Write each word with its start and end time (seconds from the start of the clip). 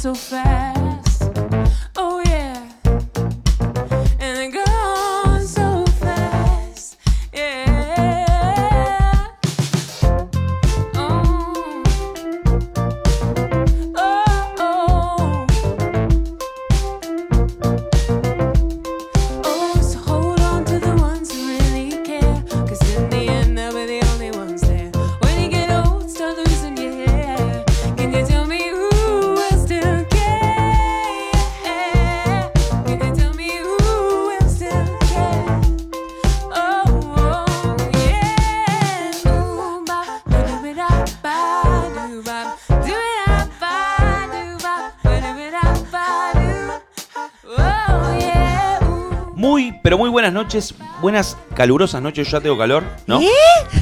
so 0.00 0.14
fast. 0.14 0.39
Muy, 49.60 49.74
pero 49.82 49.98
muy 49.98 50.08
buenas 50.08 50.32
noches, 50.32 50.74
buenas 51.02 51.36
calurosas 51.54 52.00
noches, 52.00 52.26
yo 52.28 52.38
ya 52.38 52.42
tengo 52.42 52.56
calor, 52.56 52.82
¿no? 53.06 53.20
¿Eh? 53.20 53.28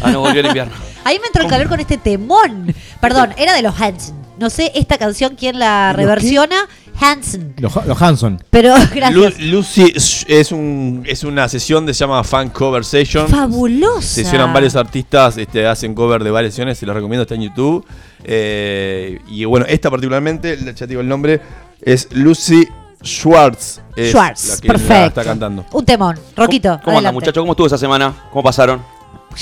Ah, 0.02 0.10
no, 0.10 0.20
volvió 0.20 0.40
el 0.40 0.46
invierno. 0.46 0.72
Ahí 1.04 1.20
me 1.20 1.26
entró 1.28 1.44
el 1.44 1.48
calor 1.48 1.68
con 1.68 1.78
este 1.78 1.96
temón. 1.96 2.74
Perdón, 3.00 3.30
era 3.36 3.54
de 3.54 3.62
los 3.62 3.80
Hanson. 3.80 4.18
No 4.40 4.50
sé 4.50 4.72
esta 4.74 4.98
canción 4.98 5.36
quién 5.36 5.58
la 5.58 5.92
reversiona. 5.92 6.56
Hanson. 7.00 7.54
Los, 7.58 7.76
los 7.86 8.02
Hanson. 8.02 8.42
Pero 8.50 8.76
Lu- 8.76 8.84
gracias. 8.92 9.38
Lucy 9.38 9.92
es, 10.26 10.50
un, 10.50 11.04
es 11.06 11.22
una 11.22 11.48
sesión 11.48 11.86
que 11.86 11.94
se 11.94 12.00
llama 12.00 12.24
Fan 12.24 12.50
Cover 12.50 12.84
Session. 12.84 13.28
Fabulosa. 13.28 14.00
Sesionan 14.02 14.52
varios 14.52 14.74
artistas, 14.74 15.36
este, 15.38 15.64
hacen 15.64 15.94
cover 15.94 16.24
de 16.24 16.32
varias 16.32 16.54
sesiones, 16.54 16.76
se 16.76 16.86
los 16.86 16.94
recomiendo, 16.96 17.22
está 17.22 17.36
en 17.36 17.42
YouTube. 17.42 17.86
Eh, 18.24 19.20
y 19.28 19.44
bueno, 19.44 19.64
esta 19.68 19.90
particularmente, 19.90 20.58
ya 20.58 20.72
te 20.74 20.88
digo 20.88 21.00
el 21.00 21.08
nombre, 21.08 21.40
es 21.80 22.08
Lucy 22.10 22.66
Schwartz. 23.02 23.80
Es 23.96 24.10
Schwartz, 24.10 24.48
la 24.48 24.56
que 24.60 24.68
la 24.68 24.74
perfecto. 24.74 25.06
está 25.20 25.24
cantando. 25.24 25.64
Un 25.72 25.84
temón. 25.84 26.18
Roquito, 26.36 26.70
¿Cómo, 26.70 26.82
cómo 26.84 26.98
andan, 26.98 27.14
muchachos? 27.14 27.40
¿Cómo 27.42 27.52
estuvo 27.52 27.66
esa 27.66 27.78
semana? 27.78 28.12
¿Cómo 28.32 28.42
pasaron? 28.42 28.82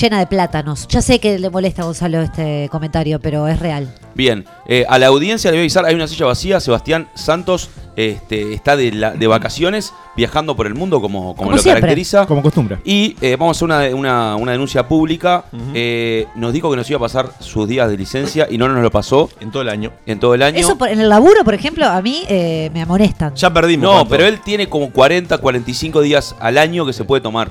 Llena 0.01 0.19
de 0.19 0.27
plátanos. 0.27 0.87
Ya 0.89 1.01
sé 1.01 1.19
que 1.21 1.39
le 1.39 1.49
molesta 1.49 1.83
a 1.83 1.85
Gonzalo 1.87 2.21
este 2.21 2.69
comentario, 2.71 3.19
pero 3.19 3.49
es 3.49 3.59
real. 3.59 3.93
Bien, 4.15 4.45
eh, 4.67 4.85
a 4.89 4.99
la 4.99 5.07
audiencia 5.09 5.51
le 5.51 5.57
voy 5.57 5.61
a 5.61 5.65
avisar, 5.65 5.85
hay 5.87 5.95
una 5.95 6.07
silla 6.07 6.27
vacía, 6.27 6.59
Sebastián 6.61 7.09
Santos 7.15 7.71
este, 7.97 8.53
está 8.55 8.77
de, 8.77 8.93
la- 8.93 9.13
de 9.13 9.27
vacaciones, 9.27 9.93
viajando 10.17 10.55
por 10.57 10.67
el 10.67 10.75
mundo 10.75 11.01
como, 11.01 11.21
como, 11.21 11.37
Como 11.37 11.51
lo 11.53 11.59
siempre. 11.59 11.81
caracteriza. 11.81 12.27
Como 12.27 12.43
costumbre. 12.43 12.79
Y 12.85 13.17
eh, 13.23 13.37
vamos 13.39 13.57
a 13.57 13.67
hacer 13.77 13.93
una, 13.93 13.97
una- 13.97 14.37
una 14.37 14.53
denuncia 14.53 14.87
pública. 14.87 15.45
Eh, 15.75 16.27
nos 16.35 16.53
dijo 16.53 16.71
que 16.71 16.77
nos 16.77 16.89
iba 16.91 16.99
a 16.99 17.01
pasar 17.01 17.31
sus 17.41 17.67
días 17.69 17.89
de 17.91 17.97
licencia 17.97 18.47
y 18.51 18.59
no 18.59 18.69
nos 18.69 18.83
lo 18.83 18.91
pasó 18.91 19.31
En 19.41 19.51
todo 19.51 19.63
el 19.63 19.69
año. 19.71 19.93
en 20.05 20.19
todo 20.21 20.35
el 20.35 20.43
año. 20.43 20.59
Eso 20.59 20.77
por- 20.77 20.89
en 20.89 21.01
el 21.01 21.09
laburo, 21.09 21.43
por 21.45 21.55
ejemplo, 21.55 21.87
a 21.87 22.01
mí 22.03 22.23
eh, 22.29 22.71
me 22.75 22.83
amonestan. 22.83 23.35
Ya 23.35 23.51
perdimos. 23.53 23.85
no, 23.85 23.93
¿cuánto? 23.93 24.11
pero 24.11 24.27
él 24.27 24.41
tiene 24.45 24.69
como 24.69 24.91
40, 24.91 25.39
45 25.39 26.01
días 26.03 26.35
al 26.41 26.59
año 26.59 26.85
que 26.85 26.93
se 26.93 27.05
puede 27.05 27.23
tomar. 27.23 27.49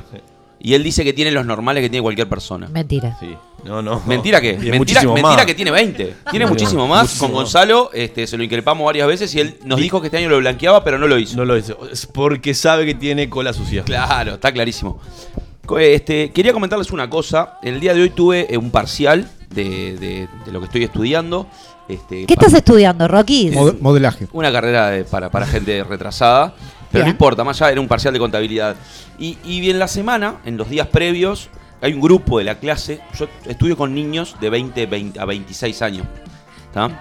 Y 0.66 0.74
él 0.74 0.82
dice 0.84 1.04
que 1.04 1.14
tiene 1.14 1.30
los 1.30 1.46
normales 1.46 1.84
que 1.84 1.90
tiene 1.92 2.02
cualquier 2.02 2.28
persona. 2.28 2.68
Mentira. 2.70 3.16
Sí. 3.20 3.36
No, 3.66 3.84
no. 3.84 4.02
Mentira 4.08 4.42
que, 4.42 4.54
Tiene 4.54 4.78
mentira, 4.80 5.02
muchísimo 5.02 5.14
mentira 5.14 5.36
más. 5.38 5.46
que 5.46 5.54
tiene 5.54 5.70
20. 5.72 6.16
Tiene 6.32 6.46
muchísimo 6.48 6.88
más. 6.88 7.04
muchísimo 7.04 7.28
Con. 7.28 7.36
Gonzalo 7.36 7.92
este, 7.94 8.26
se 8.26 8.36
lo 8.36 8.44
increpamos 8.44 8.84
varias 8.84 9.08
veces 9.08 9.36
y 9.36 9.40
él 9.42 9.58
nos 9.64 9.80
dijo 9.80 10.02
que 10.02 10.08
este 10.08 10.18
año 10.18 10.28
lo 10.30 10.40
blanqueaba, 10.40 10.84
pero 10.84 10.98
no 10.98 11.08
lo 11.08 11.20
hizo. 11.20 11.38
No 11.38 11.46
lo 11.46 11.54
dice. 11.54 11.76
Es 11.92 12.08
porque 12.08 12.56
sabe 12.56 12.86
que 12.88 12.96
tiene 12.96 13.30
cola 13.30 13.54
sucia. 13.54 13.84
Claro, 13.84 14.34
está 14.34 14.52
clarísimo. 14.52 15.00
Este, 15.80 16.32
quería 16.32 16.54
comentarles 16.54 16.92
una 16.92 17.10
cosa. 17.10 17.60
El 17.64 17.80
día 17.80 17.94
de 17.94 18.02
hoy 18.02 18.10
tuve 18.10 18.48
eh, 18.54 18.58
un 18.58 18.72
parcial 18.72 19.30
de, 19.52 19.98
de- 19.98 20.28
de 20.46 20.52
lo 20.52 20.60
que 20.60 20.66
estoy 20.66 20.84
estudiando. 20.84 21.48
Este, 21.88 22.26
¿Qué 22.26 22.34
estás 22.34 22.54
estudiando, 22.54 23.08
Rocky? 23.08 23.52
Mod- 23.52 23.80
modelaje. 23.80 24.28
Una 24.34 24.52
carrera 24.52 24.90
de- 24.90 25.04
para, 25.06 25.30
para 25.30 25.46
gente 25.46 25.84
retrasada. 25.84 26.56
Pero 26.92 27.06
no 27.06 27.12
importa, 27.12 27.44
más 27.44 27.62
allá 27.62 27.72
era 27.72 27.82
un 27.82 27.88
parcial 27.88 28.14
de 28.14 28.20
contabilidad. 28.20 28.76
Y, 29.20 29.38
y 29.44 29.70
en 29.70 29.80
la 29.80 29.88
semana, 29.88 30.36
en 30.46 30.58
los 30.58 30.70
días 30.70 30.88
previos, 30.88 31.50
hay 31.82 31.94
un 31.94 32.02
grupo 32.02 32.38
de 32.40 32.46
la 32.46 32.56
clase. 32.60 33.02
Yo 33.18 33.28
estudio 33.46 33.76
con 33.78 33.94
niños 33.94 34.36
de 34.40 34.50
20, 34.50 34.86
20 34.86 35.20
a 35.20 35.26
26 35.26 35.82
años. 35.82 36.08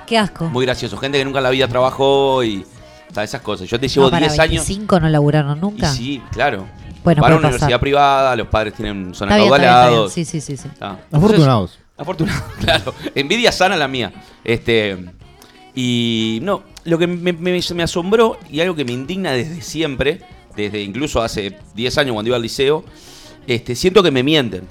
Qué 0.07 0.17
asco. 0.19 0.45
Muy 0.47 0.65
gracioso. 0.67 0.97
Gente 0.97 1.19
que 1.19 1.25
nunca 1.25 1.39
en 1.39 1.45
la 1.45 1.51
vida 1.51 1.67
trabajó 1.67 2.45
y. 2.45 2.65
¿tá? 3.13 3.25
Esas 3.25 3.41
cosas. 3.41 3.69
Yo 3.69 3.79
te 3.81 3.89
llevo 3.89 4.07
No, 4.07 4.11
para 4.13 4.27
10 4.29 4.39
años. 4.39 4.67
25 4.67 5.01
no 5.01 5.09
laburaron 5.09 5.59
Y 5.59 5.61
nunca. 5.61 5.89
sí, 5.93 6.23
claro. 6.31 6.67
Bueno, 7.03 7.21
para 7.21 7.37
una 7.37 7.49
universidad 7.49 7.81
privada, 7.81 8.35
los 8.37 8.47
padres 8.49 8.75
tienen, 8.75 9.15
son 9.15 9.31
acaudalados. 9.31 10.13
Sí, 10.13 10.25
sí, 10.25 10.41
sí, 10.41 10.57
sí. 10.57 10.69
Ah, 10.81 10.97
entonces- 11.05 11.13
Afortunados. 11.13 11.79
Afortunado, 11.97 12.43
claro. 12.61 12.95
Envidia 13.15 13.53
sana 13.53 13.77
la 13.77 13.89
mía. 13.89 14.13
Este. 14.43 14.97
Y 15.75 16.39
no, 16.43 16.63
lo 16.85 16.99
que 16.99 17.07
me, 17.07 17.83
asombró 17.83 18.39
y 18.51 18.61
algo 18.61 18.75
que 18.75 18.85
me 18.85 18.93
indigna 18.93 19.33
desde 19.33 19.63
siempre, 19.63 20.21
desde 20.55 20.83
incluso 20.83 21.23
hace 21.23 21.57
10 21.75 21.99
años 21.99 22.13
cuando 22.13 22.29
iba 22.29 22.37
al 22.37 22.43
liceo, 22.43 22.85
este, 23.47 23.75
siento 23.75 24.03
que 24.03 24.11
me 24.11 24.23
mienten. 24.23 24.65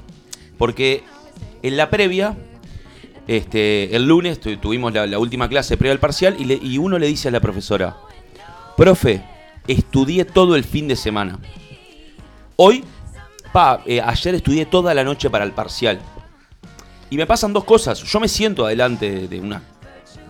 Porque 0.57 1.03
en 1.63 1.75
la 1.75 1.89
previa, 1.89 2.37
este, 3.27 3.95
el 3.95 4.05
lunes 4.05 4.39
tu- 4.39 4.55
tuvimos 4.57 4.93
la, 4.93 5.17
última 5.17 5.49
clase 5.49 5.75
previa 5.75 5.93
al 5.93 5.99
parcial 5.99 6.35
y, 6.39 6.77
uno 6.77 6.99
le 6.99 7.07
dice 7.07 7.29
a 7.29 7.31
la 7.31 7.39
profesora, 7.39 7.97
profe, 8.77 9.23
estudié 9.67 10.25
todo 10.25 10.55
el 10.55 10.63
fin 10.63 10.87
de 10.87 10.95
semana. 10.95 11.39
Hoy, 12.55 12.83
eh, 13.85 14.01
ayer 14.01 14.35
estudié 14.35 14.67
toda 14.67 14.93
la 14.93 15.03
noche 15.03 15.29
para 15.29 15.45
el 15.45 15.51
parcial. 15.51 15.99
Y 17.09 17.17
me 17.17 17.25
pasan 17.25 17.53
dos 17.53 17.63
cosas. 17.63 18.01
Yo 18.03 18.19
me 18.19 18.27
siento 18.27 18.65
adelante 18.65 19.09
de, 19.09 19.27
de 19.27 19.39
una 19.39 19.61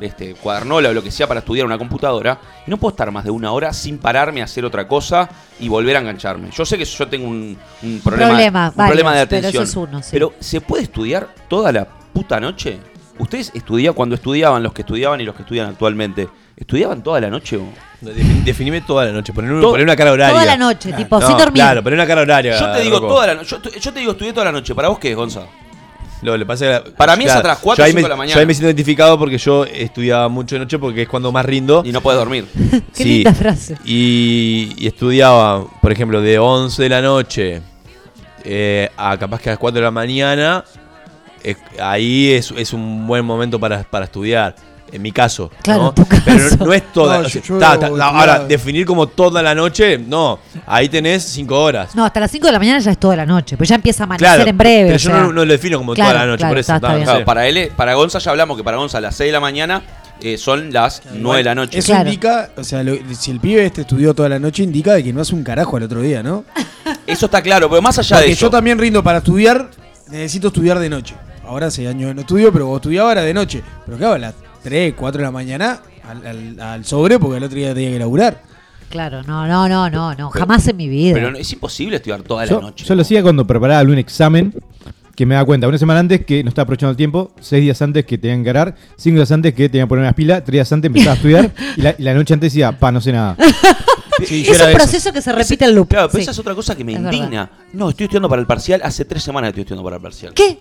este, 0.01 0.33
cuadernola 0.35 0.89
o 0.89 0.93
lo 0.93 1.03
que 1.03 1.11
sea 1.11 1.27
para 1.27 1.39
estudiar 1.39 1.65
una 1.65 1.77
computadora 1.77 2.39
y 2.65 2.69
no 2.69 2.77
puedo 2.77 2.91
estar 2.91 3.11
más 3.11 3.23
de 3.23 3.31
una 3.31 3.51
hora 3.51 3.73
sin 3.73 3.97
pararme 3.97 4.41
a 4.41 4.45
hacer 4.45 4.65
otra 4.65 4.87
cosa 4.87 5.29
y 5.59 5.67
volver 5.69 5.95
a 5.95 5.99
engancharme. 5.99 6.49
Yo 6.51 6.65
sé 6.65 6.77
que 6.77 6.85
yo 6.85 7.07
tengo 7.07 7.27
un, 7.27 7.57
un 7.83 7.99
problema, 8.03 8.29
Problema, 8.29 8.67
un 8.75 8.85
problema 8.87 9.15
de 9.15 9.27
pero 9.27 9.39
atención. 9.39 9.63
eso 9.63 9.71
es 9.83 9.89
uno, 9.89 10.01
sí. 10.03 10.09
Pero 10.11 10.33
¿se 10.39 10.61
puede 10.61 10.83
estudiar 10.83 11.27
toda 11.47 11.71
la 11.71 11.85
puta 11.85 12.39
noche? 12.39 12.79
¿Ustedes 13.19 13.51
estudiaban 13.53 13.95
cuando 13.95 14.15
estudiaban, 14.15 14.63
los 14.63 14.73
que 14.73 14.81
estudiaban 14.81 15.21
y 15.21 15.23
los 15.23 15.35
que 15.35 15.43
estudian 15.43 15.67
actualmente? 15.69 16.27
¿Estudiaban 16.57 17.03
toda 17.03 17.19
la 17.21 17.29
noche 17.29 17.57
o...? 17.57 17.65
Definime 18.01 18.81
toda 18.81 19.05
la 19.05 19.11
noche. 19.11 19.31
Poner, 19.33 19.51
un- 19.51 19.61
Todo- 19.61 19.71
poner 19.71 19.85
una 19.85 19.95
cara 19.95 20.11
horaria. 20.11 20.33
Toda 20.33 20.45
la 20.45 20.57
noche, 20.57 20.93
tipo, 20.93 21.19
No, 21.19 21.27
sin 21.27 21.37
dormir. 21.37 21.53
Claro, 21.53 21.83
poner 21.83 21.97
una 21.99 22.07
cara 22.07 22.21
horaria. 22.21 22.59
Yo 22.59 22.71
te 22.73 22.81
digo 22.81 22.97
Rocco. 22.99 23.07
toda 23.13 23.27
la 23.27 23.35
noche. 23.35 23.55
Yo, 23.63 23.69
yo 23.71 23.93
te 23.93 23.99
digo 23.99 24.11
estudié 24.13 24.33
toda 24.33 24.45
la 24.45 24.51
noche. 24.51 24.73
¿Para 24.75 24.87
vos 24.89 24.99
qué 24.99 25.11
es, 25.11 25.15
Gonza? 25.15 25.41
Lo 26.23 26.37
le 26.37 26.45
pasa 26.45 26.83
Para 26.97 27.15
mí 27.15 27.25
es 27.25 27.31
atrás, 27.31 27.59
cuatro 27.61 27.83
yo 27.83 27.85
ahí 27.85 27.91
o 27.91 27.93
cinco 27.93 27.97
me- 27.97 28.03
de 28.03 28.09
la 28.09 28.15
mañana. 28.15 28.33
Yo 28.35 28.39
ahí 28.39 28.45
me 28.45 28.53
siento 28.53 28.67
identificado 28.67 29.19
porque 29.19 29.37
yo 29.37 29.65
estudiaba 29.65 30.29
mucho 30.29 30.55
de 30.55 30.59
noche 30.59 30.79
porque 30.79 31.03
es 31.03 31.07
cuando 31.09 31.31
más 31.31 31.45
rindo. 31.45 31.83
Y 31.85 31.91
no 31.91 32.01
puedes 32.01 32.19
dormir. 32.19 32.45
Qué 32.95 33.03
Sí. 33.03 33.13
linda 33.15 33.33
frase. 33.33 33.77
Y, 33.85 34.73
y 34.77 34.87
estudiaba, 34.87 35.65
por 35.81 35.91
ejemplo, 35.91 36.21
de 36.21 36.39
11 36.39 36.81
de 36.83 36.89
la 36.89 37.01
noche 37.01 37.61
eh, 38.45 38.89
a 38.97 39.17
capaz 39.17 39.41
que 39.41 39.49
a 39.49 39.53
las 39.53 39.59
4 39.59 39.79
de 39.79 39.83
la 39.83 39.91
mañana. 39.91 40.63
eh, 41.43 41.55
ahí 41.81 42.31
es, 42.31 42.51
es 42.57 42.71
un 42.73 43.05
buen 43.05 43.25
momento 43.25 43.59
para, 43.59 43.83
para 43.83 44.05
estudiar. 44.05 44.55
En 44.93 45.01
mi 45.01 45.11
caso. 45.11 45.49
Claro, 45.63 45.81
¿no? 45.81 45.89
en 45.89 45.95
tu 45.95 46.05
Pero 46.05 46.21
caso. 46.23 46.57
no, 46.59 46.65
no 46.67 46.73
es 46.73 46.93
toda. 46.93 47.19
No, 47.19 47.25
o 47.25 47.29
sea, 47.29 47.41
yo- 47.41 47.47
yo 47.55 47.57
ta- 47.59 47.79
ta- 47.79 47.87
estudiaba- 47.87 48.19
ahora, 48.19 48.39
definir 48.45 48.85
como 48.85 49.07
toda 49.07 49.41
la 49.41 49.55
noche, 49.55 49.97
no. 49.97 50.37
Ahí 50.67 50.87
tenés 50.87 51.23
5 51.23 51.59
horas. 51.61 51.95
No, 51.95 52.05
hasta 52.05 52.19
las 52.19 52.29
5 52.29 52.45
de 52.45 52.53
la 52.53 52.59
mañana 52.59 52.77
ya 52.79 52.91
es 52.91 52.99
toda 52.99 53.15
la 53.15 53.25
noche, 53.25 53.57
pues 53.57 53.67
ya 53.69 53.75
empieza 53.75 54.03
a 54.03 54.05
amanecer 54.05 54.27
Claro, 54.35 54.47
en 54.49 54.57
breve. 54.57 54.83
pero 54.85 54.95
o 54.95 54.97
yo 54.99 55.09
no, 55.09 55.33
no 55.33 55.45
lo 55.45 55.51
defino 55.51 55.79
como 55.79 55.93
Claro, 55.95 56.11
toda 56.11 56.21
la 56.25 56.31
noche, 56.31 56.37
claro, 56.37 56.51
por 56.51 56.59
eso. 56.59 56.75
está- 56.75 56.97
está 56.99 57.25
para 57.25 57.47
él, 57.47 57.71
para 57.75 57.95
Gonza 57.95 58.19
ya 58.19 58.31
hablamos 58.31 58.55
que 58.55 58.63
para 58.63 58.77
Gonza 58.77 58.99
a 58.99 59.01
las 59.01 59.15
6 59.15 59.29
de 59.29 59.31
la 59.33 59.39
mañana 59.39 59.81
eh, 60.21 60.37
son 60.37 60.71
las 60.71 61.01
9 61.15 61.39
de 61.39 61.43
la 61.43 61.55
noche. 61.55 61.79
Eso 61.79 61.87
Claro. 61.93 62.05
indica, 62.07 62.51
o 62.55 62.63
sea, 62.63 62.83
lo- 62.83 62.95
si 63.15 63.31
el 63.31 63.39
pibe 63.39 63.65
este 63.65 63.81
estudió 63.81 64.13
toda 64.13 64.29
la 64.29 64.37
noche, 64.39 64.61
indica 64.63 64.93
de 64.93 65.03
que 65.03 65.11
no 65.11 65.21
hace 65.21 65.33
un 65.33 65.43
carajo 65.43 65.75
al 65.75 65.83
otro 65.83 66.01
día, 66.01 66.21
¿no? 66.23 66.45
Eso 67.07 67.25
está 67.25 67.41
claro, 67.41 67.67
pero 67.67 67.81
más 67.81 67.97
allá 67.99 68.15
Porque 68.17 68.27
de 68.27 68.33
eso. 68.33 68.41
yo 68.45 68.49
también 68.51 68.77
rindo 68.77 69.03
para 69.03 69.17
estudiar, 69.17 69.69
necesito 70.09 70.47
estudiar 70.49 70.77
de 70.79 70.87
noche. 70.89 71.15
Ahora 71.45 71.67
hace 71.67 71.85
años 71.89 72.15
no 72.15 72.21
estudio, 72.21 72.53
pero 72.53 72.65
cuando 72.65 72.77
estudiaba 72.77 73.11
era 73.11 73.21
de 73.23 73.33
noche. 73.33 73.61
Pero 73.85 73.97
claro, 73.97 74.13
a 74.13 74.17
las 74.19 74.33
3, 74.63 74.93
4 74.97 75.19
de 75.19 75.23
la 75.23 75.31
mañana 75.31 75.81
al, 76.07 76.25
al- 76.25 76.59
al 76.59 76.85
sobre 76.85 77.19
porque 77.19 77.37
el 77.37 77.43
otro 77.43 77.57
día 77.57 77.73
tenía 77.73 77.91
que 77.91 77.99
laburar. 77.99 78.41
Claro, 78.89 79.23
no, 79.23 79.47
no, 79.47 79.67
no, 79.67 79.89
no, 79.89 80.13
no, 80.15 80.29
jamás 80.29 80.67
en 80.67 80.77
mi 80.77 80.87
vida. 80.87 81.13
Pero 81.15 81.31
no- 81.31 81.37
es 81.37 81.51
imposible 81.51 81.97
estudiar 81.97 82.21
toda 82.21 82.45
la 82.45 82.51
Yo, 82.51 82.61
noche. 82.61 82.85
yo 82.85 82.95
lo 82.95 83.01
hacía 83.01 83.21
cuando 83.23 83.45
preparaba 83.45 83.79
algún 83.79 83.97
examen 83.97 84.53
que 85.15 85.25
me 85.27 85.35
da 85.35 85.45
cuenta 85.45 85.67
una 85.67 85.77
semana 85.77 85.99
antes 85.99 86.25
que 86.25 86.43
no 86.43 86.49
estaba 86.49 86.63
aprovechando 86.63 86.91
el 86.91 86.97
tiempo, 86.97 87.33
seis 87.39 87.61
días 87.63 87.79
antes 87.81 88.03
que 88.05 88.17
tenía 88.17 88.35
que 88.35 88.41
encarar, 88.41 88.75
cinco 88.97 89.17
días 89.17 89.31
antes 89.31 89.53
que 89.53 89.69
tenía 89.69 89.85
que 89.85 89.89
poner 89.89 90.05
las 90.05 90.13
pilas, 90.15 90.43
tres 90.43 90.53
días 90.53 90.71
antes 90.73 90.89
empezaba 90.89 91.11
a 91.13 91.15
estudiar 91.15 91.51
y 91.77 91.81
la, 91.81 91.95
y 91.97 92.01
la 92.03 92.13
noche 92.15 92.33
antes 92.33 92.51
decía, 92.51 92.71
pa, 92.79 92.91
no 92.91 93.01
sé 93.01 93.11
nada. 93.11 93.35
Sí, 94.25 94.43
yo 94.43 94.51
es 94.53 94.59
era 94.59 94.67
un 94.67 94.71
de 94.71 94.77
esos. 94.77 94.89
proceso 94.91 95.11
que 95.11 95.21
se 95.21 95.31
repite 95.33 95.65
el 95.65 95.73
loop. 95.73 95.89
Claro, 95.89 96.07
pero 96.07 96.19
Sí. 96.19 96.21
esa 96.21 96.31
es 96.31 96.39
otra 96.39 96.53
cosa 96.53 96.75
que 96.77 96.83
me 96.85 96.93
Es 96.93 97.01
verdad. 97.01 97.13
indigna. 97.17 97.49
No, 97.73 97.89
estoy 97.89 98.05
estudiando 98.05 98.29
para 98.29 98.39
el 98.41 98.45
parcial. 98.47 98.79
Hace 98.83 99.05
tres 99.05 99.23
semanas 99.23 99.47
que 99.47 99.61
estoy 99.61 99.61
estudiando 99.63 99.83
para 99.83 99.95
el 99.97 100.01
parcial. 100.03 100.33
¿Qué? 100.35 100.59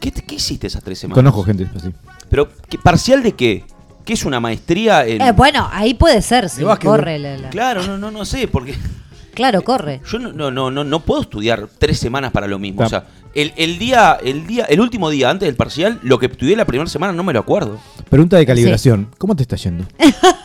¿Qué, 0.00 0.10
te- 0.10 0.22
qué 0.22 0.36
hiciste 0.36 0.66
esas 0.66 0.82
tres 0.82 0.98
semanas? 0.98 1.16
Conozco 1.16 1.42
gente 1.44 1.68
así. 1.76 1.92
Pero, 2.30 2.48
¿qué, 2.68 2.78
¿parcial 2.78 3.22
de 3.22 3.32
qué? 3.32 3.64
¿Qué 4.04 4.12
es 4.14 4.24
una 4.24 4.40
maestría 4.40 5.04
en...? 5.06 5.20
Eh, 5.20 5.32
bueno, 5.32 5.68
ahí 5.72 5.94
puede 5.94 6.22
ser, 6.22 6.48
sí. 6.48 6.62
Corre. 6.82 7.18
la- 7.18 7.36
la- 7.36 7.50
Claro, 7.50 7.82
no, 7.86 7.98
no, 7.98 8.10
no 8.10 8.24
sé, 8.24 8.48
porque 8.48 8.74
Claro, 9.34 9.62
corre. 9.62 10.00
yo 10.10 10.18
no, 10.18 10.32
no, 10.32 10.50
no, 10.50 10.70
no, 10.70 10.82
no 10.84 11.00
puedo 11.00 11.20
estudiar 11.22 11.68
tres 11.78 11.98
semanas 11.98 12.32
para 12.32 12.46
lo 12.46 12.58
mismo. 12.58 12.78
Claro. 12.78 12.86
O 12.86 12.90
sea, 12.90 13.06
el, 13.34 13.52
el 13.56 13.78
día, 13.78 14.18
el 14.22 14.46
día, 14.46 14.64
el 14.64 14.80
último 14.80 15.10
día 15.10 15.30
antes 15.30 15.46
del 15.46 15.54
parcial, 15.54 16.00
lo 16.02 16.18
que 16.18 16.26
estudié 16.26 16.56
la 16.56 16.64
primera 16.64 16.88
semana 16.90 17.12
no 17.12 17.22
me 17.22 17.32
lo 17.32 17.38
acuerdo. 17.40 17.78
Pregunta 18.08 18.36
de 18.36 18.46
calibración. 18.46 19.08
¿Cómo 19.18 19.36
te 19.36 19.42
está 19.42 19.54
yendo? 19.56 19.84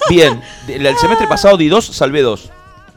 Bien, 0.09 0.41
el, 0.67 0.85
el 0.85 0.97
semestre 0.97 1.25
pasado 1.27 1.57
di 1.57 1.69
dos, 1.69 1.85
salvé 1.85 2.21
dos. 2.21 2.51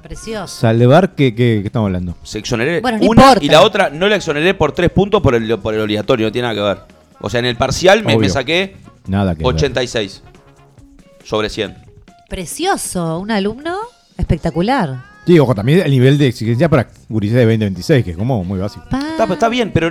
Precioso. 0.08 0.60
Salvar, 0.60 1.14
¿qué, 1.14 1.34
qué, 1.34 1.58
qué 1.60 1.66
estamos 1.66 1.88
hablando? 1.88 2.16
Se 2.22 2.38
exoneré 2.38 2.80
Bueno, 2.80 2.98
no 2.98 3.06
una 3.06 3.22
importa. 3.22 3.44
y 3.44 3.48
la 3.48 3.62
otra 3.62 3.90
no 3.90 4.08
la 4.08 4.16
exoneré 4.16 4.54
por 4.54 4.72
tres 4.72 4.90
puntos 4.90 5.20
por 5.20 5.34
el, 5.34 5.58
por 5.58 5.74
el 5.74 5.80
obligatorio, 5.80 6.26
no 6.26 6.32
tiene 6.32 6.48
nada 6.48 6.54
que 6.54 6.62
ver. 6.66 6.78
O 7.20 7.28
sea, 7.30 7.40
en 7.40 7.46
el 7.46 7.56
parcial 7.56 8.00
me, 8.04 8.08
me 8.12 8.14
Obvio. 8.16 8.28
saqué 8.30 8.76
Nada 9.06 9.34
que 9.34 9.38
ver. 9.44 9.54
86 9.54 10.22
sobre 11.24 11.48
100. 11.48 11.76
Precioso. 12.28 13.18
Un 13.18 13.30
alumno 13.30 13.76
espectacular. 14.16 15.02
Sí, 15.26 15.38
ojo, 15.40 15.54
también 15.56 15.80
el 15.80 15.90
nivel 15.90 16.18
de 16.18 16.28
exigencia 16.28 16.68
para 16.68 16.88
Gurises 17.08 17.34
de 17.36 17.42
2026, 17.44 18.04
que 18.04 18.10
es 18.12 18.16
como 18.16 18.44
muy 18.44 18.60
básico. 18.60 18.84
Está, 18.84 19.24
está 19.24 19.48
bien, 19.48 19.72
pero. 19.72 19.88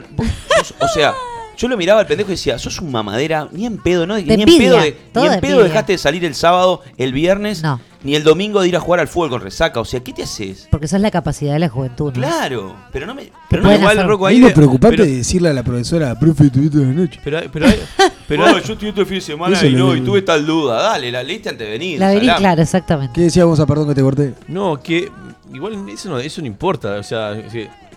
o 0.80 0.88
sea, 0.88 1.14
yo 1.58 1.68
lo 1.68 1.78
miraba 1.78 2.00
al 2.02 2.08
pendejo 2.08 2.30
y 2.30 2.34
decía, 2.36 2.58
sos 2.60 2.80
un 2.82 2.92
mamadera, 2.92 3.48
ni 3.52 3.66
en 3.66 3.78
pedo, 3.78 4.06
¿no? 4.06 4.16
De 4.16 4.24
ni 4.24 4.44
en 4.44 4.58
pedo, 4.58 4.78
de, 4.80 4.96
ni 5.16 5.26
en 5.26 5.32
de 5.32 5.38
pedo 5.40 5.64
dejaste 5.64 5.94
de 5.94 5.98
salir 5.98 6.24
el 6.26 6.36
sábado, 6.36 6.82
el 6.98 7.14
viernes, 7.14 7.62
No. 7.64 7.80
ni 8.04 8.16
el 8.16 8.24
domingo 8.24 8.62
de 8.62 8.68
ir 8.68 8.76
a 8.76 8.80
jugar 8.80 9.00
al 9.00 9.08
fútbol 9.08 9.30
con 9.30 9.42
resaca. 9.42 9.80
O 9.80 9.86
sea, 9.86 10.00
¿qué 10.02 10.14
te 10.14 10.24
haces? 10.24 10.68
Porque 10.72 10.86
esa 10.86 10.96
es 10.98 11.02
la 11.02 11.12
capacidad 11.12 11.54
de 11.54 11.60
la 11.60 11.70
juventud, 11.70 12.08
¿no? 12.14 12.20
Claro, 12.22 12.76
pero 12.92 13.06
no 13.08 13.16
me. 13.16 13.32
Pero 13.50 13.64
no 13.64 13.70
me 13.70 14.04
Rocco, 14.04 14.26
Ahí 14.28 14.36
ahí 14.36 14.42
lo 14.42 14.54
preocupante 14.54 14.98
pero- 14.98 15.06
de 15.10 15.18
decirle 15.18 15.50
a 15.50 15.54
la 15.54 15.64
profesora, 15.64 16.18
profe, 16.20 16.50
tuviste 16.50 16.78
de 16.80 16.86
noche. 16.88 17.20
Pero, 17.24 17.40
pero, 17.52 17.68
pero 18.28 18.60
yo 18.60 18.74
estuve 18.74 18.90
este 18.90 19.06
fin 19.06 19.16
de 19.16 19.22
semana 19.22 19.56
Eso 19.58 19.66
y 19.68 19.74
no, 19.74 19.96
y 19.96 20.02
tuve 20.02 20.22
tal 20.22 20.46
duda. 20.46 20.82
Dale, 20.82 21.12
la 21.12 21.24
leíste 21.24 21.50
antes 21.50 21.66
de 21.68 21.72
venir. 21.72 22.00
La 22.00 22.10
vení, 22.10 22.22
salame. 22.22 22.40
claro, 22.40 22.62
exactamente. 22.62 23.14
¿Qué 23.16 23.22
decíamos 23.22 23.60
a 23.60 23.66
perdón 23.66 23.88
que 23.90 23.96
te 23.96 24.02
corté? 24.02 24.34
No, 24.48 24.80
que 24.82 25.10
igual 25.54 25.88
eso 25.90 26.10
no, 26.10 26.20
eso 26.20 26.42
no 26.42 26.48
importa. 26.48 26.96
O 26.96 27.04
sea, 27.04 27.34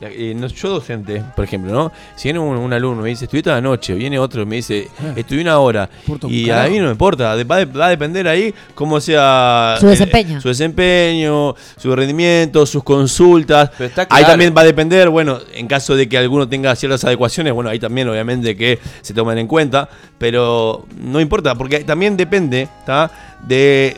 eh, 0.01 0.33
no- 0.37 0.47
yo 0.47 0.69
docente, 0.71 1.23
por 1.35 1.45
ejemplo, 1.45 1.73
¿no? 1.73 1.93
Si 2.17 2.25
viene 2.29 2.39
un, 2.39 2.57
un 2.57 2.73
alumno 2.73 3.01
y 3.01 3.05
me 3.05 3.09
dice, 3.11 3.25
estuviste 3.25 3.51
la 3.51 3.61
noche, 3.61 3.95
viene 3.95 4.19
otro 4.19 4.43
y 4.43 4.47
me 4.47 4.57
dice, 4.57 4.89
Ah. 5.01 5.13
estuve 5.17 5.41
una 5.43 5.59
hora. 5.59 5.89
Y 6.29 6.51
a 6.51 6.67
mí 6.69 6.79
no 6.79 6.85
me 6.87 6.91
importa, 6.93 7.35
va, 7.45 7.57
a- 7.57 7.65
va 7.65 7.87
a 7.87 7.91
depender 7.91 8.27
ahí 8.29 8.55
cómo 8.75 9.01
sea 9.01 9.77
Su 9.81 9.87
desempeño. 9.87 10.41
su 10.41 10.49
desempeño, 10.49 11.55
su 11.77 11.95
rendimiento, 11.95 12.65
sus 12.67 12.83
consultas. 12.85 13.71
Pero 13.77 13.89
está 13.89 14.07
Ahí 14.11 14.25
también 14.25 14.55
va 14.57 14.63
a 14.63 14.65
depender, 14.65 15.09
bueno, 15.09 15.39
en 15.55 15.67
caso 15.67 15.97
de 15.97 16.09
que 16.09 16.17
alguno 16.19 16.49
tenga 16.49 16.75
ciertas 16.77 17.05
adecuaciones, 17.05 17.53
bueno, 17.53 17.71
ahí 17.71 17.79
también 17.79 18.09
obviamente 18.09 18.57
que 18.57 18.79
se 19.03 19.15
toman 19.15 19.39
en 19.39 19.47
cuenta, 19.47 19.89
pero 20.19 20.87
no 21.01 21.21
importa, 21.21 21.55
porque 21.55 21.81
también 21.81 22.17
depende 22.17 22.69
¿tá? 22.87 23.11
de 23.47 23.97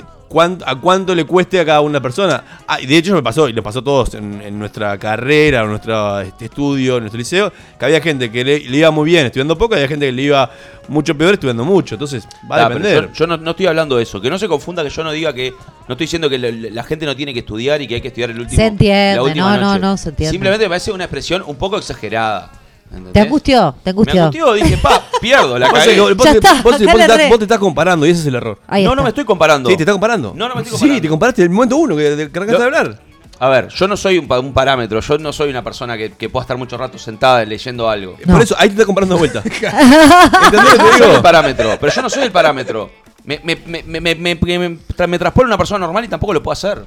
a 0.64 0.76
cuánto 0.76 1.14
le 1.14 1.25
cueste 1.25 1.58
a 1.58 1.64
cada 1.64 1.80
una 1.80 2.00
persona. 2.00 2.42
Ah, 2.66 2.80
y 2.80 2.87
de 2.87 2.96
hecho 2.96 3.14
me 3.14 3.22
pasó, 3.22 3.49
y 3.49 3.52
nos 3.52 3.64
pasó 3.64 3.80
a 3.80 3.84
todos 3.84 4.14
en, 4.14 4.40
en 4.42 4.58
nuestra 4.58 4.96
carrera, 4.99 5.62
en 5.62 5.68
nuestro 5.68 6.20
este, 6.20 6.44
estudio, 6.44 6.96
en 6.96 7.02
nuestro 7.02 7.18
liceo, 7.18 7.52
que 7.78 7.84
había 7.84 8.00
gente 8.00 8.30
que 8.30 8.44
le, 8.44 8.60
le 8.60 8.76
iba 8.76 8.90
muy 8.90 9.06
bien 9.10 9.26
estudiando 9.26 9.58
poco 9.58 9.75
y 9.75 9.78
había 9.78 9.88
gente 9.88 10.06
que 10.06 10.12
le 10.12 10.22
iba 10.22 10.50
mucho 10.88 11.16
peor 11.16 11.34
estudiando 11.34 11.64
mucho. 11.64 11.96
Entonces, 11.96 12.26
va 12.50 12.56
a 12.56 12.66
Ah, 12.66 12.68
depender. 12.68 13.08
Yo, 13.08 13.14
yo 13.14 13.26
no, 13.26 13.37
no 13.38 13.50
estoy 13.50 13.66
hablando 13.66 13.96
de 13.96 14.04
eso. 14.04 14.20
Que 14.20 14.30
no 14.30 14.38
se 14.38 14.46
confunda 14.49 14.82
que 14.84 14.90
yo 14.90 15.02
no 15.04 15.12
diga 15.12 15.32
que. 15.32 15.50
No 15.50 15.94
estoy 15.94 16.04
diciendo 16.04 16.30
que 16.30 16.38
la, 16.38 16.50
la 16.50 16.82
gente 16.84 17.04
no 17.06 17.16
tiene 17.16 17.32
que 17.32 17.40
estudiar 17.40 17.82
y 17.82 17.88
que 17.88 17.96
hay 17.96 18.00
que 18.00 18.08
estudiar 18.08 18.30
el 18.30 18.38
último. 18.40 18.56
Se 18.56 18.66
entiende, 18.66 19.16
la 19.16 19.22
última 19.25 19.56
no, 19.56 19.72
no, 19.72 19.78
no, 19.78 19.96
se 19.96 20.10
entiende. 20.10 20.30
Simplemente 20.30 20.64
me 20.66 20.68
parece 20.68 20.92
una 20.92 21.04
expresión 21.04 21.42
un 21.46 21.56
poco 21.56 21.76
exagerada. 21.78 22.50
¿Entendés? 22.90 23.12
¿Te 23.12 23.20
angustió? 23.20 23.75
¿Te 23.82 23.85
Me 23.85 23.90
angustió? 23.90 24.20
angustió, 24.25 24.52
dije, 24.52 24.76
pa, 24.78 25.02
pierdo, 25.20 25.59
la 25.59 25.68
Vos, 25.70 25.78
cagué. 25.78 26.00
vos 26.00 26.16
te- 26.16 26.30
está, 26.30 26.52
vos 26.62 26.76
te- 26.76 26.85
vos 26.87 26.94
te 26.94 27.00
estás- 27.02 27.16
re- 27.16 27.28
vos 27.28 27.38
te 27.38 27.44
estás 27.44 27.59
comparando 27.59 28.06
y 28.06 28.11
ese 28.11 28.20
es 28.20 28.26
el 28.26 28.35
error. 28.35 28.59
Ahí 28.66 28.82
no, 28.85 28.90
está. 28.90 28.97
no 28.97 29.02
me 29.04 29.09
estoy 29.11 29.25
comparando. 29.25 29.68
Sí, 29.70 29.76
te 29.76 29.82
estás 29.82 29.92
comparando. 29.94 30.32
No, 30.37 30.49
no 30.49 30.54
me 30.54 30.62
estoy 30.62 30.76
Sí, 30.76 30.80
comparando. 30.80 31.02
te 31.02 31.09
comparaste 31.09 31.42
el 31.42 31.50
momento 31.50 31.76
uno 31.76 31.97
que, 31.97 32.02
que 32.02 32.38
arrancaste 32.38 32.59
de 32.59 32.64
hablar. 32.64 33.00
A 33.42 33.49
ver, 33.49 33.68
yo 33.68 33.88
no 33.88 33.97
soy 33.97 34.18
un, 34.18 34.30
un 34.30 34.52
parámetro. 34.52 35.00
Yo 35.00 35.16
no 35.16 35.32
soy 35.32 35.49
una 35.49 35.64
persona 35.64 35.97
que, 35.97 36.12
que 36.12 36.28
pueda 36.28 36.42
estar 36.42 36.59
mucho 36.59 36.76
rato 36.76 36.99
sentada 36.99 37.42
leyendo 37.44 37.88
algo. 37.88 38.16
No. 38.26 38.35
Por 38.35 38.42
eso, 38.42 38.54
ahí 38.59 38.68
te 38.68 38.73
estás 38.75 38.85
comparando 38.87 39.14
de 39.14 39.18
vuelta. 39.18 39.42
¿Entendés 39.44 40.73
lo 40.78 40.85
que 40.85 40.92
soy 40.92 41.02
el 41.04 41.11
digo? 41.11 41.23
parámetro, 41.23 41.76
pero 41.80 41.90
yo 41.92 42.02
no 42.02 42.11
soy 42.11 42.25
el 42.25 42.32
parámetro. 42.32 42.90
Me, 43.25 43.40
me, 43.42 43.56
me, 43.66 43.82
me, 43.82 44.00
me, 44.00 44.14
me- 44.14 44.35
me 44.35 44.78
tra- 44.97 45.06
me 45.06 45.18
transpone 45.18 45.47
una 45.47 45.56
persona 45.59 45.78
normal 45.87 46.04
y 46.04 46.09
tampoco 46.09 46.35
lo 46.35 46.42
puedo 46.42 46.52
hacer. 46.52 46.85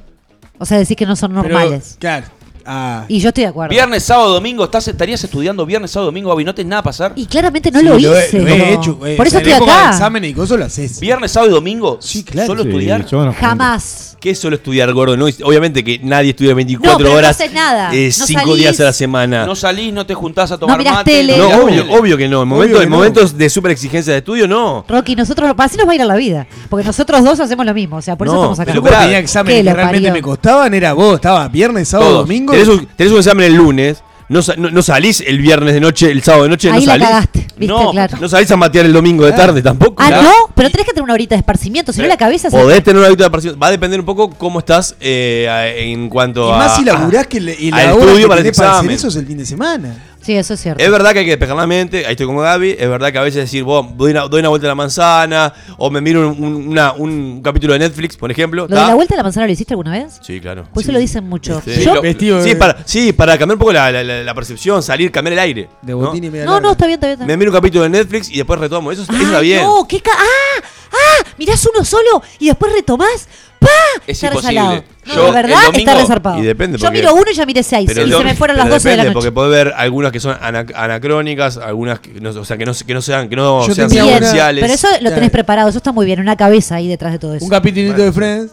O 0.60 0.66
sea, 0.66 0.78
decís 0.78 0.96
que 0.96 1.06
no 1.08 1.16
son 1.16 1.32
Pero, 1.32 1.42
normales. 1.44 1.96
claro. 2.00 2.28
Ah, 2.66 3.06
Y 3.08 3.20
yo 3.20 3.30
estoy 3.30 3.44
de 3.44 3.50
acuerdo. 3.50 3.70
Viernes, 3.72 4.04
sábado, 4.04 4.34
domingo, 4.34 4.64
estás, 4.64 4.88
estarías 4.88 5.24
estudiando 5.24 5.66
viernes, 5.66 5.92
sábado, 5.92 6.08
domingo, 6.08 6.30
Gaby, 6.30 6.46
no 6.46 6.56
tenés 6.56 6.70
nada 6.70 6.82
para 6.84 6.92
hacer. 6.92 7.12
Y 7.16 7.26
claramente 7.26 7.70
no 7.72 7.80
sí, 7.80 7.86
lo, 7.86 7.96
he- 7.96 8.00
hice. 8.00 8.40
lo 8.40 8.48
he 8.48 8.60
como- 8.60 8.72
hecho, 8.74 9.00
eh, 9.06 9.16
Por 9.18 9.28
eso 9.28 9.38
estoy 9.38 9.54
acá. 9.54 9.90
exámenes 9.90 10.32
y 10.32 10.34
cosas 10.34 10.60
lo 10.60 10.66
haces. 10.66 11.00
Viernes, 11.00 11.32
sábado 11.32 11.52
y 11.52 11.54
domingo, 11.56 11.98
Sí, 12.02 12.24
claro. 12.24 12.48
solo 12.48 12.64
Sí, 12.64 12.70
estudiar. 12.70 13.06
yo 13.06 13.26
no- 13.26 13.34
Jamás. 13.34 14.18
¿Qué 14.20 14.30
es 14.30 14.40
solo 14.40 14.56
estudiar, 14.56 14.94
gordo? 14.94 15.18
No, 15.18 15.26
obviamente 15.44 15.84
que 15.84 16.00
nadie 16.02 16.30
estudia 16.30 16.54
24 16.54 16.94
No, 16.94 16.98
pero 16.98 17.10
no 17.10 17.16
horas. 17.18 17.32
haces 17.32 17.52
nada. 17.52 17.94
eh, 17.94 18.10
No 18.18 18.26
cinco 18.26 18.42
salís. 18.42 18.56
días 18.58 18.80
a 18.80 18.84
la 18.86 18.94
semana. 18.94 19.46
No 19.46 19.54
salís, 19.54 19.92
no 19.92 20.06
te 20.06 20.14
juntás 20.14 20.50
a 20.52 20.58
tomar 20.58 20.78
mirás 20.78 20.94
mate. 20.94 21.12
tele. 21.12 21.38
No, 21.38 21.50
obvio, 21.66 21.86
obvio 21.92 22.16
que 22.18 22.30
no. 22.30 22.44
En 22.44 22.48
momentos, 22.48 22.84
no. 22.86 22.90
momentos 22.90 23.38
de 23.38 23.50
super 23.50 23.72
exigencia 23.72 24.14
de 24.14 24.20
estudio, 24.20 24.48
no. 24.48 24.86
Rocky, 24.88 25.18
nosotros, 25.18 25.54
así 25.58 25.76
nos 25.76 25.86
va 25.86 25.92
a 25.92 25.96
ir 25.96 26.02
a 26.02 26.06
la 26.06 26.16
vida. 26.16 26.48
Porque 26.70 26.86
nosotros 26.86 27.22
dos 27.26 27.38
hacemos 27.42 27.66
lo 27.66 27.74
mismo. 27.74 27.98
O 27.98 28.02
sea, 28.02 28.16
por 28.18 28.28
eso 28.28 28.36
No, 28.38 28.42
estamos 28.44 28.60
acá. 28.62 28.74
Yo 28.74 28.82
tenía 28.82 29.20
exámenes 29.20 29.56
¿qué 29.58 29.64
que 29.64 29.70
lo 29.70 29.76
realmente 29.76 30.12
me 30.14 30.22
costaban, 30.22 30.74
era 30.74 30.94
vos, 30.94 31.16
estaba 31.16 31.46
viernes, 31.50 31.90
sábado, 31.90 32.14
domingo. 32.20 32.53
Tenés 32.54 32.68
un, 32.68 32.86
tenés 32.96 33.12
un 33.14 33.20
examen 33.20 33.46
el 33.46 33.56
lunes. 33.56 34.04
No, 34.30 34.40
no, 34.58 34.72
no 34.72 34.82
salís 34.82 35.22
el 35.28 35.38
viernes 35.40 35.74
de 35.76 35.82
noche, 35.82 36.10
el 36.10 36.24
sábado 36.24 36.44
de 36.44 36.50
noche, 36.50 36.70
Ahí 36.72 36.80
no 36.80 36.86
la 36.88 36.92
salís. 36.94 37.08
cagaste. 37.08 37.40
¿Viste? 37.58 37.68
No, 37.68 37.92
claro. 37.92 38.18
No 38.20 38.30
salís 38.30 38.50
a 38.50 38.56
matear 38.58 38.86
el 38.86 38.94
domingo 38.94 39.26
de 39.26 39.34
tarde 39.34 39.62
tampoco. 39.62 40.02
Ah, 40.02 40.08
Claro. 40.08 40.24
no, 40.24 40.32
pero 40.56 40.70
tenés 40.72 40.88
que 40.88 40.94
tener 40.94 41.04
una 41.04 41.14
horita 41.14 41.36
de 41.36 41.40
esparcimiento, 41.40 41.92
si 41.94 42.02
no 42.02 42.08
la 42.08 42.18
cabeza 42.18 42.50
se. 42.50 42.58
Podés 42.58 42.84
tener 42.84 42.98
una 43.00 43.08
habitación 43.08 43.28
de 43.28 43.32
participación. 43.32 43.62
Va 43.62 43.68
a 43.68 43.72
depender 43.72 44.00
un 44.00 44.06
poco 44.06 44.30
cómo 44.32 44.60
estás 44.60 44.96
eh, 45.02 45.76
en 45.92 46.10
cuanto 46.10 46.50
Y 46.50 46.54
a. 46.54 46.58
más 46.58 46.76
si 46.78 46.82
a- 46.84 46.94
laburás 46.94 47.28
que 47.28 47.42
la 47.42 47.52
hora 47.52 47.84
estudio 47.92 48.16
que 48.22 48.28
para 48.28 48.40
el 48.40 48.44
tenés 48.46 48.58
para 48.58 48.70
hacer 48.72 48.80
examen. 48.80 48.92
eso 48.96 49.08
es 49.10 49.16
el 49.18 49.28
fin 49.28 49.38
de 49.38 49.46
semana. 49.46 50.04
Sí, 50.24 50.34
eso 50.36 50.54
es 50.54 50.62
cierto. 50.62 50.82
Es 50.82 50.90
verdad 50.90 51.12
que 51.14 51.20
hay 51.20 51.26
que 51.26 51.32
despejar 51.32 51.56
la 51.58 51.68
mente, 51.68 52.06
ahí 52.06 52.12
estoy 52.14 52.26
con 52.28 52.38
Gaby, 52.38 52.76
es 52.80 52.90
verdad 52.90 53.12
que 53.12 53.18
a 53.18 53.22
veces 53.22 53.42
decir, 53.44 53.64
vos, 53.64 53.86
doy 53.98 54.12
una, 54.12 54.22
doy 54.22 54.40
una 54.40 54.50
vuelta 54.50 54.68
a 54.68 54.70
la 54.70 54.76
manzana, 54.76 55.54
o 55.78 55.90
me 55.90 56.00
miro 56.02 56.30
un, 56.30 56.44
un- 56.44 56.68
una- 56.70 56.94
un 56.94 57.42
capítulo 57.44 57.74
de 57.74 57.80
Netflix, 57.80 58.16
por 58.16 58.32
ejemplo. 58.32 58.66
¿Lo 58.70 58.76
la 58.76 58.96
vuelta 58.96 59.16
de 59.16 59.18
la 59.18 59.24
manzana 59.24 59.46
lo 59.48 59.52
hiciste 59.54 59.74
alguna 59.74 59.92
vez? 59.92 60.20
Sí, 60.22 60.40
claro. 60.40 60.64
Pues 60.74 60.86
eso 60.86 60.94
lo 60.94 61.00
dicen 61.00 61.28
mucho. 61.28 61.62
Sí. 61.66 61.82
Yo- 61.84 61.96
Lo- 61.96 62.02
Vestido 62.02 62.42
Sí 62.44 62.56
para, 62.56 62.78
sí, 62.86 63.12
para 63.14 63.38
cambiar 63.38 63.56
un 63.56 63.60
poco 63.60 63.74
la, 63.74 63.92
la- 63.92 64.04
la- 64.04 64.24
la 64.24 64.34
percepción, 64.34 64.82
salir, 64.82 65.12
cambiar 65.12 65.34
el 65.34 65.40
aire. 65.40 65.70
de 65.82 65.92
¿no? 65.92 65.98
botín 66.00 66.24
y 66.24 66.30
media 66.30 66.46
no, 66.46 66.54
larga. 66.54 66.68
no, 66.68 66.72
está 66.74 66.86
bien, 66.88 66.96
está 66.96 67.08
bien. 67.08 67.14
Está 67.20 67.26
Me 67.26 67.38
miro 67.38 67.52
un 67.52 67.58
capítulo 67.58 67.84
de 67.84 67.90
Netflix 67.90 68.30
y 68.30 68.38
después 68.38 68.60
retomo. 68.60 68.92
Eso, 68.92 69.04
eso 69.04 69.12
está 69.14 69.40
bien. 69.42 69.62
No, 69.64 69.86
qué 69.88 70.00
ca 70.00 70.12
¡Ah! 70.18 70.64
¡Ah! 70.94 71.26
Mirás 71.38 71.66
uno 71.74 71.84
solo 71.84 72.22
y 72.40 72.48
después 72.48 72.72
retomás. 72.74 73.28
¡Pa! 73.60 73.70
Es 74.06 74.18
Está 74.22 74.28
imposible. 74.28 74.60
resalado. 74.60 74.84
No, 75.06 75.14
Yo, 75.16 75.28
el 75.28 75.34
verdad 75.34 75.58
domingo- 75.68 75.80
está 75.80 75.94
resarpado. 76.02 76.38
y 76.38 76.42
depende 76.42 76.78
Yo 76.78 76.86
porque- 76.86 77.00
miro 77.00 77.14
uno 77.14 77.24
y 77.32 77.34
ya 77.34 77.46
miré 77.46 77.64
seis. 77.64 77.86
Pero 77.94 78.06
y 78.06 78.12
se 78.12 78.24
me 78.24 78.36
fueron 78.36 78.58
las 78.58 78.66
pero 78.66 78.76
12 78.76 78.90
de 78.90 78.98
la 78.98 79.04
noche. 79.06 79.14
Porque 79.14 79.32
puede 79.32 79.48
haber 79.62 79.74
algunas 79.78 80.12
que 80.12 80.20
son 80.20 80.38
ana- 80.42 80.66
anacrónicas, 80.76 81.58
algunas 81.58 82.00
que 82.00 82.20
no, 82.20 82.30
o 82.32 82.46
sea, 82.46 82.58
que 82.58 82.66
no, 82.66 82.74
que 82.74 82.94
no 82.94 83.02
sean, 83.02 83.30
que 83.30 83.36
no 83.38 83.66
Yo 83.68 83.74
sean 83.74 83.88
tenía 83.90 84.04
secuenciales. 84.06 84.62
pero 84.62 84.74
eso 84.74 84.88
lo 85.02 85.12
tenés 85.12 85.30
preparado, 85.32 85.70
eso 85.70 85.78
está 85.78 85.92
muy 85.94 86.06
bien, 86.06 86.20
una 86.20 86.36
cabeza 86.36 86.76
ahí 86.76 86.88
detrás 86.90 87.14
de 87.14 87.20
todo 87.20 87.36
eso. 87.36 87.46
Un 87.46 87.52
capitulito 87.52 88.02
de 88.02 88.12
Friends 88.12 88.52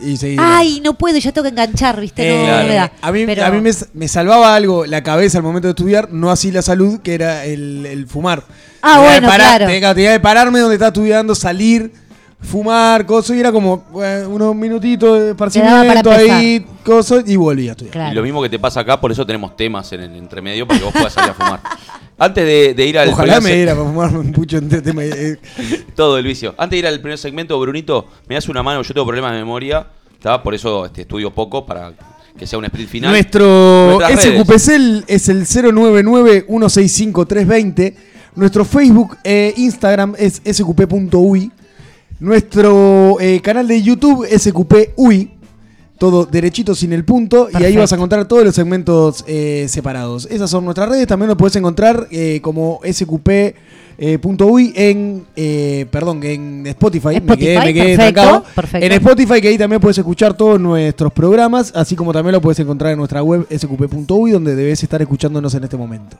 y 0.00 0.16
seguí. 0.16 0.36
Ay, 0.40 0.80
no 0.82 0.94
puedo, 0.94 1.18
ya 1.18 1.32
tengo 1.32 1.42
que 1.44 1.50
enganchar, 1.50 2.00
¿viste? 2.00 2.28
Eh, 2.28 2.38
no, 2.38 2.44
Claro. 2.46 2.62
no 2.62 2.68
me 2.68 2.74
da. 2.74 2.92
A 3.02 3.12
mí, 3.12 3.26
Pero- 3.26 3.44
a 3.44 3.50
mí 3.50 3.60
me, 3.60 3.70
me 3.94 4.08
salvaba 4.08 4.54
algo 4.54 4.86
la 4.86 5.02
cabeza 5.02 5.38
al 5.38 5.44
momento 5.44 5.68
de 5.68 5.72
estudiar, 5.72 6.10
no 6.12 6.30
así 6.30 6.50
la 6.50 6.62
salud, 6.62 7.00
que 7.00 7.14
era 7.14 7.44
el, 7.44 7.84
el 7.86 8.06
fumar. 8.06 8.42
Ah, 8.80 8.94
Tenía 8.96 9.10
bueno, 9.10 9.28
parar- 9.28 9.48
claro. 9.58 9.66
Tenía, 9.72 9.94
tenía 9.94 10.12
que 10.14 10.20
pararme 10.20 10.58
donde 10.60 10.74
estaba 10.76 10.88
estudiando, 10.88 11.34
salir, 11.34 11.92
fumar, 12.40 13.06
cosas, 13.06 13.36
y 13.36 13.40
era 13.40 13.52
como 13.52 13.84
eh, 14.02 14.24
unos 14.28 14.54
minutitos 14.56 15.20
de 15.20 15.30
esparcimiento 15.30 16.10
ahí, 16.10 16.66
cosas, 16.84 17.22
y 17.26 17.36
volví 17.36 17.68
a 17.68 17.72
estudiar. 17.72 17.92
Claro. 17.92 18.12
Y 18.12 18.14
lo 18.16 18.22
mismo 18.22 18.42
que 18.42 18.48
te 18.48 18.58
pasa 18.58 18.80
acá, 18.80 19.00
por 19.00 19.12
eso 19.12 19.24
tenemos 19.24 19.56
temas 19.56 19.92
en 19.92 20.00
el 20.00 20.16
entremedio 20.16 20.66
para 20.66 20.78
que 20.80 20.84
vos 20.84 20.92
puedas 20.92 21.12
salir 21.12 21.30
a 21.30 21.34
fumar. 21.34 21.60
Antes 22.22 22.46
de, 22.46 22.74
de 22.74 22.86
ir 22.86 22.96
al 23.00 23.08
Ojalá 23.08 23.40
me 23.40 23.52
diera 23.52 23.74
para 23.74 23.84
fumarme 23.84 24.20
un 24.20 24.30
pucho 24.30 24.58
en 24.58 24.66
este 24.66 24.80
tema. 24.80 25.04
eh, 25.04 25.38
todo 25.96 26.18
el 26.18 26.24
vicio. 26.24 26.54
Antes 26.56 26.70
de 26.70 26.78
ir 26.78 26.86
al 26.86 27.00
primer 27.00 27.18
segmento, 27.18 27.58
Brunito, 27.58 28.06
me 28.28 28.36
das 28.36 28.48
una 28.48 28.62
mano, 28.62 28.80
yo 28.82 28.94
tengo 28.94 29.04
problemas 29.04 29.32
de 29.32 29.38
memoria, 29.38 29.88
¿tá? 30.20 30.40
por 30.40 30.54
eso 30.54 30.86
este, 30.86 31.00
estudio 31.02 31.32
poco 31.32 31.66
para 31.66 31.92
que 32.38 32.46
sea 32.46 32.60
un 32.60 32.64
sprint 32.66 32.88
final. 32.88 33.10
Nuestro. 33.10 33.98
SQPCL 34.08 35.02
es 35.08 35.28
el 35.28 35.44
099-165-320. 35.46 37.94
Nuestro 38.36 38.64
Facebook 38.64 39.18
e 39.24 39.52
Instagram 39.56 40.14
es 40.16 40.40
sqp.ui. 40.44 41.50
Nuestro 42.20 43.16
eh, 43.20 43.40
canal 43.42 43.66
de 43.66 43.82
YouTube 43.82 44.24
SQPUI. 44.28 45.41
Todo 46.02 46.26
derechito 46.26 46.74
sin 46.74 46.92
el 46.92 47.04
punto. 47.04 47.46
Y 47.56 47.62
ahí 47.62 47.76
vas 47.76 47.92
a 47.92 47.94
encontrar 47.94 48.26
todos 48.26 48.42
los 48.44 48.56
segmentos 48.56 49.22
eh, 49.28 49.66
separados. 49.68 50.26
Esas 50.28 50.50
son 50.50 50.64
nuestras 50.64 50.88
redes. 50.88 51.06
También 51.06 51.28
lo 51.28 51.36
puedes 51.36 51.54
encontrar 51.54 52.08
eh, 52.10 52.40
como 52.42 52.80
sqp. 52.82 53.54
eh, 53.98 54.18
punto 54.20 54.46
uy 54.46 54.72
en 54.74 55.24
eh, 55.36 55.86
perdón 55.92 56.20
en 56.24 56.66
Spotify, 56.66 57.20
me 57.22 57.36
quedé, 57.36 57.56
me 57.60 57.72
quedé 57.72 57.96
perfecto, 57.96 58.20
trancado. 58.20 58.44
perfecto. 58.52 58.86
en 58.86 58.92
Spotify 58.94 59.40
que 59.40 59.48
ahí 59.48 59.58
también 59.58 59.80
puedes 59.80 59.98
escuchar 59.98 60.34
todos 60.34 60.58
nuestros 60.58 61.12
programas 61.12 61.70
así 61.76 61.94
como 61.94 62.12
también 62.12 62.32
lo 62.32 62.40
puedes 62.40 62.58
encontrar 62.58 62.90
en 62.92 62.98
nuestra 62.98 63.22
web 63.22 63.46
sqp.uy 63.48 64.30
donde 64.32 64.56
debes 64.56 64.82
estar 64.82 65.00
escuchándonos 65.02 65.54
en 65.54 65.62
este 65.64 65.76
momento 65.76 66.16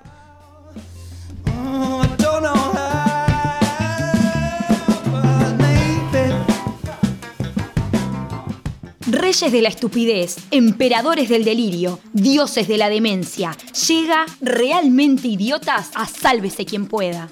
Reyes 9.33 9.51
de 9.53 9.63
la 9.63 9.71
estupidez, 9.71 10.37
emperadores 10.51 11.31
del 11.31 11.43
delirio, 11.43 11.99
dioses 12.13 12.69
de 12.69 12.77
la 12.77 12.91
demencia. 12.91 13.57
Llega 13.89 14.27
realmente 14.43 15.27
idiotas 15.27 15.91
a 15.95 16.07
sálvese 16.07 16.67
quien 16.67 16.87
pueda. 16.87 17.31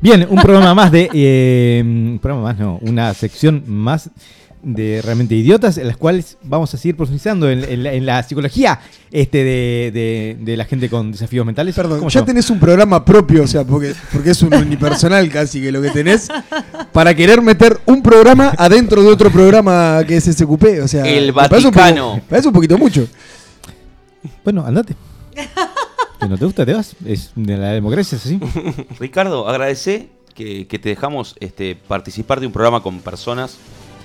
Bien, 0.00 0.26
un 0.30 0.40
programa 0.40 0.74
más 0.74 0.92
de. 0.92 1.10
eh, 1.12 1.82
un 1.84 2.18
programa 2.22 2.48
más, 2.52 2.58
no, 2.58 2.78
una 2.82 3.12
sección 3.14 3.64
más 3.66 4.10
de 4.62 5.00
realmente 5.04 5.34
idiotas, 5.36 5.78
en 5.78 5.86
las 5.86 5.96
cuales 5.96 6.36
vamos 6.42 6.72
a 6.74 6.76
seguir 6.76 6.96
profundizando 6.96 7.48
en, 7.48 7.62
en 7.64 7.82
la, 7.84 7.92
en 7.92 8.04
la 8.04 8.22
psicología 8.24 8.80
este 9.12 9.38
de, 9.38 9.90
de- 9.94 10.36
de 10.40 10.56
la 10.56 10.64
gente 10.64 10.88
con 10.90 11.12
desafíos 11.12 11.46
mentales. 11.46 11.74
Perdón, 11.76 11.98
¿Cómo 11.98 12.10
se 12.10 12.14
ya 12.14 12.20
llama? 12.20 12.26
tenés 12.26 12.50
un 12.50 12.58
programa 12.58 13.04
propio, 13.04 13.44
o 13.44 13.46
sea, 13.46 13.64
porque, 13.64 13.94
porque 14.12 14.30
es 14.30 14.42
un 14.42 14.52
unipersonal 14.54 15.28
casi 15.30 15.60
que 15.60 15.70
lo 15.72 15.80
que 15.80 15.90
tenés, 15.90 16.28
para 16.92 17.14
querer 17.14 17.40
meter 17.40 17.78
un 17.86 18.02
programa 18.02 18.52
adentro 18.58 19.02
de 19.02 19.08
otro 19.08 19.30
programa 19.30 20.02
que 20.06 20.16
es 20.16 20.24
SQP. 20.24 20.82
O 20.82 20.88
sea, 20.88 21.04
El 21.06 21.26
me 21.28 21.32
parece 21.32 21.68
un 21.68 21.72
poco- 21.72 21.80
Vaticano. 21.84 22.14
me 22.16 22.20
parece 22.22 22.48
un 22.48 22.54
poquito 22.54 22.78
mucho. 22.78 23.06
Bueno, 24.44 24.64
andate. 24.66 24.94
Si 26.20 26.28
no 26.28 26.36
te 26.36 26.44
gusta, 26.44 26.66
te 26.66 26.74
vas. 26.74 26.96
Es 27.06 27.30
de 27.34 27.56
la 27.56 27.72
democracia, 27.72 28.16
es 28.16 28.24
así. 28.26 28.40
Ricardo, 28.98 29.48
agradecé 29.48 30.08
que, 30.34 30.66
que 30.66 30.78
te 30.78 30.88
dejamos 30.88 31.34
este, 31.40 31.76
participar 31.76 32.40
de 32.40 32.46
un 32.46 32.52
programa 32.52 32.82
con 32.82 33.00
personas 33.00 33.56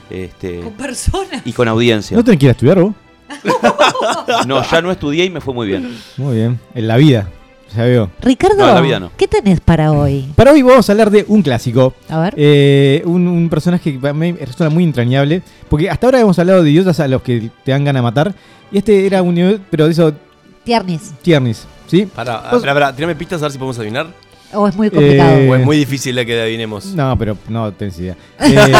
este, 0.09 0.59
Con 0.59 0.73
personas. 0.73 1.41
y 1.45 1.53
con 1.53 1.67
audiencia. 1.67 2.15
¿No 2.15 2.23
tenés 2.23 2.39
que 2.39 2.45
ir 2.45 2.49
a 2.49 2.51
estudiar 2.53 2.79
vos? 2.81 2.93
No, 4.47 4.61
ya 4.69 4.81
no 4.81 4.91
estudié 4.91 5.25
y 5.25 5.29
me 5.29 5.39
fue 5.41 5.53
muy 5.53 5.65
bien. 5.67 5.97
Muy 6.17 6.35
bien. 6.35 6.59
En 6.75 6.87
la 6.87 6.97
vida. 6.97 7.29
Ya 7.75 7.83
veo. 7.83 8.11
Ricardo, 8.21 8.57
No, 8.57 8.69
en 8.69 8.75
la 8.75 8.81
vida 8.81 8.99
no. 8.99 9.11
¿qué 9.17 9.27
tenés 9.27 9.59
para 9.61 9.91
hoy? 9.91 10.27
Para 10.35 10.51
hoy 10.51 10.61
vamos 10.61 10.87
a 10.87 10.91
hablar 10.91 11.09
de 11.09 11.25
un 11.27 11.41
clásico. 11.41 11.93
A 12.09 12.19
ver. 12.19 12.33
Eh, 12.37 13.01
un, 13.05 13.27
un 13.27 13.49
personaje 13.49 13.93
que 13.93 13.99
para 13.99 14.13
mí 14.13 14.33
resulta 14.33 14.69
muy 14.69 14.83
entrañable. 14.83 15.41
Porque 15.69 15.89
hasta 15.89 16.05
ahora 16.07 16.19
hemos 16.19 16.37
hablado 16.37 16.61
de 16.61 16.69
idiotas 16.69 16.99
a 16.99 17.07
los 17.07 17.21
que 17.23 17.49
te 17.63 17.71
dan 17.71 17.83
ganas 17.85 18.01
de 18.01 18.03
matar. 18.03 18.35
Y 18.71 18.77
este 18.79 19.07
era 19.07 19.21
un 19.23 19.61
pero 19.71 19.85
de 19.85 19.91
eso, 19.93 20.13
Tiernis. 20.63 21.13
tiernis. 21.21 21.65
¿Sí? 21.93 22.07
Pará, 22.07 22.37
Vos- 22.37 22.53
espera, 22.55 22.71
espera, 22.71 22.95
tirame 22.95 23.15
pistas 23.15 23.39
a 23.41 23.45
ver 23.45 23.51
si 23.51 23.59
podemos 23.59 23.77
adivinar. 23.77 24.07
¿O 24.51 24.67
es 24.67 24.75
muy 24.75 24.89
complicado? 24.89 25.29
Eh, 25.37 25.49
O 25.51 25.55
es 25.55 25.63
muy 25.63 25.77
difícil 25.77 26.15
la 26.15 26.25
que 26.25 26.41
adivinemos. 26.41 26.85
No, 26.87 27.15
pero 27.19 27.37
no 27.49 27.71
tenés 27.71 27.99
idea. 27.99 28.15
Eh, 28.39 28.73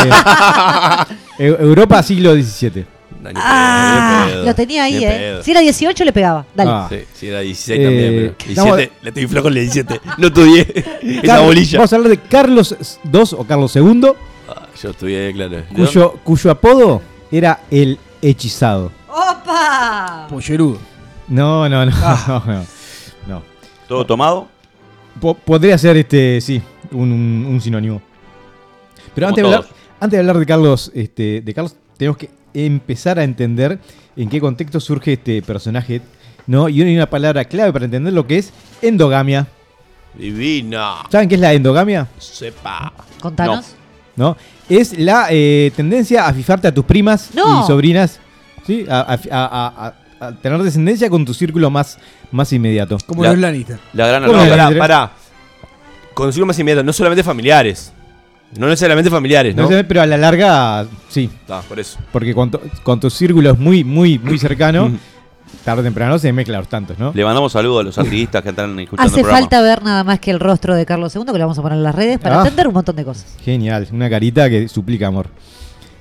Eu- 1.38 1.60
Europa 1.62 2.02
siglo 2.02 2.34
XVII. 2.34 2.86
No, 3.22 3.30
Ah, 3.36 4.26
pedo, 4.28 4.46
lo 4.46 4.56
tenía 4.56 4.84
ahí, 4.86 5.04
¿eh? 5.04 5.08
pedo. 5.08 5.44
Si 5.44 5.52
era 5.52 5.60
18 5.62 6.04
le 6.06 6.12
pegaba. 6.12 6.44
Dale. 6.56 6.72
Ah. 6.74 6.88
Sí, 6.90 6.98
sí, 7.14 7.28
era 7.28 7.40
16 7.42 7.80
Eh, 7.80 7.84
también, 7.84 8.36
pero 8.38 8.54
17, 8.74 8.92
le 9.04 9.10
estoy 9.10 9.28
flojo 9.28 9.48
en 9.50 9.54
el 9.58 9.60
17. 9.62 10.02
No 10.18 10.28
estudié 10.28 10.84
esa 11.24 11.40
bolilla. 11.42 11.78
Vamos 11.78 11.94
a 11.94 11.96
hablar 11.98 12.10
de 12.10 12.18
Carlos 12.18 12.76
II 13.06 13.22
o 13.38 13.44
Carlos 13.46 13.76
II, 13.76 14.08
Ah, 14.50 14.64
yo 14.82 14.90
estudié, 14.90 15.32
claro. 15.34 15.64
cuyo, 15.76 16.16
cuyo 16.24 16.50
apodo 16.52 17.02
era 17.32 17.60
el 17.70 18.00
hechizado. 18.24 18.92
¡Opa! 19.08 20.26
Pollerudo. 20.30 20.80
No, 21.28 21.70
no, 21.70 21.86
no. 21.86 21.92
no, 22.28 22.44
no, 22.46 22.54
no. 22.54 22.66
¿Todo 23.94 24.06
tomado? 24.08 24.48
Po- 25.22 25.36
podría 25.36 25.78
ser 25.78 25.96
este, 25.98 26.42
sí, 26.42 26.60
un, 26.92 27.12
un- 27.12 27.46
un 27.48 27.62
sinónimo. 27.62 28.02
Pero 29.14 29.28
antes 29.28 29.44
de, 29.44 29.54
hablar, 29.54 29.70
antes 30.00 30.12
de 30.18 30.20
hablar 30.20 30.40
de 30.40 30.46
Carlos, 30.48 30.92
este, 30.96 31.42
de 31.42 31.54
Carlos, 31.54 31.76
tenemos 31.96 32.18
que 32.18 32.32
empezar 32.56 33.20
a 33.20 33.24
entender 33.24 33.78
en 34.16 34.30
qué 34.30 34.40
contexto 34.42 34.80
surge 34.80 35.14
este 35.14 35.44
personaje, 35.44 36.02
¿no? 36.48 36.70
Y 36.70 36.82
hay 36.82 36.96
una 36.96 37.08
palabra 37.08 37.46
clave 37.46 37.72
para 37.72 37.86
entender 37.86 38.14
lo 38.14 38.26
que 38.26 38.40
es 38.40 38.52
endogamia. 38.82 39.46
Divina. 40.16 40.96
¿Saben 41.12 41.30
qué 41.30 41.36
es 41.36 41.42
la 41.42 41.54
endogamia? 41.54 42.08
Sepa. 42.18 42.94
Contanos. 43.22 43.76
¿No? 44.16 44.36
Es 44.68 44.98
la 44.98 45.28
eh, 45.30 45.72
tendencia 45.76 46.26
a 46.28 46.34
fijarte 46.34 46.68
a 46.68 46.74
tus 46.74 46.86
primas 46.86 47.30
No. 47.36 47.64
y 47.64 47.68
sobrinas, 47.68 48.20
¿sí? 48.66 48.86
A, 48.90 49.02
a- 49.02 49.88
a- 49.88 49.94
a- 50.28 50.32
tener 50.34 50.62
descendencia 50.64 51.10
con 51.10 51.26
tu 51.26 51.34
círculo 51.34 51.70
más, 51.70 51.98
más 52.32 52.52
inmediato. 52.54 52.98
Como 53.06 53.24
La- 53.24 53.32
los 53.32 53.40
Lannister. 53.40 53.80
La 53.94 54.08
gran 54.08 54.26
¿Cómo 54.26 54.44
No, 54.44 54.50
pará, 54.50 54.70
pará. 54.78 55.12
Consigo 56.14 56.46
más 56.46 56.58
inmediato, 56.60 56.84
no 56.84 56.94
solamente 56.94 57.24
familiares. 57.24 57.92
No 58.58 58.68
necesariamente 58.68 59.10
familiares, 59.10 59.56
¿no? 59.56 59.64
No 59.68 59.88
pero 59.88 60.02
a 60.04 60.06
la 60.06 60.16
larga, 60.18 60.86
sí. 61.10 61.28
Ah, 61.50 61.62
por 61.68 61.80
eso. 61.80 61.98
Porque 62.12 62.36
con, 62.36 62.52
tu- 62.52 62.60
con 62.84 63.00
tu 63.00 63.10
círculo 63.10 63.52
es 63.52 63.58
muy, 63.58 63.84
muy, 63.84 64.20
muy 64.20 64.38
cercano, 64.38 64.92
tarde 65.66 65.82
o 65.82 65.84
temprano 65.84 66.20
se 66.20 66.32
mezclan 66.32 66.60
los 66.60 66.68
tantos, 66.68 67.00
¿no? 67.00 67.12
Le 67.16 67.24
mandamos 67.26 67.52
saludos 67.52 67.80
a 67.82 67.84
los 67.84 67.98
activistas 67.98 68.44
que 68.44 68.50
están 68.50 68.80
escuchando 68.80 69.08
Hace 69.10 69.22
el 69.22 69.24
programa. 69.24 69.42
falta 69.42 69.62
ver 69.64 69.82
nada 69.84 70.04
más 70.04 70.20
que 70.20 70.30
el 70.30 70.40
rostro 70.40 70.76
de 70.76 70.86
Carlos 70.86 71.16
II, 71.16 71.24
que 71.26 71.32
lo 71.32 71.40
vamos 71.40 71.58
a 71.58 71.62
poner 71.64 71.80
en 71.80 71.84
las 71.84 71.96
redes, 71.96 72.20
para 72.20 72.36
Ah. 72.36 72.40
entender 72.42 72.68
un 72.68 72.76
montón 72.76 72.96
de 72.96 73.04
cosas. 73.06 73.26
Genial, 73.44 73.88
una 73.92 74.08
carita 74.08 74.48
que 74.50 74.68
suplica 74.68 75.08
amor. 75.08 75.30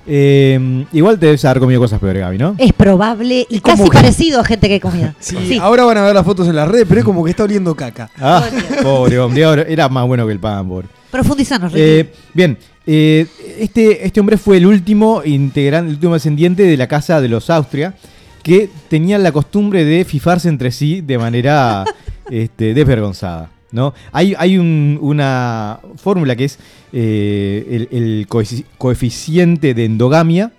Eh, 0.05 0.85
igual 0.91 1.17
te 1.17 1.27
debes 1.27 1.45
haber 1.45 1.59
comido 1.59 1.79
cosas 1.79 1.99
peores, 1.99 2.21
Gaby, 2.21 2.37
¿no? 2.37 2.55
Es 2.57 2.73
probable 2.73 3.45
y 3.49 3.59
casi 3.59 3.83
que? 3.83 3.89
parecido 3.89 4.41
a 4.41 4.43
gente 4.43 4.67
que 4.67 4.75
he 4.75 4.79
comido. 4.79 5.13
Sí, 5.19 5.57
ahora 5.61 5.85
van 5.85 5.97
a 5.97 6.03
ver 6.03 6.13
las 6.13 6.25
fotos 6.25 6.47
en 6.47 6.55
las 6.55 6.67
redes, 6.67 6.85
pero 6.87 6.99
es 6.99 7.05
como 7.05 7.23
que 7.23 7.31
está 7.31 7.43
oliendo 7.43 7.75
caca. 7.75 8.09
Ah, 8.19 8.43
pobre 8.81 9.19
hombre, 9.19 9.65
era 9.71 9.87
más 9.89 10.05
bueno 10.05 10.25
que 10.25 10.33
el 10.33 10.39
pan, 10.39 10.67
pobre. 10.67 10.87
Profundizanos. 11.11 11.71
Eh, 11.75 12.11
bien, 12.33 12.57
eh, 12.85 13.25
este, 13.59 14.05
este 14.05 14.19
hombre 14.19 14.37
fue 14.37 14.57
el 14.57 14.65
último 14.65 15.21
integrante, 15.23 15.89
el 15.89 15.95
último 15.95 16.13
descendiente 16.13 16.63
de 16.63 16.75
la 16.75 16.87
casa 16.87 17.21
de 17.21 17.29
los 17.29 17.49
Austria, 17.49 17.95
que 18.41 18.69
tenían 18.89 19.23
la 19.23 19.31
costumbre 19.31 19.85
de 19.85 20.03
fifarse 20.05 20.49
entre 20.49 20.71
sí 20.71 21.01
de 21.01 21.17
manera 21.17 21.85
este, 22.29 22.73
desvergonzada. 22.73 23.49
¿No? 23.73 23.93
Hay, 24.13 24.33
hay 24.37 24.57
un- 24.57 24.97
una 25.01 25.79
fórmula 25.97 26.35
que 26.37 26.45
es 26.45 26.57
eh, 26.93 27.87
el, 27.91 27.97
el 27.99 28.27
coefici- 28.29 28.63
coeficiente 28.77 29.73
de 29.73 29.83
endogamia 29.85 30.53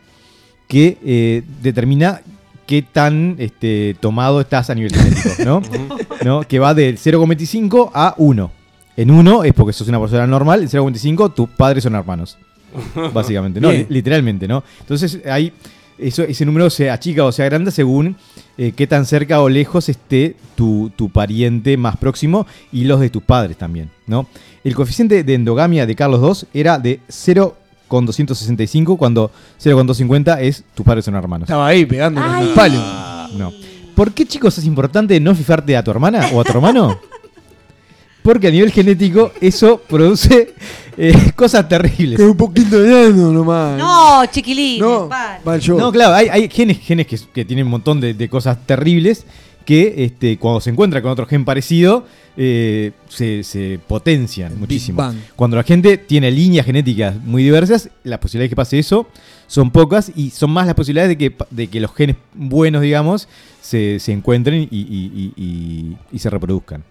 que 0.68 0.98
eh, 1.04 1.42
determina 1.62 2.20
qué 2.66 2.82
tan 2.82 3.36
este, 3.38 3.96
tomado 4.00 4.40
estás 4.40 4.68
a 4.70 4.74
nivel 4.74 4.92
genético, 4.94 5.44
¿no? 5.44 5.62
¿No? 6.24 6.42
Que 6.42 6.58
va 6.58 6.74
del 6.74 6.98
0,25 6.98 7.90
a 7.94 8.14
1. 8.18 8.50
En 8.96 9.10
1 9.10 9.44
es 9.44 9.52
porque 9.54 9.72
sos 9.72 9.88
una 9.88 10.00
persona 10.00 10.26
normal, 10.26 10.62
en 10.62 10.68
0,25 10.68 11.34
tus 11.34 11.48
padres 11.48 11.82
son 11.84 11.94
hermanos. 11.94 12.36
Básicamente, 13.12 13.60
¿no? 13.60 13.70
Bien. 13.70 13.86
Literalmente, 13.88 14.48
¿no? 14.48 14.64
Entonces 14.80 15.20
ahí 15.30 15.52
eso, 15.98 16.22
ese 16.22 16.44
número 16.44 16.70
se 16.70 16.90
achica 16.90 17.24
o 17.24 17.32
se 17.32 17.42
agranda 17.42 17.70
según 17.70 18.16
eh, 18.58 18.72
qué 18.76 18.86
tan 18.86 19.06
cerca 19.06 19.40
o 19.40 19.48
lejos 19.48 19.88
esté 19.88 20.36
tu, 20.54 20.90
tu 20.96 21.08
pariente 21.08 21.76
más 21.76 21.96
próximo 21.96 22.46
y 22.72 22.84
los 22.84 23.00
de 23.00 23.10
tus 23.10 23.22
padres 23.22 23.56
también, 23.56 23.90
¿no? 24.06 24.26
El 24.62 24.74
coeficiente 24.74 25.24
de 25.24 25.34
endogamia 25.34 25.86
de 25.86 25.94
Carlos 25.94 26.46
II 26.52 26.60
era 26.60 26.78
de 26.78 27.00
0,265 27.08 28.96
cuando 28.96 29.30
0,250 29.58 30.40
es 30.40 30.64
tus 30.74 30.84
padres 30.86 31.04
son 31.04 31.14
hermanos. 31.14 31.46
Estaba 31.48 31.66
ahí 31.66 31.84
pegándonos 31.84 32.30
Ay. 32.32 32.48
el 32.48 32.54
palo. 32.54 32.78
No. 33.36 33.52
¿Por 33.94 34.12
qué, 34.12 34.26
chicos, 34.26 34.58
es 34.58 34.64
importante 34.64 35.20
no 35.20 35.34
fijarte 35.34 35.76
a 35.76 35.84
tu 35.84 35.90
hermana 35.90 36.28
o 36.32 36.40
a 36.40 36.44
tu 36.44 36.52
hermano? 36.52 36.98
Porque 38.24 38.48
a 38.48 38.50
nivel 38.50 38.72
genético 38.72 39.32
eso 39.38 39.78
produce 39.86 40.54
eh, 40.96 41.12
cosas 41.36 41.68
terribles. 41.68 42.16
Que 42.18 42.24
un 42.24 42.36
poquito 42.38 42.80
de 42.80 42.88
nano 43.10 43.30
nomás. 43.30 43.76
no, 43.78 44.24
chiquilín. 44.32 44.80
No, 44.80 45.08
vale. 45.08 45.40
No, 45.68 45.92
claro, 45.92 46.14
hay, 46.14 46.28
hay 46.28 46.48
genes, 46.48 46.78
genes 46.80 47.06
que, 47.06 47.18
que 47.34 47.44
tienen 47.44 47.66
un 47.66 47.72
montón 47.72 48.00
de, 48.00 48.14
de 48.14 48.28
cosas 48.30 48.56
terribles 48.66 49.26
que 49.66 49.94
este, 50.04 50.38
cuando 50.38 50.62
se 50.62 50.70
encuentra 50.70 51.02
con 51.02 51.10
otro 51.10 51.26
gen 51.26 51.44
parecido, 51.44 52.06
eh, 52.36 52.92
se, 53.10 53.42
se 53.44 53.78
potencian 53.86 54.58
muchísimo. 54.58 54.96
Bang. 54.98 55.16
Cuando 55.36 55.56
la 55.58 55.62
gente 55.62 55.98
tiene 55.98 56.30
líneas 56.30 56.64
genéticas 56.64 57.16
muy 57.22 57.42
diversas, 57.44 57.90
las 58.04 58.18
posibilidades 58.20 58.48
de 58.48 58.52
que 58.52 58.56
pase 58.56 58.78
eso 58.78 59.06
son 59.46 59.70
pocas 59.70 60.10
y 60.16 60.30
son 60.30 60.50
más 60.50 60.64
las 60.66 60.74
posibilidades 60.74 61.10
de 61.10 61.18
que, 61.18 61.36
de 61.50 61.66
que 61.68 61.78
los 61.80 61.94
genes 61.94 62.16
buenos, 62.32 62.80
digamos, 62.80 63.28
se, 63.60 63.98
se 64.00 64.12
encuentren 64.12 64.62
y, 64.70 64.76
y- 64.78 65.32
y- 65.36 65.42
y- 65.42 65.96
y 66.10 66.18
se 66.18 66.30
reproduzcan. 66.30 66.82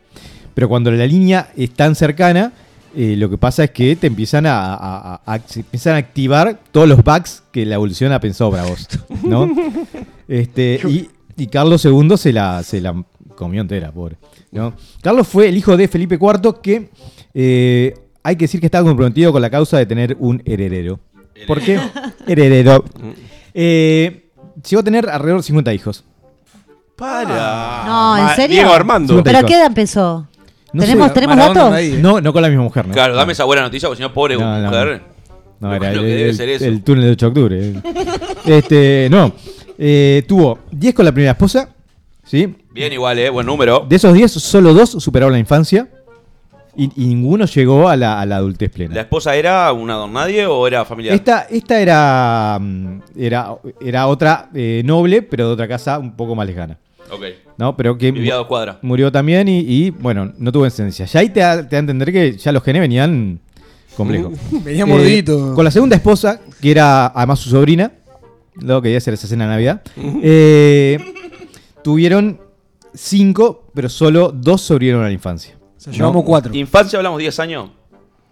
Pero 0.54 0.70
cuando 0.70 0.92
la 0.92 1.06
línea 1.08 1.50
es 1.56 1.72
tan 1.72 1.96
cercana, 1.96 2.52
eh, 2.96 3.16
lo 3.18 3.30
que 3.30 3.38
pasa 3.38 3.64
es 3.64 3.72
que 3.72 3.96
te 3.96 4.08
empiezan 4.08 4.46
a, 4.46 4.74
a- 4.76 5.14
a- 5.26 5.34
a- 5.34 5.40
se 5.48 5.62
empiezan 5.62 5.96
a 5.96 5.98
activar 5.98 6.60
todos 6.72 6.88
los 6.88 7.04
bugs 7.04 7.44
que 7.52 7.66
la 7.66 7.76
evolución 7.76 8.12
ha 8.12 8.20
pensado 8.20 8.52
para 8.52 8.64
vos. 8.66 8.88
¿no? 9.24 9.50
este, 10.28 10.80
y, 10.88 11.10
y 11.36 11.48
Carlos 11.48 11.84
II 11.86 12.18
se 12.18 12.32
la, 12.34 12.62
se 12.64 12.80
la 12.82 13.04
comió 13.36 13.62
entera, 13.62 13.92
pobre. 13.92 14.18
¿no? 14.52 14.74
Carlos 15.02 15.28
fue 15.28 15.50
el 15.50 15.58
hijo 15.58 15.76
de 15.76 15.88
Felipe 15.88 16.20
IV 16.22 16.62
que 16.62 16.90
eh, 17.34 17.96
hay 18.22 18.36
que 18.36 18.44
decir 18.46 18.60
que 18.60 18.68
estaba 18.68 18.88
comprometido 18.88 19.32
con 19.32 19.42
la 19.42 19.50
causa 19.50 19.78
de 19.78 19.86
tener 19.88 20.16
un 20.20 20.42
heredero. 20.46 21.00
¿Por 21.48 21.60
qué? 21.62 21.80
Heredero. 22.28 22.84
Eh, 23.56 24.32
llegó 24.68 24.80
a 24.80 24.84
tener 24.84 25.08
alrededor 25.08 25.42
de 25.42 25.44
50 25.46 25.74
hijos. 25.76 26.04
Para. 26.96 27.84
No, 27.86 28.18
¿en 28.18 28.36
serio? 28.36 28.56
Diego 28.58 28.72
Armando. 28.74 29.24
¿Pero 29.24 29.46
qué 29.46 29.54
edad 29.56 29.68
empezó? 29.68 30.28
No 30.74 30.82
¿Tenemos, 30.82 31.08
sé. 31.10 31.14
¿tenemos 31.14 31.38
datos? 31.38 31.72
ahí. 31.72 31.98
No, 32.02 32.20
no 32.20 32.34
con 32.34 32.42
la 32.42 32.50
misma 32.50 32.64
mujer, 32.64 32.88
¿no? 32.88 32.94
Claro, 32.94 33.16
dame 33.16 33.34
esa 33.34 33.44
buena 33.44 33.62
noticia, 33.62 33.88
porque 33.88 33.98
si 33.98 34.04
no, 34.04 34.14
pobre 34.14 34.36
No, 34.38 34.60
no, 34.60 34.66
mujer. 34.70 35.02
No, 35.60 35.74
era 35.74 35.94
lo 35.94 36.02
el, 36.02 36.08
el- 36.10 36.36
ser 36.36 36.50
eso. 36.50 36.66
el 36.66 36.84
túnel 36.84 37.06
de 37.06 37.12
8 37.12 37.26
de 37.26 37.30
octubre. 37.30 37.74
este, 38.46 39.08
no. 39.10 39.32
Eh, 39.78 40.24
tuvo 40.28 40.60
10 40.72 40.94
con 40.96 41.06
la 41.06 41.12
primera 41.12 41.32
esposa. 41.32 41.70
¿sí? 42.26 42.56
Bien, 42.72 42.92
igual, 42.92 43.20
¿eh? 43.20 43.30
Buen 43.30 43.46
número. 43.46 43.86
De 43.88 43.96
esos 43.96 44.14
10, 44.14 44.32
solo 44.32 44.74
dos 44.74 44.90
superaron 44.92 45.34
la 45.34 45.40
infancia. 45.40 45.88
Y, 46.76 46.86
y 46.96 47.06
ninguno 47.06 47.46
llegó 47.46 47.88
a 47.88 47.96
la, 47.96 48.20
a 48.20 48.26
la 48.26 48.38
adultez 48.38 48.72
plena. 48.72 48.96
¿La 48.96 49.02
esposa 49.02 49.36
era 49.36 49.72
una 49.74 49.94
don 49.94 50.12
nadie 50.12 50.48
o 50.48 50.66
era 50.66 50.84
familiar? 50.86 51.14
Esta, 51.14 51.42
esta 51.50 51.80
era, 51.80 52.58
mm, 52.60 53.00
era, 53.16 53.56
era 53.80 54.08
otra 54.08 54.50
eh, 54.56 54.82
noble, 54.84 55.22
pero 55.22 55.48
de 55.48 55.54
otra 55.54 55.68
casa 55.68 56.00
un 56.00 56.16
poco 56.16 56.34
más 56.34 56.48
lejana. 56.48 56.80
Ok. 57.12 57.22
¿No? 57.58 57.76
Pero 57.76 57.98
que 57.98 58.12
Vivía 58.12 58.34
a 58.34 58.38
dos 58.38 58.48
cuadras. 58.48 58.78
murió 58.82 59.12
también 59.12 59.48
y, 59.48 59.60
y, 59.60 59.90
bueno, 59.90 60.32
no 60.38 60.52
tuvo 60.52 60.64
descendencia. 60.64 61.06
Ya 61.06 61.20
ahí 61.20 61.30
te 61.30 61.40
da, 61.40 61.58
te 61.68 61.76
da 61.76 61.78
a 61.78 61.80
entender 61.80 62.12
que 62.12 62.38
ya 62.38 62.52
los 62.52 62.64
genes 62.64 62.82
venían 62.82 63.40
complejos. 63.96 64.34
Venía 64.64 64.86
Eh, 64.88 65.24
con 65.26 65.64
la 65.64 65.72
segunda 65.72 65.96
esposa, 65.96 66.42
que 66.62 66.72
era 66.72 67.08
además 67.08 67.40
su 67.40 67.50
sobrina, 67.50 67.92
luego 68.56 68.82
quería 68.82 68.98
hacer 68.98 69.14
esa 69.14 69.28
cena 69.28 69.46
de 69.46 69.52
Navidad, 69.52 69.82
eh, 70.24 70.98
tuvieron 71.84 72.40
cinco, 72.94 73.68
pero 73.74 73.90
solo 73.90 74.32
dos 74.34 74.62
sobrevivieron 74.62 75.04
a 75.04 75.08
la 75.08 75.14
infancia. 75.14 75.56
O 75.78 75.80
sea, 75.80 75.94
llevamos 75.94 76.24
cuatro. 76.24 76.54
¿Infancia 76.56 76.98
hablamos 76.98 77.20
10 77.20 77.40
años? 77.40 77.70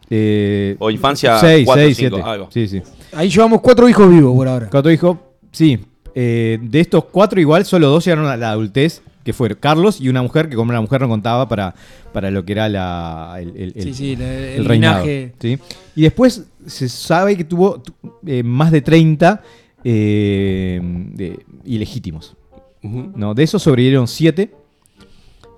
Eh, 0.10 0.75
¿O 0.79 0.89
infancia 0.89 1.38
seis, 1.38 1.65
4 1.65 1.84
seis, 1.84 1.97
5? 1.97 2.15
siete. 2.15 2.29
Algo. 2.29 2.49
Sí, 2.51 2.67
sí. 2.67 2.81
Ahí 3.13 3.29
llevamos 3.29 3.62
cuatro 3.62 3.88
hijos 3.88 4.10
vivos 4.10 4.36
por 4.36 4.47
ahora. 4.47 4.67
Cuatro 4.69 4.91
hijos, 4.91 5.17
sí. 5.51 5.79
Eh, 6.13 6.60
de 6.62 6.79
estos 6.81 7.05
cuatro, 7.05 7.39
igual, 7.39 7.65
solo 7.65 7.88
dos 7.89 8.03
llegaron 8.05 8.27
a 8.27 8.36
la 8.36 8.51
adultez, 8.51 9.01
que 9.23 9.34
fueron 9.34 9.57
Carlos 9.60 10.01
y 10.01 10.10
una 10.10 10.21
mujer, 10.21 10.49
que 10.49 10.55
como 10.55 10.69
una 10.71 10.81
mujer 10.81 11.01
no 11.01 11.10
contaba 11.10 11.47
para, 11.47 11.75
para 12.13 12.31
lo 12.31 12.43
que 12.45 12.53
era 12.53 12.67
la, 12.69 13.38
el, 13.39 13.49
el- 13.55 13.73
el- 13.75 13.84
Sí, 13.84 13.93
sí, 13.93 14.12
el, 14.13 14.21
el 14.21 14.29
el 14.60 14.65
reinado. 14.65 15.03
linaje. 15.05 15.34
¿sí? 15.39 15.60
Y 15.95 16.01
después 16.03 16.45
se 16.65 16.89
sabe 16.89 17.36
que 17.38 17.43
tuvo 17.43 17.81
tu- 17.81 17.93
eh, 18.25 18.43
más 18.43 18.71
de 18.71 18.81
30 18.81 19.41
eh, 19.84 20.79
de- 21.13 21.39
ilegítimos. 21.65 22.36
¿no? 22.84 23.34
De 23.36 23.43
esos 23.43 23.62
sobrevivieron 23.62 24.07
7, 24.07 24.49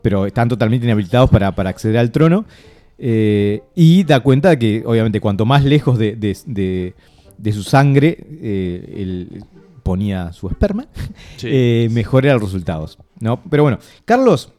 pero 0.02 0.26
están 0.26 0.50
totalmente 0.50 0.86
inhabilitados 0.86 1.30
para, 1.30 1.54
para 1.56 1.70
acceder 1.70 1.98
al 1.98 2.12
trono. 2.12 2.46
Eh, 3.00 3.62
y 3.76 4.04
da 4.04 4.20
cuenta 4.20 4.50
de 4.50 4.60
que, 4.60 4.84
obviamente, 4.86 5.20
cuanto 5.20 5.46
más 5.46 5.64
lejos 5.64 5.98
de, 5.98 6.16
de- 6.16 6.38
de- 6.46 6.94
de 7.38 7.52
su 7.52 7.64
sangre 7.64 8.18
eh, 8.42 8.94
él 8.98 9.44
ponía 9.84 10.32
su 10.34 10.48
esperma, 10.48 10.88
Sí. 11.38 11.48
eh, 11.52 11.88
mejor 11.92 12.26
eran 12.26 12.40
los 12.40 12.50
resultados. 12.52 12.98
¿no? 13.20 13.42
Pero 13.50 13.64
bueno, 13.64 13.80
Carlos, 14.06 14.52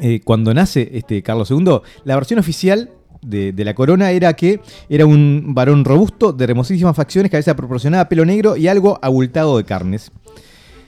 eh, 0.00 0.20
cuando 0.24 0.54
nace 0.54 0.88
este 0.92 1.22
Carlos 1.22 1.50
II, 1.50 1.80
la 2.04 2.14
versión 2.14 2.38
oficial 2.38 2.90
de, 3.20 3.52
de 3.52 3.64
la 3.64 3.74
corona 3.74 4.12
era 4.12 4.32
que 4.34 4.60
era 4.88 5.04
un 5.04 5.52
varón 5.54 5.84
robusto, 5.84 6.32
de 6.32 6.44
hermosísimas 6.44 6.94
facciones, 6.94 7.30
cabeza 7.32 7.56
proporcionada, 7.56 8.08
pelo 8.08 8.24
negro 8.24 8.56
y 8.56 8.68
algo 8.68 8.98
abultado 9.02 9.56
de 9.58 9.64
carnes. 9.64 10.12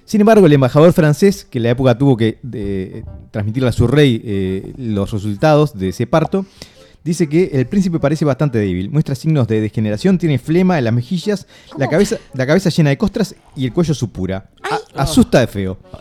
Sin 0.04 0.20
embargo, 0.20 0.46
el 0.46 0.52
embajador 0.52 0.92
francés, 0.92 1.44
que 1.44 1.58
en 1.58 1.64
la 1.64 1.70
época 1.70 1.96
tuvo 1.96 2.16
que 2.16 2.38
eh, 2.52 3.04
transmitirle 3.30 3.68
a 3.68 3.72
su 3.72 3.86
rey 3.86 4.20
eh, 4.24 4.72
los 4.76 5.12
resultados 5.12 5.78
de 5.78 5.90
ese 5.90 6.06
parto, 6.08 6.46
dice 7.04 7.28
que 7.28 7.50
el 7.52 7.66
príncipe 7.66 7.98
parece 7.98 8.24
bastante 8.24 8.58
débil, 8.58 8.90
muestra 8.90 9.14
signos 9.14 9.48
de 9.48 9.60
degeneración, 9.60 10.18
tiene 10.18 10.38
flema 10.38 10.78
en 10.78 10.84
las 10.84 10.92
mejillas, 10.94 11.46
la 11.78 11.88
cabeza, 11.88 12.16
la 12.34 12.46
cabeza 12.46 12.70
llena 12.70 12.90
de 12.90 12.98
costras 12.98 13.34
y 13.56 13.64
el 13.66 13.72
cuello 13.72 13.94
supura. 13.94 14.50
A- 14.96 15.02
asusta 15.02 15.40
de 15.40 15.46
feo. 15.46 15.78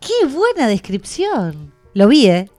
Qué 0.00 0.26
buena 0.26 0.66
descripción. 0.68 1.72
Lo 1.94 2.08
vi, 2.08 2.26
¿eh? 2.26 2.50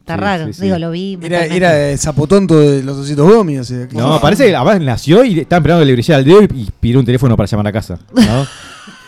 Está 0.00 0.14
Sí, 0.14 0.20
raro. 0.20 0.46
sí, 0.46 0.52
sí. 0.52 0.62
Digo, 0.62 0.78
lo 0.78 0.90
vi. 0.92 1.14
Era, 1.14 1.20
mentalmente. 1.20 1.56
era 1.56 1.90
el 1.90 1.98
zapotonto 1.98 2.60
de 2.60 2.82
los 2.82 2.96
ositos 2.96 3.28
Gomi. 3.28 3.58
O 3.58 3.64
sea, 3.64 3.88
que- 3.88 3.96
No, 3.96 4.20
parece 4.20 4.46
que 4.46 4.54
además 4.54 4.80
nació 4.80 5.24
y 5.24 5.40
estaban 5.40 5.62
esperando 5.62 5.82
que 5.82 5.86
le 5.86 5.92
brillara 5.94 6.18
el 6.20 6.24
dedo 6.24 6.42
y, 6.42 6.44
y 6.62 6.70
pidió 6.78 7.00
un 7.00 7.04
teléfono 7.06 7.36
para 7.36 7.48
llamar 7.48 7.66
a 7.66 7.72
casa. 7.72 7.98
¿no? 8.14 8.46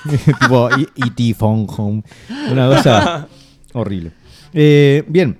tipo, 0.40 0.68
y, 0.76 0.88
y 1.28 1.34
phone 1.34 1.66
home. 1.76 2.02
Una 2.50 2.66
cosa 2.68 3.28
horrible. 3.74 4.12
Eh, 4.52 5.04
bien, 5.06 5.38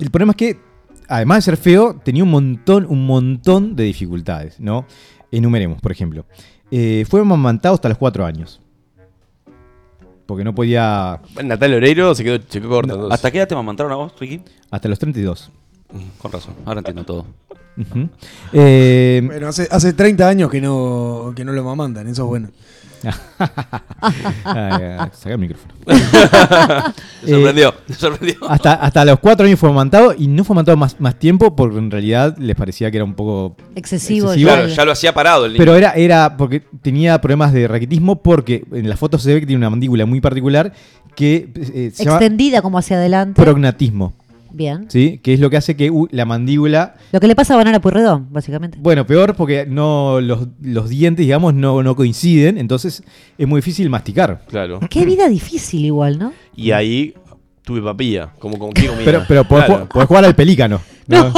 el 0.00 0.10
problema 0.10 0.32
es 0.32 0.36
que, 0.36 0.58
además 1.08 1.38
de 1.38 1.42
ser 1.42 1.56
feo, 1.56 1.94
tenía 2.04 2.22
un 2.24 2.30
montón, 2.30 2.86
un 2.88 3.06
montón 3.06 3.76
de 3.76 3.84
dificultades, 3.84 4.58
¿no? 4.60 4.86
Enumeremos, 5.30 5.80
por 5.80 5.92
ejemplo. 5.92 6.24
Eh, 6.70 7.04
fue 7.08 7.20
amamantado 7.20 7.74
hasta 7.74 7.88
los 7.88 7.98
cuatro 7.98 8.24
años. 8.24 8.60
Porque 10.26 10.44
no 10.44 10.54
podía. 10.54 11.20
Natalia 11.44 11.76
Oreiro 11.76 12.14
se 12.14 12.24
quedó, 12.24 12.38
se 12.48 12.60
quedó 12.60 12.70
corta. 12.70 12.92
entonces. 12.94 13.14
¿Hasta 13.14 13.30
qué 13.30 13.38
edad 13.38 13.48
te 13.48 13.54
mamantaron 13.54 13.92
a 13.92 13.96
vos, 13.96 14.12
Ricky? 14.18 14.40
Hasta 14.70 14.88
los 14.88 14.98
32. 14.98 15.50
Con 16.18 16.32
razón, 16.32 16.54
ahora 16.64 16.78
entiendo 16.80 17.04
todo. 17.04 17.26
Eh, 18.52 19.22
Bueno, 19.24 19.48
hace, 19.48 19.68
hace 19.70 19.92
30 19.92 20.26
años 20.28 20.50
que 20.50 20.60
no, 20.60 21.32
que 21.36 21.44
no 21.44 21.52
lo 21.52 21.64
mamandan, 21.64 22.06
eso 22.08 22.22
es 22.22 22.28
bueno. 22.28 22.48
saca 24.42 25.32
el 25.32 25.38
micrófono. 25.38 25.72
Me 25.86 25.92
Eh, 25.94 27.34
sorprendió, 27.34 27.74
sorprendió. 27.96 28.36
Hasta, 28.48 28.74
hasta 28.74 29.04
los 29.04 29.18
cuatro 29.20 29.46
años 29.46 29.58
fue 29.58 29.68
amamantado 29.68 30.14
y 30.16 30.26
no 30.28 30.44
fue 30.44 30.54
amamantado 30.54 30.76
más, 30.76 30.98
más 31.00 31.18
tiempo 31.18 31.54
porque 31.56 31.78
en 31.78 31.90
realidad 31.90 32.36
les 32.38 32.56
parecía 32.56 32.90
que 32.90 32.96
era 32.98 33.04
un 33.04 33.14
poco... 33.14 33.56
Excesivo. 33.74 34.28
Excesivo. 34.32 34.50
Claro, 34.52 34.68
ya- 34.68 34.84
lo 34.84 34.92
hacía 34.92 35.12
parado 35.14 35.44
el 35.46 35.52
niño. 35.52 35.58
Pero 35.64 35.76
era, 35.76 35.92
era 35.92 36.36
porque 36.36 36.60
tenía 36.82 37.20
problemas 37.20 37.52
de 37.52 37.68
raquitismo 37.68 38.22
porque 38.22 38.64
en 38.72 38.88
las 38.88 38.98
fotos 38.98 39.22
se 39.22 39.34
ve 39.34 39.40
que 39.40 39.46
tiene 39.46 39.58
una 39.58 39.70
mandíbula 39.70 40.04
muy 40.06 40.20
particular 40.20 40.72
que 41.14 41.50
eh, 41.54 41.90
se 41.94 42.04
llama 42.04 42.16
Extendida 42.16 42.62
como 42.62 42.78
hacia 42.78 42.96
adelante. 42.96 43.40
prognatismo, 43.40 44.14
Bien. 44.52 44.86
¿sí? 44.88 45.18
Que 45.22 45.34
es 45.34 45.40
lo 45.40 45.50
que 45.50 45.56
hace 45.56 45.76
que 45.76 45.90
uh, 45.90 46.06
la 46.10 46.24
mandíbula... 46.24 46.94
Lo 47.12 47.20
que 47.20 47.26
le 47.26 47.34
pasa 47.34 47.54
a 47.54 47.56
Banana 47.56 47.80
Purredón, 47.80 48.28
básicamente. 48.30 48.78
Bueno, 48.80 49.06
peor 49.06 49.34
porque 49.34 49.66
no 49.66 50.20
los, 50.20 50.48
los 50.60 50.88
dientes, 50.88 51.24
digamos, 51.24 51.54
no, 51.54 51.82
no 51.82 51.96
coinciden, 51.96 52.58
entonces 52.58 53.02
es 53.38 53.48
muy 53.48 53.58
difícil 53.58 53.88
masticar. 53.90 54.42
Claro. 54.48 54.80
Qué 54.90 55.04
vida 55.04 55.28
difícil 55.28 55.84
igual, 55.84 56.18
¿no? 56.18 56.32
Y 56.56 56.70
ahí 56.72 57.14
tuve 57.64 57.80
papilla. 57.82 58.32
Como 58.38 58.58
con 58.58 58.72
qué 58.72 58.86
comida. 58.86 59.04
Pero, 59.04 59.22
pero 59.28 59.44
podés, 59.44 59.66
Claro. 59.66 59.84
ju- 59.84 59.88
podés 59.88 60.08
jugar 60.08 60.24
al 60.24 60.34
pelícano. 60.34 60.80
No. 61.08 61.32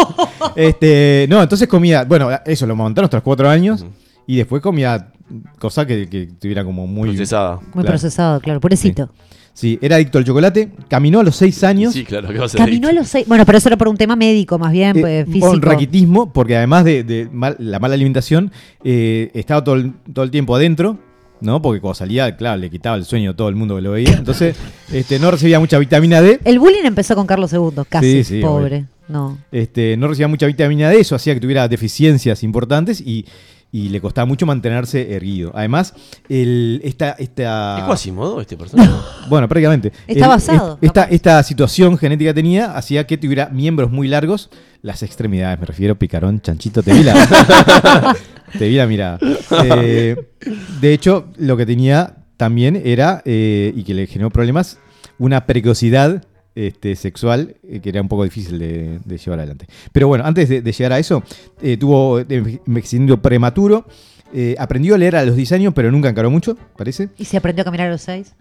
Este, 0.56 1.26
no, 1.28 1.42
entonces 1.42 1.66
comía, 1.66 2.04
bueno, 2.04 2.28
eso 2.44 2.66
lo 2.66 2.76
montaron 2.76 3.08
los 3.10 3.22
cuatro 3.22 3.48
años 3.48 3.84
y 4.26 4.36
después 4.36 4.60
comía 4.62 5.10
cosas 5.58 5.86
que, 5.86 6.06
que 6.08 6.26
tuviera 6.38 6.64
como 6.64 6.86
muy... 6.86 7.08
Procesada. 7.08 7.56
Muy 7.56 7.72
Claro. 7.72 7.88
procesado, 7.88 8.40
claro. 8.40 8.60
Pobrecito. 8.60 9.06
Sí, 9.06 9.33
era 9.80 9.96
adicto 9.96 10.18
al 10.18 10.24
chocolate, 10.24 10.70
caminó 10.88 11.20
a 11.20 11.22
los 11.22 11.36
seis 11.36 11.62
años. 11.64 11.92
Sí, 11.92 12.04
claro, 12.04 12.28
¿qué 12.28 12.38
va 12.38 12.46
a 12.46 12.48
ser? 12.48 12.58
Caminó 12.58 12.88
a 12.88 12.92
los 12.92 13.06
seis. 13.08 13.26
Bueno, 13.28 13.46
pero 13.46 13.58
eso 13.58 13.68
era 13.68 13.76
por 13.76 13.88
un 13.88 13.96
tema 13.96 14.16
médico, 14.16 14.58
más 14.58 14.72
bien, 14.72 14.96
eh, 14.98 15.00
pues, 15.00 15.26
físico. 15.26 15.46
con 15.48 15.62
raquitismo, 15.62 16.32
porque 16.32 16.56
además 16.56 16.84
de, 16.84 17.04
de 17.04 17.28
mal- 17.32 17.56
la 17.58 17.78
mala 17.78 17.94
alimentación, 17.94 18.50
eh, 18.82 19.30
estaba 19.34 19.62
todo 19.62 19.76
el, 19.76 19.92
todo 20.12 20.24
el 20.24 20.30
tiempo 20.30 20.56
adentro, 20.56 20.98
¿no? 21.40 21.62
Porque 21.62 21.80
cuando 21.80 21.94
salía, 21.94 22.36
claro, 22.36 22.56
le 22.60 22.68
quitaba 22.70 22.96
el 22.96 23.04
sueño 23.04 23.30
a 23.30 23.34
todo 23.36 23.48
el 23.48 23.54
mundo 23.54 23.76
que 23.76 23.82
lo 23.82 23.92
veía. 23.92 24.12
Entonces, 24.12 24.56
este, 24.92 25.18
no 25.18 25.30
recibía 25.30 25.60
mucha 25.60 25.78
vitamina 25.78 26.20
D. 26.20 26.40
El 26.44 26.58
bullying 26.58 26.84
empezó 26.84 27.14
con 27.14 27.26
Carlos 27.26 27.52
II, 27.52 27.82
casi, 27.88 28.24
Sí, 28.24 28.24
sí, 28.24 28.40
pobre. 28.40 28.86
No. 29.06 29.36
Este, 29.52 29.96
no 29.98 30.08
recibía 30.08 30.28
mucha 30.28 30.46
vitamina 30.46 30.88
D, 30.88 30.98
eso 30.98 31.14
hacía 31.14 31.34
que 31.34 31.40
tuviera 31.40 31.68
deficiencias 31.68 32.42
importantes 32.42 33.00
y, 33.00 33.26
y 33.74 33.88
le 33.88 34.00
costaba 34.00 34.24
mucho 34.24 34.46
mantenerse 34.46 35.16
erguido. 35.16 35.50
Además, 35.52 35.94
el, 36.28 36.80
esta, 36.84 37.10
esta, 37.18 37.78
¿Es 37.80 37.84
Quasimodo 37.84 38.40
este 38.40 38.56
personaje? 38.56 38.88
Bueno, 39.28 39.48
prácticamente. 39.48 39.92
Está 40.06 40.28
basado, 40.28 40.78
es- 40.80 40.86
esta, 40.86 41.04
esta 41.04 41.42
situación 41.42 41.98
genética 41.98 42.30
que 42.30 42.34
tenía 42.34 42.76
hacía 42.76 43.04
que 43.04 43.18
tuviera 43.18 43.48
miembros 43.48 43.90
muy 43.90 44.06
largos, 44.06 44.48
las 44.82 45.02
extremidades, 45.02 45.58
me 45.58 45.66
refiero, 45.66 45.98
picarón, 45.98 46.40
chanchito, 46.40 46.84
te 46.84 46.92
vi 46.92 47.02
la, 47.02 48.14
te 48.58 48.68
vi 48.68 48.76
la 48.76 48.86
mirada. 48.86 49.18
Eh, 49.64 50.14
de 50.80 50.92
hecho, 50.92 51.26
lo 51.36 51.56
que 51.56 51.66
tenía 51.66 52.14
también 52.36 52.80
era, 52.84 53.22
eh, 53.24 53.72
y 53.74 53.82
que 53.82 53.94
le 53.94 54.06
generó 54.06 54.30
problemas, 54.30 54.78
una 55.18 55.46
precocidad 55.46 56.24
este, 56.54 56.94
sexual 56.96 57.56
eh, 57.68 57.80
que 57.80 57.88
era 57.88 58.00
un 58.00 58.08
poco 58.08 58.24
difícil 58.24 58.58
de, 58.58 59.00
de 59.04 59.18
llevar 59.18 59.40
adelante. 59.40 59.66
Pero 59.92 60.08
bueno, 60.08 60.24
antes 60.24 60.48
de, 60.48 60.62
de 60.62 60.72
llegar 60.72 60.92
a 60.92 60.98
eso, 60.98 61.22
eh, 61.60 61.76
tuvo 61.76 62.20
enve- 62.20 62.60
envejecimiento 62.66 63.20
prematuro, 63.20 63.86
eh, 64.32 64.54
aprendió 64.58 64.94
a 64.94 64.98
leer 64.98 65.16
a 65.16 65.24
los 65.24 65.36
10 65.36 65.52
años, 65.52 65.74
pero 65.74 65.90
nunca 65.92 66.08
encaró 66.08 66.30
mucho, 66.30 66.56
parece. 66.76 67.08
Y 67.18 67.24
se 67.24 67.36
aprendió 67.36 67.62
a 67.62 67.64
caminar 67.64 67.88
a 67.88 67.90
los 67.92 68.02
seis. 68.02 68.34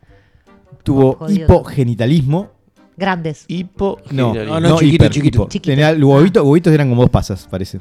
Tuvo 0.84 1.14
Jodido. 1.14 1.46
hipogenitalismo. 1.46 2.52
Grandes. 2.98 3.46
Hipo. 3.48 4.00
No, 4.12 4.34
No, 4.34 4.60
no, 4.60 4.78
chiquito, 4.78 4.96
hiper, 4.96 5.10
chiquito. 5.12 5.38
hipo. 5.44 5.50
Chiquito. 5.50 5.72
Tenía 5.76 5.92
huevitos, 6.06 6.44
huevitos 6.46 6.74
eran 6.74 6.90
como 6.90 7.02
dos 7.02 7.10
pasas, 7.10 7.48
parece. 7.50 7.80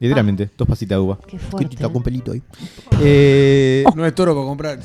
Literalmente, 0.00 0.50
dos 0.58 0.66
pasitas 0.68 0.96
de 0.98 1.00
uva. 1.02 1.18
Qué 1.26 1.38
fuerte. 1.38 1.76
Con 1.90 2.02
pelito 2.02 2.32
ahí. 2.32 2.42
Eh, 3.00 3.84
No 3.94 4.04
es 4.04 4.14
toro 4.14 4.34
para 4.34 4.46
comprar. 4.46 4.78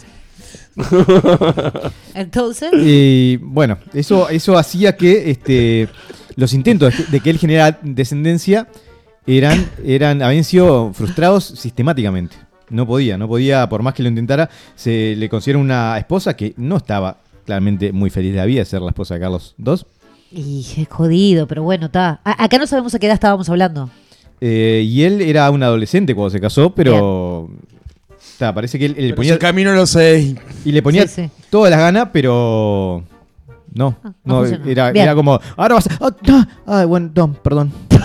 Entonces, 2.13 2.71
Y 2.73 3.37
bueno, 3.37 3.77
eso, 3.93 4.29
eso 4.29 4.57
hacía 4.57 4.95
que 4.95 5.31
este, 5.31 5.89
los 6.35 6.53
intentos 6.53 6.93
de 7.11 7.19
que, 7.19 7.29
él 7.29 7.37
generara 7.37 7.79
descendencia 7.81 8.67
eran, 9.27 9.69
eran, 9.85 10.21
habían 10.21 10.43
sido 10.43 10.93
frustrados 10.93 11.45
sistemáticamente. 11.45 12.35
No 12.69 12.87
podía, 12.87 13.17
no 13.17 13.27
podía, 13.27 13.67
por 13.67 13.83
más 13.83 13.93
que 13.93 14.03
lo 14.03 14.09
intentara, 14.09 14.49
se 14.75 15.15
le 15.17 15.27
considera 15.27 15.59
una 15.59 15.97
esposa 15.97 16.35
que 16.35 16.53
no 16.57 16.77
estaba 16.77 17.17
claramente 17.45 17.91
muy 17.91 18.09
feliz 18.09 18.31
de 18.31 18.37
la 18.37 18.45
vida 18.45 18.59
de 18.59 18.65
ser 18.65 18.81
la 18.81 18.89
esposa 18.89 19.15
de 19.15 19.19
Carlos 19.19 19.55
II. 19.57 19.75
y 20.31 20.65
es 20.77 20.87
jodido, 20.87 21.47
pero 21.47 21.63
bueno, 21.63 21.87
está. 21.87 22.21
Acá 22.23 22.57
no 22.57 22.67
sabemos 22.67 22.95
a 22.95 22.99
qué 22.99 23.07
edad 23.07 23.15
estábamos 23.15 23.49
hablando. 23.49 23.89
Eh, 24.39 24.83
y 24.87 25.03
él 25.03 25.21
era 25.21 25.51
un 25.51 25.61
adolescente 25.61 26.15
cuando 26.15 26.31
se 26.31 26.41
casó, 26.41 26.73
pero 26.73 27.49
parece 28.53 28.79
que 28.79 28.85
él, 28.85 28.95
él 28.97 29.07
le 29.09 29.13
ponía, 29.13 29.33
si 29.33 29.39
camino 29.39 29.71
los 29.73 29.89
seis. 29.91 30.35
y 30.65 30.71
le 30.71 30.81
ponía 30.81 31.07
Sí, 31.07 31.23
sí. 31.23 31.29
todas 31.49 31.69
las 31.71 31.79
ganas, 31.79 32.09
pero 32.11 33.03
no, 33.73 33.95
Ah, 34.03 34.11
no 34.23 34.45
era, 34.45 34.89
era 34.89 35.15
como, 35.15 35.39
ahora 35.55 35.75
vas 35.75 35.87
a, 35.87 36.15
ah, 36.67 36.85
bueno, 36.85 37.11
no, 37.15 37.33
perdón. 37.33 37.71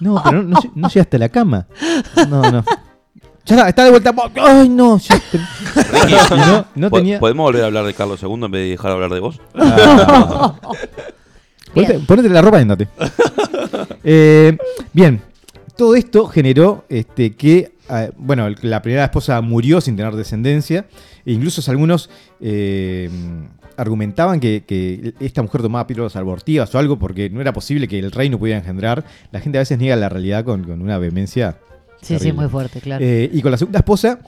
No, 0.00 0.18
pero 0.24 0.42
no, 0.42 0.48
no, 0.48 0.60
no 0.74 0.88
llegaste 0.88 1.16
a 1.16 1.20
la 1.20 1.28
cama. 1.28 1.66
No, 2.30 2.40
no. 2.50 2.64
Ya 3.44 3.56
está, 3.56 3.68
está 3.68 3.84
de 3.84 3.90
vuelta. 3.90 4.14
Ay, 4.36 4.66
no. 4.70 4.98
no, 6.36 6.66
no 6.74 6.90
tenía. 6.90 7.20
¿Podemos 7.20 7.44
volver 7.44 7.64
a 7.64 7.66
hablar 7.66 7.84
de 7.84 7.92
Carlos 7.92 8.22
II 8.22 8.32
en 8.32 8.50
vez 8.50 8.62
de 8.62 8.68
dejar 8.70 8.86
de 8.90 8.94
hablar 8.94 9.10
de 9.10 9.20
vos? 9.20 9.40
Ah. 9.54 10.54
Ponete 12.06 12.28
la 12.30 12.42
ropa 12.42 12.58
y 12.58 12.62
andate. 12.62 12.88
Eh, 14.02 14.56
bien, 14.94 15.20
todo 15.76 15.94
esto 15.94 16.26
generó 16.26 16.84
este, 16.88 17.32
que, 17.34 17.72
ah, 17.88 18.08
bueno, 18.16 18.48
la 18.62 18.82
primera 18.82 19.04
esposa 19.04 19.40
murió 19.40 19.80
sin 19.80 19.96
tener 19.96 20.14
descendencia. 20.14 20.86
E 21.26 21.32
incluso 21.32 21.68
algunos 21.70 22.08
eh, 22.40 23.10
argumentaban 23.76 24.40
que, 24.40 24.64
que 24.66 25.14
esta 25.20 25.42
mujer 25.42 25.62
tomaba 25.62 25.86
píldoras 25.86 26.16
abortivas 26.16 26.74
o 26.74 26.78
algo 26.78 26.98
porque 26.98 27.30
no 27.30 27.40
era 27.40 27.52
posible 27.52 27.88
que 27.88 27.98
el 27.98 28.10
rey 28.10 28.28
no 28.30 28.38
pudiera 28.38 28.58
engendrar. 28.58 29.04
La 29.32 29.40
gente 29.40 29.58
a 29.58 29.60
veces 29.62 29.78
niega 29.78 29.96
la 29.96 30.08
realidad 30.08 30.44
con, 30.44 30.64
con 30.64 30.80
una 30.82 30.98
vehemencia. 30.98 31.58
Sí, 32.02 32.18
sí, 32.18 32.32
muy 32.32 32.48
fuerte, 32.48 32.80
claro. 32.80 33.04
Eh, 33.04 33.28
y 33.32 33.42
con 33.42 33.50
la 33.52 33.58
segunda 33.58 33.78
esposa 33.80 34.20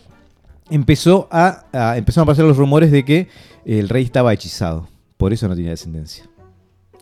empezó 0.70 1.28
a, 1.30 1.64
a- 1.72 1.96
empezaron 1.96 2.28
a 2.28 2.32
pasar 2.32 2.44
los 2.44 2.56
rumores 2.56 2.90
de 2.90 3.04
que 3.04 3.28
el 3.64 3.88
rey 3.88 4.04
estaba 4.04 4.32
hechizado. 4.32 4.88
Por 5.16 5.32
eso 5.32 5.48
no 5.48 5.54
tenía 5.54 5.70
descendencia. 5.70 6.24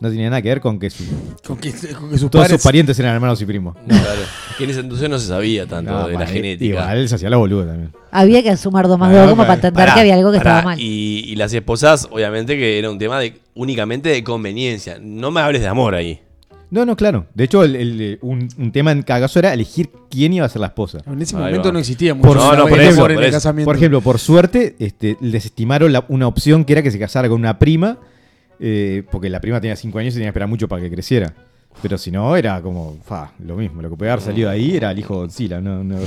No 0.01 0.09
tenía 0.09 0.29
nada 0.29 0.41
que 0.41 0.49
ver 0.49 0.59
con 0.61 0.79
que 0.79 0.89
su- 0.89 1.03
Con 1.45 1.57
que, 1.57 1.71
con 1.71 2.09
que 2.09 2.17
sus 2.17 2.29
todos 2.31 2.43
padres. 2.45 2.59
sus 2.59 2.63
parientes 2.63 2.97
eran 2.99 3.13
hermanos 3.13 3.39
y 3.41 3.45
primos. 3.45 3.77
Claro. 3.87 4.21
Que 4.57 4.63
en 4.65 4.69
ese 4.71 4.79
entonces 4.81 5.07
no 5.09 5.17
se 5.19 5.27
sabía 5.27 5.65
tanto 5.67 5.91
No, 5.91 6.07
de 6.07 6.15
la 6.15 6.25
genética. 6.25 6.65
Igual 6.65 6.97
él 6.97 7.07
se 7.07 7.15
hacía 7.15 7.29
la 7.29 7.37
boluda 7.37 7.67
también. 7.67 7.91
Había 8.11 8.41
que 8.43 8.57
sumar 8.57 8.87
dos 8.87 8.97
más 8.99 9.13
dos 9.13 9.29
como 9.29 9.43
para 9.43 9.53
entender 9.53 9.73
Pará, 9.79 9.93
que 9.93 9.99
había 10.01 10.15
algo 10.15 10.31
que 10.31 10.39
pará, 10.39 10.57
estaba 10.57 10.71
mal. 10.71 10.79
Y, 10.81 11.19
y 11.27 11.35
las 11.35 11.53
esposas, 11.53 12.07
obviamente 12.11 12.57
que 12.57 12.79
era 12.79 12.89
un 12.89 12.97
tema 12.97 13.19
de 13.19 13.39
únicamente 13.53 14.09
de 14.09 14.23
conveniencia. 14.23 14.97
No 14.99 15.29
me 15.31 15.39
hables 15.39 15.61
de 15.61 15.67
amor 15.67 15.93
ahí. 15.95 16.19
No, 16.71 16.85
no, 16.85 16.95
claro. 16.95 17.27
De 17.35 17.43
hecho, 17.43 17.63
el- 17.63 17.75
el- 17.75 18.17
un, 18.21 18.47
un 18.57 18.71
tema 18.71 18.91
en 18.93 19.03
cada 19.03 19.19
caso 19.19 19.37
era 19.37 19.53
elegir 19.53 19.91
quién 20.09 20.33
iba 20.33 20.45
a 20.45 20.49
ser 20.49 20.61
la 20.61 20.67
esposa. 20.67 20.99
En 21.05 21.21
ese 21.21 21.35
momento 21.35 21.71
no 21.71 21.77
existía 21.79 22.15
mucho. 22.15 22.27
Por- 22.29 22.37
no, 22.37 22.55
no, 22.55 22.61
por 22.63 22.71
regla 22.71 22.83
eso, 22.85 22.91
en 22.93 22.97
por 23.01 23.11
el 23.11 23.23
eso. 23.29 23.31
casamiento. 23.37 23.67
Por 23.67 23.75
ejemplo, 23.75 24.01
por 24.01 24.17
suerte, 24.19 24.75
este, 24.79 25.15
desestimaron 25.19 25.91
la- 25.91 26.05
una 26.07 26.27
opción 26.27 26.65
que 26.65 26.73
era 26.73 26.81
que 26.81 26.89
se 26.89 26.97
casara 26.97 27.27
con 27.29 27.39
una 27.39 27.59
prima, 27.59 27.97
eh, 28.61 29.03
porque 29.11 29.29
la 29.29 29.41
prima 29.41 29.59
tenía 29.59 29.75
5 29.75 29.97
años 29.99 30.13
y 30.13 30.15
tenía 30.15 30.27
que 30.27 30.29
esperar 30.29 30.47
mucho 30.47 30.67
para 30.67 30.81
que 30.81 30.89
creciera. 30.89 31.33
Pero 31.81 31.97
si 31.97 32.11
no, 32.11 32.35
era 32.35 32.61
como, 32.61 32.97
fa, 33.03 33.31
lo 33.43 33.55
mismo. 33.55 33.81
Lo 33.81 33.89
que 33.89 33.95
podía 33.95 34.13
haber 34.13 34.23
salido 34.23 34.49
ahí 34.49 34.75
era 34.75 34.91
el 34.91 34.99
hijo 34.99 35.15
de 35.15 35.19
Godzilla. 35.21 35.59
No, 35.59 35.83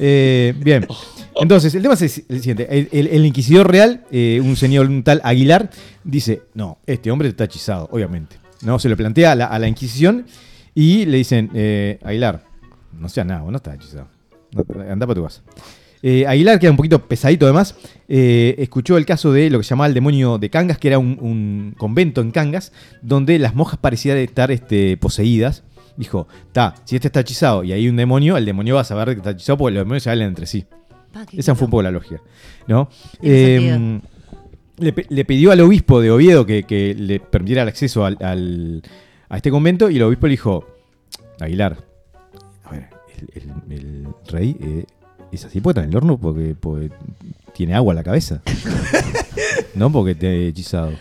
Eh, 0.00 0.54
bien. 0.56 0.86
Entonces, 1.40 1.74
el 1.74 1.82
tema 1.82 1.94
es 1.94 2.24
el 2.28 2.38
siguiente. 2.38 2.88
El, 2.92 3.26
inquisidor 3.26 3.68
real, 3.68 4.04
eh, 4.12 4.40
un 4.42 4.54
señor, 4.54 4.88
tal 5.02 5.20
Aguilar, 5.24 5.70
dice, 6.04 6.42
no, 6.54 6.78
este 6.86 7.10
hombre 7.10 7.28
está 7.28 7.44
hechizado, 7.44 7.88
obviamente. 7.90 8.36
No, 8.62 8.78
se 8.78 8.88
lo 8.88 8.96
plantea 8.96 9.32
a 9.32 9.58
la, 9.58 9.68
Inquisición 9.68 10.26
y 10.72 11.04
le 11.06 11.16
dicen, 11.16 11.50
eh, 11.54 11.98
Aguilar, 12.04 12.44
no 12.92 13.08
seas 13.08 13.26
nada, 13.26 13.42
no 13.48 13.56
estás 13.56 13.74
hechizado. 13.74 14.06
Anda 14.88 15.06
para 15.06 15.14
tu 15.16 15.24
casa. 15.24 15.42
Eh, 16.02 16.26
Aguilar, 16.26 16.58
que 16.60 16.66
era 16.66 16.70
un 16.70 16.76
poquito 16.76 17.06
pesadito 17.06 17.44
además, 17.46 17.74
eh, 18.08 18.54
escuchó 18.58 18.96
el 18.96 19.04
caso 19.06 19.32
de 19.32 19.50
lo 19.50 19.58
que 19.58 19.64
se 19.64 19.70
llamaba 19.70 19.88
el 19.88 19.94
demonio 19.94 20.38
de 20.38 20.48
Cangas, 20.50 20.78
que 20.78 20.88
era 20.88 20.98
un, 20.98 21.18
un 21.20 21.74
convento 21.76 22.20
en 22.20 22.30
Cangas, 22.30 22.72
donde 23.02 23.38
las 23.38 23.54
monjas 23.54 23.78
parecían 23.78 24.16
estar 24.18 24.50
este, 24.50 24.96
poseídas. 24.96 25.64
Dijo, 25.96 26.28
ta, 26.52 26.76
si 26.84 26.94
este 26.94 27.08
está 27.08 27.20
hechizado 27.20 27.64
y 27.64 27.72
hay 27.72 27.88
un 27.88 27.96
demonio, 27.96 28.36
el 28.36 28.44
demonio 28.44 28.76
va 28.76 28.82
a 28.82 28.84
saber 28.84 29.08
que 29.08 29.14
está 29.16 29.30
hechizado 29.30 29.58
porque 29.58 29.74
los 29.74 29.80
demonios 29.80 30.04
se 30.04 30.10
hablan 30.10 30.28
entre 30.28 30.46
sí. 30.46 30.64
Pa, 31.12 31.26
Esa 31.36 31.56
fue 31.56 31.64
un 31.64 31.70
poco 31.72 31.82
la 31.82 31.90
lógica. 31.90 32.20
¿no? 32.68 32.88
Eh, 33.20 34.00
le, 34.78 35.24
pidió 35.24 35.50
al 35.50 35.60
obispo 35.60 36.00
de 36.00 36.12
Oviedo 36.12 36.46
que, 36.46 36.62
que 36.62 36.94
le 36.94 37.18
permitiera 37.18 37.62
el 37.62 37.68
acceso 37.68 38.04
al, 38.04 38.16
al- 38.20 38.82
a 39.28 39.36
este 39.36 39.50
convento 39.50 39.90
y 39.90 39.96
el 39.96 40.02
obispo 40.04 40.26
le 40.28 40.30
dijo, 40.32 40.64
Aguilar, 41.40 41.78
a 42.62 42.70
ver, 42.70 42.88
el, 43.34 43.42
el- 43.72 43.72
el 43.72 44.06
rey 44.28 44.56
es 45.36 45.44
así 45.44 45.60
porque 45.60 45.80
está 45.80 45.84
en 45.84 45.90
el 45.90 45.96
horno 45.96 46.18
porque, 46.18 46.54
porque 46.58 46.90
tiene 47.54 47.74
agua 47.74 47.92
en 47.92 47.96
la 47.96 48.04
cabeza. 48.04 48.40
no 49.74 49.90
porque 49.92 50.14
te 50.14 50.26
ha 50.26 50.32
hechizado. 50.48 50.92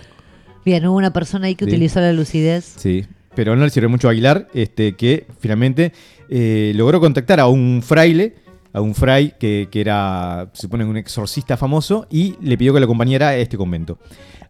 Bien, 0.66 0.86
hubo 0.86 0.98
una 0.98 1.14
persona 1.14 1.48
ahí 1.48 1.56
que 1.56 1.66
Sí. 1.66 1.72
utilizó 1.72 2.00
la 2.02 2.12
lucidez. 2.14 2.74
Sí, 2.78 3.06
pero 3.36 3.56
no 3.56 3.64
le 3.64 3.70
sirvió 3.70 3.90
mucho 3.90 4.08
a 4.08 4.12
Aguilar, 4.12 4.48
este, 4.54 4.96
que 4.96 5.28
finalmente 5.40 5.94
eh, 6.30 6.74
logró 6.76 7.00
contactar 7.00 7.40
a 7.40 7.48
un 7.48 7.82
fraile, 7.84 8.36
a 8.74 8.82
un 8.82 8.94
fray 8.94 9.34
que, 9.40 9.70
que 9.72 9.80
era, 9.82 10.50
se 10.54 10.64
supone, 10.64 10.84
un 10.84 10.98
exorcista 10.98 11.56
famoso, 11.56 12.06
y 12.10 12.36
le 12.42 12.58
pidió 12.58 12.74
que 12.74 12.80
lo 12.82 12.86
acompañara 12.86 13.30
a 13.30 13.38
este 13.38 13.56
convento. 13.58 13.98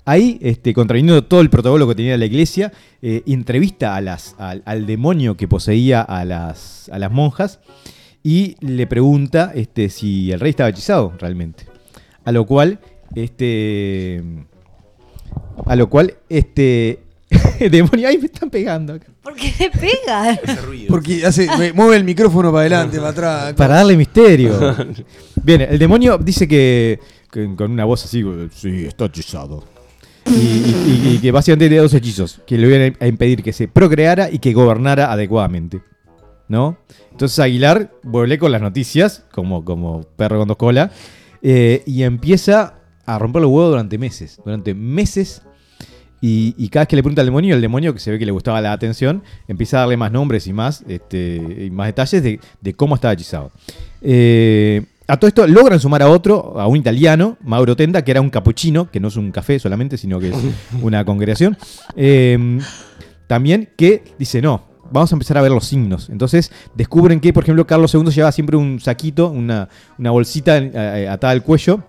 Ahí, 0.05 0.39
este, 0.41 0.73
contraviniendo 0.73 1.23
todo 1.25 1.41
el 1.41 1.49
protocolo 1.49 1.85
que 1.87 1.93
tenía 1.93 2.17
la 2.17 2.25
iglesia, 2.25 2.71
eh, 3.01 3.23
entrevista 3.27 3.95
a 3.95 4.01
las, 4.01 4.35
al, 4.39 4.63
al 4.65 4.85
demonio 4.87 5.35
que 5.37 5.47
poseía 5.49 6.01
a 6.01 6.23
las, 6.25 6.89
a 6.93 6.97
las 6.97 7.11
monjas 7.11 7.59
y 8.27 8.57
le 8.59 8.87
pregunta 8.87 9.51
este, 9.55 9.87
si 9.89 10.31
el 10.31 10.39
rey 10.39 10.49
estaba 10.49 10.69
hechizado 10.69 11.13
realmente. 11.19 11.63
A 12.25 12.31
lo 12.33 12.45
cual, 12.45 12.79
este. 13.15 14.21
A 15.65 15.75
lo 15.75 15.89
cual, 15.89 16.15
este. 16.29 16.99
demonio, 17.71 18.07
ay, 18.07 18.17
me 18.17 18.25
están 18.25 18.49
pegando 18.49 18.93
acá. 18.93 19.07
¿Por 19.21 19.35
qué 19.35 19.53
le 19.59 19.69
pega? 19.69 20.39
Porque 20.89 21.25
hace, 21.25 21.47
me- 21.57 21.73
mueve 21.73 21.97
el 21.97 22.03
micrófono 22.03 22.49
para 22.51 22.61
adelante, 22.61 22.97
para 22.97 23.09
atrás. 23.09 23.53
Para 23.53 23.75
darle 23.75 23.95
misterio. 23.97 24.75
Bien, 25.43 25.61
el 25.61 25.77
demonio 25.79 26.17
dice 26.17 26.47
que, 26.47 26.99
que 27.31 27.53
con 27.55 27.71
una 27.71 27.85
voz 27.85 28.05
así, 28.05 28.23
sí, 28.53 28.85
está 28.85 29.05
hechizado. 29.05 29.63
Y, 30.25 30.31
y- 30.31 31.01
y- 31.05 31.15
y 31.15 31.17
que 31.19 31.31
básicamente 31.31 31.65
tenía 31.67 31.81
dos 31.81 31.93
hechizos, 31.93 32.41
que 32.45 32.57
le 32.57 32.67
iban 32.67 32.97
a 32.99 33.07
impedir 33.07 33.41
que 33.43 33.53
se 33.53 33.67
procreara 33.69 34.29
y 34.29 34.39
que 34.39 34.51
gobernara 34.53 35.11
adecuadamente. 35.11 35.81
¿No? 36.49 36.77
Entonces 37.11 37.39
Aguilar 37.39 37.91
vuelve 38.03 38.37
con 38.37 38.51
las 38.51 38.61
noticias, 38.61 39.25
como, 39.31 39.65
como 39.65 40.03
perro 40.15 40.39
con 40.39 40.47
dos 40.47 40.57
colas, 40.57 40.91
eh, 41.41 41.83
y 41.85 42.03
empieza 42.03 42.75
a 43.05 43.19
romper 43.19 43.41
los 43.41 43.51
huevos 43.51 43.71
durante 43.71 43.97
meses. 43.97 44.39
Durante 44.43 44.73
meses. 44.73 45.41
Y, 46.19 46.55
y 46.57 46.69
cada 46.69 46.83
vez 46.83 46.87
que 46.89 46.95
le 46.95 47.03
pregunta 47.03 47.21
al 47.21 47.27
demonio, 47.27 47.53
el 47.53 47.61
demonio, 47.61 47.93
que 47.93 47.99
se 47.99 48.11
ve 48.11 48.17
que 48.17 48.25
le 48.25 48.31
gustaba 48.31 48.59
la 48.59 48.71
atención, 48.71 49.23
empieza 49.47 49.77
a 49.77 49.79
darle 49.81 49.97
más 49.97 50.11
nombres 50.11 50.47
y 50.47 50.53
más, 50.53 50.83
este, 50.87 51.65
y 51.65 51.69
más 51.69 51.87
detalles 51.87 52.23
de, 52.23 52.39
de 52.59 52.73
cómo 52.73 52.95
estaba 52.95 53.13
hechizado. 53.13 53.51
Eh, 54.01 54.83
a 55.07 55.17
todo 55.17 55.27
esto 55.29 55.47
logran 55.47 55.79
sumar 55.79 56.01
a 56.01 56.09
otro, 56.09 56.59
a 56.59 56.67
un 56.67 56.77
italiano, 56.77 57.37
Mauro 57.41 57.75
Tenda, 57.75 58.03
que 58.03 58.11
era 58.11 58.19
un 58.19 58.29
capuchino, 58.29 58.89
que 58.89 58.99
no 58.99 59.09
es 59.09 59.15
un 59.15 59.31
café 59.31 59.59
solamente, 59.59 59.97
sino 59.97 60.19
que 60.19 60.29
es 60.29 60.35
una 60.81 61.05
congregación. 61.05 61.57
Eh, 61.95 62.59
también 63.27 63.69
que 63.77 64.03
dice, 64.17 64.41
no, 64.41 64.66
vamos 64.91 65.11
a 65.11 65.15
empezar 65.15 65.37
a 65.37 65.41
ver 65.41 65.51
los 65.51 65.65
signos. 65.65 66.09
Entonces 66.09 66.51
descubren 66.75 67.19
que, 67.19 67.33
por 67.33 67.43
ejemplo, 67.43 67.65
Carlos 67.67 67.93
II 67.93 68.03
llevaba 68.11 68.31
siempre 68.31 68.57
un 68.57 68.79
saquito, 68.79 69.29
una, 69.29 69.69
una 69.97 70.11
bolsita 70.11 70.57
eh, 70.57 71.07
atada 71.09 71.31
al 71.31 71.43
cuello, 71.43 71.81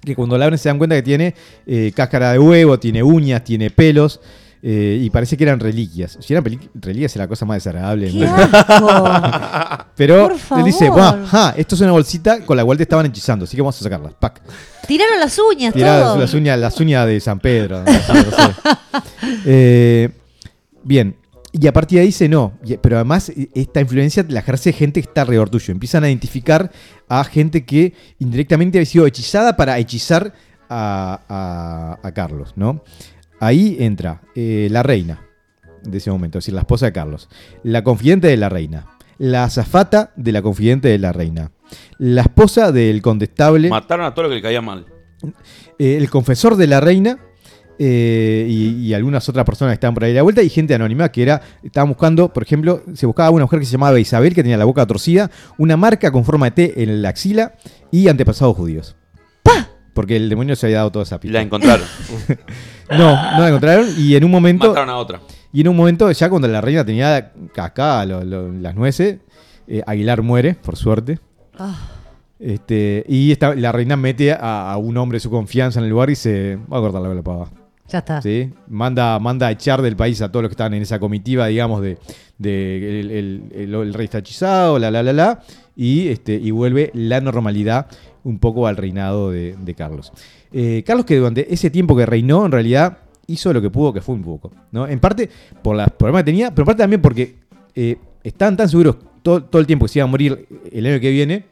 que 0.00 0.14
cuando 0.16 0.36
la 0.36 0.44
abren 0.46 0.58
se 0.58 0.68
dan 0.68 0.78
cuenta 0.78 0.96
que 0.96 1.02
tiene 1.02 1.34
eh, 1.66 1.92
cáscara 1.94 2.32
de 2.32 2.38
huevo, 2.38 2.78
tiene 2.78 3.02
uñas, 3.02 3.44
tiene 3.44 3.70
pelos. 3.70 4.20
eh, 4.64 4.98
y 5.02 5.10
parece 5.10 5.36
que 5.36 5.42
eran 5.44 5.58
reliquias. 5.60 6.16
Si 6.20 6.32
eran 6.32 6.44
reliquias 6.74 7.14
era 7.16 7.24
la 7.24 7.28
cosa 7.28 7.44
más 7.44 7.56
desagradable. 7.56 8.10
Pero 9.96 10.30
él 10.30 10.64
dice, 10.64 10.86
favor. 10.86 11.18
"Buah, 11.18 11.26
ja, 11.26 11.54
esto 11.56 11.74
es 11.74 11.80
una 11.80 11.92
bolsita 11.92 12.44
con 12.44 12.56
la 12.56 12.64
cual 12.64 12.76
te 12.78 12.84
estaban 12.84 13.06
hechizando, 13.06 13.44
así 13.44 13.56
que 13.56 13.62
vamos 13.62 13.78
a 13.80 13.84
sacarla. 13.84 14.10
Pac. 14.10 14.40
Tiraron 14.86 15.18
las 15.20 15.38
uñas, 15.38 15.72
Tirá 15.74 16.00
todo. 16.02 16.18
las 16.18 16.34
uñas, 16.34 16.58
las 16.58 16.78
uñas 16.80 17.06
de 17.06 17.20
San 17.20 17.38
Pedro. 17.40 17.82
no 17.84 17.92
sé, 17.92 18.12
no 18.14 18.22
sé. 18.22 18.52
Eh, 19.46 20.08
bien. 20.84 21.16
Y 21.52 21.66
a 21.66 21.72
partir 21.72 21.96
de 21.96 22.00
ahí 22.02 22.06
dice 22.06 22.28
no. 22.28 22.58
Pero 22.80 22.96
además, 22.96 23.28
eh, 23.28 23.48
esta 23.54 23.80
influencia 23.80 24.24
la 24.28 24.40
ejerce 24.40 24.72
gente 24.72 25.02
que 25.02 25.08
está 25.08 25.22
alrededor 25.22 25.50
tuyo. 25.50 25.72
Empiezan 25.72 26.02
a 26.04 26.08
identificar 26.08 26.70
a 27.08 27.22
gente 27.24 27.64
que 27.66 27.92
indirectamente 28.18 28.78
había 28.78 28.86
sido 28.86 29.06
hechizada 29.06 29.54
para 29.56 29.78
hechizar 29.78 30.32
a, 30.70 31.20
a- 31.28 32.06
a 32.06 32.12
Carlos, 32.14 32.54
¿no? 32.56 32.82
Ahí 33.40 33.76
entra 33.80 34.22
eh, 34.34 34.68
la 34.70 34.82
reina 34.82 35.20
de 35.82 35.98
ese 35.98 36.10
momento, 36.10 36.38
es 36.38 36.44
decir, 36.44 36.54
la 36.54 36.60
esposa 36.60 36.86
de 36.86 36.92
Carlos, 36.92 37.28
la 37.64 37.82
confidente 37.84 38.28
de 38.28 38.36
la 38.36 38.48
reina, 38.48 38.86
la 39.18 39.44
azafata 39.44 40.12
de 40.16 40.30
la 40.32 40.40
confidente 40.40 40.88
de 40.88 40.98
la 40.98 41.12
reina, 41.12 41.50
la 41.98 42.22
esposa 42.22 42.70
del 42.72 43.02
condestable, 43.02 43.68
Mataron 43.68 44.06
a 44.06 44.14
todo 44.14 44.22
lo 44.24 44.28
que 44.30 44.36
le 44.36 44.42
caía 44.42 44.62
mal. 44.62 44.86
eh, 45.78 45.96
el 45.96 46.08
confesor 46.08 46.56
de 46.56 46.68
la 46.68 46.80
reina 46.80 47.18
eh, 47.78 48.46
y, 48.48 48.86
y 48.88 48.94
algunas 48.94 49.28
otras 49.28 49.44
personas 49.44 49.72
que 49.72 49.74
estaban 49.74 49.94
por 49.94 50.04
ahí 50.04 50.12
a 50.12 50.16
la 50.16 50.22
vuelta 50.22 50.42
y 50.42 50.48
gente 50.48 50.74
anónima 50.74 51.10
que 51.10 51.22
era, 51.22 51.40
estaban 51.62 51.88
buscando, 51.88 52.32
por 52.32 52.42
ejemplo, 52.42 52.82
se 52.94 53.06
buscaba 53.06 53.30
una 53.30 53.44
mujer 53.44 53.60
que 53.60 53.66
se 53.66 53.72
llamaba 53.72 53.98
Isabel, 54.00 54.34
que 54.34 54.42
tenía 54.42 54.56
la 54.56 54.64
boca 54.64 54.86
torcida, 54.86 55.30
una 55.58 55.76
marca 55.76 56.10
con 56.10 56.24
forma 56.24 56.46
de 56.46 56.50
T 56.52 56.82
en 56.82 57.02
la 57.02 57.08
axila 57.10 57.54
y 57.90 58.08
antepasados 58.08 58.56
judíos. 58.56 58.96
Porque 59.94 60.16
el 60.16 60.30
demonio 60.30 60.56
se 60.56 60.64
había 60.66 60.78
dado 60.78 60.90
toda 60.92 61.02
esa 61.02 61.20
pista. 61.20 61.34
la 61.38 61.42
encontraron. 61.42 61.86
No, 62.90 63.10
no 63.14 63.38
la 63.40 63.48
encontraron 63.48 63.86
y 63.96 64.14
en 64.16 64.24
un 64.24 64.30
momento... 64.30 64.68
Mataron 64.68 64.90
a 64.90 64.96
otra. 64.98 65.20
Y 65.52 65.62
en 65.62 65.68
un 65.68 65.76
momento, 65.76 66.10
ya 66.10 66.28
cuando 66.28 66.46
la 66.48 66.60
reina 66.60 66.84
tenía 66.84 67.32
acá 67.56 68.04
lo- 68.04 68.22
lo- 68.24 68.52
las 68.52 68.74
nueces, 68.74 69.18
eh, 69.66 69.82
Aguilar 69.86 70.20
muere, 70.22 70.54
por 70.54 70.76
suerte. 70.76 71.18
Ah, 71.58 71.74
Este, 72.38 73.04
y 73.08 73.32
esta- 73.32 73.54
la 73.54 73.70
reina 73.72 73.96
mete 73.96 74.32
a, 74.32 74.72
a 74.72 74.76
un 74.76 74.96
hombre 74.98 75.16
de 75.16 75.20
su 75.20 75.30
confianza 75.30 75.78
en 75.78 75.84
el 75.84 75.90
lugar 75.90 76.10
y 76.10 76.16
se 76.16 76.56
va 76.70 76.78
a 76.78 76.80
cortar 76.80 77.00
la 77.02 77.22
pava. 77.22 77.48
Ya 77.88 77.98
está. 77.98 78.22
¿sí? 78.22 78.50
Manda, 78.68 79.18
manda 79.18 79.46
a 79.48 79.50
echar 79.50 79.82
del 79.82 79.96
país 79.96 80.20
a 80.22 80.28
todos 80.30 80.42
los 80.44 80.50
que 80.50 80.54
estaban 80.54 80.74
en 80.74 80.82
esa 80.82 80.98
comitiva, 80.98 81.46
digamos, 81.46 81.82
de, 81.82 81.98
de 82.38 83.00
el, 83.00 83.10
el- 83.10 83.42
el- 83.54 83.74
el 83.74 83.94
rey 83.94 84.04
está 84.04 84.18
hechizado, 84.18 84.78
la 84.78 84.90
la 84.90 85.02
la 85.02 85.12
la, 85.12 85.40
y, 85.76 86.08
este, 86.08 86.34
y 86.34 86.50
vuelve 86.50 86.90
la 86.94 87.20
normalidad 87.20 87.86
un 88.24 88.38
poco 88.38 88.66
al 88.66 88.76
reinado 88.76 89.30
de, 89.30 89.56
de 89.60 89.74
Carlos. 89.74 90.12
Eh, 90.52 90.82
Carlos 90.86 91.04
que 91.06 91.16
durante 91.16 91.52
ese 91.52 91.70
tiempo 91.70 91.96
que 91.96 92.06
reinó, 92.06 92.44
en 92.46 92.52
realidad 92.52 92.98
hizo 93.26 93.52
lo 93.52 93.60
que 93.62 93.70
pudo, 93.70 93.92
que 93.92 94.00
fue 94.00 94.14
un 94.14 94.22
poco. 94.22 94.52
¿no? 94.70 94.86
En 94.86 95.00
parte 95.00 95.28
por 95.62 95.76
los 95.76 95.90
problemas 95.90 96.20
que 96.22 96.26
tenía, 96.26 96.50
pero 96.50 96.62
en 96.62 96.66
parte 96.66 96.82
también 96.82 97.00
porque 97.02 97.36
eh, 97.74 97.96
estaban 98.22 98.56
tan 98.56 98.68
seguros 98.68 98.96
todo, 99.22 99.42
todo 99.44 99.60
el 99.60 99.66
tiempo 99.66 99.86
que 99.86 99.92
se 99.92 99.98
iba 100.00 100.04
a 100.04 100.08
morir 100.10 100.46
el 100.70 100.86
año 100.86 101.00
que 101.00 101.10
viene, 101.10 101.44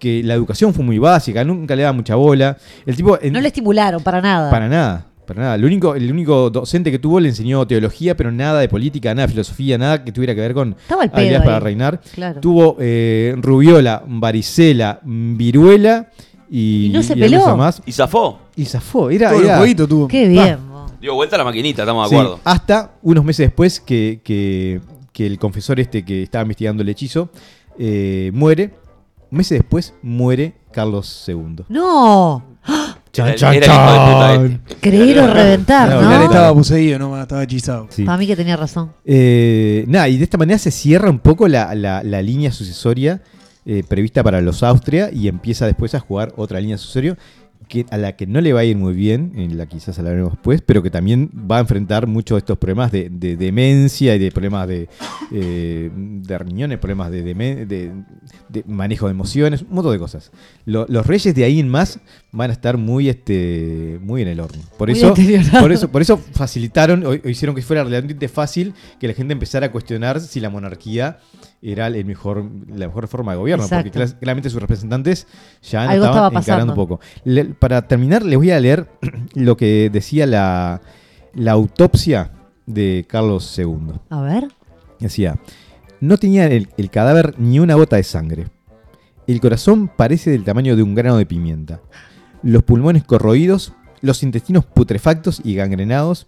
que 0.00 0.22
la 0.22 0.34
educación 0.34 0.74
fue 0.74 0.84
muy 0.84 0.98
básica, 0.98 1.44
nunca 1.44 1.74
le 1.76 1.82
daba 1.82 1.92
mucha 1.94 2.14
bola. 2.16 2.56
El 2.84 2.96
tipo... 2.96 3.18
en- 3.22 3.32
No 3.32 3.40
le 3.40 3.48
estimularon 3.48 4.02
para 4.02 4.20
nada. 4.20 4.50
para 4.50 4.68
nada, 4.68 5.06
para 5.24 5.42
nada. 5.42 5.54
El 5.56 5.64
único, 5.64 5.94
el 5.94 6.10
único 6.10 6.50
docente 6.50 6.90
que 6.90 6.98
tuvo 6.98 7.18
le 7.20 7.28
enseñó 7.30 7.66
teología, 7.66 8.16
pero 8.16 8.30
nada 8.30 8.60
de 8.60 8.68
política, 8.68 9.14
nada 9.14 9.26
de 9.26 9.32
filosofía, 9.32 9.76
nada 9.78 10.04
que 10.04 10.12
tuviera 10.12 10.34
que 10.34 10.40
ver 10.40 10.54
con 10.54 10.76
habilidades 10.88 11.42
para 11.44 11.60
reinar. 11.60 12.00
Claro. 12.14 12.40
Tuvo 12.40 12.76
eh, 12.80 13.34
rubiola, 13.38 14.02
varicela, 14.06 15.00
viruela 15.04 16.10
y, 16.50 16.86
Y 16.86 16.88
no 16.90 17.02
se 17.02 17.14
y 17.14 17.20
peló. 17.20 17.56
más. 17.56 17.82
Y 17.86 17.92
zafó. 17.92 18.38
Y 18.56 18.64
zafó. 18.66 19.10
Era, 19.10 19.30
Todo 19.30 19.40
el 19.40 19.46
era- 19.46 19.58
jueguito 19.58 19.88
tuvo. 19.88 20.08
Qué 20.08 20.28
bien. 20.28 20.58
vos. 20.70 20.92
Dio 21.00 21.14
vuelta 21.14 21.36
a 21.36 21.38
la 21.38 21.44
maquinita, 21.44 21.82
estamos 21.82 22.08
Sí, 22.08 22.14
de 22.14 22.20
acuerdo. 22.20 22.40
hasta 22.44 22.92
unos 23.02 23.24
meses 23.24 23.46
después 23.48 23.80
que, 23.80 24.20
que- 24.24 24.80
que 25.12 25.26
el 25.26 25.38
confesor 25.38 25.78
este 25.78 26.04
que 26.04 26.22
estaba 26.24 26.42
investigando 26.42 26.82
el 26.82 26.88
hechizo 26.88 27.30
eh, 27.78 28.30
muere. 28.34 28.74
Meses 29.30 29.58
después 29.58 29.94
muere 30.02 30.54
Carlos 30.72 31.24
II. 31.28 31.64
No. 31.68 32.53
Chan, 33.14 33.28
Era- 33.28 33.36
chan, 33.36 33.54
era 33.54 33.66
el 33.66 33.72
hijo 33.72 33.92
de 33.92 34.12
puta 34.12 34.34
chan. 34.34 34.60
este. 34.68 34.76
Creer 34.90 35.18
o 35.20 35.26
reventar, 35.32 35.88
No, 35.88 36.22
estaba 36.24 36.52
poseído, 36.54 36.98
no 36.98 37.22
estaba 37.22 37.42
hechizado. 37.44 37.86
Sí. 37.90 38.02
Para 38.04 38.18
mí 38.18 38.26
que 38.26 38.36
tenía 38.36 38.56
razón. 38.56 38.92
Eh, 39.04 39.84
nada, 39.86 40.08
y 40.08 40.18
de 40.18 40.24
esta 40.24 40.36
manera 40.36 40.58
se 40.58 40.70
cierra 40.70 41.08
un 41.08 41.20
poco 41.20 41.46
la, 41.48 41.74
la- 41.74 42.02
la 42.02 42.20
línea 42.20 42.50
sucesoria 42.52 43.22
eh, 43.66 43.82
prevista 43.88 44.22
para 44.22 44.40
los 44.42 44.62
Austria 44.62 45.10
y 45.12 45.28
empieza 45.28 45.64
después 45.64 45.94
a 45.94 46.00
jugar 46.00 46.32
otra 46.36 46.60
línea 46.60 46.76
sucesoria 46.76 47.16
que, 47.68 47.86
a 47.90 47.96
la 47.98 48.16
que 48.16 48.26
no 48.26 48.40
le 48.40 48.52
va 48.52 48.60
a 48.60 48.64
ir 48.64 48.76
muy 48.76 48.94
bien, 48.94 49.32
en 49.36 49.56
la 49.58 49.66
quizás 49.66 49.98
hablaremos 49.98 50.32
después, 50.32 50.62
pero 50.64 50.82
que 50.82 50.90
también 50.90 51.30
va 51.50 51.56
a 51.58 51.60
enfrentar 51.60 52.06
muchos 52.06 52.36
de 52.36 52.38
estos 52.40 52.58
problemas 52.58 52.92
de, 52.92 53.08
de 53.10 53.36
demencia 53.36 54.14
y 54.14 54.18
de 54.18 54.30
problemas 54.30 54.68
de, 54.68 54.88
eh, 55.32 55.90
de 55.94 56.38
riñones, 56.38 56.78
problemas 56.78 57.10
de, 57.10 57.24
manejo 58.66 59.06
de 59.06 59.10
emociones, 59.12 59.62
un 59.62 59.74
montón 59.74 59.92
de 59.92 59.98
cosas. 59.98 60.30
Lo- 60.64 60.86
los 60.88 61.06
reyes 61.06 61.34
de 61.34 61.44
ahí 61.44 61.60
en 61.60 61.68
más 61.68 61.98
van 62.32 62.50
a 62.50 62.52
estar 62.52 62.76
muy, 62.76 63.08
este, 63.08 63.98
muy 64.02 64.22
en 64.22 64.28
el 64.28 64.40
horno. 64.40 64.62
Por 64.78 64.88
Muy 64.90 64.98
eso, 64.98 65.08
por 65.60 65.72
eso, 65.72 65.90
por 65.90 66.02
eso 66.02 66.18
facilitaron 66.18 67.04
o, 67.06 67.10
o 67.10 67.28
hicieron 67.28 67.54
que 67.54 67.62
fuera 67.62 67.82
relativamente 67.84 68.28
fácil 68.28 68.74
que 69.00 69.08
la 69.08 69.14
gente 69.14 69.32
empezara 69.32 69.66
a 69.66 69.72
cuestionar 69.72 70.20
si 70.20 70.40
la 70.40 70.50
monarquía 70.50 71.18
era 71.64 71.86
el 71.86 72.04
mejor, 72.04 72.44
la 72.68 72.86
mejor 72.86 73.08
forma 73.08 73.32
de 73.32 73.38
gobierno, 73.38 73.66
porque 73.68 73.88
Exacto. 73.88 74.16
claramente 74.20 74.50
sus 74.50 74.60
representantes 74.60 75.26
ya 75.62 75.82
Algo 75.88 76.04
estaban 76.04 76.26
estaba 76.26 76.40
encarando 76.40 76.72
un 76.72 76.76
poco. 76.76 77.00
Le- 77.24 77.46
para 77.46 77.88
terminar, 77.88 78.22
les 78.24 78.36
voy 78.36 78.50
a 78.50 78.60
leer 78.60 78.88
lo 79.34 79.56
que 79.56 79.88
decía 79.90 80.26
la, 80.26 80.80
la 81.34 81.52
autopsia 81.52 82.32
de 82.66 83.04
Carlos 83.08 83.58
II. 83.58 83.94
A 84.10 84.20
ver. 84.20 84.48
Decía, 85.00 85.38
no 86.00 86.18
tenía 86.18 86.46
el, 86.46 86.68
el 86.76 86.90
cadáver 86.90 87.34
ni 87.38 87.58
una 87.60 87.74
gota 87.74 87.96
de 87.96 88.02
sangre. 88.02 88.46
El 89.26 89.40
corazón 89.40 89.88
parece 89.88 90.30
del 90.30 90.44
tamaño 90.44 90.76
de 90.76 90.82
un 90.82 90.94
grano 90.94 91.16
de 91.16 91.24
pimienta. 91.26 91.80
Los 92.42 92.62
pulmones 92.62 93.04
corroídos, 93.04 93.72
los 94.02 94.22
intestinos 94.22 94.66
putrefactos 94.66 95.40
y 95.42 95.54
gangrenados. 95.54 96.26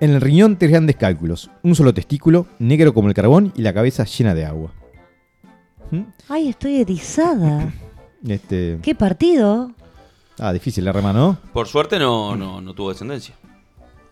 En 0.00 0.10
el 0.10 0.20
riñón 0.20 0.56
tres 0.58 0.70
grandes 0.72 0.96
cálculos, 0.96 1.50
un 1.62 1.74
solo 1.74 1.94
testículo, 1.94 2.46
negro 2.58 2.92
como 2.92 3.08
el 3.08 3.14
carbón 3.14 3.52
y 3.56 3.62
la 3.62 3.72
cabeza 3.72 4.04
llena 4.04 4.34
de 4.34 4.44
agua. 4.44 4.72
¿Mm? 5.90 6.00
Ay, 6.28 6.48
estoy 6.48 6.76
erizada. 6.80 7.72
Este, 8.26 8.78
¿Qué 8.82 8.94
partido? 8.94 9.70
ah, 10.38 10.50
difícil 10.54 10.82
la 10.86 10.92
rema, 10.92 11.12
¿no? 11.12 11.36
Por 11.52 11.68
suerte 11.68 11.98
no, 11.98 12.34
no, 12.34 12.58
no 12.62 12.72
tuvo 12.72 12.88
descendencia. 12.88 13.34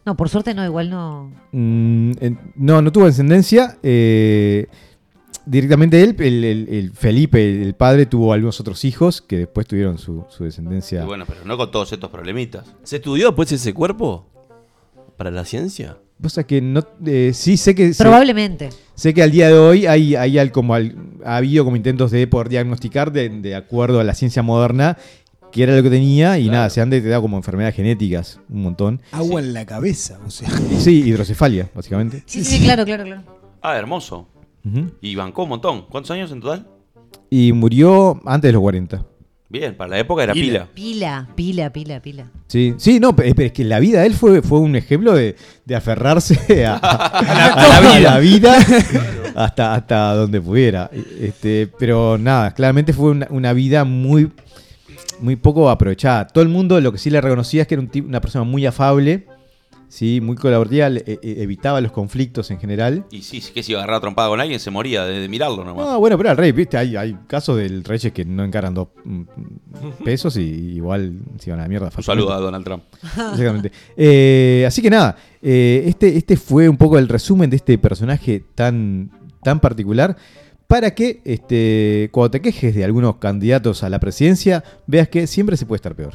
No, 0.05 0.15
por 0.19 0.29
suerte 0.29 0.53
no, 0.53 0.63
igual 0.67 0.91
no. 0.91 1.33
Mm, 1.53 2.13
no, 2.57 2.83
no 2.83 2.93
tuvo 2.93 3.07
descendencia. 3.07 3.79
eh, 3.83 4.67
directamente 5.47 6.03
él, 6.05 6.15
el, 6.19 6.45
el- 6.45 6.69
el 6.69 6.93
Felipe, 6.93 7.63
el 7.63 7.75
padre, 7.75 8.05
tuvo 8.05 8.35
algunos 8.35 8.61
otros 8.61 8.85
hijos 8.85 9.23
que 9.23 9.39
después 9.39 9.67
tuvieron 9.67 9.97
su, 9.97 10.27
su 10.29 10.45
descendencia. 10.45 11.05
Y 11.05 11.07
bueno, 11.07 11.25
pero 11.27 11.41
no 11.47 11.57
con 11.57 11.71
todos 11.71 11.91
estos 11.93 12.11
problemitas. 12.11 12.67
¿Se 12.83 12.97
estudió 12.97 13.29
después 13.29 13.51
ese 13.51 13.73
cuerpo? 13.73 14.27
¿Para 15.17 15.31
la 15.31 15.45
ciencia? 15.45 15.99
Vos 16.19 16.39
que 16.47 16.61
no, 16.61 16.85
eh, 17.05 17.33
sí 17.35 17.57
sé 17.57 17.75
que 17.75 17.93
Probablemente. 17.99 18.71
sé 18.95 19.13
que 19.13 19.23
al 19.23 19.31
día 19.33 19.49
de 19.49 19.55
hoy 19.55 19.87
hay, 19.87 20.15
hay 20.15 20.39
al- 20.39 20.53
como 20.53 20.75
al- 20.75 20.95
ha 21.25 21.37
habido 21.37 21.65
como 21.65 21.77
intentos 21.77 22.11
de 22.13 22.27
poder 22.29 22.49
diagnosticar 22.49 23.13
de, 23.13 23.29
de 23.29 23.55
acuerdo 23.57 23.99
a 24.01 24.05
la 24.05 24.15
ciencia 24.15 24.43
moderna 24.43 24.97
que 25.51 25.65
era 25.65 25.77
lo 25.77 25.83
que 25.83 25.91
tenía 25.91 26.39
y 26.39 26.45
Claro. 26.45 26.57
nada, 26.59 26.71
se 26.71 26.81
han 26.81 26.89
detectado 26.91 27.21
como 27.23 27.37
enfermedades 27.37 27.75
genéticas, 27.77 28.41
un 28.49 28.63
montón. 28.63 29.03
Agua 29.11 29.41
en 29.41 29.53
la 29.53 29.67
cabeza, 29.67 30.19
o 30.27 30.31
sea. 30.31 30.49
Sí, 30.79 31.03
hidrocefalia, 31.07 31.69
básicamente. 31.75 32.23
Sí, 32.25 32.43
sí, 32.43 32.61
claro, 32.65 32.85
claro, 32.87 33.05
claro. 33.05 33.23
Ah, 33.61 33.77
hermoso. 33.77 34.29
Y 35.03 35.15
bancó 35.17 35.43
un 35.43 35.51
montón. 35.51 35.87
¿Cuántos 35.91 36.11
años 36.13 36.31
en 36.33 36.41
total? 36.41 36.67
Y 37.29 37.53
murió 37.53 38.21
antes 38.25 38.49
de 38.49 38.53
los 38.53 38.63
40. 38.63 39.05
Bien, 39.53 39.77
para 39.77 39.91
la 39.91 39.99
época 39.99 40.23
era 40.23 40.33
Pila. 40.33 40.67
pila. 40.75 41.29
Pila, 41.37 41.71
pila, 41.71 42.01
pila. 42.01 42.25
Sí, 42.47 42.75
sí, 42.79 42.99
no, 42.99 43.15
pe- 43.15 43.35
pero 43.35 43.49
es 43.49 43.53
que 43.53 43.65
la 43.65 43.81
vida 43.81 44.01
de 44.01 44.07
él 44.07 44.15
fue, 44.15 44.41
fue 44.41 44.61
un 44.61 44.75
ejemplo 44.77 45.13
de, 45.13 45.37
de 45.67 45.75
aferrarse 45.77 46.65
a, 46.67 46.77
a 46.77 47.23
la, 47.23 47.97
a 47.97 48.01
la 48.01 48.19
vida 48.19 48.57
hasta, 49.35 49.75
hasta 49.75 50.15
donde 50.15 50.41
pudiera. 50.41 50.91
Este, 51.21 51.69
pero 51.79 52.17
nada, 52.17 52.55
claramente 52.55 52.95
fue 52.95 53.11
una, 53.11 53.27
una 53.29 53.53
vida 53.53 53.85
muy, 53.85 54.31
muy 55.21 55.37
poco 55.37 55.69
aprovechada. 55.69 56.27
Todo 56.27 56.43
el 56.43 56.49
mundo 56.49 56.81
lo 56.81 56.91
que 56.91 56.97
sí 56.99 57.11
le 57.11 57.21
reconocía 57.21 57.63
es 57.63 57.69
que 57.69 57.75
era 57.75 57.83
un 57.83 57.89
tipo- 57.89 58.09
una 58.09 58.23
persona 58.23 58.45
muy 58.45 58.65
afable, 58.65 59.27
¿sí? 59.93 60.21
muy 60.23 60.37
colaborativa, 60.37 60.89
le- 60.89 61.05
e- 61.07 61.19
e- 61.23 61.43
evitaba 61.43 61.81
los 61.83 61.93
conflictos 61.93 62.51
en 62.51 62.59
general. 62.59 63.05
Y 63.11 63.21
sí, 63.23 63.41
sí 63.43 63.53
que 63.53 63.63
si 63.63 63.75
agarraba 63.75 64.01
trompada 64.01 64.29
con 64.31 64.41
alguien 64.41 64.59
se 64.59 64.71
moría 64.71 65.05
de, 65.05 65.21
de 65.21 65.29
mirarlo 65.29 65.65
nomás. 65.65 65.85
No, 65.87 66.01
bueno, 66.01 66.17
pero 66.17 66.31
el 66.31 66.37
rey, 66.39 66.53
viste, 66.53 66.79
hay, 66.79 66.97
hay 66.97 67.15
casos 67.27 67.59
del 67.59 67.85
reyes 67.85 68.11
que 68.13 68.25
no 68.25 68.43
encaran 68.43 68.73
dos 68.73 68.89
mm, 69.05 69.23
pesos 70.05 70.37
y 70.39 70.43
igual 70.43 71.13
se 71.39 71.51
van 71.51 71.61
a 71.61 71.65
la 71.65 71.69
mierda. 71.69 71.91
Un 71.95 72.03
saludo 72.03 72.33
a 72.33 72.39
Donald 72.39 72.65
Trump. 72.65 72.85
Exactamente. 73.03 73.71
Eh, 73.97 74.65
así 74.67 74.81
que 74.81 74.89
nada, 74.91 75.17
eh, 75.43 75.85
este, 75.87 76.17
este 76.17 76.37
fue 76.39 76.69
un 76.69 76.77
poco 76.79 76.99
el 76.99 77.09
resumen 77.09 77.51
de 77.51 77.57
este 77.57 77.77
personaje 77.79 78.43
tan, 78.55 79.11
tan 79.43 79.61
particular. 79.61 80.17
Para 80.67 80.95
que 80.95 81.21
este, 81.27 82.09
cuando 82.13 82.31
te 82.31 82.41
quejes 82.41 82.75
de 82.75 82.83
algunos 82.83 83.17
candidatos 83.17 83.83
a 83.83 83.91
la 83.91 84.01
presidencia, 84.01 84.65
veas 84.87 85.07
que 85.09 85.27
siempre 85.27 85.59
se 85.59 85.67
puede 85.67 85.77
estar 85.77 85.95
peor. 85.95 86.15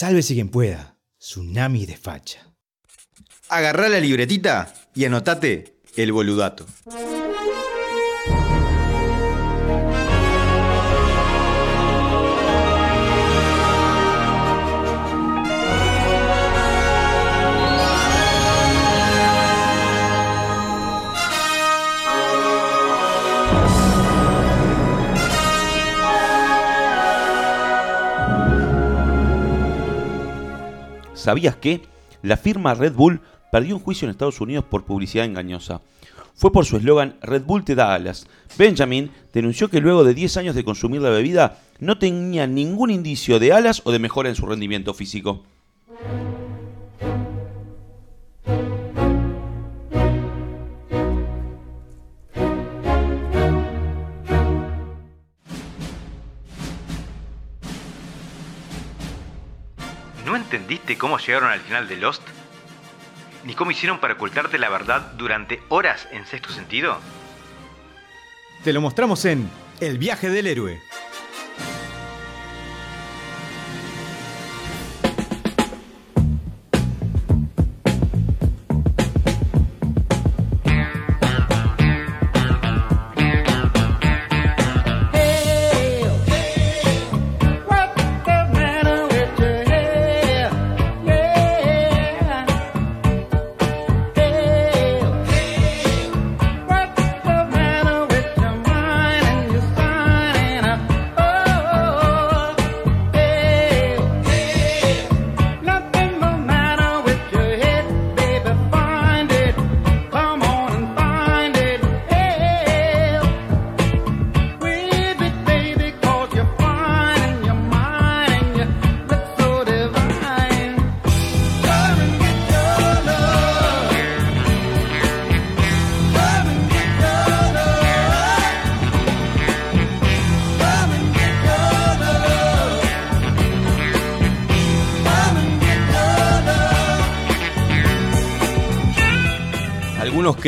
Sálvese 0.00 0.34
quien 0.34 0.48
pueda. 0.48 0.94
Tsunami 1.18 1.84
de 1.84 1.96
facha. 1.96 2.38
Agarrá 3.48 3.88
la 3.88 3.98
libretita 3.98 4.72
y 4.94 5.04
anotate 5.06 5.80
el 5.96 6.12
boludato. 6.12 6.64
¿Sabías 31.28 31.56
que 31.56 31.82
la 32.22 32.38
firma 32.38 32.72
Red 32.72 32.94
Bull 32.94 33.20
perdió 33.52 33.76
un 33.76 33.82
juicio 33.82 34.06
en 34.06 34.12
Estados 34.12 34.40
Unidos 34.40 34.64
por 34.64 34.86
publicidad 34.86 35.26
engañosa? 35.26 35.82
Fue 36.34 36.50
por 36.50 36.64
su 36.64 36.78
eslogan 36.78 37.18
Red 37.20 37.42
Bull 37.42 37.66
te 37.66 37.74
da 37.74 37.92
alas. 37.92 38.26
Benjamin 38.56 39.10
denunció 39.34 39.68
que 39.68 39.82
luego 39.82 40.04
de 40.04 40.14
10 40.14 40.38
años 40.38 40.54
de 40.54 40.64
consumir 40.64 41.02
la 41.02 41.10
bebida 41.10 41.58
no 41.80 41.98
tenía 41.98 42.46
ningún 42.46 42.88
indicio 42.88 43.38
de 43.38 43.52
alas 43.52 43.82
o 43.84 43.92
de 43.92 43.98
mejora 43.98 44.30
en 44.30 44.36
su 44.36 44.46
rendimiento 44.46 44.94
físico. 44.94 45.42
Entendiste 60.88 60.98
cómo 60.98 61.18
llegaron 61.18 61.50
al 61.50 61.60
final 61.60 61.86
de 61.86 61.96
Lost? 61.96 62.22
¿Ni 63.44 63.54
cómo 63.54 63.70
hicieron 63.70 63.98
para 63.98 64.14
ocultarte 64.14 64.58
la 64.58 64.68
verdad 64.68 65.12
durante 65.16 65.62
horas 65.68 66.08
en 66.12 66.26
sexto 66.26 66.50
sentido? 66.50 66.98
Te 68.64 68.72
lo 68.72 68.80
mostramos 68.80 69.24
en 69.24 69.50
El 69.80 69.98
viaje 69.98 70.30
del 70.30 70.46
héroe. 70.46 70.80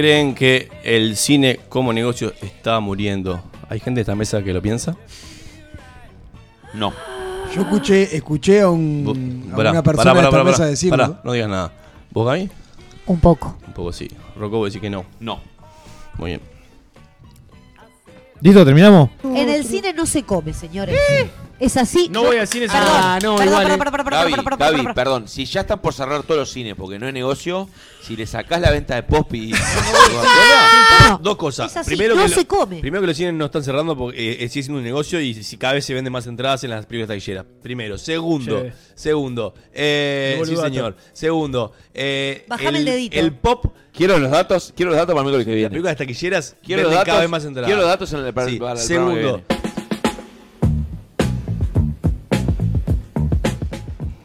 Creen 0.00 0.34
que 0.34 0.70
el 0.82 1.14
cine 1.14 1.60
como 1.68 1.92
negocio 1.92 2.32
está 2.40 2.80
muriendo. 2.80 3.42
¿Hay 3.68 3.80
gente 3.80 3.98
de 3.98 4.02
esta 4.02 4.14
mesa 4.14 4.42
que 4.42 4.54
lo 4.54 4.62
piensa? 4.62 4.96
No. 6.72 6.94
Yo 7.54 7.60
escuché, 7.62 8.16
escuché 8.16 8.62
a, 8.62 8.70
un, 8.70 9.50
a 9.52 9.56
Pará, 9.56 9.72
una 9.72 9.82
persona 9.82 10.14
pará, 10.14 10.20
de 10.20 10.20
esta 10.20 10.30
pará, 10.30 10.44
mesa 10.44 10.58
pará, 10.58 10.70
decirlo. 10.70 10.96
pará, 10.96 11.20
no 11.22 11.32
digas 11.32 11.48
nada. 11.50 11.72
¿Vos, 12.12 12.26
Gaby? 12.26 12.50
Un 13.06 13.20
poco. 13.20 13.58
Un 13.66 13.72
poco 13.74 13.92
sí. 13.92 14.08
Rocco, 14.36 14.56
vos 14.56 14.70
decís 14.70 14.80
que 14.80 14.88
no. 14.88 15.04
No. 15.18 15.40
Muy 16.16 16.30
bien. 16.30 16.40
¿Listo? 18.40 18.64
¿Terminamos? 18.64 19.10
En 19.22 19.50
el 19.50 19.64
cine 19.64 19.92
no 19.92 20.06
se 20.06 20.22
come, 20.22 20.54
señores. 20.54 20.98
Es 21.60 21.76
así. 21.76 22.08
No 22.10 22.24
voy 22.24 22.38
al 22.38 22.48
cine 22.48 22.66
sin- 22.68 22.78
Perdón, 22.78 22.92
Ah, 22.96 23.18
no, 23.22 23.36
perdón, 23.36 23.46
igual, 23.48 23.62
perdón, 23.62 23.74
eh. 23.74 23.78
perdón, 23.78 23.92
perdón, 24.04 24.10
Gaby, 24.20 24.30
perdón, 24.30 24.44
perdón, 24.44 24.58
Gaby, 24.58 24.76
perdón. 24.78 24.94
perdón, 24.94 25.28
si 25.28 25.44
ya 25.44 25.60
están 25.60 25.78
por 25.80 25.92
cerrar 25.94 26.22
todos 26.22 26.40
los 26.40 26.50
cines 26.50 26.74
porque 26.74 26.98
no 26.98 27.06
es 27.06 27.12
negocio, 27.14 27.68
si 28.02 28.16
le 28.16 28.26
sacás 28.26 28.60
la 28.62 28.70
venta 28.70 28.94
de 28.94 29.02
pop 29.02 29.32
y... 29.34 29.52
Dos 31.20 31.36
cosas. 31.36 31.70
Es 31.70 31.76
así, 31.76 31.90
primero, 31.90 32.14
no 32.16 32.22
que 32.22 32.28
se 32.30 32.36
lo- 32.42 32.48
come. 32.48 32.80
primero 32.80 33.00
que 33.02 33.06
los 33.08 33.16
cines 33.16 33.34
no 33.34 33.46
están 33.46 33.62
cerrando 33.62 33.96
porque 33.96 34.32
eh, 34.44 34.48
sigue 34.48 34.62
siendo 34.64 34.78
un 34.78 34.84
negocio 34.84 35.20
y 35.20 35.34
si 35.34 35.56
cada 35.56 35.74
vez 35.74 35.84
se 35.84 35.92
venden 35.94 36.12
más 36.12 36.26
entradas 36.26 36.64
en 36.64 36.70
las 36.70 36.86
películas 36.86 37.08
taquilleras. 37.08 37.44
Primero. 37.62 37.98
Segundo. 37.98 38.64
Segundo. 38.94 39.54
Eh, 39.72 40.32
sí, 40.34 40.38
boludato. 40.38 40.68
señor. 40.68 40.96
Segundo. 41.12 41.72
eh, 41.94 42.44
Bajame 42.48 42.78
el 42.78 42.84
dedito. 42.84 43.18
El 43.18 43.32
pop. 43.32 43.66
Quiero 43.92 44.18
los 44.18 44.30
datos, 44.30 44.72
quiero 44.76 44.92
los 44.92 44.98
datos 44.98 45.14
para 45.14 45.26
el 45.28 45.32
miércoles 45.34 45.44
que 45.46 45.50
Las 45.50 45.56
viene. 45.56 45.70
películas 45.70 45.96
taquilleras 45.96 46.56
Quiero 46.64 46.82
venden 46.82 46.84
los 46.84 47.04
cada 47.04 47.04
datos, 47.04 47.20
vez 47.20 47.30
más 47.30 47.44
entradas. 47.44 47.66
quiero 47.68 47.80
los 47.80 47.90
datos 47.90 48.12
en 48.12 48.18
el, 48.24 48.32
para, 48.34 48.48
Sí. 48.48 48.56
para 48.58 48.80
el 48.80 48.86
programa 48.86 49.14
que 49.14 49.20
Segundo. 49.20 49.59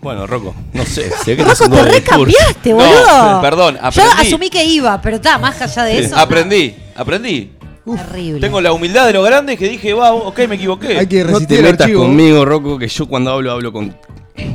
Bueno, 0.05 0.27
Rocco, 0.27 0.53
no 0.71 0.85
sé. 0.85 1.09
sé 1.25 1.35
que 1.35 1.43
Rocco, 1.43 1.67
te 1.67 1.81
recambiaste, 1.83 2.69
No, 2.69 2.75
boludo. 2.75 3.41
perdón, 3.41 3.73
Yo 3.73 3.81
aprendí. 3.87 4.27
asumí 4.27 4.49
que 4.51 4.63
iba, 4.63 5.01
pero 5.01 5.15
está, 5.15 5.39
más 5.39 5.59
allá 5.59 5.83
de 5.83 5.97
eso. 5.97 6.15
Aprendí, 6.15 6.75
aprendí. 6.95 7.49
Terrible. 7.83 8.39
Tengo 8.39 8.61
la 8.61 8.71
humildad 8.71 9.07
de 9.07 9.13
lo 9.13 9.23
grande 9.23 9.57
que 9.57 9.67
dije, 9.67 9.93
wow, 9.93 10.17
ok, 10.27 10.41
me 10.47 10.55
equivoqué. 10.57 10.99
Hay 10.99 11.07
que 11.07 11.23
No 11.23 11.41
te 11.41 11.59
metas 11.59 11.89
conmigo, 11.89 12.45
Rocco, 12.45 12.77
que 12.77 12.87
yo 12.87 13.07
cuando 13.07 13.31
hablo, 13.31 13.51
hablo 13.51 13.73
con 13.73 13.97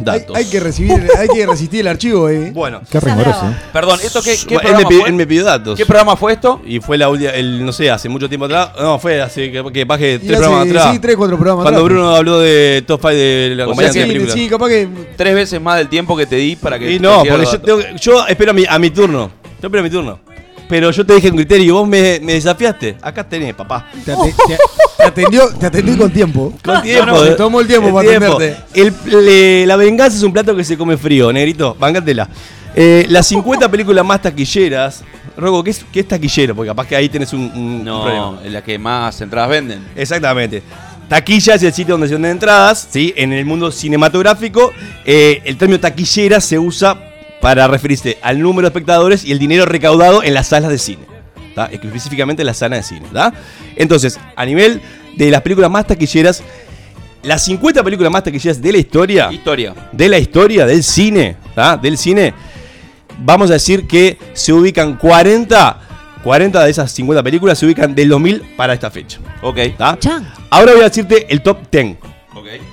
datos. 0.03 0.37
hay 0.37 0.45
que 0.47 0.61
recibir, 0.61 1.09
hay 1.19 1.29
que 1.29 1.47
resistir 1.47 1.81
el 1.81 1.89
archivo, 1.89 2.29
eh. 2.29 2.51
Bueno, 2.53 2.81
Qué 2.91 3.01
riguroso. 3.01 3.47
¿eh? 3.49 3.57
Perdón, 3.73 3.99
¿esto 4.03 4.23
qué, 4.23 4.37
qué 4.47 4.55
él, 4.55 4.61
me 4.61 4.69
programa 4.69 4.89
pidió, 4.89 5.01
fue? 5.01 5.09
él 5.11 5.15
me 5.17 5.27
pidió 5.27 5.45
datos. 5.45 5.77
¿Qué 5.79 5.87
programa 5.87 6.17
fue 6.17 6.33
esto? 6.33 6.61
Y 6.67 6.81
fue 6.81 6.99
la 6.99 7.09
última, 7.09 7.31
el, 7.31 7.65
no 7.65 7.73
sé, 7.73 7.91
hace 7.91 8.09
mucho 8.09 8.29
tiempo 8.29 8.47
atrás. 8.47 8.71
No, 8.81 8.99
fue 8.99 9.21
hace 9.21 9.51
que, 9.51 9.65
que 9.73 9.85
baje 9.85 10.15
Y 10.15 10.19
tres 10.19 10.31
hace- 10.33 10.39
programas 10.43 10.69
atrás. 10.69 10.93
Sí, 10.93 10.99
tres, 10.99 11.17
cuatro 11.17 11.37
programas 11.37 11.65
Cuando 11.65 11.81
atrás. 11.81 11.95
Bruno 11.97 12.15
habló 12.17 12.39
de 12.41 12.85
Top 12.87 13.01
5 13.01 13.09
de 13.15 13.53
la 13.57 13.65
O 13.65 13.67
compañía 13.69 13.93
sea 13.93 14.03
de 14.03 14.09
películas. 14.09 14.35
Sí, 14.35 14.49
capaz 14.49 14.69
que. 14.69 14.89
Tres 15.17 15.35
veces 15.35 15.61
más 15.61 15.79
del 15.79 15.89
tiempo 15.89 16.17
que 16.17 16.27
te 16.27 16.37
di 16.37 16.57
para 16.57 16.79
que 16.79 16.93
Y 16.93 16.99
no, 16.99 17.23
te 17.23 17.31
porque 17.31 17.47
yo, 17.47 17.61
tengo 17.61 17.79
que- 17.79 17.95
yo 18.01 18.27
espero 18.27 18.51
a 18.51 18.55
mi, 18.55 18.65
a 18.69 18.79
mi 18.79 18.91
turno. 18.91 19.31
Yo 19.63 19.67
espero 19.69 19.81
a 19.81 19.85
mi 19.85 19.91
turno. 19.91 20.19
Pero 20.71 20.91
yo 20.93 21.05
te 21.05 21.15
dije 21.17 21.29
un 21.31 21.37
criterio 21.37 21.67
y 21.67 21.71
vos 21.71 21.87
me, 21.87 22.19
me 22.23 22.33
desafiaste. 22.35 22.97
Acá 23.03 23.29
tenés, 23.29 23.53
papá. 23.55 23.91
Te, 24.05 24.13
ate- 24.13 24.33
te- 24.47 24.57
te 24.97 25.03
atendió, 25.03 25.49
te 25.59 25.67
atendió 25.67 25.99
con 25.99 26.11
tiempo. 26.13 26.55
Con 26.65 26.81
tiempo. 26.81 27.07
No, 27.07 27.25
no, 27.25 27.37
tomó 27.37 27.61
el 27.61 27.67
tiempo 27.67 27.93
para 27.93 28.09
atenderte. 28.09 28.57
El- 28.73 28.95
le- 29.25 29.67
la 29.67 29.77
venganza 29.77 30.17
es 30.17 30.23
un 30.23 30.33
plato 30.33 30.55
que 30.57 30.65
se 30.65 30.79
come 30.79 30.97
frío, 30.97 31.33
negrito. 31.33 31.77
Bancátela. 31.79 32.29
Eh, 32.75 33.05
las 33.09 33.27
50 33.27 33.69
películas 33.69 34.07
más 34.07 34.23
taquilleras. 34.23 35.03
Rogo, 35.37 35.65
¿qué 35.65 35.71
es, 35.71 35.85
qué 35.93 36.01
es 36.01 36.09
taquillero? 36.09 36.55
Porque 36.55 36.69
capaz 36.69 36.87
que 36.87 36.95
ahí 36.97 37.09
tenés 37.09 37.33
un, 37.33 37.41
un 37.55 37.85
No, 37.85 38.03
problema. 38.03 38.39
en 38.45 38.53
la 38.53 38.63
que 38.63 38.79
más 38.79 39.21
entradas 39.21 39.51
venden. 39.51 39.85
Exactamente. 39.97 40.63
Taquilla 41.09 41.55
es 41.57 41.63
el 41.65 41.73
sitio 41.73 41.95
donde 41.95 42.07
se 42.07 42.15
venden 42.15 42.31
entradas, 42.33 42.87
¿sí? 42.91 43.13
En 43.17 43.33
el 43.33 43.45
mundo 43.45 43.73
cinematográfico, 43.73 44.71
eh, 45.05 45.43
el 45.45 45.57
término 45.57 45.81
taquillera 45.81 46.41
se 46.41 46.57
usa 46.61 46.97
para 47.41 47.67
referirse 47.69 48.19
al 48.23 48.41
número 48.41 48.67
de 48.67 48.69
espectadores 48.69 49.25
y 49.25 49.33
el 49.33 49.39
dinero 49.39 49.65
recaudado 49.67 50.23
en 50.23 50.35
las 50.35 50.49
salas 50.49 50.71
de 50.71 50.79
cine. 50.79 51.03
¿tá? 51.55 51.67
Específicamente 51.73 52.43
en 52.43 52.47
las 52.47 52.59
salas 52.59 52.81
de 52.81 52.97
cine. 52.97 53.07
¿tá? 53.13 53.33
Entonces, 53.77 54.19
a 54.37 54.45
nivel 54.45 54.81
de 55.17 55.31
las 55.31 55.41
películas 55.43 55.71
más 55.71 55.87
taquilleras, 55.87 56.43
las 57.23 57.45
50 57.45 57.83
películas 57.83 58.13
más 58.13 58.23
taquilleras 58.25 58.61
de 58.61 58.73
la 58.73 58.79
historia, 58.79 59.33
Historia. 59.33 59.75
de 59.93 60.09
la 60.09 60.19
historia 60.19 60.67
del 60.67 60.83
cine, 60.83 61.37
¿tá? 61.55 61.77
del 61.77 61.97
cine, 61.99 62.33
vamos 63.19 63.51
a 63.51 63.55
decir 63.55 63.87
que 63.87 64.17
se 64.33 64.53
ubican 64.53 64.97
40, 64.97 65.81
40 66.23 66.65
de 66.65 66.71
esas 66.71 66.93
50 66.93 67.23
películas 67.23 67.59
se 67.59 67.67
ubican 67.67 67.95
del 67.95 68.09
2000 68.11 68.43
para 68.57 68.75
esta 68.75 68.91
fecha. 68.91 69.19
Ok. 69.43 69.59
Ahora 70.51 70.73
voy 70.73 70.81
a 70.83 70.85
decirte 70.85 71.27
el 71.31 71.43
top 71.43 71.59
10. 71.71 71.97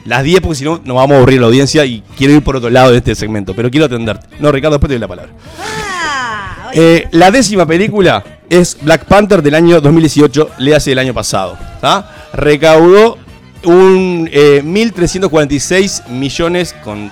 Las 0.05 0.23
10 0.23 0.41
porque 0.41 0.55
si 0.55 0.63
no 0.63 0.79
nos 0.83 0.95
vamos 0.95 1.15
a 1.15 1.17
aburrir 1.17 1.39
la 1.39 1.47
audiencia 1.47 1.85
y 1.85 2.03
quiero 2.17 2.33
ir 2.33 2.43
por 2.43 2.55
otro 2.55 2.69
lado 2.69 2.91
de 2.91 2.97
este 2.97 3.15
segmento, 3.15 3.53
pero 3.53 3.69
quiero 3.69 3.85
atenderte. 3.85 4.27
No, 4.39 4.51
Ricardo, 4.51 4.75
después 4.77 4.89
te 4.89 4.93
doy 4.95 5.01
la 5.01 5.07
palabra. 5.07 5.31
Ah, 5.59 6.71
Eh, 6.73 7.07
la 7.11 7.31
décima 7.31 7.65
película 7.65 8.23
es 8.49 8.77
Black 8.81 9.05
Panther 9.05 9.41
del 9.41 9.55
año 9.55 9.79
2018, 9.81 10.51
le 10.59 10.75
hace 10.75 10.91
del 10.91 10.99
año 10.99 11.13
pasado. 11.13 11.57
¿tá? 11.81 12.29
Recaudó 12.33 13.17
un 13.63 14.29
eh, 14.31 14.61
1.346 14.63 16.07
millones 16.09 16.75
con 16.83 17.11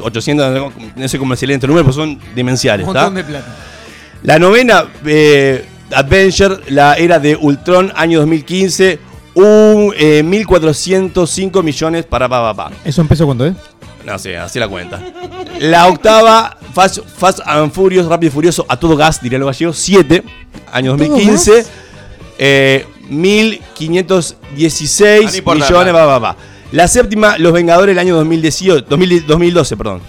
800, 0.00 0.72
no 0.96 1.08
sé 1.08 1.18
cómo 1.18 1.36
se 1.36 1.46
lee 1.46 1.54
entre 1.54 1.68
números, 1.68 1.86
pero 1.94 2.04
son 2.06 2.18
demenciales. 2.34 2.86
Un 2.86 2.94
¿tá? 2.94 3.02
montón 3.04 3.14
de 3.16 3.24
plata. 3.24 3.54
La 4.22 4.38
novena 4.38 4.84
eh, 5.04 5.64
Adventure, 5.92 6.56
la 6.68 6.94
era 6.94 7.18
de 7.18 7.36
Ultron, 7.36 7.92
año 7.94 8.18
2015, 8.20 8.98
un 9.36 9.92
eh, 9.96 10.22
1.405 10.24 11.62
millones 11.62 12.06
para 12.06 12.28
pa, 12.28 12.54
pa, 12.54 12.70
pa. 12.70 12.76
¿Eso 12.84 13.00
empezó 13.02 13.26
cuándo, 13.26 13.46
eh? 13.46 13.54
No 14.04 14.18
sé, 14.18 14.36
así 14.36 14.58
la 14.58 14.68
cuenta. 14.68 15.00
La 15.60 15.86
octava, 15.88 16.56
Fast, 16.72 16.98
Fast 17.16 17.40
and 17.44 17.72
Furious, 17.72 18.06
Rápido 18.06 18.30
y 18.30 18.32
Furioso, 18.32 18.64
a 18.68 18.76
todo 18.78 18.96
gas, 18.96 19.20
diría 19.22 19.38
los 19.38 19.46
gallegos, 19.46 19.76
7, 19.78 20.22
año 20.72 20.94
¿A 20.94 20.96
todo 20.96 21.06
2015. 21.06 21.56
gas? 21.56 21.70
Eh, 22.38 22.86
1.516 23.10 25.38
Ah, 25.38 25.42
no 25.44 25.54
millones, 25.54 25.94
va, 25.94 26.06
va, 26.06 26.18
va. 26.18 26.36
La 26.72 26.88
séptima, 26.88 27.38
Los 27.38 27.52
Vengadores, 27.52 27.92
el 27.92 27.98
año 27.98 28.16
2018, 28.16 28.86
2000 28.88 29.26
2012, 29.26 29.76
perdón. 29.76 30.00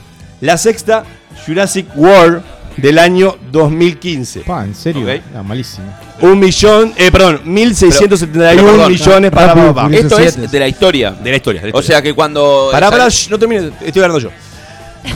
La 0.41 0.57
sexta, 0.57 1.03
Jurassic 1.45 1.87
World, 1.95 2.41
del 2.77 2.99
año 2.99 3.35
2015. 3.51 4.41
Pa, 4.41 4.63
en 4.63 4.73
serio. 4.75 5.07
Ok. 5.07 5.43
Malísimo. 5.43 5.85
Un 6.21 6.39
millón, 6.39 6.93
eh, 6.97 7.11
perdón, 7.11 7.41
1.671 7.45 8.27
Pero, 8.31 8.65
perdón, 8.65 8.91
millones 8.91 9.31
para, 9.31 9.47
rápido, 9.53 9.73
furioso. 9.75 10.19
Esto 10.19 10.19
es 10.43 10.51
de 10.51 10.59
la 10.59 10.67
historia. 10.67 11.11
de 11.11 11.29
la 11.29 11.35
historia. 11.37 11.61
de 11.61 11.67
la 11.67 11.73
O 11.75 11.79
historia. 11.79 11.97
sea 11.97 12.01
que 12.01 12.13
cuando. 12.13 12.69
Pará, 12.71 12.89
pará, 12.89 13.07
shh, 13.09 13.29
no 13.29 13.37
termine, 13.37 13.71
estoy 13.85 14.01
hablando 14.03 14.19
yo. 14.19 14.29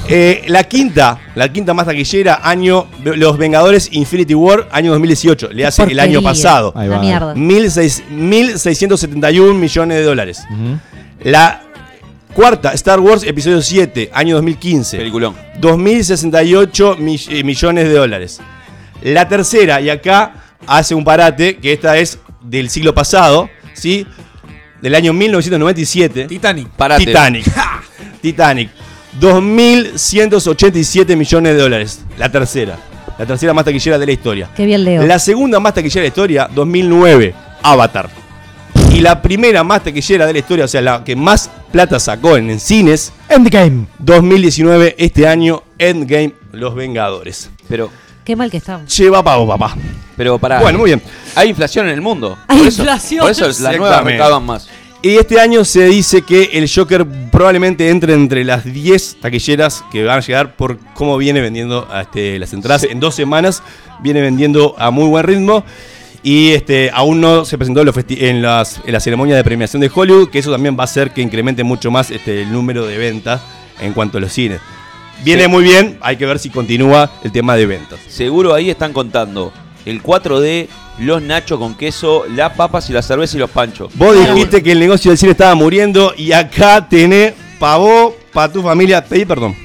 Eh, 0.07 0.43
la 0.47 0.64
quinta, 0.64 1.20
la 1.36 1.51
quinta 1.51 1.74
más 1.74 1.86
taquillera, 1.86 2.39
año 2.43 2.88
Los 3.03 3.38
Vengadores 3.38 3.89
Infinity 3.91 4.34
War, 4.34 4.70
año 4.72 4.91
2018. 4.91 5.49
Le 5.51 5.66
hace 5.66 5.84
el 5.84 5.99
año 5.99 6.22
porquería. 6.22 6.30
pasado. 6.30 6.72
Ahí 6.78 6.88
La 6.88 6.95
va. 6.95 7.01
mierda. 7.01 7.36
1.600 7.36 8.03
1.671 8.09 9.53
millones 9.53 9.97
de 9.97 10.03
dólares. 10.03 10.43
Ujú. 10.49 10.78
La 11.24 11.62
cuarta, 12.34 12.71
Star 12.73 12.99
Wars 12.99 13.23
Episodio 13.23 13.61
7, 13.61 14.09
año 14.13 14.36
2015. 14.36 14.97
Peliculón. 14.97 15.36
2.068 15.59 16.97
mi- 16.97 17.19
eh, 17.29 17.43
millones 17.43 17.86
de 17.88 17.93
dólares. 17.93 18.39
La 19.03 19.27
tercera, 19.27 19.82
y 19.82 19.89
acá 19.89 20.34
hace 20.67 20.93
un 20.95 21.03
parate, 21.03 21.57
que 21.57 21.73
esta 21.73 21.97
es 21.97 22.19
del 22.41 22.69
siglo 22.69 22.93
pasado, 22.93 23.49
¿sí? 23.73 24.05
Del 24.82 24.95
año 24.95 25.13
1997. 25.13 26.25
Titanic. 26.25 26.67
Parate. 26.69 27.05
Titanic. 27.05 27.45
Titanic. 28.21 28.69
2.187 29.19 31.15
millones 31.15 31.53
de 31.55 31.59
dólares. 31.61 32.01
La 32.17 32.32
tercera. 32.32 32.77
La 33.17 33.25
tercera 33.25 33.53
más 33.53 33.65
taquillera 33.65 33.97
de 33.99 34.05
la 34.05 34.11
historia. 34.11 34.49
Qué 34.55 34.65
bien 34.65 34.84
leo. 34.84 35.03
La 35.05 35.19
segunda 35.19 35.59
más 35.59 35.73
taquillera 35.73 36.01
de 36.01 36.07
la 36.07 36.07
historia, 36.07 36.49
2009, 36.53 37.34
Avatar. 37.61 38.09
Y 38.91 39.01
la 39.01 39.21
primera 39.21 39.63
más 39.63 39.84
taquillera 39.84 40.25
de 40.25 40.34
la 40.34 40.39
historia, 40.39 40.65
o 40.65 40.67
sea, 40.67 40.82
la 40.82 41.03
que 41.03 41.15
más 41.15 41.49
plata 41.72 41.99
sacó 41.99 42.38
en, 42.38 42.49
en 42.49 42.59
cines, 42.59 43.11
Endgame. 43.30 43.88
2019, 43.99 44.95
este 44.97 45.28
año, 45.28 45.63
Endgame, 45.78 46.34
Los 46.51 46.76
Vengadores. 46.76 47.49
Pero, 47.67 47.89
Qué 48.24 48.36
mal 48.36 48.51
que 48.51 48.57
estamos. 48.57 48.95
Lleva 48.95 49.24
pago, 49.24 49.47
papá. 49.47 49.76
pero 50.15 50.38
para. 50.38 50.59
Bueno, 50.59 50.78
muy 50.80 50.91
bien. 50.91 51.01
Hay 51.36 51.49
inflación 51.49 51.88
en 51.88 51.93
el 51.93 52.01
mundo. 52.01 52.38
Hay 52.47 52.59
por 52.59 52.67
eso, 52.67 52.82
inflación. 52.84 53.22
Por 53.22 53.32
eso 53.32 53.47
las 53.47 53.78
nuevas 53.78 54.41
más. 54.43 54.67
Y 55.03 55.17
este 55.17 55.39
año 55.39 55.65
se 55.65 55.86
dice 55.86 56.22
que 56.22 56.51
el 56.53 56.69
Joker 56.72 57.07
probablemente 57.32 57.89
entre 57.89 58.13
entre 58.13 58.43
las 58.45 58.63
10 58.63 59.17
taquilleras 59.19 59.84
que 59.91 60.03
van 60.03 60.19
a 60.19 60.22
llegar 60.22 60.55
por 60.55 60.78
cómo 60.93 61.17
viene 61.17 61.41
vendiendo 61.41 61.88
a 61.89 62.01
este, 62.01 62.38
las 62.38 62.53
entradas. 62.53 62.84
En 62.84 62.99
dos 62.99 63.15
semanas 63.15 63.63
viene 64.03 64.22
vendiendo 64.22 64.76
a 64.78 64.91
muy 64.91 65.07
buen 65.07 65.24
ritmo. 65.24 65.63
Y 66.24 66.51
este, 66.51 66.91
aún 66.93 67.19
no 67.19 67.45
se 67.45 67.57
presentó 67.57 67.80
en, 67.80 67.88
los 67.88 67.95
festi- 67.95 68.22
en 68.22 68.41
las, 68.41 68.80
en 68.86 68.93
la 68.93 68.99
ceremonia 68.99 69.36
de 69.36 69.43
premiación 69.43 69.82
de 69.82 69.89
Hollywood, 69.93 70.30
que 70.30 70.39
eso 70.39 70.51
también 70.51 70.76
va 70.78 70.82
a 70.82 70.86
hacer 70.86 71.11
que 71.11 71.22
incremente 71.22 71.63
mucho 71.63 71.89
más 71.89 72.11
este, 72.11 72.43
el 72.43 72.51
número 72.51 72.86
de 72.86 72.97
ventas 72.97 73.41
en 73.80 73.93
cuanto 73.93 74.19
a 74.19 74.22
los 74.22 74.32
cines. 74.32 74.59
Viene 75.24 75.43
Sí. 75.43 75.49
muy 75.49 75.63
bien, 75.63 75.97
hay 76.01 76.17
que 76.17 76.26
ver 76.26 76.38
si 76.39 76.49
continúa 76.49 77.11
el 77.24 77.32
tema 77.32 77.55
de 77.55 77.65
ventas. 77.65 77.99
Seguro 78.07 78.53
ahí 78.53 78.69
están 78.69 78.93
contando 78.93 79.51
el 79.86 80.01
4D, 80.03 80.67
los 80.99 81.22
nachos 81.24 81.57
con 81.57 81.74
queso, 81.76 82.26
las 82.30 82.53
papas 82.53 82.88
y 82.89 82.93
la 82.93 83.01
cerveza 83.01 83.38
y 83.38 83.39
los 83.39 83.49
panchos. 83.49 83.91
Vos 83.95 84.15
dijiste 84.15 84.61
que 84.61 84.74
el 84.74 84.80
negocio 84.80 85.09
del 85.09 85.17
cine 85.17 85.32
estaba 85.32 85.55
muriendo 85.55 86.13
y 86.15 86.32
acá 86.34 86.88
tenés 86.88 87.34
pa' 87.59 87.78
vos, 87.78 88.13
pa' 88.32 88.51
tu 88.51 88.61
familia. 88.61 89.03
Pedí 89.03 89.26
perdón. 89.26 89.55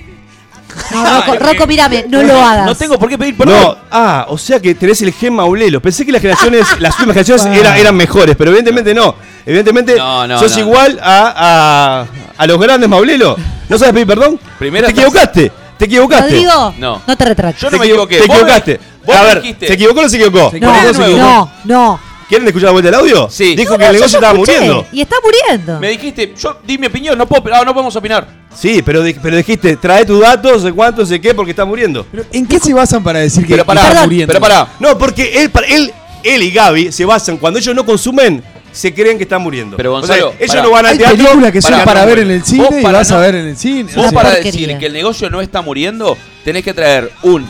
No, 0.92 1.04
Rocco, 1.20 1.36
Rocco, 1.44 1.66
mírame, 1.66 2.04
no 2.08 2.22
lo 2.22 2.40
hagas. 2.40 2.66
No 2.66 2.74
tengo 2.74 2.98
por 2.98 3.08
qué 3.08 3.18
pedir 3.18 3.36
perdón. 3.36 3.60
No, 3.60 3.76
ah, 3.90 4.26
o 4.28 4.38
sea 4.38 4.60
que 4.60 4.74
tenés 4.74 5.00
el 5.02 5.12
gen 5.12 5.34
maulelo. 5.34 5.80
Pensé 5.80 6.04
que 6.06 6.12
las 6.12 6.20
generaciones, 6.22 6.66
las 6.80 6.94
últimas 6.94 7.14
generaciones 7.14 7.58
era- 7.58 7.78
eran 7.78 7.94
mejores, 7.96 8.36
pero 8.36 8.50
evidentemente 8.50 8.94
no. 8.94 9.14
Evidentemente 9.44 9.96
No, 9.96 10.26
no, 10.26 10.38
sos 10.40 10.52
no. 10.56 10.60
igual 10.60 10.98
a, 11.02 12.04
a, 12.06 12.06
a 12.42 12.46
los 12.46 12.58
grandes 12.60 12.88
maulelos. 12.88 13.36
¿No 13.68 13.78
sabes 13.78 13.92
pedir 13.94 14.06
perdón? 14.06 14.38
Primero 14.58 14.86
te 14.86 14.92
estás- 14.92 15.04
equivocaste. 15.04 15.52
Te 15.78 15.84
equivocaste. 15.84 16.30
Rodrigo, 16.30 16.74
No. 16.78 17.02
no, 17.06 17.16
te 17.16 17.24
retrates. 17.24 17.60
Yo 17.60 17.66
no 17.68 17.70
Te 17.72 17.78
me 17.78 17.84
equivo- 17.86 18.04
equivoqué. 18.04 18.18
Te 18.18 18.24
equivocaste. 18.32 18.80
vos 19.04 19.16
a 19.16 19.22
ver, 19.22 19.42
dijiste. 19.42 19.66
¿se 19.68 19.72
equivocó 19.74 20.00
o 20.00 20.02
no 20.04 20.08
se 20.08 20.16
equivocó? 20.16 20.50
Se 20.50 20.60
no, 20.60 21.50
no. 21.64 22.00
¿Quieren 22.28 22.46
escuchar 22.48 22.68
de 22.68 22.72
vuelta 22.72 22.88
el 22.88 22.94
audio? 22.96 23.28
Sí. 23.30 23.54
Dijo 23.54 23.72
No, 23.72 23.78
que 23.78 23.84
no, 23.84 23.90
el 23.90 23.96
negocio 23.96 24.18
estaba 24.18 24.32
escuché, 24.32 24.52
muriendo. 24.56 24.86
Y 24.92 25.00
está 25.00 25.16
muriendo. 25.22 25.80
Me 25.80 25.88
dijiste, 25.90 26.34
yo 26.36 26.58
di 26.66 26.76
mi 26.78 26.86
opinión, 26.88 27.16
no, 27.16 27.26
puedo, 27.26 27.42
ah, 27.54 27.62
no 27.64 27.72
podemos 27.72 27.94
opinar. 27.94 28.26
Sí, 28.54 28.82
pero, 28.84 29.04
pero 29.22 29.36
dijiste, 29.36 29.76
trae 29.76 30.04
tus 30.04 30.20
datos, 30.20 30.62
sé 30.62 30.72
cuánto, 30.72 31.04
sé 31.06 31.20
qué, 31.20 31.34
porque 31.34 31.50
está 31.52 31.64
muriendo. 31.64 32.04
Pero, 32.10 32.24
¿En 32.32 32.46
qué 32.46 32.58
se 32.58 32.72
basan 32.74 33.02
para 33.04 33.20
decir 33.20 33.44
que 33.46 33.52
Pero 33.52 33.64
pará, 33.64 33.88
está 33.88 34.02
muriendo? 34.04 34.26
pero 34.28 34.40
pará. 34.40 34.68
No, 34.80 34.96
porque 34.98 35.42
él, 35.44 35.50
él, 35.68 35.92
él 36.24 36.42
y 36.42 36.50
Gaby 36.50 36.90
se 36.90 37.04
basan, 37.04 37.36
cuando 37.36 37.58
ellos 37.60 37.74
no 37.76 37.84
consumen, 37.86 38.42
se 38.72 38.92
creen 38.92 39.18
que 39.18 39.22
están 39.24 39.40
muriendo. 39.42 39.76
Pero, 39.76 39.94
O 39.94 40.02
sea, 40.02 40.16
Gonzalo, 40.16 40.34
ellos 40.40 40.48
pará. 40.50 40.62
no 40.62 40.70
van 40.70 40.86
al 40.86 40.92
Hay 40.92 40.98
teatro. 40.98 41.16
películas 41.18 41.52
que 41.52 41.62
son 41.62 41.80
para 41.84 42.00
no, 42.02 42.06
ver 42.08 42.18
en 42.20 42.30
el 42.32 42.44
cine 42.44 42.68
y 42.80 42.82
para 42.82 42.98
vas 42.98 43.10
a 43.12 43.18
ver 43.18 43.34
en 43.36 43.46
el 43.46 43.56
cine. 43.56 43.90
Vos 43.94 44.12
para 44.12 44.30
porquería. 44.30 44.52
decir 44.52 44.78
que 44.78 44.86
el 44.86 44.92
negocio 44.94 45.30
no 45.30 45.40
está 45.40 45.60
muriendo, 45.62 46.16
tenés 46.44 46.64
que 46.64 46.74
traer 46.74 47.10
un 47.22 47.46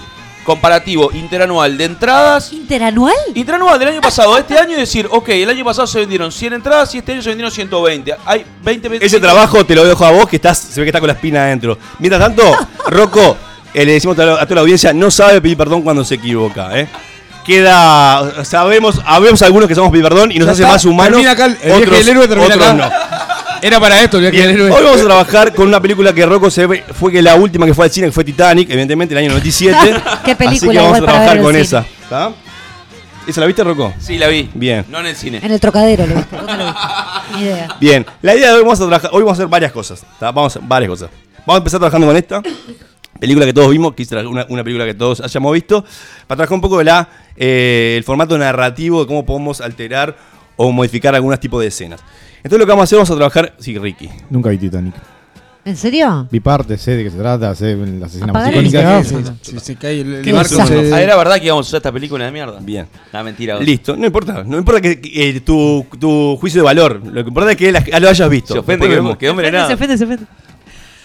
comparativo 0.46 1.10
interanual 1.12 1.76
de 1.76 1.84
entradas. 1.84 2.52
¿Interanual? 2.52 3.12
Interanual 3.34 3.78
del 3.78 3.88
año 3.88 4.00
pasado, 4.00 4.38
este 4.38 4.56
año 4.58 4.72
y 4.72 4.80
decir, 4.80 5.06
ok, 5.10 5.28
el 5.30 5.50
año 5.50 5.64
pasado 5.64 5.86
se 5.86 5.98
vendieron 5.98 6.32
100 6.32 6.52
entradas 6.54 6.94
y 6.94 6.98
este 6.98 7.12
año 7.12 7.20
se 7.22 7.28
vendieron 7.30 7.50
120. 7.52 8.14
Hay 8.24 8.46
20, 8.62 8.88
20 8.88 9.04
Ese 9.04 9.20
trabajo 9.20 9.66
te 9.66 9.74
lo 9.74 9.84
dejo 9.84 10.04
a 10.06 10.12
vos, 10.12 10.26
que 10.28 10.36
estás, 10.36 10.56
se 10.56 10.80
ve 10.80 10.86
que 10.86 10.90
está 10.90 11.00
con 11.00 11.08
la 11.08 11.14
espina 11.14 11.42
adentro. 11.42 11.76
Mientras 11.98 12.22
tanto, 12.22 12.42
Rocco, 12.86 13.36
eh, 13.74 13.84
le 13.84 13.92
decimos 13.92 14.14
a 14.14 14.22
toda 14.22 14.34
la- 14.36 14.42
a 14.42 14.44
toda 14.46 14.54
la 14.54 14.60
audiencia, 14.62 14.92
no 14.94 15.10
sabe 15.10 15.40
pedir 15.42 15.56
perdón 15.58 15.82
cuando 15.82 16.04
se 16.04 16.14
equivoca, 16.14 16.78
¿eh? 16.78 16.88
queda. 17.44 18.44
Sabemos, 18.44 19.00
habemos 19.04 19.40
algunos 19.42 19.68
que 19.68 19.74
somos 19.74 19.92
perdón 19.92 20.32
y 20.32 20.38
nos 20.38 20.48
hace 20.48 20.62
más 20.64 20.84
humanos. 20.84 21.22
termina 21.22 21.30
acá 21.32 21.46
el- 21.46 21.72
otros- 21.72 22.06
héroe 22.08 22.26
termina 22.28 22.54
otros 22.54 22.68
acá. 22.68 22.72
no. 22.74 23.15
Era 23.62 23.80
para 23.80 24.02
esto 24.02 24.18
el 24.18 24.30
Bien. 24.30 24.60
Hoy 24.60 24.70
vamos 24.70 25.00
a 25.00 25.04
trabajar 25.04 25.54
con 25.54 25.68
una 25.68 25.80
película 25.80 26.12
que 26.12 26.24
Rocco 26.26 26.50
se 26.50 26.66
ve, 26.66 26.84
fue 26.92 27.12
que 27.12 27.22
la 27.22 27.34
última 27.34 27.66
que 27.66 27.74
fue 27.74 27.86
al 27.86 27.90
cine, 27.90 28.08
que 28.08 28.12
fue 28.12 28.24
Titanic, 28.24 28.68
evidentemente, 28.70 29.14
el 29.14 29.18
año 29.18 29.28
97. 29.30 29.76
Qué 30.24 30.36
película 30.36 30.50
Así 30.56 30.68
que 30.68 30.78
vamos 30.78 30.98
a 30.98 31.02
trabajar 31.02 31.40
con 31.40 31.56
esa. 31.56 31.86
¿Está? 32.02 32.32
¿Esa 33.26 33.40
la 33.40 33.46
viste, 33.46 33.64
Rocco? 33.64 33.92
Sí, 33.98 34.18
la 34.18 34.28
vi. 34.28 34.48
Bien. 34.54 34.84
No 34.88 35.00
en 35.00 35.06
el 35.06 35.16
cine. 35.16 35.40
En 35.42 35.50
el 35.50 35.60
trocadero 35.60 36.06
lo 36.06 36.14
viste. 36.14 36.36
¿Dónde 36.36 36.56
lo 36.56 36.64
viste? 36.64 36.80
Ni 37.36 37.42
idea. 37.42 37.76
Bien, 37.80 38.06
la 38.22 38.34
idea 38.34 38.48
de 38.48 38.54
hoy 38.54 38.62
vamos 38.62 38.80
a 38.80 38.86
trabajar, 38.86 39.10
hoy 39.12 39.22
vamos 39.22 39.38
a 39.38 39.42
hacer 39.42 39.48
varias 39.48 39.72
cosas, 39.72 40.04
¿tá? 40.18 40.30
vamos 40.30 40.54
a 40.54 40.58
hacer 40.58 40.68
varias 40.68 40.90
cosas. 40.90 41.10
Vamos 41.38 41.54
a 41.54 41.58
empezar 41.58 41.80
trabajando 41.80 42.06
con 42.06 42.16
esta 42.16 42.42
película 43.18 43.46
que 43.46 43.52
todos 43.52 43.70
vimos, 43.70 43.94
que 43.94 44.06
una 44.26 44.64
película 44.64 44.84
que 44.84 44.94
todos 44.94 45.20
hayamos 45.20 45.52
visto, 45.52 45.82
para 46.26 46.36
trabajar 46.36 46.54
un 46.54 46.60
poco 46.60 46.78
de 46.78 46.84
la, 46.84 47.08
eh, 47.36 47.94
el 47.96 48.04
formato 48.04 48.36
narrativo 48.38 49.00
de 49.00 49.06
cómo 49.06 49.24
podemos 49.24 49.60
alterar 49.60 50.16
o 50.56 50.72
modificar 50.72 51.14
algunos 51.14 51.40
tipos 51.40 51.60
de 51.60 51.68
escenas. 51.68 52.00
Entonces 52.38 52.58
lo 52.58 52.66
que 52.66 52.70
vamos 52.70 52.82
a 52.82 52.84
hacer, 52.84 52.96
vamos 52.98 53.10
a 53.10 53.16
trabajar, 53.16 53.54
sí, 53.58 53.78
Ricky. 53.78 54.08
Nunca 54.30 54.50
vi 54.50 54.58
Titanic. 54.58 54.94
¿En 55.64 55.76
serio? 55.76 56.28
Vi 56.30 56.38
parte, 56.38 56.78
sé 56.78 56.92
de 56.92 57.02
qué 57.02 57.10
se 57.10 57.16
trata, 57.18 57.52
sé 57.56 57.74
las 57.74 58.14
escenas 58.14 58.32
más 58.32 58.52
micrófono. 58.54 59.36
Si 59.42 59.58
se 59.58 59.74
cae 59.74 60.00
el, 60.00 60.14
el 60.16 60.22
Qué 60.22 60.32
barco, 60.32 60.50
desastre. 60.54 60.88
se- 60.88 60.94
Ah, 60.94 61.02
era 61.02 61.16
verdad 61.16 61.40
que 61.40 61.46
íbamos 61.46 61.66
a 61.66 61.68
usar 61.68 61.78
esta 61.78 61.90
película 61.90 62.24
de 62.24 62.30
mierda. 62.30 62.58
Bien. 62.60 62.86
No, 63.12 63.24
mentira. 63.24 63.58
Listo, 63.58 63.96
no 63.96 64.06
importa, 64.06 64.44
no 64.44 64.58
importa 64.58 64.80
que, 64.80 65.00
que, 65.00 65.30
eh, 65.30 65.40
tu, 65.40 65.84
tu 65.98 66.36
juicio 66.36 66.60
de 66.60 66.64
valor, 66.66 67.00
lo 67.04 67.24
que 67.24 67.28
importa 67.28 67.50
es 67.50 67.56
que 67.56 67.72
la- 67.72 67.84
lo 67.98 68.08
hayas 68.08 68.30
visto. 68.30 68.52
Se 68.52 68.60
ofende, 68.60 68.88
que, 68.88 68.94
vemos. 68.94 69.16
que 69.16 69.28
hombre 69.28 69.50
nada. 69.50 69.66
Se 69.66 69.74
ofende, 69.74 69.98
se 69.98 70.04
ofende. 70.04 70.24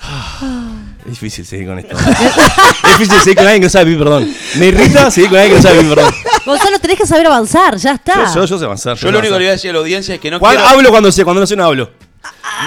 Es 1.03 1.09
difícil 1.19 1.43
seguir 1.43 1.65
con 1.67 1.79
esto. 1.79 1.97
es 1.97 2.99
difícil 2.99 3.19
seguir 3.21 3.37
con 3.37 3.45
alguien 3.47 3.61
que 3.61 3.65
no 3.65 3.69
sabe 3.71 3.85
pedir 3.85 3.97
perdón. 3.97 4.29
Me 4.59 4.67
irrita 4.67 5.09
seguir 5.11 5.29
con 5.31 5.39
alguien 5.39 5.57
que 5.57 5.63
no 5.63 5.69
sabe 5.69 5.81
pedir 5.81 5.95
perdón. 5.95 6.13
Gonzalo, 6.45 6.79
tenés 6.79 6.97
que 6.97 7.05
saber 7.05 7.27
avanzar, 7.27 7.77
ya 7.77 7.93
está. 7.93 8.33
Yo, 8.33 8.41
yo, 8.41 8.45
yo 8.45 8.59
sé 8.59 8.65
avanzar. 8.65 8.97
Yo 8.97 9.11
lo 9.11 9.19
único 9.19 9.33
que 9.33 9.39
le 9.39 9.45
voy 9.45 9.49
a 9.49 9.51
decir 9.51 9.69
a 9.69 9.73
la 9.73 9.79
audiencia 9.79 10.15
es 10.15 10.21
que 10.21 10.31
no 10.31 10.39
quiero. 10.39 10.59
Hablo 10.65 10.89
cuando 10.89 11.11
sé, 11.11 11.23
cuando 11.23 11.39
no 11.41 11.47
sé 11.47 11.55
no 11.55 11.65
hablo. 11.65 11.89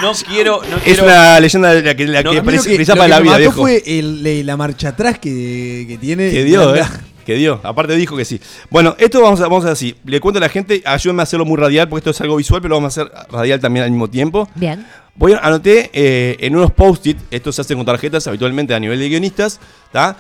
No 0.02 0.12
quiero. 0.28 0.60
No 0.68 0.76
Es 0.78 0.82
quiero 0.82 1.04
una 1.04 1.38
leyenda 1.40 1.72
de 1.74 1.82
la 1.82 1.94
que, 1.94 2.06
la 2.06 2.22
No, 2.22 2.30
que 2.32 2.42
parece 2.42 2.76
que, 2.76 2.84
para 2.86 3.08
la 3.08 3.16
me 3.16 3.22
vida, 3.22 3.32
mató 3.32 3.40
viejo. 3.40 3.62
fue 3.62 3.82
el- 3.86 4.46
la 4.46 4.56
marcha 4.56 4.88
atrás 4.90 5.18
que, 5.18 5.84
que 5.88 5.98
tiene. 5.98 6.30
Que 6.30 6.44
dio, 6.44 6.74
eh. 6.74 6.82
Que 7.24 7.34
dio. 7.36 7.58
Aparte 7.62 7.94
dijo 7.96 8.16
que 8.16 8.24
sí. 8.24 8.38
Bueno, 8.70 8.94
esto 8.98 9.20
vamos 9.22 9.40
a, 9.40 9.44
vamos 9.44 9.64
a 9.64 9.68
hacer 9.70 9.72
así. 9.72 9.96
Le 10.04 10.20
cuento 10.20 10.38
a 10.38 10.40
la 10.40 10.48
gente, 10.50 10.82
ayúdenme 10.84 11.22
a 11.22 11.24
hacerlo 11.24 11.44
muy 11.46 11.56
radial, 11.56 11.88
porque 11.88 12.00
esto 12.00 12.10
es 12.10 12.20
algo 12.20 12.36
visual, 12.36 12.60
pero 12.60 12.70
lo 12.70 12.76
vamos 12.76 12.98
a 12.98 13.02
hacer 13.02 13.12
radial 13.30 13.60
también 13.60 13.84
al 13.84 13.90
mismo 13.90 14.08
tiempo. 14.10 14.48
Bien. 14.54 14.84
Voy 15.14 15.32
a 15.32 15.38
anoté 15.38 15.90
eh, 15.94 16.36
en 16.40 16.54
unos 16.56 16.72
post-it, 16.72 17.16
esto 17.30 17.50
se 17.52 17.62
hace 17.62 17.74
con 17.76 17.86
tarjetas 17.86 18.26
habitualmente 18.26 18.74
a 18.74 18.80
nivel 18.80 18.98
de 18.98 19.08
guionistas, 19.08 19.58
¿tá? 19.92 20.16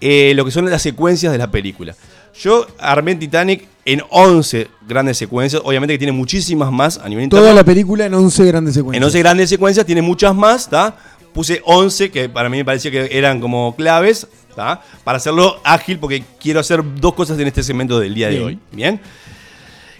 Eh, 0.00 0.32
lo 0.34 0.44
que 0.46 0.50
son 0.50 0.68
las 0.68 0.80
secuencias 0.82 1.30
de 1.30 1.38
la 1.38 1.50
película. 1.50 1.94
Yo 2.34 2.66
armé 2.78 3.14
Titanic 3.14 3.66
en 3.84 4.02
11 4.08 4.68
grandes 4.86 5.18
secuencias, 5.18 5.62
obviamente 5.64 5.94
que 5.94 5.98
tiene 5.98 6.12
muchísimas 6.12 6.70
más 6.70 6.98
a 6.98 7.08
nivel 7.08 7.24
interno. 7.24 7.42
Toda 7.42 7.54
la 7.54 7.64
película 7.64 8.06
en 8.06 8.14
11 8.14 8.46
grandes 8.46 8.76
En 8.76 8.80
secuencias. 8.80 9.04
11 9.06 9.18
grandes 9.18 9.50
secuencias 9.50 9.86
tiene 9.86 10.02
muchas 10.02 10.34
más, 10.34 10.68
¿tá? 10.68 10.96
Puse 11.32 11.62
11 11.64 12.10
que 12.10 12.28
para 12.28 12.48
mí 12.48 12.58
me 12.58 12.64
parecía 12.64 12.90
que 12.90 13.08
eran 13.10 13.40
como 13.40 13.74
claves, 13.76 14.26
¿tá? 14.54 14.82
Para 15.04 15.18
hacerlo 15.18 15.60
ágil 15.64 15.98
porque 15.98 16.24
quiero 16.40 16.60
hacer 16.60 16.82
dos 17.00 17.14
cosas 17.14 17.38
en 17.38 17.46
este 17.46 17.62
segmento 17.62 17.98
del 17.98 18.14
día 18.14 18.28
de 18.28 18.34
Bien. 18.34 18.44
hoy, 18.46 18.58
¿bien? 18.72 19.00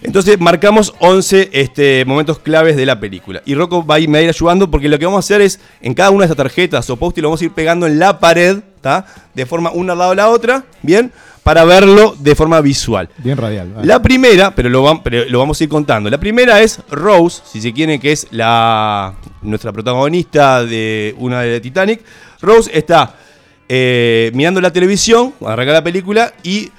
Entonces 0.03 0.39
marcamos 0.39 0.93
11 0.99 1.49
este, 1.53 2.05
momentos 2.05 2.39
claves 2.39 2.75
de 2.75 2.85
la 2.85 2.99
película. 2.99 3.41
Y 3.45 3.53
Rocco 3.53 3.85
va 3.85 3.95
a 3.95 3.99
ir, 3.99 4.09
me 4.09 4.17
va 4.17 4.19
a 4.19 4.23
ir 4.23 4.29
ayudando 4.29 4.69
porque 4.71 4.89
lo 4.89 4.97
que 4.97 5.05
vamos 5.05 5.19
a 5.19 5.25
hacer 5.25 5.41
es, 5.41 5.59
en 5.81 5.93
cada 5.93 6.09
una 6.09 6.21
de 6.21 6.31
estas 6.31 6.37
tarjetas 6.37 6.89
o 6.89 6.97
post 6.97 7.17
lo 7.19 7.27
vamos 7.27 7.41
a 7.41 7.45
ir 7.45 7.51
pegando 7.51 7.85
en 7.85 7.99
la 7.99 8.19
pared, 8.19 8.59
¿tá? 8.81 9.05
De 9.35 9.45
forma 9.45 9.71
una 9.71 9.93
al 9.93 9.99
lado 9.99 10.09
de 10.11 10.15
la 10.15 10.29
otra, 10.29 10.65
¿bien? 10.81 11.11
Para 11.43 11.63
verlo 11.65 12.15
de 12.19 12.35
forma 12.35 12.61
visual. 12.61 13.09
Bien 13.17 13.35
radial. 13.35 13.71
vale. 13.73 13.87
La 13.87 13.99
primera, 14.01 14.53
pero 14.53 14.69
lo, 14.69 15.01
pero 15.01 15.25
lo 15.27 15.39
vamos 15.39 15.59
a 15.59 15.63
ir 15.63 15.69
contando. 15.69 16.09
La 16.09 16.19
primera 16.19 16.61
es 16.61 16.79
Rose, 16.91 17.41
si 17.51 17.59
se 17.61 17.73
quiere, 17.73 17.99
que 17.99 18.11
es 18.11 18.27
la 18.29 19.15
nuestra 19.41 19.71
protagonista 19.71 20.63
de 20.63 21.15
una 21.17 21.41
de 21.41 21.59
Titanic. 21.59 22.01
Rose 22.41 22.69
está 22.71 23.15
eh, 23.67 24.29
mirando 24.35 24.61
la 24.61 24.71
televisión, 24.71 25.33
arranca 25.43 25.73
la 25.73 25.83
película 25.83 26.31
y 26.43 26.69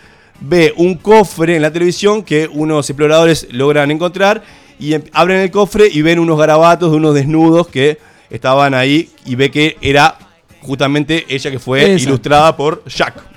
ve 0.41 0.73
un 0.77 0.95
cofre 0.97 1.57
en 1.57 1.63
la 1.63 1.73
televisión 1.73 2.23
que 2.23 2.49
unos 2.53 2.89
exploradores 2.89 3.49
logran 3.51 3.91
encontrar 3.91 4.43
y 4.79 4.95
em- 4.95 5.03
abren 5.13 5.39
el 5.41 5.51
cofre 5.51 5.89
y 5.91 6.03
ven 6.03 6.19
unos 6.21 6.39
garabatos 6.39 6.91
de 6.91 6.97
unos 6.97 7.15
desnudos 7.15 7.67
que 7.69 7.99
estaban 8.31 8.75
ahí 8.75 9.11
y 9.25 9.35
ve 9.35 9.51
que 9.51 9.77
era 9.81 10.17
justamente 10.61 11.25
ella 11.29 11.51
que 11.51 11.59
fue 11.59 11.83
Exacto. 11.83 12.03
ilustrada 12.11 12.57
por 12.57 12.85
Jack. 12.87 13.32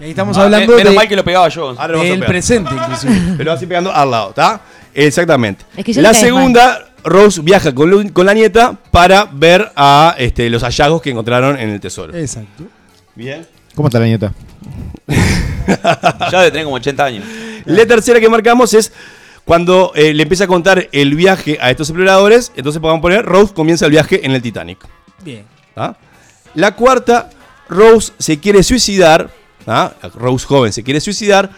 Ahí 0.00 0.10
estamos 0.10 0.36
Ah, 0.36 0.44
hablando 0.44 0.72
me- 0.72 0.76
menos 0.78 0.92
de- 0.92 0.96
mal 0.96 1.08
que 1.08 1.16
lo 1.16 1.24
pegaba 1.24 1.48
yo. 1.48 1.74
Ahora 1.78 2.00
pegar. 2.00 2.26
presente, 2.28 2.74
inclusive. 2.74 3.14
Pero 3.38 3.52
así 3.52 3.66
pegando 3.66 3.92
al 3.92 4.10
lado, 4.10 4.28
¿está? 4.30 4.60
Exactamente. 4.94 5.64
Es 5.76 5.84
que 5.84 5.92
ya 5.92 6.02
la 6.02 6.12
segunda, 6.14 6.88
Rose 7.04 7.40
viaja 7.42 7.74
con, 7.74 8.12
la 8.26 8.34
nieta 8.34 8.76
para 8.90 9.24
ver 9.30 9.70
a 9.76 10.14
este, 10.18 10.50
los 10.50 10.62
hallazgos 10.62 11.00
que 11.02 11.10
encontraron 11.10 11.58
en 11.58 11.70
el 11.70 11.80
tesoro. 11.80 12.14
Exacto. 12.16 12.64
Bien. 13.14 13.46
¿Cómo 13.74 13.88
está 13.88 13.98
la 13.98 14.06
nieta? 14.06 14.32
Ya 15.66 16.38
debe 16.40 16.50
tener 16.50 16.64
como 16.64 16.76
80 16.76 17.04
años. 17.04 17.24
La 17.64 17.84
tercera 17.86 18.20
que 18.20 18.28
marcamos 18.28 18.72
es 18.74 18.92
cuando 19.44 19.90
eh, 19.96 20.14
le 20.14 20.22
empieza 20.22 20.44
a 20.44 20.46
contar 20.46 20.88
el 20.92 21.14
viaje 21.16 21.58
a 21.60 21.70
estos 21.70 21.88
exploradores. 21.88 22.52
Entonces 22.56 22.80
podemos 22.80 23.02
poner 23.02 23.24
Rose 23.24 23.52
comienza 23.52 23.84
el 23.86 23.90
viaje 23.90 24.24
en 24.24 24.32
el 24.32 24.42
Titanic. 24.42 24.78
Bien. 25.24 25.44
¿tá? 25.74 25.96
La 26.54 26.76
cuarta, 26.76 27.30
Rose 27.68 28.12
se 28.18 28.38
quiere 28.38 28.62
suicidar. 28.62 29.30
¿Tá? 29.66 29.94
Rose 30.14 30.46
joven 30.46 30.72
se 30.72 30.82
quiere 30.82 31.00
suicidar. 31.00 31.50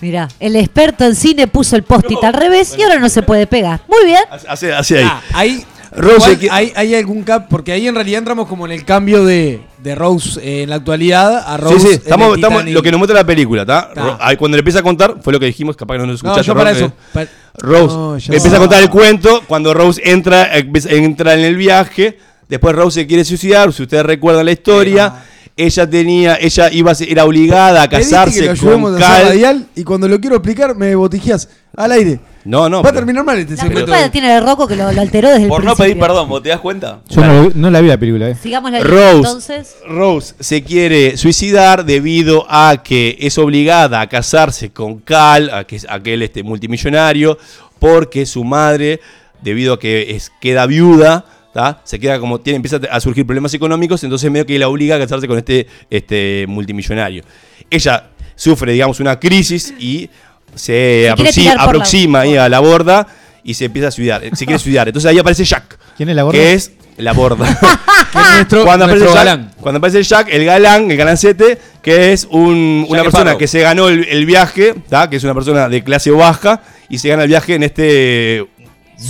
Mirá, 0.00 0.28
el 0.40 0.56
experto 0.56 1.04
en 1.04 1.14
cine 1.14 1.46
puso 1.46 1.76
el 1.76 1.84
post-it 1.84 2.22
al 2.24 2.34
revés 2.34 2.74
y 2.76 2.82
ahora 2.82 2.98
no 2.98 3.08
se 3.08 3.22
puede 3.22 3.46
pegar. 3.46 3.80
Muy 3.88 4.04
bien. 4.04 4.20
Hace, 4.48 4.72
hace 4.72 4.98
ahí. 4.98 5.04
Ah, 5.08 5.22
ahí. 5.32 5.64
Rose 5.96 6.36
que- 6.36 6.50
hay, 6.50 6.72
hay 6.74 6.92
algún 6.96 7.22
cap, 7.22 7.46
porque 7.48 7.70
ahí 7.70 7.86
en 7.86 7.94
realidad 7.94 8.18
entramos 8.18 8.48
como 8.48 8.66
en 8.66 8.72
el 8.72 8.84
cambio 8.84 9.24
de, 9.24 9.60
de 9.78 9.94
Rose 9.94 10.40
eh, 10.42 10.62
en 10.64 10.70
la 10.70 10.76
actualidad 10.76 11.44
a 11.46 11.56
Rose. 11.56 11.78
Sí, 11.78 11.86
sí, 11.86 11.92
estamos, 11.94 12.34
estamos- 12.34 12.64
lo 12.66 12.82
que 12.82 12.90
nos 12.90 12.98
muestra 12.98 13.20
la 13.20 13.24
película, 13.24 13.62
¿está? 13.62 13.92
Ta. 13.94 14.02
Ro- 14.02 14.18
ahí 14.20 14.36
Cuando 14.36 14.56
le 14.56 14.60
empieza 14.62 14.80
a 14.80 14.82
contar, 14.82 15.18
fue 15.22 15.32
lo 15.32 15.38
que 15.38 15.46
dijimos, 15.46 15.76
capaz 15.76 15.94
que 15.94 15.98
no 16.00 16.06
nos 16.06 16.20
No, 16.24 16.30
escuchaste. 16.32 16.48
yo 16.48 16.54
para 16.56 16.72
Ro- 16.72 16.76
eso. 16.76 16.92
eh, 17.14 17.28
Rose 17.58 17.94
No, 17.94 18.16
empieza 18.16 18.56
a 18.56 18.58
contar 18.58 18.82
el 18.82 18.90
cuento, 18.90 19.42
cuando 19.46 19.72
Rose 19.72 20.02
entra, 20.04 20.56
eh, 20.56 20.60
empieza- 20.60 20.90
entra 20.90 21.34
en 21.34 21.40
el 21.44 21.54
viaje, 21.56 22.18
después 22.48 22.74
Rose 22.74 23.02
se 23.02 23.06
quiere 23.06 23.24
suicidar, 23.24 23.72
si 23.72 23.84
ustedes 23.84 24.04
recuerdan 24.04 24.46
la 24.46 24.52
historia, 24.52 25.14
ella 25.56 25.88
tenía, 25.88 26.36
ella 26.40 26.68
iba 26.72 26.90
a 26.90 26.94
ser- 26.94 27.10
era 27.10 27.24
obligada 27.24 27.82
a 27.82 27.88
que 27.88 27.96
casarse 27.98 28.56
con 28.56 28.96
Cal. 28.98 29.26
radial 29.28 29.66
y 29.76 29.84
cuando 29.84 30.08
lo 30.08 30.20
quiero 30.20 30.36
explicar 30.36 30.74
me 30.74 30.94
botijías 30.96 31.48
al 31.76 31.92
aire. 31.92 32.18
No, 32.44 32.68
no. 32.68 32.78
Va 32.82 32.88
a 32.90 32.92
pero- 32.92 32.96
terminar 32.96 33.24
mal 33.24 33.38
este 33.38 33.56
La 33.56 33.70
culpa 33.72 34.10
tiene 34.10 34.36
el 34.36 34.44
Rocco 34.44 34.66
que 34.66 34.76
lo, 34.76 34.90
lo 34.92 35.00
alteró 35.00 35.30
desde 35.30 35.46
Por 35.48 35.60
el 35.60 35.66
no 35.66 35.74
principio. 35.76 35.84
pedir 35.94 35.98
perdón, 36.00 36.28
¿vos 36.28 36.42
te 36.42 36.48
das 36.50 36.60
cuenta? 36.60 37.00
Yo 37.08 37.24
no, 37.24 37.50
no 37.54 37.70
la 37.70 37.80
vi 37.80 37.88
la 37.88 37.96
película, 37.98 38.28
¿eh? 38.30 38.36
Sigamos 38.40 38.70
la 38.72 38.80
Rose, 38.80 39.16
entonces. 39.16 39.76
Rose 39.88 40.34
se 40.40 40.62
quiere 40.62 41.16
suicidar 41.16 41.84
debido 41.84 42.46
a 42.48 42.82
que 42.82 43.16
es 43.20 43.38
obligada 43.38 44.00
a 44.00 44.08
casarse 44.08 44.70
con 44.70 44.98
Cal, 44.98 45.50
a 45.50 45.64
que 45.64 45.76
es 45.76 45.86
aquel 45.88 46.22
este 46.22 46.42
multimillonario, 46.42 47.38
porque 47.78 48.26
su 48.26 48.44
madre, 48.44 49.00
debido 49.40 49.74
a 49.74 49.78
que 49.78 50.14
es, 50.16 50.30
queda 50.40 50.66
viuda, 50.66 51.24
¿tá? 51.54 51.80
se 51.84 51.98
queda 51.98 52.18
como 52.18 52.40
tiene, 52.40 52.56
empieza 52.56 52.78
a 52.90 53.00
surgir 53.00 53.24
problemas 53.24 53.54
económicos, 53.54 54.02
entonces 54.04 54.30
medio 54.30 54.44
que 54.44 54.58
la 54.58 54.68
obliga 54.68 54.96
a 54.96 54.98
casarse 54.98 55.26
con 55.26 55.38
este, 55.38 55.66
este 55.88 56.44
multimillonario. 56.48 57.22
Ella 57.70 58.10
sufre, 58.34 58.72
digamos, 58.72 59.00
una 59.00 59.18
crisis 59.18 59.72
y 59.78 60.10
se, 60.54 61.12
la- 61.16 61.62
aproxima 61.62 62.20
ahí 62.20 62.36
a 62.36 62.48
la 62.48 62.60
borda 62.60 63.06
y 63.42 63.54
se 63.54 63.66
empieza 63.66 63.88
a 63.88 63.90
suicidar. 63.90 64.22
Se 64.34 64.44
quiere 64.46 64.58
suicidar. 64.58 64.88
Entonces 64.88 65.10
ahí 65.10 65.18
aparece 65.18 65.44
Jack. 65.44 65.78
¿Quién 65.96 66.08
es 66.08 66.16
la 66.16 66.24
borda? 66.24 66.38
Que 66.38 66.52
es 66.54 66.72
la 66.96 67.12
borda. 67.12 67.46
Que 68.14 68.20
es 68.20 68.30
nuestro, 68.36 68.64
cuando, 68.64 68.84
aparece 68.84 69.04
nuestro 69.06 69.24
Jack, 69.24 69.26
galán. 69.38 69.50
cuando 69.60 69.78
aparece 69.78 70.02
Jack, 70.04 70.28
el 70.30 70.44
galán, 70.44 70.88
el 70.88 70.96
galancete, 70.96 71.58
que 71.82 72.12
es 72.12 72.28
un- 72.30 72.86
una 72.88 73.02
persona 73.02 73.36
que 73.36 73.48
se 73.48 73.60
ganó 73.60 73.88
el, 73.88 74.04
el 74.04 74.24
viaje, 74.24 74.72
¿tá? 74.88 75.10
que 75.10 75.16
es 75.16 75.24
una 75.24 75.34
persona 75.34 75.68
de 75.68 75.82
clase 75.82 76.12
baja, 76.12 76.62
y 76.88 76.98
se 76.98 77.08
gana 77.08 77.22
el 77.24 77.28
viaje 77.28 77.56
en 77.56 77.64
este 77.64 78.46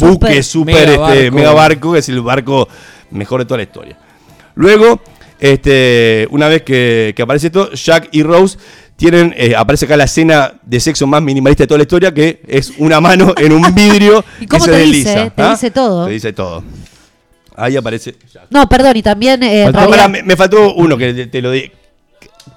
buque 0.01 0.43
super 0.43 0.75
Mega 0.75 0.93
este, 0.93 0.99
barco. 1.25 1.37
mega 1.37 1.53
barco, 1.53 1.93
que 1.93 1.99
es 2.01 2.09
el 2.09 2.21
barco 2.21 2.69
mejor 3.11 3.41
de 3.41 3.47
toda 3.47 3.59
la 3.59 3.63
historia. 3.65 3.99
Luego, 4.55 5.01
este, 5.41 6.27
una 6.31 6.49
vez 6.49 6.63
que, 6.63 7.13
que 7.17 7.23
aparece 7.23 7.49
esto, 7.49 7.71
Jack 7.73 8.09
y 8.13 8.23
Rose 8.23 8.59
tienen, 8.97 9.35
eh, 9.37 9.55
aparece 9.57 9.87
acá 9.87 9.97
la 9.97 10.05
escena 10.05 10.55
de 10.63 10.79
sexo 10.81 11.07
más 11.07 11.21
minimalista 11.23 11.65
de 11.65 11.67
toda 11.67 11.79
la 11.79 11.83
historia, 11.83 12.15
que 12.15 12.41
es 12.47 12.73
una 12.79 13.01
mano 13.01 13.35
en 13.37 13.53
un 13.53 13.63
vidrio 13.75 14.25
¿Y 14.41 14.47
cómo 14.47 14.65
que 14.65 14.71
se 14.71 14.77
te 14.77 14.83
dice, 14.85 14.97
desliza. 15.11 15.23
eh? 15.25 15.33
Te 15.35 15.43
¿ah? 15.43 15.51
dice 15.51 15.71
todo. 15.71 16.07
Te 16.07 16.13
dice 16.13 16.33
todo. 16.33 16.63
Ahí 17.57 17.77
aparece 17.77 18.15
Jack. 18.33 18.45
No, 18.51 18.69
perdón, 18.69 18.97
y 18.97 19.03
también 19.03 19.43
eh, 19.43 19.71
realidad- 19.71 20.09
me, 20.09 20.23
me 20.23 20.37
faltó 20.37 20.75
uno 20.75 20.97
que 20.97 21.13
te, 21.13 21.27
te 21.27 21.43
lo 21.43 21.51
di. 21.51 21.71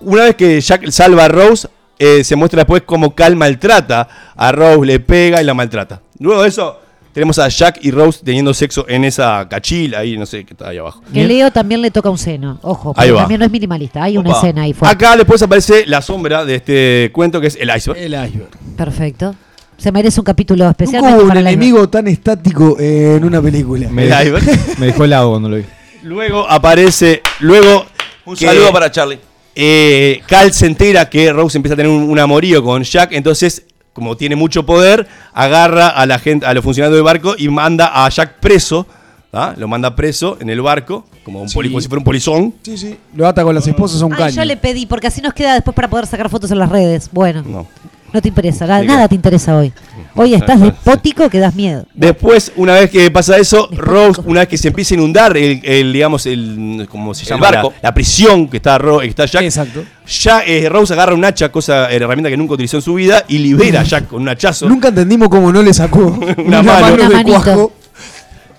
Una 0.01 0.23
vez 0.25 0.36
que 0.36 0.59
Jack 0.61 0.89
salva 0.91 1.25
a 1.25 1.28
Rose, 1.28 1.67
eh, 1.99 2.23
se 2.23 2.36
muestra 2.36 2.59
después 2.61 2.84
cómo 2.86 3.15
Cal 3.15 3.36
maltrata 3.36 4.07
a 4.36 4.51
Rose, 4.51 4.86
le 4.86 4.99
pega 4.99 5.41
y 5.41 5.45
la 5.45 5.53
maltrata. 5.55 6.01
Luego 6.19 6.43
de 6.43 6.49
eso, 6.49 6.80
tenemos 7.18 7.39
a 7.39 7.47
Jack 7.49 7.80
y 7.82 7.89
Rose 7.89 8.20
teniendo 8.24 8.53
sexo 8.53 8.86
en 8.88 9.03
esa 9.03 9.47
cachila 9.49 9.97
ahí, 10.01 10.15
no 10.20 10.28
sé 10.28 10.45
qué 10.45 10.53
está 10.53 10.70
ahí 10.70 10.78
abajo. 10.78 11.01
Que 11.11 11.24
Leo 11.26 11.49
también 11.49 11.82
le 11.82 11.89
toca 11.89 12.11
un 12.11 12.18
seno. 12.20 12.59
Ojo, 12.61 12.89
Ahí 12.95 13.07
porque 13.07 13.11
va. 13.13 13.20
también 13.22 13.39
no 13.39 13.45
es 13.47 13.51
minimalista. 13.51 14.03
Hay 14.03 14.18
una 14.20 14.34
escena 14.34 14.61
ahí 14.61 14.74
fuerte. 14.74 14.93
Acá 15.03 15.18
después 15.18 15.41
aparece 15.41 15.88
la 15.88 16.03
sombra 16.03 16.45
de 16.45 16.53
este 16.53 17.09
cuento 17.11 17.41
que 17.41 17.47
es 17.47 17.55
el 17.59 17.72
iceberg. 17.76 17.97
El 17.99 18.11
iceberg. 18.13 18.49
Perfecto. 18.78 19.34
Se 19.78 19.91
merece 19.91 20.20
un 20.20 20.26
capítulo 20.26 20.70
especial. 20.70 21.01
Hubo 21.01 21.24
un 21.24 21.38
enemigo 21.38 21.89
tan 21.89 22.07
estático 22.07 22.78
en 22.80 23.24
una 23.24 23.41
película. 23.41 23.89
Me, 23.89 24.03
El 24.03 24.09
dejó- 24.11 24.22
iceberg. 24.38 24.78
me 24.80 24.86
dejó 24.86 25.03
helado 25.05 25.32
cuando 25.32 25.49
lo 25.49 25.55
vi. 25.55 25.63
Luego 26.03 26.47
aparece, 26.47 27.24
luego 27.39 27.88
Un 28.26 28.36
que, 28.36 28.45
saludo 28.45 28.72
para 28.72 28.91
Charlie. 28.91 29.18
eh, 29.55 30.22
Cal 30.28 30.53
se 30.53 30.68
entera 30.68 31.09
que 31.09 31.34
Rose 31.34 31.57
empieza 31.57 31.74
a 31.74 31.78
tener 31.78 31.91
un, 31.91 32.03
un 32.03 32.20
amorío 32.20 32.63
con 32.63 32.84
Jack, 32.84 33.13
entonces 33.13 33.63
como 33.97 34.15
tiene 34.15 34.35
mucho 34.35 34.63
poder, 34.63 35.07
agarra 35.33 35.87
a 35.89 36.05
la 36.05 36.19
gente, 36.19 36.45
a 36.45 36.53
los 36.53 36.63
funcionarios 36.63 36.95
del 36.95 37.03
barco 37.03 37.33
y 37.35 37.49
manda 37.49 38.05
a 38.05 38.07
Jack 38.09 38.35
preso, 38.39 38.85
¿ah? 39.33 39.55
lo 39.57 39.67
manda 39.67 39.95
preso 39.95 40.37
en 40.39 40.51
el 40.51 40.61
barco, 40.61 41.07
como, 41.25 41.41
un 41.41 41.49
poli- 41.49 41.69
como 41.69 41.81
si 41.81 41.87
fuera 41.87 41.97
un 42.01 42.03
polizón. 42.05 42.53
Sí, 42.61 42.77
sí. 42.77 42.95
Lo 43.15 43.27
ata 43.27 43.41
con 43.43 43.55
las 43.55 43.65
esposas 43.65 43.99
a 44.03 44.05
un 44.05 44.13
Ay, 44.13 44.19
caño. 44.19 44.35
yo 44.35 44.45
le 44.45 44.55
pedí, 44.55 44.85
porque 44.85 45.07
así 45.07 45.19
nos 45.19 45.33
queda 45.33 45.55
después 45.55 45.73
para 45.73 45.89
poder 45.89 46.05
sacar 46.05 46.29
fotos 46.29 46.51
en 46.51 46.59
las 46.59 46.69
redes. 46.69 47.09
Bueno, 47.11 47.41
no, 47.41 47.67
No. 48.13 48.21
te 48.21 48.27
interesa, 48.29 48.65
nada, 48.65 48.83
nada 48.83 49.07
te 49.07 49.15
interesa 49.15 49.55
hoy. 49.57 49.71
Hoy 50.15 50.33
estás 50.33 50.59
de 50.59 50.71
pótico 50.71 51.29
que 51.29 51.39
das 51.39 51.53
miedo. 51.53 51.85
Después, 51.93 52.51
una 52.55 52.73
vez 52.73 52.89
que 52.89 53.11
pasa 53.11 53.37
eso, 53.37 53.69
Rose, 53.71 54.21
una 54.25 54.39
vez 54.39 54.49
que 54.49 54.57
se 54.57 54.69
empieza 54.69 54.95
a 54.95 54.97
inundar 54.97 55.37
el, 55.37 55.61
el, 55.63 55.93
digamos, 55.93 56.25
el, 56.25 56.87
¿cómo 56.89 57.13
se 57.13 57.23
El 57.23 57.29
llama? 57.29 57.51
barco. 57.51 57.73
La, 57.81 57.89
la 57.89 57.93
prisión 57.93 58.47
que 58.47 58.57
está, 58.57 58.77
Ro- 58.79 58.99
que 58.99 59.07
está 59.07 59.25
Jack. 59.25 59.43
Exacto. 59.43 59.83
Ya 60.07 60.41
eh, 60.45 60.67
Rose 60.69 60.93
agarra 60.93 61.13
un 61.13 61.23
hacha, 61.23 61.51
cosa, 61.51 61.91
eh, 61.91 61.97
herramienta 61.97 62.29
que 62.29 62.37
nunca 62.37 62.53
utilizó 62.55 62.77
en 62.77 62.81
su 62.81 62.95
vida, 62.95 63.23
y 63.27 63.37
libera 63.37 63.81
a 63.81 63.83
Jack 63.83 64.07
con 64.07 64.21
un 64.23 64.29
hachazo. 64.29 64.67
Nunca 64.69 64.87
entendimos 64.87 65.29
cómo 65.29 65.51
no 65.51 65.61
le 65.61 65.73
sacó 65.73 65.99
una, 66.37 66.63
mano. 66.63 66.81
mano, 66.81 67.03
Una 67.05 67.17
de 67.19 67.23
cuajo. 67.23 67.73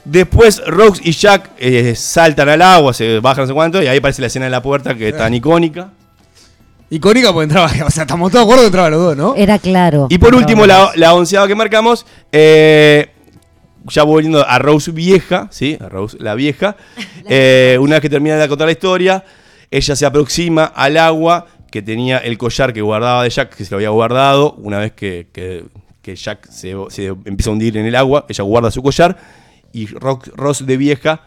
Después 0.04 0.62
Rose 0.66 1.02
y 1.04 1.12
Jack 1.12 1.50
eh, 1.58 1.94
saltan 1.96 2.48
al 2.48 2.62
agua, 2.62 2.94
se 2.94 3.18
bajan 3.20 3.42
no 3.44 3.48
sé 3.48 3.54
cuánto, 3.54 3.82
y 3.82 3.88
ahí 3.88 3.98
aparece 3.98 4.20
la 4.22 4.28
escena 4.28 4.46
de 4.46 4.50
la 4.50 4.62
puerta 4.62 4.94
que 4.94 5.08
es 5.08 5.16
tan 5.16 5.34
icónica. 5.34 5.88
Icónica 6.90 7.32
porque 7.32 7.44
entraba, 7.44 7.70
o 7.86 7.90
sea, 7.90 8.02
estamos 8.04 8.30
todos 8.32 8.44
de 8.44 8.46
acuerdo 8.46 8.62
que 8.62 8.66
entraban 8.66 8.92
los 8.92 9.00
dos, 9.00 9.16
¿no? 9.16 9.34
Era 9.36 9.58
claro. 9.58 10.06
Y 10.10 10.18
por 10.18 10.34
último, 10.34 10.66
la, 10.66 10.90
la 10.96 11.14
onceava 11.14 11.46
que 11.46 11.54
marcamos, 11.54 12.06
eh, 12.32 13.10
ya 13.90 14.02
volviendo 14.02 14.46
a 14.46 14.58
Rose 14.58 14.90
vieja, 14.90 15.48
¿sí? 15.50 15.76
A 15.80 15.88
Rose 15.88 16.16
la 16.20 16.34
vieja. 16.34 16.76
eh, 17.28 17.76
una 17.80 17.94
vez 17.96 18.02
que 18.02 18.10
termina 18.10 18.36
de 18.36 18.48
contar 18.48 18.66
la 18.66 18.72
historia, 18.72 19.24
ella 19.70 19.96
se 19.96 20.06
aproxima 20.06 20.64
al 20.64 20.96
agua 20.96 21.46
que 21.70 21.82
tenía 21.82 22.18
el 22.18 22.38
collar 22.38 22.72
que 22.72 22.80
guardaba 22.80 23.22
de 23.24 23.30
Jack, 23.30 23.54
que 23.54 23.64
se 23.64 23.70
lo 23.70 23.76
había 23.76 23.90
guardado. 23.90 24.54
Una 24.54 24.78
vez 24.78 24.92
que, 24.92 25.28
que- 25.32 25.64
que 26.00 26.16
Jack 26.16 26.48
se, 26.50 26.74
se 26.88 27.06
empieza 27.08 27.50
a 27.50 27.52
hundir 27.52 27.76
en 27.76 27.84
el 27.84 27.94
agua, 27.94 28.24
ella 28.30 28.42
guarda 28.44 28.70
su 28.70 28.82
collar 28.82 29.18
y 29.74 29.84
Ro- 29.88 30.22
Rose 30.36 30.64
de 30.64 30.78
vieja 30.78 31.20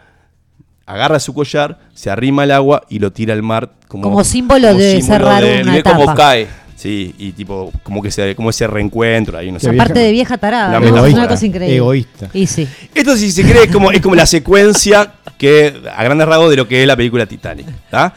agarra 0.91 1.19
su 1.19 1.33
collar, 1.33 1.77
se 1.93 2.09
arrima 2.09 2.43
al 2.43 2.51
agua 2.51 2.83
y 2.89 2.99
lo 2.99 3.11
tira 3.11 3.33
al 3.33 3.43
mar 3.43 3.71
como, 3.87 4.03
Como 4.03 4.23
símbolo 4.23 4.73
de 4.73 5.01
cerrar 5.01 5.43
del- 5.43 5.63
una 5.63 5.73
Y 5.73 5.75
ve 5.77 5.83
cómo 5.83 6.03
etapa. 6.03 6.15
cae. 6.15 6.47
Sí, 6.75 7.13
y 7.19 7.31
tipo, 7.33 7.71
como 7.83 8.01
que 8.01 8.09
se, 8.09 8.35
como 8.35 8.49
ese 8.49 8.65
reencuentro 8.65 9.37
ahí, 9.37 9.51
no 9.51 9.59
sé. 9.59 9.69
Qué 9.69 9.75
Aparte 9.75 9.99
de 9.99 10.11
vieja 10.11 10.37
tarada, 10.39 10.79
es 10.79 11.13
una 11.13 11.27
cosa 11.27 11.45
increíble. 11.45 11.77
Egoísta. 11.77 12.29
Y 12.33 12.47
sí. 12.47 12.67
Esto 12.95 13.15
si 13.15 13.31
se 13.31 13.43
cree 13.43 13.65
es 13.65 13.71
como, 13.71 13.91
es 13.91 14.01
como 14.01 14.15
la 14.15 14.25
secuencia 14.25 15.11
que, 15.37 15.79
a 15.95 16.03
grandes 16.03 16.27
rasgos, 16.27 16.49
de 16.49 16.55
lo 16.55 16.67
que 16.67 16.81
es 16.81 16.87
la 16.87 16.95
película 16.95 17.27
Titanic. 17.27 17.67
¿tá? 17.91 18.13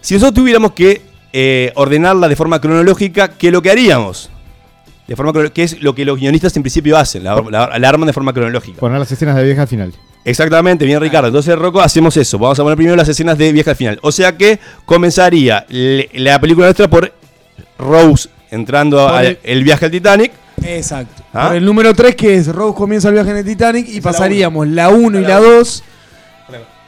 Si 0.00 0.14
nosotros 0.14 0.34
tuviéramos 0.34 0.72
que 0.72 1.02
eh, 1.32 1.70
ordenarla 1.76 2.26
de 2.28 2.34
forma 2.34 2.60
cronológica, 2.60 3.28
¿qué 3.28 3.46
es 3.48 3.52
lo 3.52 3.62
que 3.62 3.70
haríamos? 3.70 4.30
De 5.06 5.14
forma 5.16 5.32
que 5.50 5.62
es 5.62 5.80
lo 5.82 5.94
que 5.94 6.04
los 6.04 6.18
guionistas 6.18 6.56
en 6.56 6.62
principio 6.62 6.96
hacen, 6.96 7.22
la, 7.22 7.40
la- 7.50 7.78
la 7.78 7.88
arman 7.88 8.06
de 8.08 8.12
forma 8.12 8.32
cronológica. 8.32 8.80
Poner 8.80 8.98
las 8.98 9.10
escenas 9.12 9.36
de 9.36 9.44
vieja 9.44 9.62
al 9.62 9.68
final. 9.68 9.92
Exactamente, 10.24 10.84
bien 10.84 11.00
Ricardo. 11.00 11.28
Entonces, 11.28 11.56
Rocco, 11.56 11.80
hacemos 11.80 12.16
eso. 12.16 12.36
Vamos 12.38 12.58
a 12.58 12.62
poner 12.64 12.76
primero 12.76 12.96
las 12.96 13.08
escenas 13.08 13.38
de 13.38 13.52
vieja 13.52 13.70
al 13.70 13.76
final. 13.76 13.98
O 14.02 14.10
sea 14.10 14.36
que 14.36 14.58
comenzaría 14.84 15.64
le- 15.68 16.08
la 16.14 16.40
película 16.40 16.66
nuestra 16.66 16.88
por 16.90 17.12
Rose 17.78 18.28
entrando 18.50 19.08
al 19.08 19.26
el- 19.26 19.38
el 19.44 19.62
viaje 19.64 19.84
al 19.84 19.90
Titanic. 19.92 20.32
Exacto. 20.64 21.22
¿Ah? 21.32 21.48
Por 21.48 21.56
el 21.56 21.64
número 21.64 21.94
3, 21.94 22.16
que 22.16 22.34
es 22.34 22.48
Rose 22.48 22.74
comienza 22.76 23.06
el 23.08 23.14
viaje 23.14 23.30
en 23.30 23.36
el 23.36 23.44
Titanic, 23.44 23.88
y 23.88 24.00
pasaríamos 24.00 24.66
la 24.66 24.88
1 24.88 25.20
y 25.20 25.24
la 25.24 25.38
2, 25.38 25.84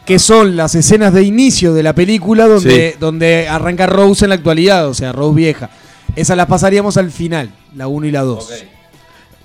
que 0.05 0.19
son 0.19 0.57
las 0.57 0.75
escenas 0.75 1.12
de 1.12 1.23
inicio 1.23 1.75
de 1.75 1.83
la 1.83 1.93
película 1.95 2.47
donde, 2.47 2.93
Sí. 2.93 2.97
donde 2.99 3.47
arranca 3.47 3.87
Rose 3.87 4.25
en 4.25 4.31
la 4.31 4.35
actualidad, 4.37 4.89
o 4.89 4.95
sea, 4.95 5.12
Rose 5.12 5.37
vieja. 5.37 5.71
Esas 6.16 6.37
las 6.37 6.47
pasaríamos 6.47 6.97
al 6.97 7.11
final, 7.12 7.51
la 7.77 7.89
1 7.89 8.07
y 8.07 8.11
la 8.11 8.23
2. 8.23 8.64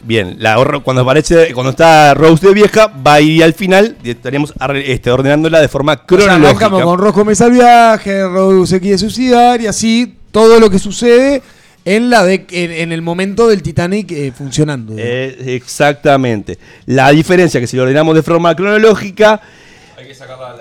Bien, 0.05 0.36
la, 0.39 0.57
cuando 0.84 1.01
aparece, 1.03 1.53
cuando 1.53 1.69
está 1.69 2.13
Rose 2.13 2.45
de 2.47 2.53
vieja, 2.53 2.88
va 2.88 3.13
a 3.15 3.21
ir 3.21 3.41
al 3.41 3.53
final 3.53 3.95
y 4.03 4.09
estaríamos 4.09 4.53
este, 4.86 5.09
ordenándola 5.09 5.61
de 5.61 5.69
forma 5.69 5.93
O 5.93 5.95
sea, 5.95 6.05
cronológica. 6.05 6.49
arrancamos 6.65 6.84
con 6.84 6.99
Rose 6.99 7.13
comienza 7.13 7.45
el 7.45 7.53
viaje, 7.53 8.24
Rose 8.28 8.76
se 8.76 8.82
quiere 8.82 8.97
suicidar 8.97 9.61
y 9.61 9.67
así 9.67 10.13
todo 10.32 10.59
lo 10.59 10.69
que 10.69 10.78
sucede 10.78 11.41
en, 11.86 12.09
la 12.09 12.26
de, 12.26 12.45
en, 12.51 12.71
en 12.71 12.91
el 12.91 13.01
momento 13.01 13.47
del 13.47 13.61
Titanic 13.63 14.11
eh, 14.11 14.34
funcionando. 14.38 14.93
Eh, 14.97 15.55
exactamente. 15.55 16.57
La 16.88 17.09
diferencia 17.11 17.61
que 17.61 17.67
si 17.67 17.78
lo 17.78 17.84
ordenamos 17.84 18.13
de 18.15 18.24
forma 18.24 18.53
cronológica, 18.57 19.39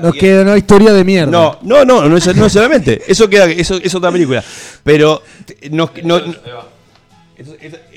Nos 0.00 0.14
queda 0.14 0.42
una 0.42 0.56
historia 0.56 0.92
de 0.92 1.02
mierda. 1.02 1.30
no, 1.32 1.58
no, 1.62 1.84
no, 1.84 2.08
no, 2.08 2.16
es- 2.16 2.36
no 2.36 2.48
solamente. 2.48 3.02
Eso 3.08 3.28
queda, 3.28 3.46
eso 3.46 3.74
es 3.82 3.92
otra 3.92 4.12
película. 4.12 4.42
Pero 4.84 5.20
t- 5.44 5.68
no, 5.70 5.90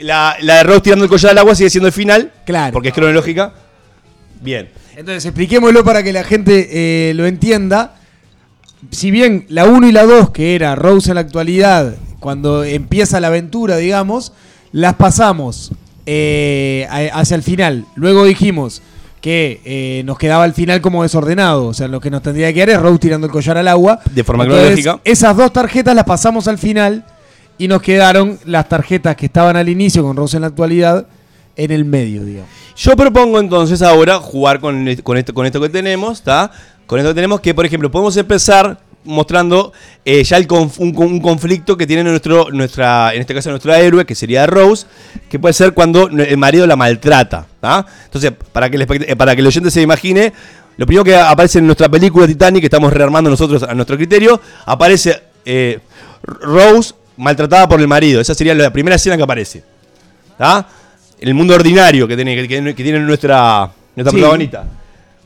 la, 0.01 0.35
la 0.41 0.57
de 0.57 0.63
Rose 0.63 0.81
tirando 0.81 1.05
el 1.05 1.09
collar 1.09 1.31
al 1.31 1.37
agua 1.39 1.55
sigue 1.55 1.69
siendo 1.69 1.87
el 1.87 1.93
final, 1.93 2.31
Claro. 2.45 2.73
porque 2.73 2.89
es 2.89 2.93
cronológica. 2.93 3.53
Bien. 4.41 4.69
Entonces, 4.95 5.25
expliquémoslo 5.25 5.83
para 5.83 6.03
que 6.03 6.13
la 6.13 6.23
gente 6.23 6.69
eh, 7.09 7.13
lo 7.15 7.25
entienda. 7.25 7.95
Si 8.91 9.11
bien 9.11 9.45
la 9.49 9.65
1 9.65 9.87
y 9.89 9.91
la 9.91 10.03
2, 10.05 10.29
que 10.31 10.55
era 10.55 10.75
Rose 10.75 11.09
en 11.11 11.15
la 11.15 11.21
actualidad, 11.21 11.95
cuando 12.19 12.63
empieza 12.63 13.19
la 13.19 13.27
aventura, 13.27 13.77
digamos, 13.77 14.31
las 14.71 14.93
pasamos 14.95 15.71
eh, 16.05 16.87
hacia 17.13 17.35
el 17.35 17.43
final. 17.43 17.85
Luego 17.95 18.25
dijimos 18.25 18.81
que 19.21 19.59
eh, 19.65 20.03
nos 20.05 20.17
quedaba 20.19 20.45
el 20.45 20.53
final 20.53 20.81
como 20.81 21.01
desordenado. 21.03 21.65
O 21.65 21.73
sea, 21.73 21.87
lo 21.87 21.99
que 21.99 22.11
nos 22.11 22.21
tendría 22.21 22.47
que 22.49 22.53
quedar 22.53 22.69
es 22.69 22.79
Rose 22.79 22.99
tirando 22.99 23.25
el 23.27 23.33
collar 23.33 23.57
al 23.57 23.67
agua. 23.67 23.99
De 24.13 24.23
forma 24.23 24.43
Entonces, 24.43 24.81
cronológica. 24.83 25.01
Esas 25.03 25.35
dos 25.35 25.51
tarjetas 25.51 25.95
las 25.95 26.05
pasamos 26.05 26.47
al 26.47 26.57
final 26.59 27.03
y 27.57 27.67
nos 27.67 27.81
quedaron 27.81 28.39
las 28.45 28.67
tarjetas 28.69 29.15
que 29.15 29.27
estaban 29.27 29.55
al 29.55 29.69
inicio 29.69 30.03
con 30.03 30.15
Rose 30.15 30.37
en 30.37 30.41
la 30.41 30.47
actualidad 30.47 31.07
en 31.55 31.71
el 31.71 31.85
medio, 31.85 32.23
digamos. 32.23 32.49
Yo 32.75 32.95
propongo 32.95 33.39
entonces 33.39 33.81
ahora 33.81 34.19
jugar 34.19 34.59
con, 34.59 34.93
con 35.03 35.17
esto, 35.17 35.33
con 35.33 35.45
esto 35.45 35.61
que 35.61 35.69
tenemos, 35.69 36.19
¿está? 36.19 36.51
Con 36.85 36.99
esto 36.99 37.11
que 37.11 37.15
tenemos 37.15 37.39
que, 37.39 37.53
por 37.53 37.65
ejemplo, 37.65 37.89
podemos 37.89 38.17
empezar 38.17 38.79
mostrando 39.05 39.71
eh, 40.03 40.23
ya 40.23 40.37
un, 40.49 41.21
conflicto 41.21 41.77
que 41.77 41.87
tiene 41.87 42.03
nuestro, 42.03 42.49
nuestra, 42.51 43.13
en 43.13 43.21
este 43.21 43.33
caso 43.33 43.49
nuestra 43.51 43.79
héroe, 43.79 44.05
que 44.05 44.15
sería 44.15 44.45
Rose, 44.47 44.87
que 45.29 45.39
puede 45.39 45.53
ser 45.53 45.73
cuando 45.73 46.07
el 46.07 46.37
marido 46.37 46.67
la 46.67 46.75
maltrata, 46.75 47.45
¿tá? 47.61 47.85
Entonces, 48.05 48.33
para 48.51 48.69
que, 48.69 48.77
el, 48.77 48.87
eh, 48.89 49.15
para 49.15 49.35
que 49.35 49.41
el 49.41 49.47
oyente 49.47 49.71
se 49.71 49.81
imagine, 49.81 50.33
lo 50.77 50.85
primero 50.85 51.03
que 51.03 51.15
aparece 51.15 51.59
en 51.59 51.67
nuestra 51.67 51.87
película 51.87 52.27
Titanic, 52.27 52.61
que 52.61 52.67
estamos 52.67 52.91
rearmando 52.91 53.29
nosotros 53.29 53.63
a 53.63 53.73
nuestro 53.73 53.95
criterio, 53.95 54.41
aparece 54.65 55.21
eh, 55.45 55.79
Rose 56.23 56.93
maltratada 57.17 57.67
por 57.67 57.79
el 57.79 57.87
marido. 57.87 58.21
Esa 58.21 58.33
sería 58.35 58.53
la 58.55 58.71
primera 58.71 58.95
escena 58.95 59.17
que 59.17 59.23
aparece. 59.23 59.63
¿tá? 60.37 60.67
El 61.19 61.33
mundo 61.33 61.55
ordinario 61.55 62.07
que 62.07 62.15
tiene, 62.15 62.35
que, 62.35 62.47
que- 62.47 62.75
que 62.75 62.83
tiene 62.83 62.99
nuestra, 62.99 63.69
nuestra 63.95 64.11
Sí. 64.11 64.17
protagonista. 64.17 64.63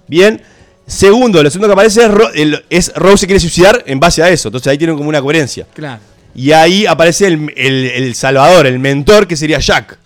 Bien. 0.08 0.42
Segundo, 0.86 1.44
lo 1.44 1.50
segundo 1.52 1.68
que 1.68 1.74
aparece 1.74 2.02
es, 2.04 2.12
Ro- 2.12 2.32
el- 2.34 2.64
es 2.70 2.92
Rose 2.96 3.18
se 3.22 3.26
quiere 3.28 3.40
suicidar 3.40 3.84
en 3.86 4.00
base 4.00 4.24
a 4.24 4.30
eso. 4.30 4.48
Entonces 4.50 4.72
ahí 4.72 4.78
tienen 4.78 4.96
como 4.98 5.10
una 5.10 5.22
coherencia. 5.22 5.68
Claro. 5.74 6.02
Y 6.34 6.52
ahí 6.52 6.86
aparece 6.86 7.28
el, 7.28 7.52
el- 7.56 7.86
el 7.92 8.16
salvador, 8.16 8.66
el 8.68 8.80
mentor 8.80 9.28
que 9.28 9.36
sería 9.36 9.60
Jack. 9.60 9.98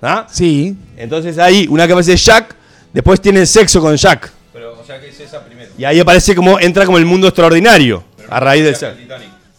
¿tá? 0.00 0.26
Sí. 0.30 0.74
Entonces 0.96 1.36
ahí, 1.38 1.66
una 1.68 1.86
que 1.86 1.92
aparece 1.92 2.16
Jack, 2.16 2.54
después 2.92 3.20
tiene 3.20 3.44
sexo 3.44 3.80
con 3.82 3.94
Jack. 3.96 4.30
Pero, 4.52 4.78
o 4.80 4.84
sea, 4.84 4.98
que 5.00 5.08
es 5.08 5.20
esa 5.20 5.44
primero. 5.44 5.70
Y 5.76 5.84
ahí 5.84 6.00
aparece 6.00 6.34
como, 6.34 6.58
entra 6.58 6.86
como 6.86 6.96
el 6.98 7.04
mundo 7.06 7.26
extraordinario. 7.28 8.02
A 8.30 8.40
raíz 8.40 8.64
del 8.64 8.76
ser. 8.76 8.96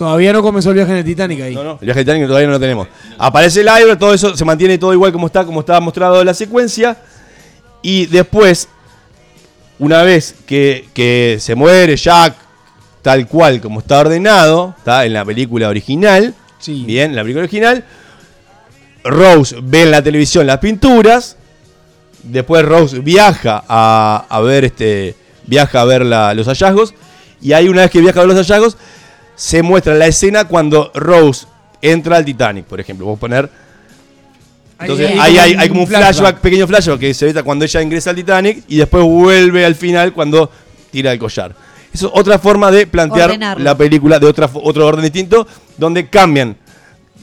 Todavía 0.02 0.34
no 0.34 0.42
comenzó 0.42 0.70
el 0.70 0.76
viaje 0.78 0.94
en 0.94 0.98
el 0.98 1.06
Titanic 1.06 1.42
ahí. 1.42 1.54
No, 1.54 1.64
no, 1.64 1.72
el 1.80 1.86
viaje 1.86 2.00
Titanic 2.00 2.26
todavía 2.26 2.48
no 2.48 2.54
lo 2.54 2.60
tenemos. 2.60 2.88
Aparece 3.20 3.62
el 3.62 3.68
aire, 3.70 3.96
todo 3.98 4.16
eso 4.16 4.36
se 4.36 4.44
mantiene 4.44 4.80
todo 4.80 4.94
igual 4.94 5.12
como 5.12 5.28
está, 5.28 5.46
como 5.46 5.60
estaba 5.60 5.80
mostrado 5.80 6.20
en 6.22 6.26
la 6.26 6.34
secuencia. 6.34 6.98
Y 7.84 8.08
después, 8.08 8.68
una 9.78 10.02
vez 10.02 10.34
que, 10.48 10.88
que 10.96 11.38
se 11.40 11.54
muere 11.54 11.96
Jack, 11.98 12.34
tal 13.04 13.28
cual 13.28 13.62
como 13.62 13.80
está 13.82 14.00
ordenado, 14.00 14.74
está 14.76 15.06
en 15.06 15.14
la 15.14 15.24
película 15.24 15.70
original. 15.70 16.34
Sí. 16.58 16.84
Bien, 16.84 17.12
en 17.12 17.16
la 17.16 17.22
película 17.22 17.44
original. 17.44 17.86
Rose 19.04 19.56
ve 19.62 19.84
en 19.84 19.92
la 19.92 20.02
televisión 20.02 20.48
las 20.48 20.58
pinturas. 20.58 21.38
Después 22.24 22.66
Rose 22.66 22.98
viaja 23.02 23.64
a, 23.68 24.26
a 24.28 24.40
ver 24.42 24.66
este. 24.66 25.16
Viaja 25.46 25.82
a 25.82 25.86
ver 25.86 26.06
la- 26.06 26.34
los 26.34 26.48
hallazgos. 26.48 26.96
Y 27.40 27.54
ahí 27.54 27.68
una 27.70 27.82
vez 27.82 27.92
que 27.92 28.02
viaja 28.02 28.20
a 28.20 28.26
ver 28.26 28.36
los 28.36 28.48
hallazgos, 28.48 28.78
se 29.42 29.64
muestra 29.64 29.96
la 29.96 30.06
escena 30.06 30.46
cuando 30.46 30.92
Rose 30.94 31.48
entra 31.82 32.18
al 32.18 32.24
Titanic, 32.24 32.64
por 32.66 32.80
ejemplo. 32.80 33.08
Vamos 33.08 33.18
a 33.18 33.22
poner 33.22 33.50
Entonces 34.80 35.10
hay 35.20 35.36
hay, 35.40 35.54
como 35.54 35.62
hay 35.62 35.68
un 35.68 35.70
como 35.70 35.82
un 35.82 35.88
flashback. 35.88 36.14
flashback, 36.16 36.42
pequeño 36.42 36.68
flashback 36.68 37.00
que 37.00 37.14
se 37.16 37.34
ve 37.34 37.44
cuando 37.44 37.66
ella 37.66 37.82
ingresa 37.82 38.12
al 38.12 38.18
Titanic 38.18 38.64
y 38.68 38.78
después 38.78 39.04
vuelve 39.04 39.66
al 39.66 39.74
final 39.74 40.14
cuando 40.14 40.52
tira 40.92 41.12
el 41.12 41.18
collar. 41.18 41.56
Eso 41.92 42.06
es 42.06 42.12
otra 42.14 42.38
forma 42.38 42.70
de 42.70 42.86
plantear 42.86 43.32
Ordenarlo. 43.32 43.64
la 43.64 43.76
película 43.76 44.20
de 44.20 44.28
otra, 44.28 44.48
otro 44.54 44.86
orden 44.86 45.02
distinto, 45.02 45.48
donde 45.76 46.08
cambian 46.08 46.56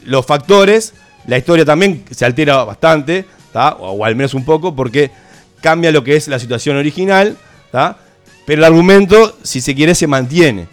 los 0.05 0.27
factores, 0.27 0.95
la 1.29 1.39
historia 1.39 1.65
también 1.65 2.05
se 2.11 2.25
altera 2.25 2.65
bastante, 2.65 3.27
¿tá? 3.53 3.77
o, 3.79 3.93
o 3.93 4.05
al 4.05 4.17
menos 4.17 4.35
un 4.35 4.45
poco, 4.45 4.75
porque 4.75 5.13
cambia 5.61 5.93
lo 5.93 6.03
que 6.03 6.17
es 6.17 6.27
la 6.27 6.41
situación 6.41 6.77
original, 6.77 7.37
¿tá? 7.71 7.97
pero 8.45 8.59
el 8.59 8.65
argumento, 8.65 9.37
si 9.45 9.61
se 9.61 9.73
quiere, 9.77 9.95
se 9.95 10.09
mantiene. 10.09 10.67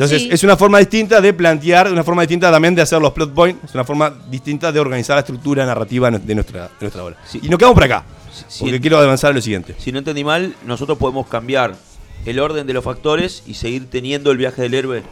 Entonces, 0.00 0.22
Sí. 0.22 0.28
es 0.32 0.42
una 0.44 0.56
forma 0.56 0.78
distinta 0.78 1.20
de 1.20 1.34
plantear, 1.34 1.92
una 1.92 2.02
forma 2.02 2.22
distinta 2.22 2.50
también 2.50 2.74
de 2.74 2.80
hacer 2.80 3.02
los 3.02 3.12
plot 3.12 3.34
points, 3.34 3.64
es 3.64 3.74
una 3.74 3.84
forma 3.84 4.10
distinta 4.30 4.72
de 4.72 4.80
organizar 4.80 5.16
la 5.16 5.20
estructura 5.20 5.66
narrativa 5.66 6.10
de 6.10 6.34
nuestra, 6.34 6.62
de 6.68 6.70
nuestra 6.80 7.04
obra. 7.04 7.16
Sí. 7.26 7.38
Y 7.42 7.50
nos 7.50 7.58
quedamos 7.58 7.74
por 7.74 7.84
acá, 7.84 8.04
Sí, 8.48 8.60
porque 8.60 8.76
sí. 8.76 8.80
quiero 8.80 8.98
avanzar 8.98 9.32
a 9.32 9.34
lo 9.34 9.42
siguiente. 9.42 9.74
Si 9.78 9.92
no 9.92 9.98
entendí 9.98 10.24
mal, 10.24 10.54
nosotros 10.64 10.96
podemos 10.96 11.26
cambiar 11.26 11.74
el 12.24 12.38
orden 12.40 12.66
de 12.66 12.72
los 12.72 12.82
factores 12.82 13.42
y 13.46 13.52
seguir 13.52 13.90
teniendo 13.90 14.30
el 14.30 14.38
viaje 14.38 14.62
del 14.62 14.72
héroe. 14.72 15.02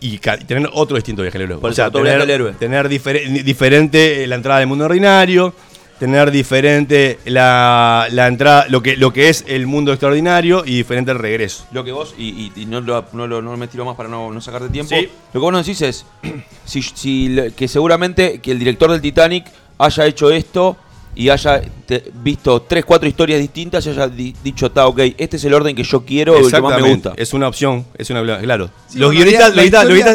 y 0.00 0.18
tener 0.18 0.68
otro 0.72 0.96
distinto 0.96 1.20
viaje 1.22 1.36
del 1.38 1.48
héroe. 1.48 1.58
Por 1.60 1.68
o 1.68 1.72
eso, 1.72 1.76
sea, 1.76 1.88
otro 1.88 2.00
tener, 2.02 2.16
viaje 2.18 2.26
del 2.32 2.40
héroe. 2.40 2.52
tener 2.58 2.88
difere- 2.88 3.42
diferente 3.42 4.24
eh, 4.24 4.26
la 4.26 4.36
entrada 4.36 4.60
del 4.60 4.68
mundo 4.68 4.84
ordinario, 4.86 5.54
tener 5.98 6.30
diferente 6.30 7.18
la, 7.24 8.06
la 8.10 8.26
entrada, 8.26 8.66
lo 8.68 8.82
que, 8.82 8.96
lo 8.96 9.12
que 9.12 9.28
es 9.28 9.44
el 9.48 9.66
mundo 9.66 9.92
extraordinario 9.92 10.62
y 10.66 10.76
diferente 10.76 11.10
el 11.12 11.18
regreso. 11.18 11.64
Lo 11.72 11.84
que 11.84 11.92
vos, 11.92 12.14
y, 12.18 12.28
y- 12.28 12.52
y 12.62 12.66
no, 12.66 12.80
lo, 12.80 13.04
no, 13.12 13.26
lo- 13.26 13.40
no 13.42 13.56
me 13.56 13.66
tiro 13.68 13.84
más 13.84 13.96
para 13.96 14.08
no, 14.08 14.30
no 14.30 14.40
sacarte 14.40 14.68
tiempo, 14.68 14.94
Sí. 14.94 15.02
lo 15.06 15.32
que 15.32 15.38
vos 15.38 15.52
nos 15.52 15.64
decís 15.66 15.80
es 15.82 16.04
si, 16.64 16.82
si 16.82 17.36
que 17.56 17.66
seguramente 17.68 18.40
que 18.40 18.50
el 18.52 18.58
director 18.58 18.90
del 18.90 19.00
Titanic 19.00 19.46
haya 19.78 20.06
hecho 20.06 20.30
esto 20.30 20.76
y 21.14 21.30
haya 21.30 21.62
te- 21.86 22.04
visto 22.22 22.60
tres, 22.60 22.84
cuatro 22.84 23.08
historias 23.08 23.40
distintas 23.40 23.86
y 23.86 23.88
haya 23.90 24.06
di- 24.06 24.34
dicho, 24.44 24.66
está, 24.66 24.86
ok, 24.86 25.00
este 25.16 25.38
es 25.38 25.44
el 25.44 25.54
orden 25.54 25.74
que 25.74 25.82
yo 25.82 26.04
quiero, 26.04 26.34
el 26.36 26.40
que 26.40 26.42
más 26.44 26.52
me 26.52 26.58
Exactamente, 26.68 27.08
gusta. 27.08 27.22
Es 27.22 27.32
una 27.32 27.48
opción, 27.48 27.86
es 27.96 28.10
una 28.10 28.22
claro. 28.42 28.68
Sí, 28.88 28.98
los 28.98 29.12
guionistas- 29.14 29.54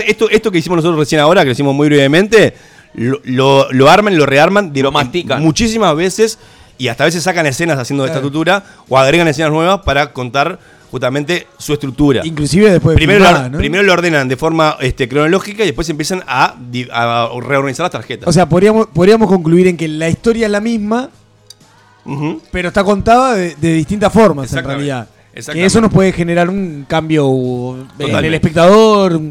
esto, 0.06 0.30
esto 0.30 0.52
que 0.52 0.60
hicimos 0.60 0.76
nosotros 0.76 1.00
recién 1.00 1.20
ahora, 1.22 1.42
que 1.42 1.48
lo 1.48 1.52
hicimos 1.54 1.74
muy 1.74 1.88
brevemente, 1.88 2.54
lo, 2.94 3.20
lo, 3.24 3.72
lo 3.72 3.89
arman, 3.89 4.18
lo 4.18 4.26
rearman 4.26 4.74
de 4.74 4.82
Lo 4.82 4.92
mastican. 4.92 5.42
muchísimas 5.42 5.96
veces 5.96 6.39
y 6.78 6.88
hasta 6.88 7.04
a 7.04 7.06
veces 7.06 7.24
sacan 7.24 7.46
escenas 7.46 7.78
haciendo 7.78 8.04
esta 8.06 8.16
Claro. 8.16 8.28
estructura 8.28 8.64
o 8.89 8.98
agregan 8.98 9.28
escenas 9.28 9.52
nuevas 9.52 9.82
para 9.82 10.12
contar 10.14 10.60
justamente 10.89 11.48
su 11.58 11.72
estructura. 11.74 12.22
Inclusive 12.26 12.70
después 12.72 12.96
de 12.96 12.98
Primero, 12.98 13.24
filmada, 13.26 13.44
lo, 13.46 13.50
¿no? 13.52 13.58
primero 13.60 13.84
lo 13.84 13.94
ordenan 13.94 14.28
de 14.28 14.36
forma 14.36 14.76
este, 14.82 15.08
cronológica 15.08 15.64
y 15.64 15.68
después 15.68 15.88
empiezan 15.89 16.22
a, 16.28 16.56
a 16.92 17.30
reorganizar 17.39 17.86
las 17.86 17.92
tarjetas. 17.92 18.28
O 18.28 18.32
sea, 18.34 18.50
podríamos, 18.50 18.88
podríamos 18.88 19.30
concluir 19.30 19.68
en 19.68 19.78
que 19.78 19.88
la 19.88 20.10
historia 20.10 20.48
es 20.48 20.52
la 20.52 20.60
misma, 20.60 21.10
pero 22.52 22.70
está 22.70 22.84
contada 22.84 23.36
de, 23.36 23.56
de 23.56 23.74
distintas 23.74 24.12
formas 24.12 24.52
en 24.54 24.66
realidad. 24.66 25.08
Que 25.54 25.64
eso 25.66 25.80
nos 25.80 25.94
puede 25.94 26.12
generar 26.12 26.50
un 26.50 26.86
cambio 26.89 27.78
en 28.00 28.16
el 28.26 28.34
espectador. 28.34 29.22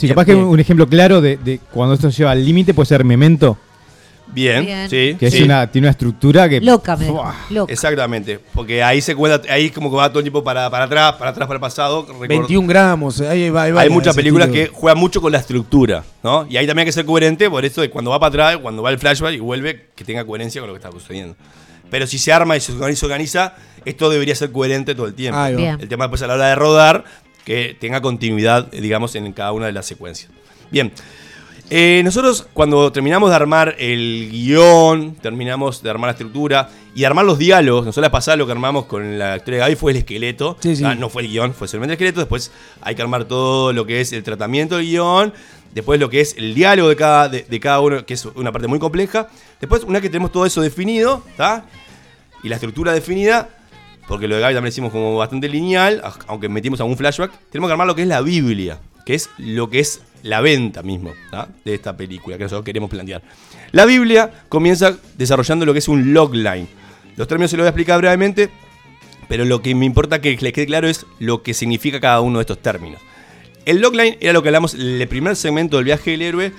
Sí, 0.00 0.08
capaz 0.08 0.24
que 0.24 0.34
un 0.34 0.58
ejemplo 0.60 0.86
claro 0.88 1.20
de, 1.20 1.36
de 1.36 1.60
cuando 1.72 1.94
esto 1.94 2.08
lleva 2.10 2.30
al 2.32 2.44
límite 2.44 2.74
puede 2.74 2.86
ser 2.86 3.04
Memento, 3.04 3.58
Bien, 4.32 4.64
Bien. 4.64 4.88
sí. 4.88 5.16
que 5.18 5.30
sí. 5.30 5.38
es 5.38 5.44
una, 5.44 5.66
tiene 5.70 5.86
una 5.86 5.90
estructura 5.90 6.48
que. 6.48 6.60
Loca, 6.60 6.96
me. 6.96 7.08
Loca. 7.50 7.72
Exactamente, 7.72 8.38
porque 8.54 8.82
ahí 8.82 9.00
se 9.00 9.14
cuenta, 9.14 9.52
ahí 9.52 9.70
como 9.70 9.90
que 9.90 9.96
va 9.96 10.08
todo 10.08 10.20
el 10.20 10.24
tiempo 10.24 10.44
para, 10.44 10.70
para 10.70 10.84
atrás, 10.84 11.14
para 11.14 11.30
atrás, 11.32 11.48
para 11.48 11.56
el 11.56 11.60
pasado. 11.60 12.06
Record- 12.06 12.28
21 12.28 12.68
gramos. 12.68 13.20
Ahí 13.22 13.50
va, 13.50 13.64
ahí 13.64 13.72
va 13.72 13.80
Hay 13.80 13.90
muchas 13.90 14.14
películas 14.14 14.48
que 14.48 14.68
juegan 14.68 14.98
mucho 14.98 15.20
con 15.20 15.32
la 15.32 15.38
estructura, 15.38 16.04
¿no? 16.22 16.46
Y 16.48 16.56
ahí 16.56 16.66
también 16.66 16.84
hay 16.84 16.86
que 16.86 16.92
ser 16.92 17.04
coherente, 17.04 17.50
por 17.50 17.64
eso 17.64 17.80
de 17.80 17.90
cuando 17.90 18.10
va 18.12 18.20
para 18.20 18.28
atrás, 18.28 18.58
cuando 18.62 18.82
va 18.82 18.90
el 18.90 18.98
flashback 18.98 19.34
y 19.34 19.40
vuelve, 19.40 19.86
que 19.94 20.04
tenga 20.04 20.24
coherencia 20.24 20.60
con 20.60 20.68
lo 20.68 20.74
que 20.74 20.78
está 20.78 20.92
sucediendo. 20.92 21.34
Pero 21.90 22.06
si 22.06 22.18
se 22.18 22.32
arma 22.32 22.56
y 22.56 22.60
se 22.60 22.70
organiza, 22.72 23.00
se 23.00 23.06
organiza, 23.06 23.54
esto 23.84 24.10
debería 24.10 24.36
ser 24.36 24.52
coherente 24.52 24.94
todo 24.94 25.06
el 25.06 25.14
tiempo. 25.14 25.40
El 25.44 25.88
tema 25.88 26.04
después 26.04 26.22
a 26.22 26.28
la 26.28 26.34
hora 26.34 26.46
de 26.50 26.54
rodar, 26.54 27.04
que 27.44 27.76
tenga 27.78 28.00
continuidad, 28.00 28.72
eh, 28.72 28.80
digamos, 28.80 29.14
en 29.14 29.32
cada 29.32 29.52
una 29.52 29.66
de 29.66 29.72
las 29.72 29.86
secuencias. 29.86 30.30
Bien. 30.70 30.92
Eh, 31.72 32.02
nosotros 32.04 32.48
cuando 32.52 32.90
terminamos 32.90 33.30
de 33.30 33.36
armar 33.36 33.76
el 33.78 34.28
guion, 34.28 35.14
terminamos 35.14 35.84
de 35.84 35.90
armar 35.90 36.08
la 36.08 36.12
estructura 36.12 36.68
y 36.96 37.04
armar 37.04 37.24
los 37.24 37.38
diálogos, 37.38 37.84
nosotros 37.84 38.02
la 38.02 38.10
pasada 38.10 38.36
lo 38.36 38.44
que 38.44 38.50
armamos 38.50 38.86
con 38.86 39.20
la 39.20 39.36
historia 39.36 39.58
de 39.58 39.60
Gaby 39.60 39.76
fue 39.76 39.92
el 39.92 39.98
esqueleto, 39.98 40.56
Sí, 40.58 40.74
sí. 40.74 40.82
Ah, 40.84 40.96
no 40.96 41.08
fue 41.08 41.22
el 41.22 41.28
guion, 41.28 41.54
fue 41.54 41.68
solamente 41.68 41.92
el 41.92 41.94
esqueleto, 41.94 42.18
después 42.18 42.50
hay 42.80 42.96
que 42.96 43.02
armar 43.02 43.24
todo 43.26 43.72
lo 43.72 43.86
que 43.86 44.00
es 44.00 44.12
el 44.12 44.24
tratamiento 44.24 44.78
del 44.78 44.86
guion, 44.86 45.32
después 45.72 46.00
lo 46.00 46.10
que 46.10 46.20
es 46.20 46.34
el 46.36 46.54
diálogo 46.54 46.88
de 46.88 46.96
cada, 46.96 47.28
de, 47.28 47.42
de 47.48 47.60
cada 47.60 47.78
uno, 47.78 48.04
que 48.04 48.14
es 48.14 48.24
una 48.24 48.50
parte 48.50 48.66
muy 48.66 48.80
compleja, 48.80 49.28
después 49.60 49.84
una 49.84 49.94
vez 49.94 50.02
que 50.02 50.10
tenemos 50.10 50.32
todo 50.32 50.46
eso 50.46 50.62
definido, 50.62 51.22
¿está? 51.30 51.66
y 52.42 52.48
la 52.48 52.56
estructura 52.56 52.92
definida, 52.92 53.48
porque 54.10 54.26
lo 54.26 54.34
de 54.34 54.40
Gaby 54.40 54.54
también 54.54 54.64
lo 54.64 54.68
hicimos 54.70 54.90
como 54.90 55.16
bastante 55.16 55.48
lineal, 55.48 56.02
aunque 56.26 56.48
metimos 56.48 56.80
algún 56.80 56.96
flashback, 56.96 57.30
tenemos 57.48 57.68
que 57.68 57.72
armar 57.74 57.86
lo 57.86 57.94
que 57.94 58.02
es 58.02 58.08
la 58.08 58.20
Biblia, 58.20 58.80
que 59.06 59.14
es 59.14 59.30
lo 59.38 59.70
que 59.70 59.78
es 59.78 60.00
la 60.24 60.40
venta 60.40 60.82
mismo 60.82 61.12
de 61.64 61.74
esta 61.74 61.96
película 61.96 62.36
que 62.36 62.42
nosotros 62.42 62.64
queremos 62.64 62.90
plantear. 62.90 63.22
La 63.70 63.84
Biblia 63.84 64.42
comienza 64.48 64.98
desarrollando 65.16 65.64
lo 65.64 65.72
que 65.72 65.78
es 65.78 65.86
un 65.86 66.12
logline. 66.12 66.66
Los 67.14 67.28
términos 67.28 67.52
se 67.52 67.56
los 67.56 67.62
voy 67.62 67.68
a 67.68 67.70
explicar 67.70 68.00
brevemente, 68.00 68.50
pero 69.28 69.44
lo 69.44 69.62
que 69.62 69.76
me 69.76 69.86
importa 69.86 70.20
que 70.20 70.36
les 70.36 70.52
quede 70.52 70.66
claro 70.66 70.88
es 70.88 71.06
lo 71.20 71.44
que 71.44 71.54
significa 71.54 72.00
cada 72.00 72.20
uno 72.20 72.40
de 72.40 72.42
estos 72.42 72.58
términos. 72.58 73.00
El 73.64 73.80
logline 73.80 74.18
era 74.20 74.32
lo 74.32 74.42
que 74.42 74.48
hablamos 74.48 74.74
en 74.74 75.00
el 75.00 75.06
primer 75.06 75.36
segmento 75.36 75.76
del 75.76 75.84
viaje 75.84 76.10
del 76.10 76.22
héroe, 76.22 76.52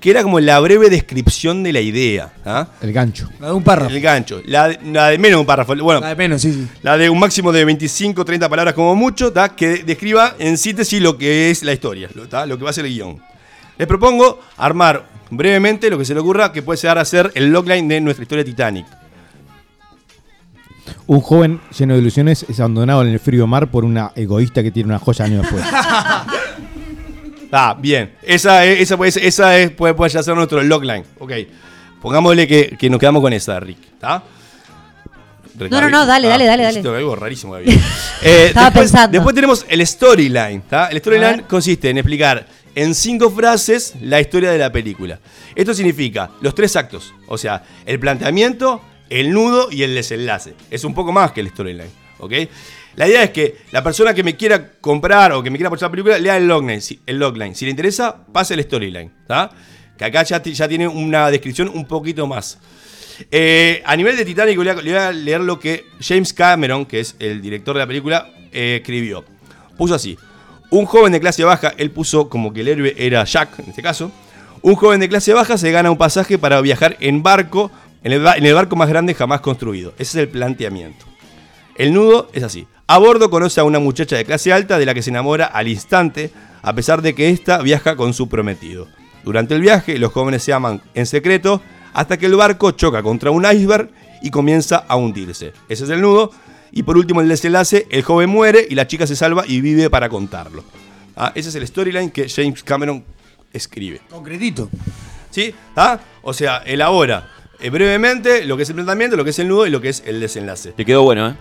que 0.00 0.10
era 0.10 0.22
como 0.22 0.40
la 0.40 0.60
breve 0.60 0.90
descripción 0.90 1.62
de 1.62 1.72
la 1.72 1.80
idea. 1.80 2.32
¿ah? 2.44 2.68
El 2.80 2.92
gancho. 2.92 3.28
La 3.40 3.48
de 3.48 3.52
un 3.54 3.62
párrafo. 3.62 3.90
El 3.90 4.00
gancho. 4.00 4.40
La 4.46 4.68
de, 4.68 4.78
la 4.92 5.08
de 5.08 5.18
menos 5.18 5.38
de 5.38 5.40
un 5.40 5.46
párrafo. 5.46 5.74
Bueno, 5.76 6.00
La 6.00 6.08
de 6.08 6.16
menos, 6.16 6.42
sí, 6.42 6.52
sí. 6.52 6.68
la 6.82 6.96
de 6.96 7.10
un 7.10 7.18
máximo 7.18 7.52
de 7.52 7.64
25, 7.64 8.24
30 8.24 8.48
palabras 8.48 8.74
como 8.74 8.94
mucho, 8.94 9.32
¿tá? 9.32 9.54
que 9.56 9.84
describa 9.84 10.34
en 10.38 10.58
síntesis 10.58 11.00
lo 11.00 11.16
que 11.18 11.50
es 11.50 11.62
la 11.62 11.72
historia, 11.72 12.08
lo 12.14 12.58
que 12.58 12.64
va 12.64 12.70
a 12.70 12.72
ser 12.72 12.84
el 12.84 12.92
guion. 12.92 13.20
Les 13.78 13.86
propongo 13.86 14.40
armar 14.56 15.06
brevemente 15.30 15.90
lo 15.90 15.98
que 15.98 16.04
se 16.04 16.14
le 16.14 16.20
ocurra 16.20 16.52
que 16.52 16.62
puede 16.62 16.80
llegar 16.80 16.98
a 16.98 17.04
ser 17.04 17.32
el 17.34 17.50
logline 17.50 17.88
de 17.88 18.00
nuestra 18.00 18.22
historia 18.22 18.44
Titanic. 18.44 18.86
Un 21.08 21.20
joven 21.20 21.60
lleno 21.76 21.94
de 21.94 22.00
ilusiones 22.00 22.44
es 22.48 22.58
abandonado 22.60 23.02
en 23.02 23.08
el 23.08 23.20
frío 23.20 23.46
mar 23.46 23.70
por 23.70 23.84
una 23.84 24.12
egoísta 24.14 24.62
que 24.62 24.70
tiene 24.70 24.88
una 24.88 24.98
joya 24.98 25.24
años 25.24 25.42
después. 25.42 25.64
Ah, 27.52 27.76
bien. 27.78 28.12
Esa, 28.22 28.64
es- 28.64 28.90
esa, 28.90 28.96
esa 29.06 29.58
es, 29.58 29.70
puede, 29.70 29.94
puede 29.94 30.10
ya 30.10 30.22
ser 30.22 30.34
nuestro 30.34 30.62
logline. 30.62 31.04
Ok. 31.18 31.32
Pongámosle 32.00 32.46
que, 32.46 32.76
que 32.78 32.90
nos 32.90 32.98
quedamos 33.00 33.22
con 33.22 33.32
esa, 33.32 33.58
Rick. 33.60 33.78
¿Está? 33.94 34.22
No, 35.58 35.80
no, 35.80 35.88
no, 35.88 36.04
dale, 36.06 36.28
dale, 36.28 36.44
dale, 36.44 36.62
dale. 36.64 36.80
hiciste 36.80 36.96
Algo 36.96 37.16
rarísimo. 37.16 37.56
Eh, 38.22 38.46
Estaba 38.48 38.66
después, 38.66 38.72
pensando. 38.90 39.12
después 39.12 39.34
tenemos 39.34 39.66
el 39.68 39.86
storyline. 39.86 40.62
¿tá? 40.62 40.88
El 40.88 40.98
storyline 40.98 41.42
consiste 41.42 41.90
en 41.90 41.98
explicar 41.98 42.46
en 42.74 42.94
cinco 42.94 43.30
frases 43.30 43.94
la 44.00 44.20
historia 44.20 44.50
de 44.50 44.58
la 44.58 44.70
película. 44.72 45.18
Esto 45.54 45.72
significa 45.74 46.30
los 46.40 46.54
tres 46.54 46.74
actos. 46.76 47.14
O 47.28 47.38
sea, 47.38 47.62
el 47.84 47.98
planteamiento, 48.00 48.82
el 49.08 49.32
nudo 49.32 49.68
y 49.70 49.82
el 49.82 49.94
desenlace. 49.94 50.54
Es 50.70 50.84
un 50.84 50.94
poco 50.94 51.12
más 51.12 51.32
que 51.32 51.40
el 51.40 51.48
storyline. 51.50 51.90
¿Ok? 52.18 52.32
La 52.96 53.06
idea 53.06 53.22
es 53.22 53.30
que 53.30 53.56
la 53.72 53.82
persona 53.84 54.14
que 54.14 54.22
me 54.22 54.36
quiera 54.36 54.72
comprar 54.80 55.32
o 55.32 55.42
que 55.42 55.50
me 55.50 55.58
quiera 55.58 55.68
apoyar 55.68 55.88
la 55.88 55.90
película 55.90 56.18
lea 56.18 56.36
el 56.36 56.48
logline. 56.48 56.80
Si, 56.80 56.98
el 57.06 57.18
logline. 57.18 57.54
si 57.54 57.64
le 57.66 57.70
interesa, 57.70 58.24
pase 58.32 58.54
el 58.54 58.62
storyline. 58.62 59.12
¿tá? 59.26 59.50
Que 59.98 60.04
acá 60.06 60.22
ya, 60.22 60.42
ya 60.42 60.66
tiene 60.68 60.88
una 60.88 61.30
descripción 61.30 61.68
un 61.72 61.86
poquito 61.86 62.26
más. 62.26 62.58
Eh, 63.30 63.82
a 63.86 63.96
nivel 63.96 64.16
de 64.16 64.24
Titanic, 64.24 64.58
le 64.58 64.74
voy 64.74 64.92
a- 64.92 65.12
leer 65.12 65.40
lo 65.40 65.58
que 65.58 65.84
James 66.00 66.32
Cameron, 66.32 66.84
que 66.86 67.00
es 67.00 67.16
el 67.18 67.40
director 67.40 67.74
de 67.74 67.80
la 67.80 67.86
película, 67.86 68.30
eh, 68.52 68.76
escribió. 68.80 69.24
Puso 69.78 69.94
así: 69.94 70.18
Un 70.70 70.84
joven 70.86 71.12
de 71.12 71.20
clase 71.20 71.44
baja, 71.44 71.72
él 71.78 71.90
puso 71.90 72.28
como 72.28 72.52
que 72.52 72.60
el 72.60 72.68
héroe 72.68 72.94
era 72.98 73.24
Jack, 73.24 73.58
en 73.60 73.70
este 73.70 73.82
caso. 73.82 74.10
Un 74.62 74.74
joven 74.74 75.00
de 75.00 75.08
clase 75.08 75.32
baja 75.32 75.56
se 75.58 75.70
gana 75.70 75.90
un 75.90 75.96
pasaje 75.98 76.38
para 76.38 76.60
viajar 76.60 76.96
en 77.00 77.22
barco, 77.22 77.70
en 78.02 78.12
el, 78.12 78.26
en 78.26 78.44
el 78.44 78.54
barco 78.54 78.74
más 78.76 78.88
grande 78.88 79.14
jamás 79.14 79.40
construido. 79.40 79.90
Ese 79.98 80.02
es 80.02 80.14
el 80.16 80.28
planteamiento. 80.28 81.06
El 81.76 81.92
nudo 81.94 82.28
es 82.32 82.42
así. 82.42 82.66
A 82.88 82.98
bordo 82.98 83.30
conoce 83.30 83.58
a 83.58 83.64
una 83.64 83.80
muchacha 83.80 84.16
de 84.16 84.24
clase 84.24 84.52
alta 84.52 84.78
de 84.78 84.86
la 84.86 84.94
que 84.94 85.02
se 85.02 85.10
enamora 85.10 85.46
al 85.46 85.66
instante, 85.66 86.30
a 86.62 86.72
pesar 86.72 87.02
de 87.02 87.16
que 87.16 87.30
ésta 87.30 87.60
viaja 87.60 87.96
con 87.96 88.14
su 88.14 88.28
prometido. 88.28 88.86
Durante 89.24 89.56
el 89.56 89.60
viaje, 89.60 89.98
los 89.98 90.12
jóvenes 90.12 90.44
se 90.44 90.52
aman 90.52 90.80
en 90.94 91.04
secreto 91.04 91.60
hasta 91.92 92.16
que 92.16 92.26
el 92.26 92.36
barco 92.36 92.70
choca 92.70 93.02
contra 93.02 93.32
un 93.32 93.44
iceberg 93.44 93.90
y 94.22 94.30
comienza 94.30 94.84
a 94.86 94.94
hundirse. 94.94 95.52
Ese 95.68 95.82
es 95.82 95.90
el 95.90 96.00
nudo. 96.00 96.30
Y 96.70 96.84
por 96.84 96.96
último, 96.96 97.20
el 97.20 97.28
desenlace, 97.28 97.88
el 97.90 98.02
joven 98.02 98.30
muere 98.30 98.64
y 98.68 98.76
la 98.76 98.86
chica 98.86 99.04
se 99.06 99.16
salva 99.16 99.44
y 99.48 99.60
vive 99.60 99.90
para 99.90 100.08
contarlo. 100.08 100.62
Ah, 101.16 101.32
ese 101.34 101.48
es 101.48 101.56
el 101.56 101.66
storyline 101.66 102.10
que 102.10 102.28
James 102.28 102.62
Cameron 102.62 103.02
escribe. 103.52 104.00
Concretito. 104.08 104.70
¿Sí? 105.30 105.52
¿Ah? 105.74 105.98
O 106.22 106.32
sea, 106.32 106.58
elabora 106.58 107.32
eh, 107.58 107.70
brevemente 107.70 108.44
lo 108.44 108.56
que 108.56 108.62
es 108.62 108.68
el 108.68 108.76
planteamiento, 108.76 109.16
lo 109.16 109.24
que 109.24 109.30
es 109.30 109.38
el 109.40 109.48
nudo 109.48 109.66
y 109.66 109.70
lo 109.70 109.80
que 109.80 109.88
es 109.88 110.04
el 110.06 110.20
desenlace. 110.20 110.70
Te 110.70 110.84
quedó 110.84 111.02
bueno, 111.02 111.30
¿eh? 111.30 111.34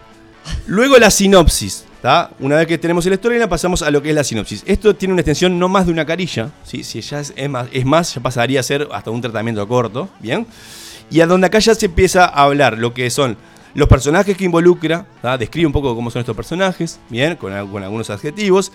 Luego 0.67 0.97
la 0.97 1.09
sinopsis. 1.11 1.85
¿tá? 2.01 2.29
Una 2.39 2.57
vez 2.57 2.67
que 2.67 2.77
tenemos 2.77 3.05
el 3.07 3.15
storyline 3.15 3.49
pasamos 3.49 3.81
a 3.81 3.89
lo 3.91 4.01
que 4.01 4.09
es 4.09 4.15
la 4.15 4.23
sinopsis. 4.23 4.63
Esto 4.65 4.95
tiene 4.95 5.13
una 5.13 5.21
extensión 5.21 5.57
no 5.57 5.67
más 5.67 5.85
de 5.87 5.91
una 5.91 6.05
carilla. 6.05 6.51
¿sí? 6.63 6.83
Si 6.83 7.01
ya 7.01 7.19
es, 7.19 7.33
es 7.35 7.49
más, 7.49 7.67
es 7.71 7.85
más, 7.85 8.13
ya 8.13 8.21
pasaría 8.21 8.59
a 8.59 8.63
ser 8.63 8.87
hasta 8.91 9.09
un 9.11 9.21
tratamiento 9.21 9.67
corto. 9.67 10.09
¿Bien? 10.19 10.45
Y 11.09 11.19
a 11.21 11.27
donde 11.27 11.47
acá 11.47 11.59
ya 11.59 11.73
se 11.75 11.85
empieza 11.87 12.25
a 12.25 12.43
hablar 12.43 12.77
lo 12.77 12.93
que 12.93 13.09
son 13.09 13.37
los 13.75 13.87
personajes 13.89 14.37
que 14.37 14.45
involucra, 14.45 15.05
¿tá? 15.21 15.37
describe 15.37 15.67
un 15.67 15.73
poco 15.73 15.93
cómo 15.95 16.09
son 16.09 16.21
estos 16.21 16.35
personajes, 16.35 16.97
bien, 17.09 17.35
con, 17.35 17.51
al- 17.51 17.69
con 17.69 17.83
algunos 17.83 18.09
adjetivos, 18.09 18.71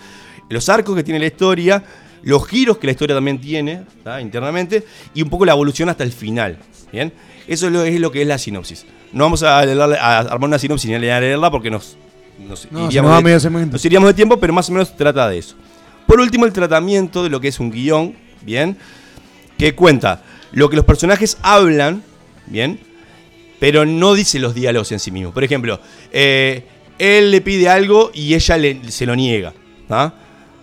los 0.47 0.69
arcos 0.69 0.95
que 0.95 1.03
tiene 1.03 1.19
la 1.19 1.25
historia, 1.25 1.83
los 2.21 2.47
giros 2.47 2.77
que 2.77 2.85
la 2.85 2.91
historia 2.91 3.15
también 3.15 3.41
tiene 3.41 3.83
¿tá? 4.03 4.21
internamente, 4.21 4.85
y 5.15 5.23
un 5.23 5.29
poco 5.31 5.43
la 5.45 5.53
evolución 5.53 5.89
hasta 5.89 6.03
el 6.03 6.11
final, 6.11 6.59
bien. 6.91 7.11
Eso 7.47 7.67
es 7.67 7.73
lo, 7.73 7.83
es 7.83 7.99
lo 7.99 8.11
que 8.11 8.21
es 8.21 8.27
la 8.27 8.37
sinopsis. 8.37 8.85
No 9.13 9.25
vamos 9.25 9.43
a, 9.43 9.63
leerla- 9.65 9.97
a 9.99 10.19
armar 10.19 10.47
una 10.47 10.59
sinopsis 10.59 10.89
ni 10.89 10.95
a 10.95 11.19
leerla 11.19 11.49
porque 11.51 11.69
nos, 11.69 11.97
No, 12.71 12.79
iríamos 12.87 13.11
de- 13.17 13.23
nos 13.73 13.85
iríamos 13.85 14.07
de 14.09 14.13
tiempo, 14.13 14.37
pero 14.39 14.53
más 14.53 14.69
o 14.69 14.71
menos 14.73 14.95
trata 14.95 15.27
de 15.29 15.37
eso. 15.39 15.55
Por 16.07 16.19
último, 16.19 16.45
el 16.45 16.53
tratamiento 16.53 17.23
de 17.23 17.29
lo 17.29 17.39
que 17.41 17.47
es 17.49 17.59
un 17.59 17.71
guion, 17.71 18.15
bien, 18.41 18.77
que 19.57 19.75
cuenta 19.75 20.23
lo 20.51 20.69
que 20.69 20.75
los 20.75 20.85
personajes 20.85 21.37
hablan, 21.41 22.03
bien, 22.47 22.79
pero 23.59 23.85
no 23.85 24.13
dice 24.13 24.39
los 24.39 24.53
diálogos 24.55 24.91
en 24.91 24.99
sí 24.99 25.11
mismos. 25.11 25.33
Por 25.33 25.43
ejemplo, 25.43 25.79
eh, 26.11 26.65
él 26.97 27.31
le 27.31 27.41
pide 27.41 27.69
algo 27.69 28.11
y 28.13 28.33
ella 28.33 28.57
le- 28.57 28.91
se 28.91 29.05
lo 29.05 29.15
niega. 29.15 29.53
¿ah? 29.89 30.13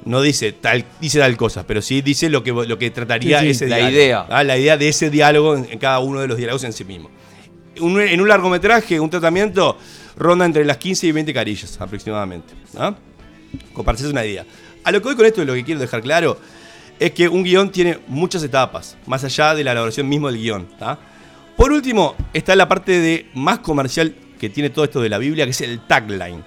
No 0.04 0.22
dice 0.22 0.52
tal, 0.52 0.84
dice 1.00 1.18
tal 1.18 1.36
cosa, 1.36 1.66
pero 1.66 1.82
sí 1.82 2.00
dice 2.02 2.30
lo 2.30 2.42
que, 2.42 2.52
lo 2.52 2.78
que 2.78 2.90
trataría 2.90 3.40
Sí, 3.40 3.46
sí, 3.46 3.50
ese 3.50 3.68
la 3.68 3.76
diálogo. 3.76 3.96
idea. 3.96 4.26
¿ah? 4.30 4.44
La 4.44 4.56
idea 4.56 4.76
de 4.76 4.88
ese 4.88 5.10
diálogo 5.10 5.56
en, 5.56 5.66
en 5.70 5.78
cada 5.78 5.98
uno 5.98 6.20
de 6.20 6.28
los 6.28 6.36
diálogos 6.38 6.64
en 6.64 6.72
sí 6.72 6.84
mismo. 6.84 7.10
Un- 7.80 8.00
en 8.00 8.20
un 8.20 8.28
largometraje, 8.28 8.98
un 9.00 9.10
tratamiento, 9.10 9.76
ronda 10.16 10.44
entre 10.46 10.64
las 10.64 10.78
15 10.78 11.06
y 11.08 11.12
20 11.12 11.34
carillas 11.34 11.80
aproximadamente. 11.80 12.54
¿ah? 12.76 12.94
Una 14.10 14.24
idea. 14.24 14.44
A 14.84 14.92
lo 14.92 15.00
que 15.00 15.08
voy 15.08 15.16
con 15.16 15.26
esto, 15.26 15.44
lo 15.44 15.54
que 15.54 15.64
quiero 15.64 15.80
dejar 15.80 16.00
claro, 16.02 16.38
es 16.98 17.12
que 17.12 17.28
un 17.28 17.42
guion 17.44 17.70
tiene 17.70 17.98
muchas 18.08 18.42
etapas, 18.42 18.96
más 19.06 19.22
allá 19.24 19.54
de 19.54 19.62
la 19.64 19.72
elaboración 19.72 20.08
mismo 20.08 20.28
del 20.30 20.40
guion. 20.40 20.66
¿tá? 20.78 20.98
Por 21.56 21.72
último, 21.72 22.14
está 22.32 22.56
la 22.56 22.68
parte 22.68 22.98
de 23.00 23.26
más 23.34 23.58
comercial 23.60 24.14
que 24.40 24.48
tiene 24.48 24.70
todo 24.70 24.84
esto 24.84 25.00
de 25.00 25.08
la 25.08 25.18
Biblia, 25.18 25.44
que 25.44 25.50
es 25.50 25.60
el 25.60 25.80
tagline. 25.80 26.42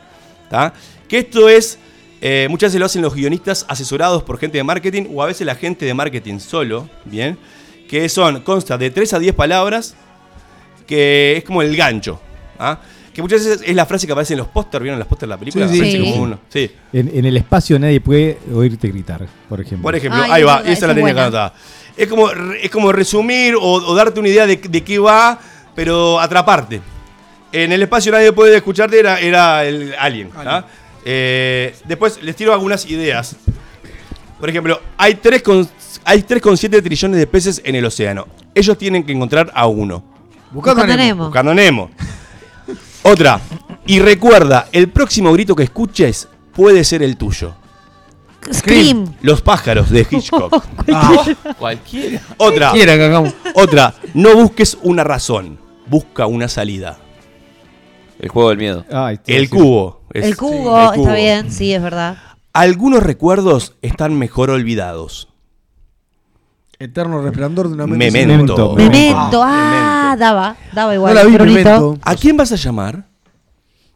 ¿tá? 0.50 0.74
Que 1.08 1.20
esto 1.20 1.48
es, 1.50 1.78
eh, 2.22 2.48
muchas 2.50 2.70
veces 2.70 2.80
lo 2.80 2.86
hacen 2.86 3.02
los 3.02 3.14
guionistas 3.16 3.66
asesorados 3.68 4.24
por 4.24 4.38
gente 4.38 4.58
de 4.58 4.64
marketing 4.64 5.08
o 5.14 5.22
a 5.24 5.26
veces 5.26 5.46
la 5.46 5.56
gente 5.56 5.86
de 5.86 5.94
marketing 5.94 6.40
solo, 6.40 6.88
¿bien? 7.06 7.38
Que 7.90 8.08
son, 8.10 8.42
consta 8.42 8.78
de 8.78 8.90
3 8.92 9.14
a 9.16 9.20
10 9.20 9.36
palabras, 9.36 9.96
que 10.88 11.38
es 11.38 11.44
como 11.44 11.62
el 11.62 11.76
gancho. 11.76 12.22
¿ah? 12.60 12.80
Que 13.14 13.22
muchas 13.22 13.44
veces 13.44 13.62
es 13.68 13.76
la 13.76 13.86
frase 13.86 14.06
que 14.08 14.14
aparece 14.14 14.34
en 14.34 14.40
los 14.40 14.48
pósters, 14.48 14.82
¿vieron 14.84 15.00
los 15.00 15.08
pósters 15.08 15.28
de 15.30 15.36
la 15.36 15.38
película? 15.38 15.68
Sí, 15.68 15.74
sí. 15.74 15.80
Aparece 15.80 15.98
Sí. 15.98 16.12
como 16.12 16.24
uno. 16.24 16.40
Sí. 16.50 16.72
En, 16.94 17.12
en 17.14 17.26
el 17.26 17.38
espacio 17.38 17.78
nadie 17.80 18.00
puede 18.00 18.38
oírte 18.54 18.88
gritar, 18.88 19.26
por 19.50 19.60
ejemplo. 19.60 19.84
Por 19.84 19.96
ejemplo, 19.96 20.22
Ay, 20.24 20.32
ahí 20.32 20.42
es 20.42 20.48
va, 20.48 20.60
esa 20.62 20.72
esa 20.72 20.88
la 20.88 20.94
es 20.94 20.98
tenía 21.00 21.14
que 21.14 21.20
anotar. 21.20 21.54
Es 21.98 22.08
como, 22.08 22.30
es 22.30 22.70
como 22.72 22.92
resumir 22.94 23.56
o, 23.56 23.62
o 23.62 23.96
darte 23.96 24.20
una 24.20 24.30
idea 24.30 24.48
de, 24.48 24.56
de 24.56 24.84
qué 24.84 24.98
va, 25.00 25.38
pero 25.76 26.20
atraparte. 26.20 26.80
En 27.52 27.74
el 27.74 27.82
espacio 27.84 28.14
nadie 28.14 28.32
puede 28.32 28.56
escucharte, 28.56 28.98
era, 28.98 29.20
era 29.20 29.66
el 29.66 29.94
alien. 30.00 30.30
¿ah? 30.38 30.64
Eh, 31.06 31.76
después 31.86 32.22
les 32.22 32.36
tiro 32.36 32.54
algunas 32.54 32.86
ideas. 32.86 33.36
Por 34.40 34.50
ejemplo, 34.50 34.82
hay 34.98 35.16
3,7 35.16 35.70
hay 36.04 36.24
3,7 36.24 36.82
trillones 36.82 37.20
de 37.20 37.28
peces 37.28 37.62
en 37.64 37.76
el 37.76 37.86
océano. 37.86 38.28
Ellos 38.56 38.78
tienen 38.78 39.04
que 39.04 39.12
encontrar 39.12 39.52
a 39.54 39.68
uno. 39.68 40.04
Buscando 40.52 40.86
Nemo. 40.86 40.98
Nemo. 40.98 41.24
Buscando 41.26 41.54
Nemo. 41.54 41.92
Otra. 43.04 43.40
Y 43.86 44.00
recuerda, 44.00 44.68
el 44.72 44.90
próximo 44.90 45.32
grito 45.34 45.56
que 45.56 45.64
escuches 45.64 46.28
puede 46.54 46.84
ser 46.84 47.04
el 47.04 47.18
tuyo. 47.18 47.56
Scream. 48.52 49.16
Los 49.22 49.42
pájaros 49.42 49.90
de 49.90 50.06
Hitchcock. 50.10 50.66
Cualquiera. 51.60 52.22
Otra. 52.38 52.72
Quiera 52.72 52.96
que 52.96 53.04
hagamos. 53.04 53.34
Otra. 53.54 53.94
No 54.14 54.36
busques 54.36 54.78
una 54.82 55.04
razón. 55.04 55.60
Busca 55.88 56.26
una 56.26 56.48
salida. 56.48 56.98
El 58.20 58.30
juego 58.30 58.50
del 58.50 58.58
miedo. 58.58 58.86
El 59.28 59.50
cubo. 59.50 60.01
Es- 60.14 60.26
El 60.26 60.38
cubo, 60.38 60.80
el 60.80 60.90
cubo. 60.92 61.04
está 61.04 61.16
bien, 61.16 61.52
sí, 61.52 61.74
es 61.74 61.82
verdad. 61.82 62.18
Algunos 62.54 63.02
recuerdos 63.04 63.76
están 63.82 64.18
mejor 64.18 64.50
olvidados. 64.50 65.28
Eterno 66.80 67.22
resplandor 67.22 67.68
de 67.68 67.76
una 67.76 67.86
mente 67.88 68.10
sin 68.12 68.28
Memento. 68.28 68.74
Memento, 68.76 69.42
ah, 69.46 70.16
daba, 70.18 70.56
daba 70.74 70.96
igual. 70.96 71.14
No 71.14 71.20
la 71.20 71.26
vi, 71.26 71.32
qué 71.34 71.38
bonito. 71.38 71.60
Memento. 71.70 72.00
¿A 72.04 72.16
quién 72.16 72.36
vas 72.38 72.52
a 72.52 72.56
llamar? 72.56 73.06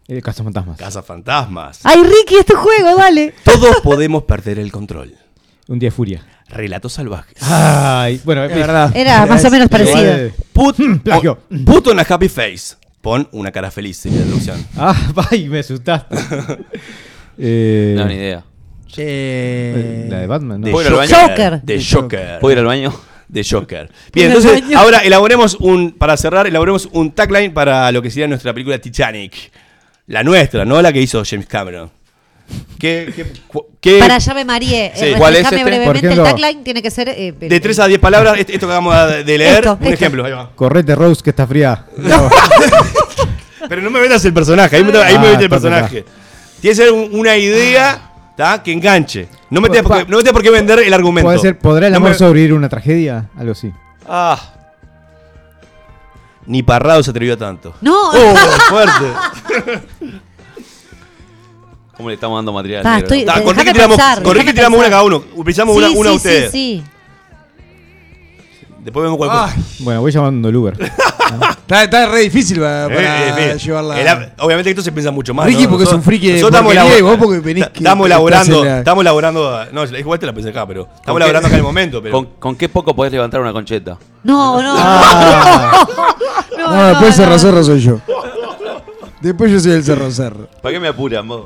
Eh, 0.07 0.21
Cazafantasmas. 0.21 0.77
Casa 0.77 1.01
Fantasmas. 1.01 1.79
Ay, 1.83 2.03
Ricky, 2.03 2.35
es 2.35 2.45
tu 2.45 2.55
juego, 2.55 2.95
dale. 2.95 3.33
Todos 3.43 3.77
podemos 3.81 4.23
perder 4.23 4.59
el 4.59 4.71
control. 4.71 5.15
Un 5.67 5.79
día 5.79 5.87
de 5.87 5.91
furia. 5.95 6.23
Relatos 6.47 6.93
salvajes. 6.93 7.35
Ay, 7.41 8.21
bueno, 8.23 8.43
Es 8.43 8.55
verdad. 8.55 8.95
Era 8.95 9.25
más 9.25 9.43
o 9.43 9.49
menos 9.49 9.67
parecido. 9.67 10.29
Put, 10.53 10.77
Plagio. 11.03 11.39
o- 11.51 11.65
put 11.65 11.87
on 11.87 11.99
a 11.99 12.05
happy 12.07 12.29
face. 12.29 12.75
Pon 13.05 13.29
una 13.33 13.51
cara 13.51 13.69
feliz, 13.69 13.97
sería 13.97 14.21
la 14.21 14.25
traducción. 14.25 14.65
Ah, 14.77 14.95
ay, 15.29 15.47
me 15.47 15.59
asustaste. 15.59 16.15
eh, 17.37 17.93
No, 17.95 18.05
ni 18.07 18.15
idea. 18.15 18.43
Eh, 18.97 20.07
La 20.09 20.21
de 20.21 20.25
Batman, 20.25 20.59
¿no? 20.61 20.65
De 20.65 20.71
¿Puedo 20.71 20.87
ir 20.87 20.91
al 20.93 20.97
baño? 20.97 21.15
Joker. 21.27 21.61
De 21.61 21.85
Joker. 21.85 22.39
¿Puedo 22.39 22.53
ir 22.53 22.59
al 22.59 22.65
baño? 22.65 22.91
De 23.27 23.43
Joker. 23.47 23.91
Bien, 24.11 24.31
ir 24.31 24.31
al 24.31 24.37
entonces 24.37 24.61
baño? 24.63 24.79
ahora 24.79 24.97
elaboremos 24.99 25.53
un, 25.59 25.91
para 25.91 26.17
cerrar, 26.17 26.47
elaboremos 26.47 26.89
un 26.93 27.11
tagline 27.11 27.53
para 27.53 27.91
lo 27.91 28.01
que 28.01 28.09
sería 28.09 28.27
nuestra 28.27 28.53
película 28.53 28.79
Titanic. 28.79 29.51
La 30.07 30.23
nuestra, 30.23 30.65
no 30.65 30.81
la 30.81 30.91
que 30.91 30.99
hizo 30.99 31.21
James 31.23 31.45
Cameron. 31.45 31.91
¿Qué, 32.79 33.31
qué- 33.81 33.99
Para 33.99 34.17
llave 34.17 34.45
Marie, 34.45 34.91
Sí. 34.95 35.05
eh, 35.05 35.15
¿Cuál 35.17 35.35
es 35.35 35.43
este? 35.43 35.55
brevemente 35.63 35.85
Por 35.87 35.97
ejemplo, 35.97 36.23
el 36.25 36.29
tagline 36.31 36.63
tiene 36.63 36.81
que 36.81 36.91
ser 36.91 37.09
eh, 37.09 37.31
de 37.37 37.59
3 37.59 37.79
a 37.79 37.87
10 37.87 37.99
palabras, 37.99 38.37
est- 38.37 38.49
esto 38.49 38.67
que 38.67 38.73
acabamos 38.73 39.25
de 39.25 39.37
leer, 39.37 39.55
Esto, 39.59 39.73
un 39.79 39.83
esto. 39.83 39.93
ejemplo, 39.93 40.25
ahí 40.25 40.31
va. 40.33 40.51
Correte 40.55 40.93
Rose 40.95 41.21
que 41.23 41.29
está 41.31 41.47
fría. 41.47 41.85
Pero 43.69 43.81
no 43.81 43.89
me 43.89 43.99
metas 43.99 44.23
el 44.25 44.33
personaje, 44.33 44.75
ahí 44.75 44.83
me, 44.83 44.95
ahí 44.99 45.13
me 45.17 45.27
Ah, 45.27 45.29
metes 45.31 45.41
el 45.43 45.49
personaje. 45.49 46.05
Tiene 46.61 46.75
que 46.77 46.83
ser 46.83 46.91
un- 46.91 47.09
una 47.13 47.35
idea 47.37 48.11
¿tá? 48.37 48.61
que 48.61 48.71
enganche. 48.71 49.27
No 49.49 49.61
me 49.61 49.69
tengas 49.69 49.85
por, 49.87 49.97
qué- 50.05 50.11
no 50.11 50.17
me 50.21 50.33
por 50.33 50.41
qué 50.43 50.49
vender 50.51 50.79
el 50.79 50.93
argumento. 50.93 51.27
Puede 51.27 51.39
ser, 51.39 51.57
¿Podrá 51.57 51.87
el 51.87 51.93
No 51.93 51.97
amor 51.97 52.09
me- 52.11 52.15
sobrevivir 52.17 52.53
una 52.53 52.69
tragedia? 52.69 53.29
Algo 53.37 53.53
así. 53.53 53.71
Ah. 54.07 54.51
Ni 56.45 56.61
Parrado 56.61 57.01
se 57.01 57.09
atrevió 57.09 57.33
a 57.33 57.37
tanto. 57.37 57.73
No, 57.81 58.11
¡Oh, 58.11 58.35
fuerte! 58.69 59.05
¿Cómo 61.97 62.09
le 62.09 62.15
estamos 62.15 62.37
dando 62.37 62.51
material? 62.53 62.83
Ta, 62.83 62.95
negro? 62.97 63.07
estoy- 63.07 63.25
Ta, 63.25 63.41
con 63.43 63.55
Ricky 63.55 63.71
tiramos, 63.73 63.97
pensar, 63.97 64.23
con 64.23 64.33
Ricky 64.33 64.45
déjame 64.47 64.53
tiramos 64.53 64.79
una 64.79 64.89
cada 64.89 65.03
uno. 65.03 65.23
Pensamos 65.45 65.75
una, 65.77 65.87
sí, 65.89 65.93
una 65.95 66.09
a 66.09 66.11
sí, 66.13 66.17
ustedes. 66.17 66.51
sí, 66.51 66.83
sí. 66.83 66.91
Después 68.83 69.03
vemos 69.03 69.17
cuál 69.17 69.49
Bueno, 69.79 70.01
voy 70.01 70.11
llamando 70.11 70.47
el 70.49 70.55
Uber. 70.57 70.77
está, 71.57 71.83
está 71.85 72.05
re 72.05 72.19
difícil 72.19 72.59
para, 72.59 72.85
eh, 72.91 73.57
llevarla. 73.57 73.99
El- 73.99 74.31
obviamente 74.39 74.69
esto 74.69 74.83
se 74.83 74.91
piensa 74.91 75.09
mucho 75.09 75.33
más. 75.33 75.47
Ricky 75.47 75.63
¿no? 75.63 75.69
porque 75.69 75.85
es 75.85 75.91
un 75.93 76.03
friki 76.03 76.27
de 76.27 76.33
nosotros 76.33 76.61
estamos 76.71 76.73
elabor- 76.73 77.01
vos 77.03 77.17
porque 77.17 77.39
venís 77.39 77.65
que- 77.69 77.79
Estamos 77.79 78.05
elaborando, 78.05 78.63
la- 78.63 78.77
estamos 78.79 79.01
elaborando. 79.01 79.65
No, 79.71 79.85
igual 79.85 80.19
te 80.19 80.27
la 80.27 80.33
pensé 80.33 80.49
acá, 80.49 80.67
pero 80.67 80.81
estamos 80.83 81.03
¿Con 81.05 81.15
elaborando 81.17 81.47
acá 81.47 81.55
en 81.55 81.59
el 81.61 81.63
momento. 81.65 81.99
Pero 82.03 82.11
¿Con, 82.15 82.25
con 82.37 82.55
qué 82.55 82.69
poco 82.69 82.95
podés 82.95 83.11
levantar 83.11 83.41
una 83.41 83.53
concheta? 83.53 83.97
No, 84.23 84.61
no. 84.61 84.75
Ah. 84.77 85.87
no, 86.57 86.75
No, 86.75 86.87
después 86.89 87.17
no. 87.17 87.23
Cerro 87.25 87.39
Cerro 87.39 87.63
soy 87.63 87.79
yo. 87.79 87.99
Después 89.21 89.51
yo 89.51 89.59
soy 89.59 89.71
el 89.71 89.83
Cerro 89.83 90.11
Cerro. 90.11 90.47
¿Para 90.61 90.73
qué 90.73 90.79
me 90.79 90.89
apuran 90.89 91.27
vos? 91.27 91.45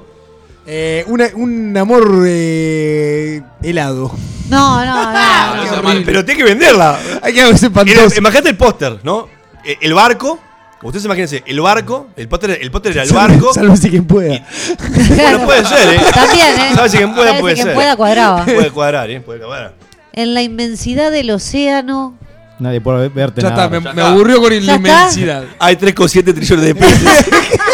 Eh, 0.72 1.03
una- 1.07 1.30
un 1.34 1.76
amor 1.78 2.24
eh, 2.28 3.41
helado. 3.63 4.11
No, 4.49 4.86
no, 4.86 5.11
no. 5.13 5.63
qué 5.63 5.70
horrible. 5.72 6.01
pero 6.05 6.24
tiene 6.26 6.38
que 6.38 6.43
venderla. 6.43 6.99
Hay 7.24 7.34
que 7.34 7.41
hacer 7.41 7.72
Era- 7.72 7.82
espantoso. 8.01 8.17
Imagínate 8.20 8.49
el 8.49 8.57
póster, 8.57 8.99
¿no? 9.03 9.28
Eh, 9.65 9.78
El 9.82 9.93
barco. 9.95 10.39
Ustedes 10.82 11.03
imagínense, 11.05 11.43
el 11.45 11.59
barco, 11.59 12.07
el 12.15 12.30
póster, 12.30 12.57
el 12.61 12.72
póster 12.72 12.93
era 12.93 13.03
el 13.03 13.11
barco. 13.11 13.53
Sálvese 13.53 13.89
quien 13.89 14.05
pueda. 14.05 14.45
Bueno, 14.78 15.43
puede 15.45 15.65
ser, 15.65 15.93
¿eh? 15.95 15.99
También, 16.13 16.47
¿eh? 16.57 16.72
Sabes 16.74 16.91
si 16.93 16.97
quien 16.99 17.13
pueda, 17.13 17.28
Sabes 17.30 17.41
puede 17.41 17.55
si 17.55 17.61
quien 17.61 17.67
ser. 17.67 17.76
pueda, 17.76 17.95
cuadraba. 17.97 18.45
Puede 18.45 18.72
cuadrar, 18.72 19.09
¿eh? 19.11 19.20
Puede 19.20 19.39
cuadrar. 19.41 19.74
En 20.13 20.34
la 20.34 20.41
inmensidad 20.41 21.11
del 21.11 21.32
océano. 21.32 22.15
Nadie 22.59 22.80
puede 22.80 23.09
verte 23.09 23.41
Ya 23.41 23.49
nada. 23.49 23.65
está, 23.65 23.78
me, 23.78 23.84
Ya 23.84 23.93
me 23.93 24.01
está. 24.01 24.11
aburrió 24.13 24.39
con 24.41 24.51
¿Ya 24.53 24.59
la 24.61 24.76
está? 24.76 24.76
inmensidad. 24.89 25.43
Hay 25.59 25.76
3,7 25.76 26.34
trillones 26.34 26.65
de 26.65 26.76
pesos. 26.76 27.01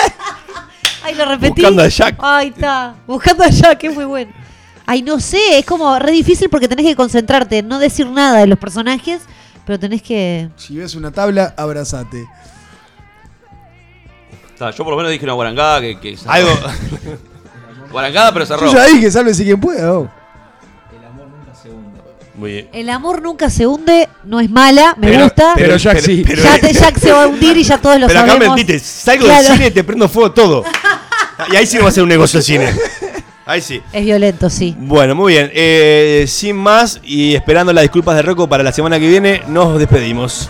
Ay, 1.05 1.13
lo 1.13 1.25
repetí. 1.25 1.61
Buscando 1.61 1.83
a 1.83 1.87
Jack. 1.87 2.15
Ay, 2.19 2.47
está. 2.47 2.95
Buscando 3.05 3.43
a 3.43 3.49
Jack, 3.49 3.83
es 3.83 3.93
muy 3.93 4.05
bueno. 4.05 4.31
Ay, 4.87 5.03
no 5.03 5.19
sé, 5.19 5.59
es 5.59 5.65
como 5.65 5.97
re 5.99 6.11
difícil 6.11 6.49
porque 6.49 6.67
tenés 6.67 6.85
que 6.85 6.95
concentrarte 6.95 7.59
en 7.59 7.67
no 7.67 7.77
decir 7.77 8.07
nada 8.07 8.39
de 8.39 8.47
los 8.47 8.57
personajes, 8.57 9.21
pero 9.65 9.79
tenés 9.79 10.01
que. 10.01 10.49
Si 10.55 10.75
ves 10.75 10.95
una 10.95 11.11
tabla, 11.11 11.53
abrazate. 11.57 12.27
Yo 14.59 14.83
por 14.83 14.89
lo 14.89 14.97
menos 14.97 15.11
dije 15.11 15.25
una 15.25 15.33
guarangada 15.33 15.81
que, 15.81 15.99
que. 15.99 16.17
Algo. 16.25 16.49
Guarangada, 17.91 18.33
pero 18.33 18.45
cerró. 18.45 18.65
Yo 18.65 18.73
ya 18.73 18.85
dije, 18.87 19.11
sálvese 19.11 19.43
quien 19.43 19.59
pueda. 19.59 19.93
oh. 19.93 20.11
Muy 22.37 22.51
bien. 22.51 22.69
El 22.73 22.89
amor 22.89 23.21
nunca 23.21 23.49
se 23.49 23.65
hunde, 23.65 24.09
no 24.25 24.39
es 24.39 24.49
mala, 24.49 24.95
me 24.99 25.07
Pero- 25.07 25.23
gusta. 25.23 25.53
Pero 25.55 25.77
Jack 25.77 25.99
sí. 25.99 26.23
pero- 26.27 26.43
ya 26.43 26.59
te, 26.59 26.73
Jack 26.73 26.97
se 26.99 27.11
va 27.11 27.23
a 27.23 27.27
hundir 27.27 27.55
y 27.57 27.63
ya 27.63 27.77
todos 27.77 27.99
lo 27.99 28.07
Pero 28.07 28.19
acá 28.19 28.33
sabemos. 28.33 28.55
mentiste, 28.57 28.79
salgo 28.79 29.25
Claro. 29.25 29.43
del 29.43 29.53
cine 29.53 29.67
y 29.67 29.71
te 29.71 29.83
prendo 29.83 30.09
fuego 30.09 30.31
todo. 30.31 30.63
Y 31.51 31.55
ahí 31.55 31.65
sí 31.65 31.77
va 31.77 31.89
a 31.89 31.91
ser 31.91 32.03
un 32.03 32.09
negocio 32.09 32.39
el 32.39 32.43
cine. 32.43 32.69
Ahí 33.45 33.61
sí. 33.61 33.81
Es 33.93 34.03
violento, 34.03 34.49
sí. 34.49 34.75
Bueno, 34.77 35.13
muy 35.15 35.33
bien. 35.33 35.51
Eh, 35.53 36.25
sin 36.27 36.55
más 36.57 36.99
y 37.03 37.35
esperando 37.35 37.71
las 37.71 37.83
disculpas 37.83 38.15
de 38.15 38.21
Rocco 38.23 38.49
para 38.49 38.63
la 38.63 38.71
semana 38.73 38.99
que 38.99 39.07
viene, 39.07 39.41
nos 39.47 39.77
despedimos. 39.77 40.49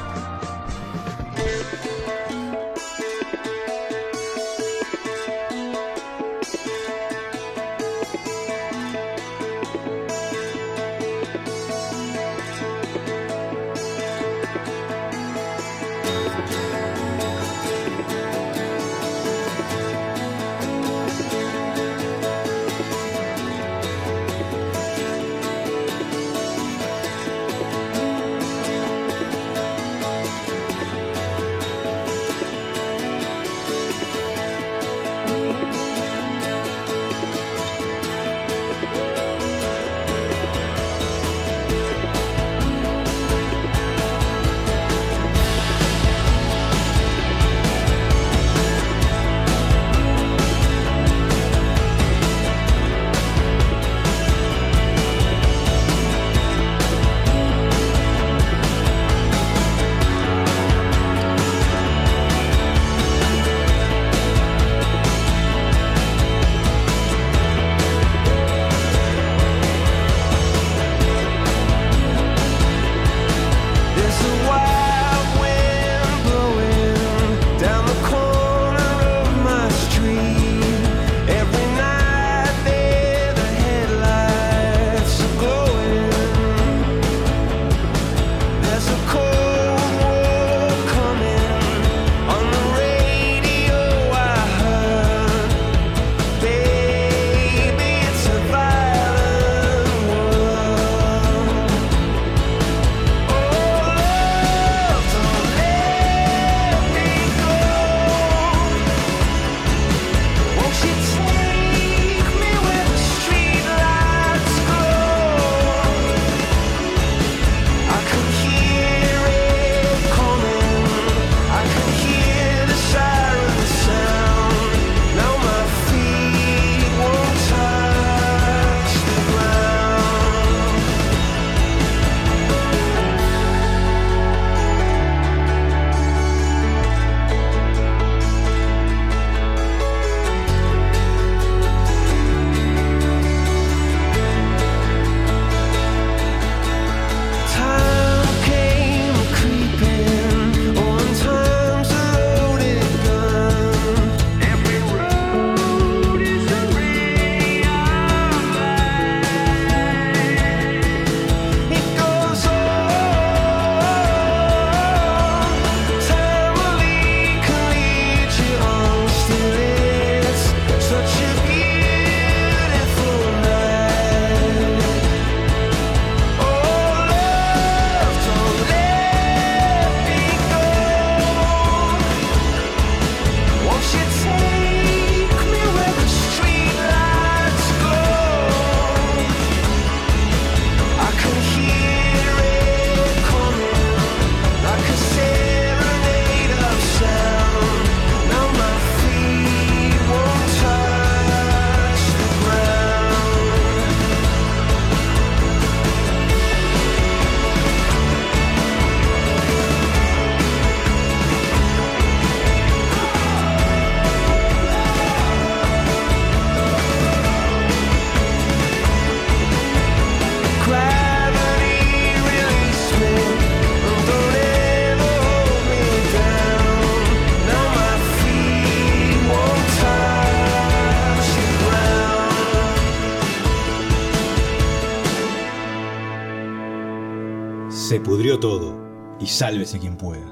Sálvese 239.36 239.80
quien 239.80 239.98
pueda. 239.98 240.26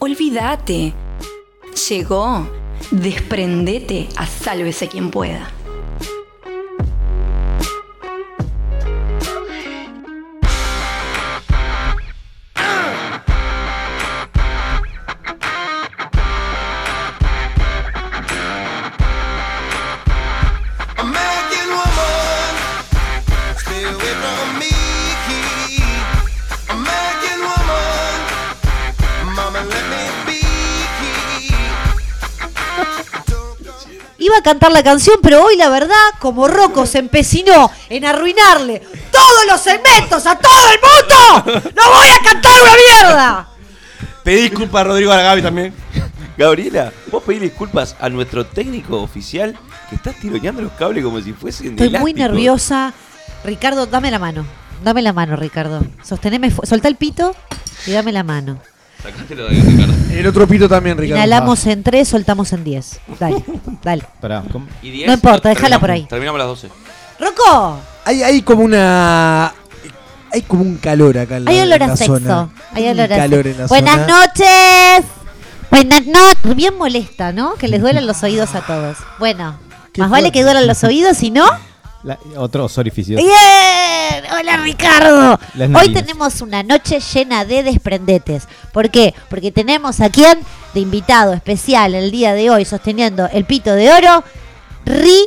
Olvídate. 0.00 0.92
Llegó. 1.88 2.46
Desprendete 2.90 4.08
a 4.16 4.26
sálvese 4.26 4.88
quien 4.88 5.10
pueda. 5.10 5.53
Cantar 34.44 34.70
la 34.70 34.84
canción, 34.84 35.16
pero 35.20 35.42
hoy 35.42 35.56
la 35.56 35.68
verdad, 35.68 35.96
como 36.20 36.46
Rocco 36.46 36.86
se 36.86 36.98
empecinó 36.98 37.70
en 37.88 38.04
arruinarle 38.04 38.82
todos 39.10 39.46
los 39.48 39.60
segmentos 39.60 40.26
a 40.26 40.38
todo 40.38 40.68
el 40.70 40.78
mundo, 40.80 41.70
¡no 41.74 41.90
voy 41.90 42.06
a 42.08 42.22
cantar 42.22 42.62
una 42.62 42.72
mierda! 42.76 43.48
Pedí 44.22 44.42
disculpas 44.42 44.82
a 44.82 44.84
Rodrigo 44.84 45.10
Aragavi 45.10 45.42
también. 45.42 45.74
Gabriela, 46.36 46.92
vos 47.10 47.22
pedí 47.22 47.38
disculpas 47.40 47.96
a 48.00 48.08
nuestro 48.08 48.46
técnico 48.46 49.02
oficial 49.02 49.56
que 49.88 49.96
está 49.96 50.12
tironeando 50.12 50.62
los 50.62 50.72
cables 50.72 51.04
como 51.04 51.20
si 51.20 51.32
fuesen 51.32 51.70
Estoy 51.70 51.90
muy 51.90 52.14
nerviosa. 52.14 52.92
Ricardo, 53.44 53.86
dame 53.86 54.10
la 54.10 54.18
mano. 54.18 54.44
Dame 54.82 55.02
la 55.02 55.12
mano, 55.12 55.36
Ricardo. 55.36 55.84
Sosteneme, 56.02 56.50
soltá 56.50 56.88
el 56.88 56.96
pito 56.96 57.34
y 57.86 57.92
dame 57.92 58.12
la 58.12 58.24
mano. 58.24 58.60
Sacátelo 59.04 59.44
de 59.48 59.50
ahí, 59.56 59.60
Ricardo. 59.62 59.92
El 60.12 60.26
otro 60.26 60.48
pito 60.48 60.68
también, 60.68 60.96
Ricardo. 60.98 61.22
Inhalamos 61.22 61.66
en 61.66 61.82
3, 61.82 62.08
soltamos 62.08 62.52
en 62.52 62.64
10. 62.64 63.00
Dale, 63.20 63.44
dale. 63.82 64.02
Pará, 64.20 64.42
¿cómo? 64.50 64.66
Y 64.82 64.90
diez, 64.90 65.06
No 65.06 65.12
importa, 65.12 65.48
déjala 65.50 65.78
por 65.78 65.90
ahí. 65.90 66.06
Terminamos 66.08 66.40
a 66.40 66.44
las 66.44 66.48
12. 66.48 66.68
¡Rocco! 67.20 67.78
Hay, 68.06 68.22
hay 68.22 68.42
como 68.42 68.62
una. 68.64 69.52
Hay 70.32 70.42
como 70.42 70.62
un 70.62 70.76
calor 70.78 71.16
acá 71.18 71.36
en 71.36 71.44
la, 71.44 71.50
Hay 71.52 71.60
olor 71.60 71.80
en 71.82 71.86
la 71.88 71.94
a 71.94 71.96
sexo. 71.96 72.18
zona. 72.18 72.48
Hay 72.72 72.88
olor 72.88 73.12
a 73.12 73.16
calor 73.16 73.44
sexo. 73.44 73.50
en 73.50 73.58
la 73.58 73.66
Buenas 73.68 73.94
zona. 73.94 74.06
noches. 74.26 75.04
Buenas 75.70 76.06
noches. 76.06 76.56
Bien 76.56 76.76
molesta, 76.76 77.32
¿no? 77.32 77.54
Que 77.54 77.68
les 77.68 77.80
duelen 77.80 78.06
los 78.06 78.22
oídos 78.22 78.54
a 78.54 78.62
todos. 78.62 78.96
Bueno, 79.18 79.56
Qué 79.92 80.00
más 80.00 80.10
vale 80.10 80.22
fuerte. 80.24 80.38
que 80.38 80.44
duelan 80.44 80.66
los 80.66 80.82
oídos, 80.82 81.16
si 81.16 81.30
no. 81.30 81.44
La- 82.04 82.18
otros 82.36 82.76
orificios. 82.78 83.18
¡Bien! 83.20 84.24
Hola 84.38 84.58
Ricardo. 84.58 85.40
Hoy 85.78 85.92
tenemos 85.92 86.40
una 86.42 86.62
noche 86.62 87.00
llena 87.00 87.44
de 87.46 87.62
desprendetes. 87.62 88.46
¿Por 88.72 88.90
qué? 88.90 89.14
Porque 89.30 89.50
tenemos 89.50 90.00
a 90.00 90.10
quien 90.10 90.38
de 90.74 90.80
invitado 90.80 91.32
especial 91.32 91.94
el 91.94 92.10
día 92.10 92.34
de 92.34 92.50
hoy 92.50 92.64
sosteniendo 92.66 93.26
el 93.32 93.46
pito 93.46 93.72
de 93.74 93.90
oro, 93.90 94.22
Ricardito. 94.84 95.26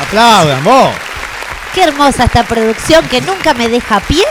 ¡Aplaudan, 0.00 0.62
vos! 0.64 0.90
Qué 1.74 1.82
hermosa 1.84 2.24
esta 2.24 2.42
producción 2.44 3.06
que 3.08 3.20
nunca 3.22 3.54
me 3.54 3.68
deja 3.68 3.96
a 3.96 4.00
pie 4.00 4.24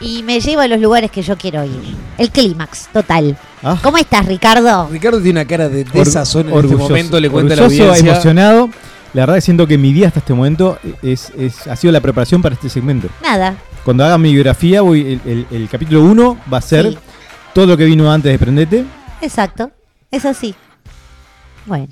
y 0.00 0.22
me 0.22 0.40
lleva 0.40 0.64
a 0.64 0.68
los 0.68 0.80
lugares 0.80 1.10
que 1.10 1.22
yo 1.22 1.36
quiero 1.36 1.64
ir. 1.64 1.80
El 2.18 2.30
clímax, 2.30 2.88
total. 2.92 3.36
Ah. 3.62 3.78
¿Cómo 3.82 3.96
estás, 3.98 4.26
Ricardo? 4.26 4.88
Ricardo 4.90 5.18
tiene 5.20 5.40
una 5.40 5.46
cara 5.48 5.68
de 5.68 5.82
Or- 5.82 5.92
desazón 5.92 6.48
en 6.50 6.58
este 6.64 6.76
momento, 6.76 7.18
le 7.20 7.30
cuenta 7.30 7.56
la 7.56 7.64
audiencia. 7.64 8.12
emocionado. 8.12 8.68
La 9.12 9.22
verdad 9.22 9.36
que 9.36 9.40
siento 9.42 9.66
que 9.66 9.78
mi 9.78 9.92
día 9.92 10.08
hasta 10.08 10.18
este 10.18 10.34
momento 10.34 10.78
es, 11.02 11.30
es- 11.38 11.66
ha 11.68 11.76
sido 11.76 11.92
la 11.92 12.00
preparación 12.00 12.42
para 12.42 12.54
este 12.56 12.68
segmento. 12.68 13.08
Nada. 13.22 13.54
Cuando 13.84 14.04
haga 14.04 14.18
mi 14.18 14.32
biografía, 14.32 14.80
voy, 14.82 15.20
el, 15.24 15.30
el- 15.30 15.46
el 15.50 15.68
capítulo 15.68 16.02
1 16.02 16.38
va 16.52 16.58
a 16.58 16.62
ser 16.62 16.90
Sí. 16.90 16.98
todo 17.52 17.66
lo 17.66 17.76
que 17.76 17.84
vino 17.84 18.10
antes 18.10 18.32
de 18.32 18.38
Prendete. 18.38 18.84
Exacto. 19.20 19.70
Es 20.10 20.24
así. 20.24 20.54
Bueno. 21.66 21.86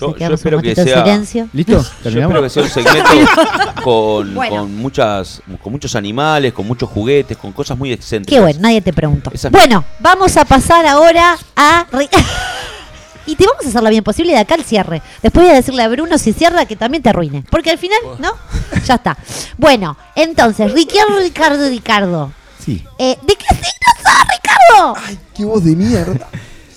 Yo- 0.00 0.14
espero 0.34 0.60
que 0.60 0.74
sea- 0.74 1.02
silencio. 1.04 1.48
¿Listo? 1.52 1.84
Yo 2.04 2.10
espero 2.20 2.42
que 2.42 2.50
sea 2.50 2.62
un 2.62 2.68
segmento 2.70 3.10
con, 3.84 4.34
Bueno. 4.34 4.56
con 4.56 4.76
muchas 4.76 5.42
con 5.62 5.72
muchos 5.72 5.94
animales, 5.94 6.52
con 6.52 6.66
muchos 6.66 6.88
juguetes, 6.88 7.36
con 7.36 7.52
cosas 7.52 7.76
muy 7.78 7.92
excéntricas. 7.92 8.36
Qué 8.36 8.40
bueno, 8.40 8.58
nadie 8.60 8.80
te 8.80 8.92
preguntó. 8.92 9.30
Bueno, 9.50 9.84
vamos 10.00 10.36
a 10.36 10.44
pasar 10.44 10.86
ahora 10.86 11.36
a... 11.56 11.86
Y 13.24 13.36
te 13.36 13.46
vamos 13.46 13.64
a 13.64 13.68
hacer 13.68 13.82
la 13.84 13.90
bien 13.90 14.02
posible 14.02 14.32
de 14.32 14.38
acá 14.40 14.56
al 14.56 14.64
cierre. 14.64 15.00
Después 15.22 15.44
voy 15.46 15.52
a 15.52 15.56
decirle 15.56 15.84
a 15.84 15.88
Bruno 15.88 16.18
si 16.18 16.32
cierra 16.32 16.66
que 16.66 16.74
también 16.74 17.04
te 17.04 17.08
arruine. 17.10 17.44
Porque 17.50 17.70
al 17.70 17.78
final, 17.78 18.00
¿no? 18.18 18.32
Ya 18.84 18.94
está. 18.96 19.16
Bueno, 19.56 19.96
entonces, 20.16 20.72
Ricardo, 20.72 21.18
Ricardo, 21.20 21.68
Ricardo. 21.68 22.32
Sí. 22.58 22.84
Eh, 22.98 23.16
¿De 23.22 23.36
qué 23.36 23.44
signo 23.54 23.92
sos, 24.02 24.26
Ricardo? 24.28 24.94
Ay, 25.06 25.18
qué 25.36 25.44
voz 25.44 25.62
de 25.62 25.76
mierda. 25.76 26.28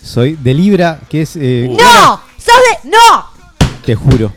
Soy 0.04 0.34
de 0.36 0.54
Libra, 0.54 1.00
que 1.10 1.24
es. 1.24 1.36
eh, 1.36 1.68
¡No! 1.76 2.22
¡Sos 2.46 2.84
de... 2.84 2.90
¡No! 2.90 3.26
Te 3.86 3.96
juro. 3.96 4.32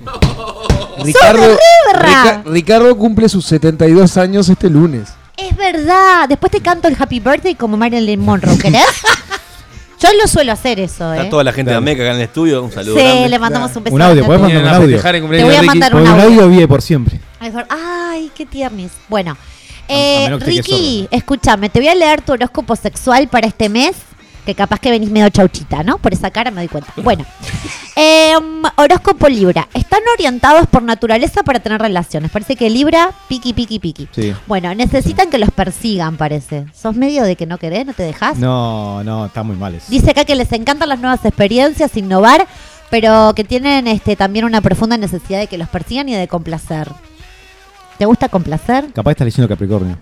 Ricardo! 1.05 1.57
Rica- 1.95 2.43
Ricardo 2.45 2.97
cumple 2.97 3.29
sus 3.29 3.45
72 3.47 4.17
años 4.17 4.49
este 4.49 4.69
lunes. 4.69 5.09
Es 5.37 5.57
verdad. 5.57 6.29
Después 6.29 6.51
te 6.51 6.61
canto 6.61 6.89
el 6.89 6.97
Happy 6.99 7.21
Birthday 7.21 7.55
como 7.55 7.77
Marilyn 7.77 8.21
Monroe, 8.21 8.59
¿querés? 8.63 8.83
Yo 10.01 10.09
lo 10.21 10.29
suelo 10.29 10.53
hacer 10.53 10.79
eso, 10.81 11.13
¿eh? 11.13 11.17
Está 11.19 11.31
toda 11.31 11.45
la 11.45 11.53
gente 11.53 11.71
de. 11.71 11.77
Ameca 11.77 12.03
acá 12.03 12.11
en 12.11 12.17
el 12.17 12.23
estudio. 12.23 12.63
Un 12.63 12.71
saludo 12.73 12.97
Sí, 12.97 13.03
grande. 13.03 13.29
le 13.29 13.39
mandamos 13.39 13.75
un 13.77 13.85
beso. 13.85 13.97
Un 13.97 14.03
audio, 14.03 14.23
grande 14.25 14.25
a 14.25 14.27
¿podemos 14.27 14.49
todos. 14.51 14.63
mandar 14.63 14.81
un 14.81 14.83
audio? 14.85 15.39
Te 15.39 15.45
voy 15.45 15.55
a 15.57 15.63
mandar 15.63 15.95
un 15.95 16.03
un 16.03 16.09
audio. 16.09 16.23
audio 16.25 16.49
vive 16.49 16.69
por 16.69 16.83
siempre. 16.83 17.21
Ay, 17.41 17.51
por- 17.51 17.67
Ay, 17.69 18.31
qué 18.35 18.47
tiernis. 18.47 18.93
Bueno, 19.09 19.37
eh, 19.89 20.25
menos 20.25 20.39
que 20.41 20.45
te 20.45 20.51
quedes 20.53 20.67
Ricky, 20.67 21.09
escúchame, 21.11 21.69
te 21.69 21.81
voy 21.81 21.89
a 21.89 21.95
leer 21.95 22.21
tu 22.23 22.33
horóscopo 22.33 22.77
sexual 22.77 23.27
para 23.29 23.47
este 23.49 23.69
mes, 23.69 23.97
que 24.49 24.55
capaz 24.55 24.81
que 24.81 24.91
venís 24.91 25.11
medio 25.11 25.29
chauchita, 25.29 25.83
¿no? 25.83 25.99
Por 25.99 26.15
esa 26.15 26.31
cara 26.31 26.51
me 26.51 26.63
doy 26.63 26.69
cuenta. 26.69 26.91
Bueno, 26.97 27.23
em, 27.95 28.63
horóscopo 28.77 29.29
Libra. 29.29 29.69
Están 29.75 30.01
orientados 30.15 30.67
por 30.69 30.83
naturaleza 30.83 31.43
para 31.43 31.61
tener 31.61 31.79
relaciones. 31.83 32.31
Parece 32.31 32.57
que 32.57 32.71
Libra, 32.71 33.11
piqui, 33.29 33.53
piqui, 33.53 33.79
piqui. 33.79 34.09
Sí. 34.11 34.35
Bueno, 34.47 34.75
necesitan 34.75 35.29
que 35.29 35.37
los 35.37 35.51
persigan, 35.51 36.17
parece. 36.17 36.65
¿Sos 36.73 36.97
medio 36.97 37.25
de 37.25 37.37
que 37.37 37.45
no 37.45 37.59
querés, 37.59 37.85
no 37.85 37.93
te 37.93 38.05
dejás? 38.05 38.39
No, 38.39 39.05
no, 39.05 39.27
está 39.27 39.43
muy 39.43 39.55
mal 39.55 39.75
eso. 39.75 39.85
Dice 39.91 40.13
acá 40.13 40.25
que 40.25 40.35
les 40.35 40.51
encantan 40.53 40.89
las 40.89 40.99
nuevas 40.99 41.23
experiencias, 41.27 41.95
innovar, 41.99 42.47
pero 42.89 43.35
que 43.37 43.45
tienen 43.45 43.87
este 43.87 44.17
también 44.17 44.47
una 44.47 44.63
profunda 44.63 44.97
necesidad 44.97 45.41
de 45.41 45.47
que 45.47 45.59
los 45.59 45.69
persigan 45.69 46.09
y 46.09 46.15
de 46.15 46.27
complacer. 46.27 46.89
¿Te 47.99 48.07
gusta 48.07 48.31
complacer? 48.31 48.91
Capaz 48.95 49.11
estás 49.11 49.27
leyendo 49.27 49.47
Capricornio. 49.47 49.99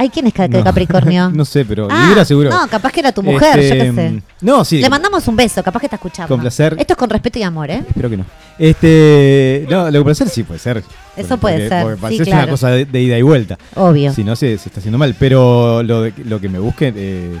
Ay, 0.00 0.08
¿quién 0.08 0.26
es 0.28 0.32
Ca- 0.32 0.48
No. 0.48 0.64
Capricornio? 0.64 1.28
no 1.34 1.44
sé, 1.44 1.62
pero 1.66 1.86
Ah, 1.90 2.06
Libra 2.08 2.24
seguro. 2.24 2.48
No, 2.48 2.66
capaz 2.68 2.90
que 2.90 3.00
era 3.00 3.12
tu 3.12 3.22
mujer, 3.22 3.58
Este, 3.58 3.76
yo 3.76 3.84
qué 3.84 3.92
sé. 3.92 4.22
No, 4.40 4.64
sí. 4.64 4.80
Le 4.80 4.88
mandamos 4.88 5.28
un 5.28 5.36
beso, 5.36 5.62
capaz 5.62 5.80
que 5.80 5.86
está 5.86 5.96
escuchando. 5.96 6.28
Con 6.34 6.40
placer. 6.40 6.74
Esto 6.78 6.94
es 6.94 6.96
con 6.96 7.10
respeto 7.10 7.38
y 7.38 7.42
amor, 7.42 7.70
¿eh? 7.70 7.82
Espero 7.86 8.08
que 8.08 8.16
no. 8.16 8.24
Este, 8.58 9.66
no, 9.68 9.90
lo 9.90 10.00
que 10.00 10.02
puede 10.02 10.14
ser 10.14 10.28
sí 10.30 10.42
puede 10.42 10.58
ser. 10.58 10.82
Eso 11.16 11.36
puede 11.36 11.56
Porque- 11.56 11.68
ser, 11.68 11.96
Porque 11.98 12.16
sí, 12.16 12.22
claro. 12.24 12.42
una 12.44 12.50
cosa 12.52 12.70
de, 12.70 12.86
de 12.86 13.00
ida 13.02 13.18
y 13.18 13.22
vuelta. 13.22 13.58
Obvio. 13.74 14.12
Si 14.14 14.24
no, 14.24 14.34
se, 14.36 14.56
se 14.56 14.70
está 14.70 14.80
haciendo 14.80 14.96
mal. 14.96 15.14
Pero 15.18 15.82
lo, 15.82 16.02
de- 16.02 16.14
lo 16.24 16.40
que 16.40 16.48
me 16.48 16.58
busquen, 16.58 16.94
eh, 16.96 17.38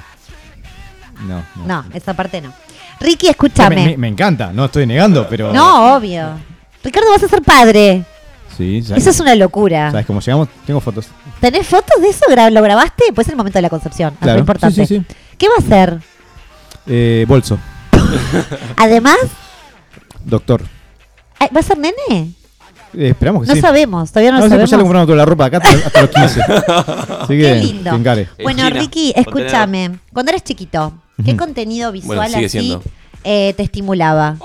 no, 1.26 1.42
no. 1.56 1.66
No, 1.66 1.84
esa 1.94 2.14
parte 2.14 2.40
no. 2.40 2.52
Ricky, 3.00 3.26
Me, 3.26 3.30
escúchame. 3.30 3.76
me- 3.86 3.96
me 3.96 4.08
encanta, 4.08 4.52
no 4.52 4.66
estoy 4.66 4.86
negando, 4.86 5.26
pero. 5.28 5.52
No, 5.52 5.96
obvio. 5.96 6.38
Ricardo, 6.84 7.10
vas 7.10 7.22
a 7.22 7.28
ser 7.28 7.40
padre. 7.42 8.04
Sí, 8.56 8.78
Eso 8.94 9.10
es 9.10 9.20
una 9.20 9.34
locura. 9.34 9.90
¿Sabes 9.90 10.06
cómo 10.06 10.20
llegamos? 10.20 10.48
Tengo 10.66 10.80
fotos. 10.80 11.06
¿Tenés 11.40 11.66
fotos 11.66 12.00
de 12.02 12.08
eso? 12.08 12.24
¿Gra- 12.28 12.50
¿Lo 12.50 12.60
grabaste? 12.62 13.04
Pues 13.14 13.26
es 13.26 13.32
el 13.32 13.36
momento 13.36 13.58
de 13.58 13.62
la 13.62 13.70
concepción. 13.70 14.14
Claro. 14.20 14.38
importante. 14.38 14.86
Sí, 14.86 14.98
sí, 14.98 15.04
sí. 15.08 15.16
¿Qué 15.38 15.48
va 15.48 15.54
a 15.56 15.58
hacer? 15.60 15.98
Eh, 16.86 17.24
bolso, 17.28 17.58
Además, 18.76 19.16
doctor. 20.24 20.62
eh, 21.40 21.48
¿va 21.54 21.60
a 21.60 21.62
ser 21.62 21.78
nene? 21.78 22.32
Eh, 22.92 23.10
esperamos 23.10 23.42
que 23.42 23.48
No 23.48 23.54
sí. 23.54 23.60
sabemos, 23.60 24.10
todavía 24.10 24.32
no, 24.32 24.38
No, 24.38 24.44
lo 24.44 24.48
sí, 24.50 24.50
pues 24.50 24.58
ya 24.58 24.64
le 24.64 24.70
sabemos. 24.70 24.88
compramos 24.88 25.06
toda 25.06 25.16
la 25.16 25.24
ropa 25.24 25.44
acá 25.44 25.58
hasta, 25.58 25.86
hasta 25.86 26.00
los 26.02 26.10
15. 26.10 26.40
Así 27.22 27.34
que, 27.34 27.42
Qué 27.42 27.54
lindo. 27.56 27.90
que. 28.02 28.20
En 28.20 28.28
Bueno, 28.42 28.64
China, 28.66 28.80
Ricky, 28.80 29.12
contenedor. 29.14 29.42
escúchame. 29.46 29.90
Cuando 30.12 30.30
eres 30.32 30.42
chiquito, 30.44 30.92
¿qué 31.24 31.36
contenido 31.36 31.92
visual 31.92 32.16
Bueno, 32.18 32.44
así 32.46 32.76
eh, 33.22 33.54
te 33.56 33.62
estimulaba? 33.62 34.36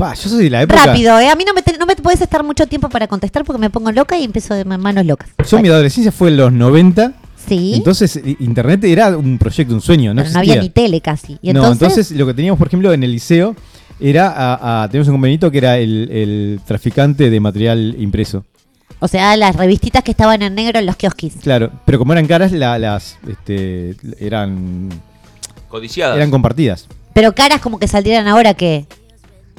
Pa, 0.00 0.14
yo 0.14 0.28
soy 0.30 0.44
de 0.44 0.50
la 0.50 0.62
época. 0.62 0.86
Rápido, 0.86 1.18
¿eh? 1.20 1.28
A 1.28 1.36
mí 1.36 1.44
no 1.46 1.52
me, 1.52 1.62
te- 1.62 1.76
no 1.78 1.84
me 1.86 1.94
puedes 1.96 2.20
estar 2.20 2.42
mucho 2.42 2.66
tiempo 2.66 2.88
para 2.88 3.06
contestar 3.06 3.44
porque 3.44 3.60
me 3.60 3.70
pongo 3.70 3.92
loca 3.92 4.18
y 4.18 4.24
empiezo 4.24 4.54
de 4.54 4.64
manos 4.64 5.04
locas. 5.04 5.28
Yo 5.48 5.60
mi 5.60 5.68
adolescencia 5.68 6.10
fue 6.10 6.30
en 6.30 6.38
los 6.38 6.52
90. 6.52 7.12
Sí. 7.46 7.74
Entonces, 7.76 8.20
internet 8.38 8.82
era 8.84 9.16
un 9.16 9.36
proyecto, 9.38 9.74
un 9.74 9.80
sueño. 9.80 10.14
No, 10.14 10.22
pero 10.22 10.32
no 10.32 10.38
había 10.40 10.56
ni 10.56 10.70
tele 10.70 11.00
casi. 11.00 11.38
Y 11.42 11.52
no, 11.52 11.60
entonces, 11.60 11.88
entonces 11.88 12.16
lo 12.18 12.26
que 12.26 12.34
teníamos, 12.34 12.58
por 12.58 12.68
ejemplo, 12.68 12.92
en 12.92 13.02
el 13.02 13.12
liceo 13.12 13.54
era 14.00 14.28
a, 14.28 14.82
a- 14.84 14.88
teníamos 14.88 15.08
un 15.08 15.14
compañerito 15.14 15.50
que 15.50 15.58
era 15.58 15.76
el, 15.78 16.08
el 16.10 16.60
traficante 16.66 17.28
de 17.30 17.40
material 17.40 17.94
impreso. 17.98 18.44
o 19.00 19.08
sea, 19.08 19.36
las 19.36 19.54
revistitas 19.56 20.02
que 20.02 20.10
estaban 20.12 20.40
en 20.42 20.54
negro 20.54 20.78
en 20.78 20.86
los 20.86 20.96
kiosquis. 20.96 21.34
Claro, 21.42 21.70
pero 21.84 21.98
como 21.98 22.12
eran 22.12 22.26
caras, 22.26 22.52
la- 22.52 22.78
las 22.78 23.18
este, 23.28 23.96
eran 24.18 24.88
Codiciadas. 25.68 26.16
eran 26.16 26.30
compartidas. 26.30 26.88
Pero 27.12 27.34
caras 27.34 27.60
como 27.60 27.78
que 27.78 27.88
saldrían 27.88 28.28
ahora 28.28 28.54
que 28.54 28.86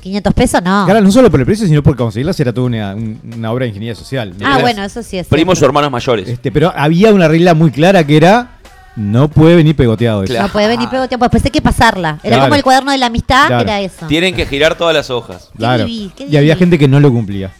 500 0.01 0.33
pesos, 0.33 0.61
no. 0.63 0.85
Cara, 0.87 0.99
no 1.01 1.11
solo 1.11 1.29
por 1.31 1.39
el 1.39 1.45
precio, 1.45 1.65
sino 1.67 1.81
por 1.83 1.95
conseguirlas 1.95 2.39
era 2.39 2.51
toda 2.53 2.67
una, 2.67 2.95
un- 2.95 3.19
una 3.37 3.51
obra 3.51 3.63
de 3.63 3.69
ingeniería 3.69 3.95
social. 3.95 4.33
Ah, 4.43 4.57
bueno, 4.59 4.83
eso 4.83 5.01
sí 5.03 5.17
es. 5.17 5.27
Primos 5.27 5.53
o 5.53 5.55
cierto. 5.55 5.65
hermanos 5.67 5.91
mayores. 5.91 6.27
Este, 6.27 6.51
pero 6.51 6.73
había 6.75 7.13
una 7.13 7.27
regla 7.27 7.53
muy 7.53 7.71
clara 7.71 8.03
que 8.05 8.17
era 8.17 8.57
no 8.95 9.29
puede 9.29 9.55
venir 9.55 9.75
pegoteado. 9.75 10.23
eso. 10.23 10.33
No 10.41 10.49
puede 10.49 10.67
venir 10.67 10.89
pegoteado, 10.89 11.17
pues 11.19 11.31
después 11.31 11.45
hay 11.45 11.51
que 11.51 11.61
pasarla. 11.61 12.19
Era 12.23 12.35
Claro. 12.35 12.41
como 12.43 12.55
el 12.55 12.63
cuaderno 12.63 12.91
de 12.91 12.97
la 12.97 13.05
amistad, 13.05 13.47
Claro. 13.47 13.63
era 13.63 13.79
eso. 13.79 14.05
Tienen 14.07 14.35
que 14.35 14.45
girar 14.45 14.75
todas 14.77 14.93
las 14.93 15.09
hojas. 15.09 15.49
Claro. 15.55 15.85
qué 15.85 16.25
Y 16.29 16.35
había 16.37 16.55
gente 16.57 16.77
que 16.77 16.87
no 16.89 16.99
lo 16.99 17.09
cumplía. 17.11 17.51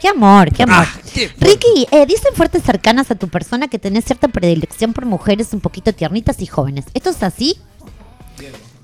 Qué 0.00 0.08
amor, 0.08 0.50
qué 0.50 0.62
amor. 0.62 0.86
Ah, 0.86 0.88
Ricky, 1.38 1.86
eh, 1.90 2.06
dicen 2.06 2.32
fuertes 2.34 2.62
cercanas 2.62 3.10
a 3.10 3.14
tu 3.16 3.28
persona 3.28 3.68
que 3.68 3.78
tenés 3.78 4.06
cierta 4.06 4.28
predilección 4.28 4.94
por 4.94 5.04
mujeres 5.04 5.48
un 5.52 5.60
poquito 5.60 5.92
tiernitas 5.92 6.40
y 6.40 6.46
jóvenes. 6.46 6.86
¿Esto 6.94 7.10
es 7.10 7.22
así? 7.22 7.56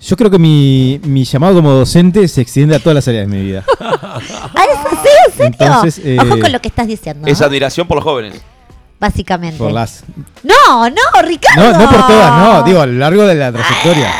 Yo 0.06 0.16
creo 0.16 0.30
que 0.30 0.38
mi, 0.38 1.00
mi 1.04 1.24
llamado 1.24 1.54
como 1.56 1.72
docente 1.72 2.26
se 2.28 2.40
extiende 2.40 2.76
a 2.76 2.78
todas 2.78 2.94
las 2.94 3.08
áreas 3.08 3.28
de 3.28 3.36
mi 3.36 3.42
vida. 3.44 3.64
Ah, 3.80 4.20
¿es 4.20 4.78
así? 4.92 5.08
¿En 5.26 5.32
serio? 5.32 5.46
Entonces, 5.58 6.00
eh, 6.04 6.16
Ojo 6.20 6.38
con 6.40 6.52
lo 6.52 6.60
que 6.60 6.68
estás 6.68 6.86
diciendo. 6.86 7.26
Es 7.26 7.40
¿no? 7.40 7.46
admiración 7.46 7.88
por 7.88 7.96
los 7.96 8.04
jóvenes. 8.04 8.40
Básicamente. 9.00 9.58
Por 9.58 9.72
las. 9.72 10.04
No, 10.42 10.88
no, 10.88 11.22
Ricardo. 11.22 11.72
No, 11.72 11.78
no 11.78 11.90
por 11.90 12.06
todas, 12.06 12.30
no. 12.40 12.62
Digo, 12.62 12.80
a 12.80 12.86
lo 12.86 12.92
largo 12.92 13.24
de 13.24 13.34
la 13.34 13.52
trayectoria. 13.52 14.12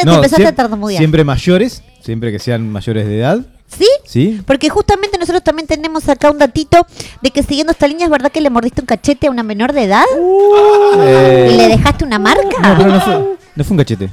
te 0.00 0.06
No, 0.06 0.14
empezaste 0.16 0.44
siem- 0.44 0.48
a 0.48 0.52
tartamudear. 0.54 0.98
Siempre 0.98 1.24
mayores, 1.24 1.82
siempre 2.00 2.30
que 2.32 2.38
sean 2.38 2.70
mayores 2.70 3.06
de 3.06 3.18
edad. 3.18 3.40
¿Sí? 3.66 3.88
Sí. 4.04 4.40
Porque 4.46 4.68
justamente 4.68 5.18
nosotros 5.18 5.42
también 5.42 5.66
tenemos 5.66 6.08
acá 6.08 6.30
un 6.30 6.38
datito 6.38 6.86
de 7.22 7.30
que 7.30 7.42
siguiendo 7.42 7.72
esta 7.72 7.86
línea 7.88 8.04
es 8.04 8.10
verdad 8.10 8.30
que 8.30 8.40
le 8.40 8.50
mordiste 8.50 8.80
un 8.82 8.86
cachete 8.86 9.26
a 9.26 9.30
una 9.30 9.42
menor 9.42 9.72
de 9.72 9.84
edad 9.84 10.04
Eh, 11.00 11.48
y 11.52 11.56
le 11.56 11.68
dejaste 11.68 12.04
una 12.04 12.18
marca. 12.18 12.42
No, 12.62 12.76
pero 12.76 12.88
no 12.90 13.00
fue, 13.00 13.14
no 13.56 13.64
fue 13.64 13.72
un 13.74 13.78
cachete. 13.78 14.10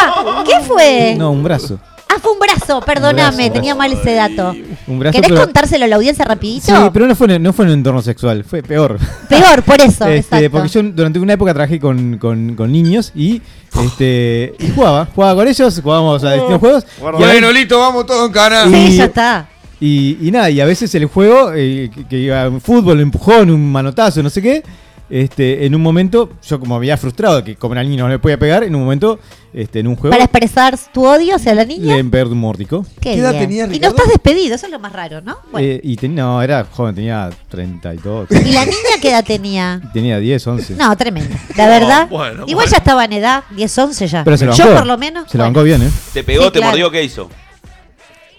¡Ah! 0.00 0.44
¿Qué 0.46 0.60
fue? 0.66 1.14
No, 1.16 1.30
un 1.30 1.42
brazo. 1.42 1.78
Ah, 2.08 2.18
fue 2.22 2.32
un 2.32 2.38
brazo, 2.38 2.80
perdóname, 2.82 3.36
brazo. 3.48 3.52
tenía 3.54 3.74
mal 3.74 3.92
ese 3.92 4.14
dato. 4.14 4.54
Un 4.86 4.98
brazo, 5.00 5.14
¿Querés 5.16 5.30
pero- 5.30 5.40
contárselo 5.40 5.84
a 5.84 5.88
la 5.88 5.96
audiencia 5.96 6.24
rapidito? 6.24 6.66
Sí, 6.66 6.72
pero 6.92 7.06
no 7.08 7.16
fue, 7.16 7.34
en- 7.34 7.42
no 7.42 7.52
fue 7.52 7.64
en 7.64 7.72
un 7.72 7.78
entorno 7.78 8.02
sexual, 8.02 8.44
fue 8.44 8.62
peor. 8.62 8.98
Peor, 9.28 9.62
por 9.64 9.80
eso, 9.80 10.06
Este, 10.06 10.48
porque 10.48 10.68
yo 10.68 10.82
durante 10.84 11.18
una 11.18 11.32
época 11.32 11.52
trabajé 11.52 11.80
con, 11.80 12.18
con- 12.18 12.54
con 12.54 12.70
niños 12.70 13.10
y, 13.16 13.42
este, 13.84 14.54
y 14.60 14.70
jugaba, 14.70 15.08
jugaba 15.12 15.34
con 15.34 15.48
ellos, 15.48 15.80
jugábamos 15.82 16.22
a 16.24 16.32
distintos 16.34 16.60
juegos. 16.60 16.86
y 17.00 17.04
a 17.04 17.10
Bueno, 17.10 17.50
listo, 17.52 17.78
vamos 17.80 18.06
todos 18.06 18.26
en 18.28 18.32
cana. 18.32 18.64
y- 18.68 18.90
Sí, 18.90 18.96
ya 18.98 19.04
está. 19.06 19.48
Y, 19.80 20.16
y 20.22 20.30
nada, 20.30 20.50
y 20.50 20.60
a 20.60 20.64
veces 20.66 20.94
el 20.94 21.06
juego, 21.06 21.50
eh, 21.54 21.90
que, 21.92 22.06
que 22.06 22.18
iba 22.18 22.48
un 22.48 22.60
fútbol, 22.60 22.96
un 22.96 23.02
empujón, 23.02 23.50
un 23.50 23.72
manotazo, 23.72 24.22
no 24.22 24.30
sé 24.30 24.40
qué, 24.40 24.62
este, 25.10 25.66
en 25.66 25.74
un 25.74 25.82
momento, 25.82 26.30
yo 26.46 26.58
como 26.58 26.76
había 26.76 26.96
frustrado 26.96 27.44
que 27.44 27.56
como 27.56 27.74
era 27.74 27.82
niño 27.84 28.04
no 28.04 28.08
le 28.08 28.18
podía 28.18 28.38
pegar, 28.38 28.64
en 28.64 28.74
un 28.74 28.82
momento, 28.82 29.18
este, 29.52 29.80
en 29.80 29.86
un 29.86 29.96
juego, 29.96 30.12
Para 30.12 30.24
expresar 30.24 30.78
tu 30.92 31.06
odio 31.06 31.36
hacia 31.36 31.54
la 31.54 31.64
niña. 31.64 31.96
le 31.96 32.04
pegué 32.04 32.24
un 32.24 32.38
mórtico. 32.38 32.84
Qué, 33.00 33.14
¿Qué 33.14 33.14
edad 33.18 33.32
bien. 33.32 33.44
tenía, 33.48 33.64
Y 33.66 33.78
no 33.80 33.88
estás 33.88 34.08
despedido, 34.08 34.54
eso 34.54 34.66
es 34.66 34.72
lo 34.72 34.78
más 34.78 34.92
raro, 34.92 35.20
¿no? 35.20 35.36
Bueno. 35.52 35.66
Eh, 35.68 35.80
y 35.82 35.96
ten- 35.96 36.14
no, 36.14 36.40
era 36.42 36.64
joven, 36.70 36.94
tenía 36.94 37.30
32. 37.48 38.28
¿Y 38.30 38.52
la 38.52 38.64
niña 38.64 38.76
qué 39.00 39.10
edad 39.10 39.24
tenía? 39.24 39.80
tenía 39.92 40.18
10, 40.18 40.46
11. 40.46 40.74
No, 40.76 40.96
tremendo. 40.96 41.36
La 41.56 41.68
verdad. 41.68 42.08
bueno, 42.10 42.44
igual 42.46 42.54
bueno. 42.66 42.70
ya 42.70 42.78
estaba 42.78 43.04
en 43.04 43.12
edad, 43.12 43.44
10, 43.54 43.78
11 43.78 44.06
ya. 44.08 44.24
Pero 44.24 44.36
se 44.36 44.46
lo 44.46 44.54
Yo 44.54 44.64
bancó. 44.64 44.78
por 44.78 44.86
lo 44.86 44.98
menos. 44.98 45.30
Se 45.30 45.36
la 45.38 45.44
bueno. 45.44 45.54
bancó 45.58 45.64
bien, 45.64 45.82
¿eh? 45.82 45.90
Te 46.12 46.24
pegó, 46.24 46.44
Sí, 46.44 46.50
te 46.52 46.58
claro. 46.58 46.70
mordió, 46.72 46.90
¿qué 46.90 47.04
hizo? 47.04 47.30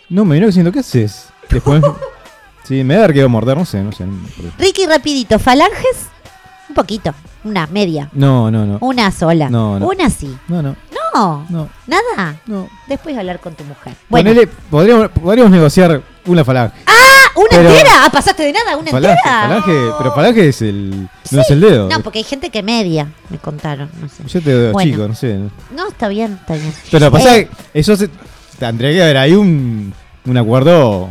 No, 0.10 0.26
me 0.26 0.36
vino 0.36 0.48
diciendo, 0.48 0.72
¿qué 0.72 0.80
haces? 0.80 1.28
Después, 1.50 1.82
sí, 2.64 2.84
me 2.84 2.94
debe 2.96 3.04
haber 3.06 3.14
quedado 3.14 3.30
morder, 3.30 3.58
no 3.58 3.66
sé, 3.66 3.82
no 3.82 3.92
sé. 3.92 4.06
Ricky, 4.60 4.86
rapidito, 4.86 5.40
falanges, 5.40 6.08
un 6.76 6.84
poquito, 6.84 7.14
una 7.46 7.68
media, 7.68 8.10
No, 8.12 8.52
no, 8.52 8.66
no. 8.66 8.78
una 8.82 9.10
sola, 9.10 9.50
No, 9.50 9.80
no. 9.80 9.88
una 9.88 10.10
sí. 10.10 10.36
No, 10.50 10.62
no, 10.62 10.76
No, 11.14 11.46
no. 11.50 11.70
nada. 11.88 12.36
no. 12.48 12.68
Después 12.90 13.18
hablar 13.18 13.40
con 13.40 13.56
tu 13.56 13.64
mujer. 13.64 13.94
Bueno, 14.10 14.30
Ponele, 14.32 14.48
podríamos, 14.70 15.08
podríamos 15.10 15.52
negociar 15.54 16.02
una 16.26 16.44
falange. 16.44 16.76
ah, 16.86 16.92
una 17.38 17.48
pero- 17.50 17.70
entera. 17.70 17.90
Ah, 18.06 18.10
pasaste 18.12 18.44
de 18.44 18.52
nada, 18.52 18.76
una 18.76 18.92
Falange, 18.92 19.16
entera. 19.18 19.42
falange, 19.42 19.92
pero 19.98 20.12
falange 20.14 20.48
es 20.50 20.62
el. 20.62 21.08
No 21.32 21.42
es 21.42 21.50
el 21.50 21.62
dedo. 21.62 21.88
No, 21.90 22.02
porque 22.02 22.20
hay 22.20 22.26
gente 22.26 22.50
que 22.50 22.62
media, 22.62 23.08
me 23.30 23.38
contaron, 23.38 23.90
no 24.02 24.10
sé. 24.10 24.24
Yo 24.28 24.42
te 24.42 24.52
doy 24.52 24.74
Bueno. 24.74 24.92
chico, 24.92 25.08
no 25.08 25.16
sé. 25.16 25.40
No, 25.74 25.88
está 25.88 26.10
bien, 26.10 26.34
está 26.42 26.56
bien. 26.56 26.74
Pero 26.92 27.10
pasa 27.10 27.38
Eh, 27.38 27.48
que 27.74 27.80
eso 27.80 27.96
se, 27.96 28.10
tendría 28.60 28.92
que 28.92 29.02
haber 29.02 29.16
ahí 29.18 29.34
un, 29.34 29.94
un 30.26 30.38
acuerdo 30.38 31.08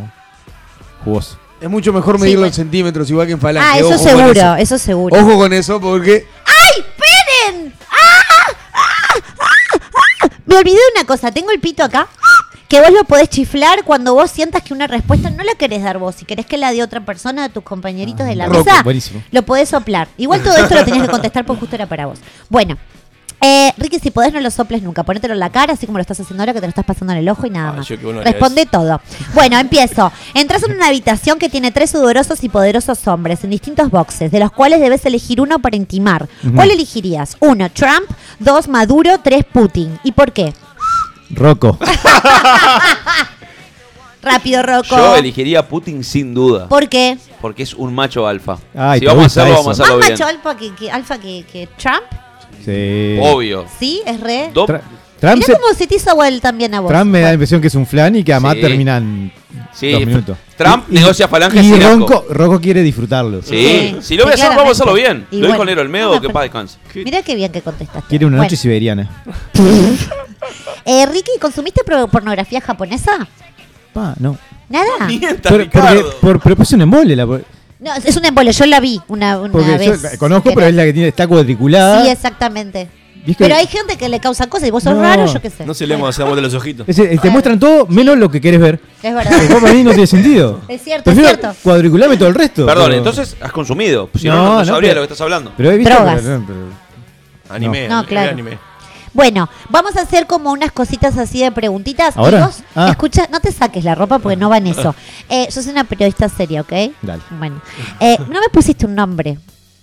jugoso. 1.05 1.39
Es 1.65 1.71
mucho 1.71 1.95
mejor 1.95 2.19
medirlo 2.21 2.45
en 2.45 2.53
centímetros, 2.53 3.09
igual 3.09 3.27
que 3.27 3.33
en 3.33 3.41
falange. 3.41 3.67
Ah, 3.67 3.79
eso 3.79 3.89
Ojo 3.89 3.97
con 3.97 4.05
seguro, 4.07 4.31
eso. 4.33 4.57
eso 4.57 4.79
seguro. 4.79 5.17
Ojo 5.19 5.39
con 5.39 5.53
eso, 5.55 5.81
porque. 5.81 6.27
¡Ay, 6.45 6.85
esperen! 6.85 7.75
¡Ah! 7.91 8.55
¡Ah! 8.75 9.15
¡Ah! 9.41 9.79
¡Ah! 10.23 10.29
Me 10.45 10.57
olvidé 10.59 10.75
de 10.77 10.83
una 11.01 11.07
cosa, 11.07 11.33
tengo 11.33 11.51
el 11.53 11.61
pito 11.61 11.83
acá. 11.83 12.07
Que 12.69 12.83
vos 12.83 12.91
lo 12.91 13.05
podés 13.05 13.31
chiflar 13.31 13.83
cuando 13.85 14.13
vos 14.13 14.31
sientas 14.31 14.63
que 14.63 14.75
una 14.75 14.87
respuesta 14.87 15.31
no 15.31 15.43
la 15.43 15.55
querés 15.55 15.83
dar 15.83 15.97
vos. 15.97 16.17
Si 16.17 16.27
querés 16.27 16.45
que 16.45 16.59
la 16.59 16.71
dé 16.71 16.83
otra 16.83 17.01
persona 17.01 17.45
de 17.45 17.49
tus 17.49 17.63
compañeritos 17.63 18.27
de 18.27 18.37
la 18.37 18.45
Roco, 18.47 18.59
mesa, 18.63 18.83
buenísimo. 18.83 19.23
lo 19.31 19.43
podés 19.43 19.71
soplar. 19.71 20.09
Igual 20.19 20.43
todo 20.43 20.57
esto 20.59 20.75
lo 20.75 20.85
tenías 20.85 21.05
que 21.07 21.11
contestar 21.11 21.47
porque 21.47 21.61
justo 21.61 21.77
era 21.77 21.87
para 21.87 22.05
vos. 22.05 22.19
Bueno, 22.51 22.77
eh, 23.47 23.73
Ricky, 23.77 23.99
si 23.99 24.11
podés 24.11 24.33
no 24.33 24.41
lo 24.41 24.51
soples 24.51 24.83
nunca. 24.83 25.03
Ponételo 25.03 25.35
en 25.35 25.41
la 25.41 25.51
cara, 25.51 25.75
así 25.75 25.85
como 25.87 25.99
lo 25.99 26.03
estás 26.03 26.19
haciendo 26.21 26.43
ahora, 26.43 26.53
que 26.55 26.61
te 26.61 26.67
lo 26.67 26.71
estás 26.71 26.85
pasando 26.85 27.13
en 27.13 27.19
el 27.19 27.29
ojo 27.29 27.47
y 27.47 27.51
nada 27.51 27.71
Ah, 27.71 27.73
más. 27.75 27.87
yo 27.89 27.99
qué 27.99 28.05
bueno 28.05 28.21
haría 28.21 28.33
Responde 28.33 28.67
todo. 28.67 29.01
Bueno, 29.35 29.59
empiezo. 29.59 30.11
Entras 30.35 30.63
en 30.63 30.73
una 30.73 30.87
habitación 30.89 31.39
que 31.39 31.49
tiene 31.49 31.71
tres 31.73 31.91
sudorosos 31.91 32.43
y 32.43 32.49
poderosos 32.49 33.07
hombres 33.07 33.45
en 33.45 33.51
distintos 33.51 33.91
boxes, 33.91 34.31
de 34.31 34.41
los 34.41 34.51
cuales 34.53 34.81
debes 34.81 35.05
elegir 35.07 35.41
uno 35.41 35.59
para 35.59 35.77
intimar. 35.77 36.29
¿Cuál 36.55 36.71
elegirías? 36.71 37.37
Uno, 37.41 37.69
Trump. 37.71 38.11
Dos, 38.39 38.69
Maduro. 38.69 39.19
Tres, 39.23 39.45
Putin. 39.45 39.99
¿Y 40.05 40.13
por 40.13 40.33
qué? 40.33 40.53
Rocco. 41.31 41.79
Rápido, 44.23 44.63
Rocco. 44.63 44.97
Yo 44.97 45.17
elegiría 45.17 45.59
a 45.61 45.69
Putin 45.69 46.03
sin 46.03 46.33
duda. 46.33 46.67
¿Por 46.69 46.89
qué? 46.89 47.19
Porque 47.43 47.63
es 47.63 47.75
un 47.75 47.95
macho 47.95 48.27
alfa. 48.27 48.57
Ay, 48.75 49.01
si 49.01 49.05
te 49.05 49.13
vamos 49.13 49.23
a 49.23 49.27
gusta 49.27 49.43
hacerlo, 49.43 49.55
eso. 49.55 49.63
vamos 49.65 49.67
a 49.67 49.69
¿Más 49.69 49.81
hacerlo 49.81 49.99
bien. 50.01 50.13
macho 50.13 50.27
alfa 50.27 50.57
que, 50.57 50.75
que- 50.75 50.91
alfa 50.91 51.19
que, 51.19 51.45
que 51.53 51.69
Trump? 51.77 52.05
Sí. 52.65 53.19
Obvio. 53.21 53.67
¿Sí? 53.79 54.03
¿Es 54.07 54.21
re? 54.21 54.51
Do- 54.55 54.67
Tra- 54.67 54.81
Trump, 55.21 55.37
Mirá 55.37 55.47
se- 55.47 55.53
cómo 55.55 55.75
se 55.75 55.87
te 55.87 55.95
hizo 55.97 56.11
igual 56.11 56.41
también 56.41 56.75
a 56.75 56.81
vos. 56.81 56.91
Trump 56.91 57.07
me 57.07 57.19
da 57.21 57.23
la 57.23 57.29
Bueno. 57.29 57.35
impresión 57.35 57.61
que 57.61 57.69
es 57.69 57.75
un 57.75 57.87
flan 57.87 58.17
y 58.17 58.25
que 58.25 58.33
además 58.33 58.55
Sí. 58.55 58.61
terminan 58.61 59.33
Sí, 59.73 59.91
dos 59.93 60.05
minutos. 60.07 60.37
Trump 60.57 60.85
negocia 60.89 61.29
falanges 61.29 61.65
Y 61.65 61.73
asco. 61.73 61.89
Ronco, 61.89 62.25
Rocco 62.31 62.61
quiere 62.61 62.83
disfrutarlo. 62.83 63.41
Sí, 63.43 63.49
Sí, 63.51 63.97
si 64.03 64.17
lo 64.17 64.25
voy 64.25 64.33
a 64.33 64.35
hacer, 64.35 64.49
vamos 64.51 64.69
a 64.69 64.73
hacerlo 64.73 64.93
bien. 64.95 65.27
Y 65.31 65.37
Lo 65.39 65.47
dijo 65.47 65.57
bueno, 65.59 65.71
Nero 65.71 65.81
Olmedo, 65.83 66.15
no, 66.17 66.21
que 66.21 66.29
paz 66.31 66.43
descanse. 66.43 66.79
Mirá 66.95 67.23
qué 67.23 67.35
bien 67.35 67.51
que 67.53 67.63
contestaste. 67.63 68.09
Quiere 68.09 68.27
una 68.27 68.37
Bueno. 68.37 68.45
noche 68.45 68.57
siberiana. 68.57 69.09
Eh, 70.85 71.07
Ricky, 71.07 71.31
¿consumiste 71.41 71.81
pornografía 71.85 72.61
japonesa? 72.61 73.27
Pa, 73.95 74.15
no. 74.19 74.37
Nada. 74.69 74.91
Por, 75.43 75.71
porque, 75.71 76.05
por, 76.21 76.41
pero 76.41 76.63
es 76.63 76.73
un 76.73 76.83
embole. 76.83 77.17
La, 77.17 77.27
No, 77.85 77.95
es 77.95 78.17
un 78.17 78.25
embole, 78.25 78.51
yo 78.53 78.67
la 78.67 78.81
vi 78.81 79.01
una, 79.09 79.39
una 79.39 79.53
porque 79.53 79.73
yo 79.73 79.79
vez. 79.93 80.03
la 80.03 80.17
conozco, 80.17 80.51
pero 80.55 80.67
es 80.67 80.75
la 80.75 80.85
que 80.85 80.93
tiene, 80.93 81.09
está 81.09 81.27
cuadriculada. 81.27 82.03
Sí, 82.05 82.11
exactamente. 82.11 82.89
Pero 83.39 83.55
hay 83.55 83.67
gente 83.67 83.97
que 83.97 84.09
le 84.11 84.21
causa 84.21 84.47
cosas 84.49 84.69
y 84.69 84.71
vos 84.71 84.83
sos 84.83 84.95
No. 84.95 85.01
raro, 85.01 85.25
yo 85.27 85.41
qué 85.41 85.49
sé. 85.49 85.65
No 85.65 85.73
se 85.73 85.87
le 85.87 85.95
hacemos 85.95 86.37
de 86.37 86.43
los 86.43 86.53
ojitos. 86.53 86.87
es- 86.89 86.99
eh, 86.99 87.19
te 87.21 87.31
muestran 87.31 87.59
todo 87.59 87.87
menos 87.87 88.19
lo 88.19 88.31
que 88.31 88.39
querés 88.41 88.61
ver. 88.61 88.81
Es 89.03 89.15
verdad. 89.15 89.33
Porque 89.49 89.55
para 89.63 89.73
mí 89.75 89.83
no 89.83 89.91
tiene 89.93 90.07
sentido. 90.07 90.61
Es 90.69 90.83
cierto, 90.83 91.11
es 91.11 91.17
Prefiero 91.17 91.41
cierto. 91.41 91.59
cuadricularme 91.63 92.17
todo 92.19 92.29
el 92.29 92.35
resto. 92.35 92.67
Perdón, 92.67 92.85
pero- 92.87 92.99
entonces 92.99 93.35
has 93.41 93.51
consumido. 93.53 94.11
Si 94.15 94.29
no, 94.29 94.35
No, 94.35 94.43
no, 94.45 94.49
no 94.55 94.59
no, 94.61 94.65
sabría 94.67 94.91
pero- 94.91 95.01
de 95.01 95.05
lo 95.05 95.09
que 95.09 95.13
estás 95.15 95.21
hablando. 95.23 95.53
Pero 95.57 95.71
he 95.71 95.77
visto. 95.79 95.95
Drogas. 95.95 96.21
pero- 96.23 96.45
pero- 96.47 96.85
Anime, 97.55 97.89
No, 97.89 97.95
anime, 97.99 98.09
claro. 98.09 98.31
anime. 98.33 98.59
Bueno, 99.15 99.49
vamos 99.71 99.97
a 99.97 100.03
hacer 100.03 100.27
como 100.27 100.51
unas 100.53 100.73
cositas 100.73 101.17
así 101.17 101.41
de 101.41 101.51
preguntitas. 101.53 102.17
¿Ahora? 102.17 102.39
Y 102.39 102.43
vos, 102.43 102.57
Ah. 102.75 102.89
escucha, 102.91 103.27
no 103.31 103.41
te 103.41 103.51
saques 103.53 103.85
la 103.85 103.95
ropa 103.95 104.19
porque 104.19 104.37
no 104.37 104.51
va 104.51 104.59
en 104.59 104.67
eso. 104.67 104.95
Eh, 105.31 105.49
yo 105.51 105.63
soy 105.63 105.73
una 105.73 105.85
periodista 105.85 106.29
seria, 106.29 106.61
¿ok? 106.61 106.73
Dale. 107.01 107.23
Bueno, 107.39 107.63
eh, 108.01 108.19
no 108.29 108.41
me 108.41 108.49
pusiste 108.53 108.85
un 108.85 108.95
nombre. 108.95 109.39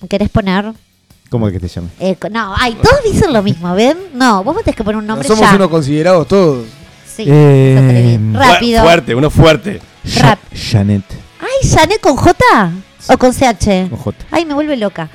¿Querés 0.07 0.29
poner? 0.29 0.71
¿Cómo 1.29 1.47
es 1.47 1.53
que 1.53 1.59
te 1.59 1.67
llama? 1.67 1.87
Eh, 1.99 2.15
no, 2.29 2.53
ay, 2.57 2.75
todos 2.81 3.03
dicen 3.11 3.33
lo 3.33 3.41
mismo, 3.41 3.73
¿ven? 3.73 3.97
No, 4.13 4.43
vos 4.43 4.55
me 4.55 4.61
tenés 4.63 4.75
que 4.75 4.83
poner 4.83 4.97
un 4.99 5.07
No 5.07 5.13
nombre 5.13 5.27
somos 5.27 5.49
ya. 5.49 5.55
unos 5.55 5.69
considerados 5.69 6.27
todos. 6.27 6.65
Sí, 7.07 7.23
Eh, 7.27 8.19
sos 8.33 8.39
Rápido. 8.39 8.83
Fuerte, 8.83 9.15
uno 9.15 9.29
fuerte. 9.29 9.81
Rap. 10.17 10.39
Janet. 10.53 11.03
Ay, 11.39 11.69
¿Janet 11.69 11.99
con 12.01 12.15
J 12.15 12.71
o 13.07 13.17
con 13.17 13.33
CH? 13.33 13.89
Con 13.89 13.97
J. 13.99 14.25
Ay, 14.31 14.45
me 14.45 14.53
vuelve 14.53 14.75
loca. 14.77 15.09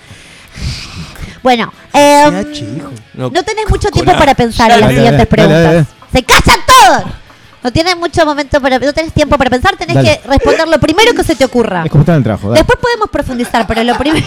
Bueno, 1.47 1.73
em, 1.93 2.35
No, 3.15 3.31
no 3.31 3.43
tenés 3.45 3.71
mucho 3.71 3.89
tiempo 3.93 4.11
para 4.19 4.35
pensar 4.35 4.69
en 4.73 4.81
las 4.81 4.89
Dale, 4.89 4.95
siguientes 4.97 5.29
dale, 5.31 5.53
dale, 5.53 5.85
preguntas. 5.85 5.95
¡Se 6.13 6.23
callan 6.25 6.61
todos! 6.67 7.13
No 7.63 7.73
tienes 7.73 7.97
mucho 7.97 8.27
momento 8.27 8.61
para, 8.61 8.81
no 8.81 8.93
tenés 8.93 9.13
tiempo 9.13 9.39
para 9.39 9.49
pensar, 9.49 9.77
tenés 9.77 9.95
Dale. 9.95 10.21
que 10.23 10.29
responder 10.29 10.67
lo 10.67 10.81
primero 10.81 11.15
que 11.15 11.23
se 11.23 11.37
te 11.37 11.45
ocurra. 11.45 11.85
Es 11.85 11.91
como 11.93 12.03
estar 12.03 12.15
en 12.15 12.19
el 12.19 12.25
trabajo. 12.25 12.49
dale. 12.49 12.59
Después 12.59 12.81
podemos 12.83 13.09
profundizar, 13.11 13.65
pero 13.65 13.85
lo 13.85 13.97
primero, 13.97 14.27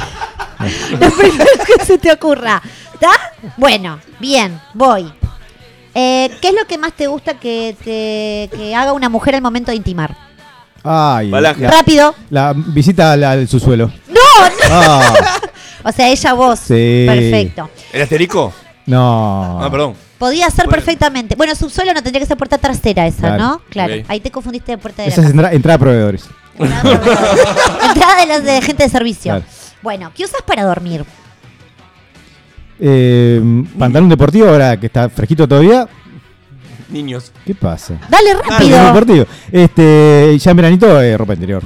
lo 0.92 1.12
primero 1.12 1.50
que 1.66 1.84
se 1.86 1.98
te 1.98 2.10
ocurra. 2.10 2.62
¿Está? 2.94 3.12
Bueno, 3.58 4.00
bien, 4.22 4.58
voy. 4.74 5.12
Eh, 5.94 6.32
¿Qué 6.42 6.48
es 6.48 6.54
lo 6.54 6.66
que 6.68 6.78
más 6.78 6.94
te 6.94 7.08
gusta 7.08 7.34
que, 7.34 7.76
te, 7.84 8.58
que 8.58 8.74
haga 8.74 8.94
una 8.94 9.10
mujer 9.10 9.36
al 9.36 9.42
momento 9.42 9.72
de 9.72 9.76
intimar? 9.76 10.16
Ay, 10.84 11.30
la, 11.30 11.54
Rápido. 11.54 12.16
la 12.30 12.54
visita 12.56 13.12
al, 13.14 13.24
al 13.24 13.48
subsuelo. 13.48 13.92
¡No! 14.08 14.14
no. 14.14 14.50
Ah, 14.72 15.14
O 15.84 15.92
sea, 15.94 16.10
ella 16.10 16.34
vos. 16.34 16.60
Sí. 16.60 17.06
Perfecto. 17.08 17.70
¿El 17.94 18.02
asterisco? 18.02 18.54
no. 18.86 19.60
Ah, 19.64 19.70
perdón. 19.72 19.94
Podía 20.18 20.50
ser 20.50 20.66
Bueno. 20.66 20.72
perfectamente. 20.72 21.36
Bueno, 21.36 21.56
subsuelo 21.56 21.94
no 21.94 22.04
tendría 22.04 22.20
que 22.20 22.26
ser 22.26 22.36
puerta 22.38 22.58
trasera 22.58 23.08
esa, 23.08 23.20
Claro. 23.20 23.38
¿no? 23.44 23.62
Claro. 23.70 23.94
Ok. 23.96 24.06
Ahí 24.10 24.20
te 24.20 24.30
confundiste 24.32 24.74
de 24.74 24.78
puerta 24.78 25.04
de 25.04 25.08
Esa 25.10 25.22
la 25.22 25.28
es 25.28 25.34
casa. 25.34 25.42
entra- 25.48 25.54
entrada 25.56 25.76
a 25.76 25.80
proveedores. 25.80 26.26
Entrada 26.60 28.20
de 28.20 28.26
los 28.28 28.44
de 28.44 28.62
gente 28.62 28.84
de 28.84 28.90
servicio. 28.90 29.32
Claro. 29.32 29.46
Bueno, 29.82 30.12
¿qué 30.14 30.26
usas 30.26 30.42
para 30.46 30.64
dormir? 30.66 31.06
Eh, 32.82 33.42
pantalón 33.78 34.10
deportivo, 34.10 34.50
ahora 34.50 34.78
que 34.78 34.88
está 34.88 35.10
fresquito 35.10 35.48
todavía. 35.48 35.88
Niños. 36.90 37.32
¿Qué 37.46 37.54
pasa? 37.56 38.00
Dale 38.10 38.34
rápido. 38.34 38.84
deportivo. 38.86 39.26
Este, 39.52 40.38
ya 40.40 40.52
en 40.52 40.58
veranito, 40.58 41.02
eh, 41.02 41.16
ropa 41.18 41.34
interior. 41.34 41.64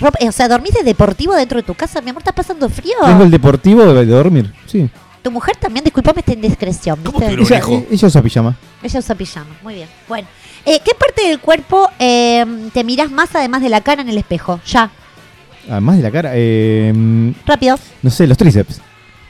Ropa- 0.00 0.18
eh, 0.20 0.28
o 0.28 0.32
sea, 0.32 0.48
¿dormís 0.48 0.74
de 0.74 0.82
deportivo 0.82 1.34
dentro 1.34 1.56
de 1.58 1.62
tu 1.64 1.74
casa? 1.74 2.00
Mi 2.00 2.10
amor, 2.10 2.20
¿estás 2.22 2.34
pasando 2.34 2.68
frío? 2.68 2.94
Tengo 3.04 3.24
el 3.24 3.30
deportivo 3.30 3.84
de, 3.84 4.06
de 4.06 4.12
dormir. 4.12 4.52
Sí. 4.66 4.88
Tu 5.22 5.30
mujer 5.30 5.56
también, 5.56 5.84
disculpame 5.84 6.20
esta 6.20 6.32
indiscreción. 6.32 7.00
¿Cómo 7.04 7.18
¿viste? 7.18 7.34
te 7.34 7.36
lo- 7.36 7.42
Ella, 7.46 7.58
hijo. 7.58 7.84
ella 7.90 8.06
usa 8.08 8.22
pijama. 8.22 8.56
Ella 8.82 8.98
usa 9.00 9.14
pijama, 9.16 9.50
muy 9.62 9.74
bien. 9.74 9.88
Bueno, 10.08 10.28
eh, 10.64 10.80
¿qué 10.84 10.92
parte 10.94 11.26
del 11.26 11.40
cuerpo 11.40 11.88
eh, 11.98 12.44
te 12.72 12.84
mirás 12.84 13.10
más 13.10 13.34
además 13.34 13.60
de 13.62 13.68
la 13.68 13.80
cara 13.80 14.02
en 14.02 14.08
el 14.08 14.18
espejo? 14.18 14.60
Ya, 14.66 14.90
Además 15.70 15.96
de 15.98 16.02
la 16.02 16.10
cara, 16.10 16.30
eh, 16.34 17.34
rápido. 17.44 17.76
no 18.02 18.10
sé, 18.10 18.26
los 18.26 18.38
tríceps. 18.38 18.80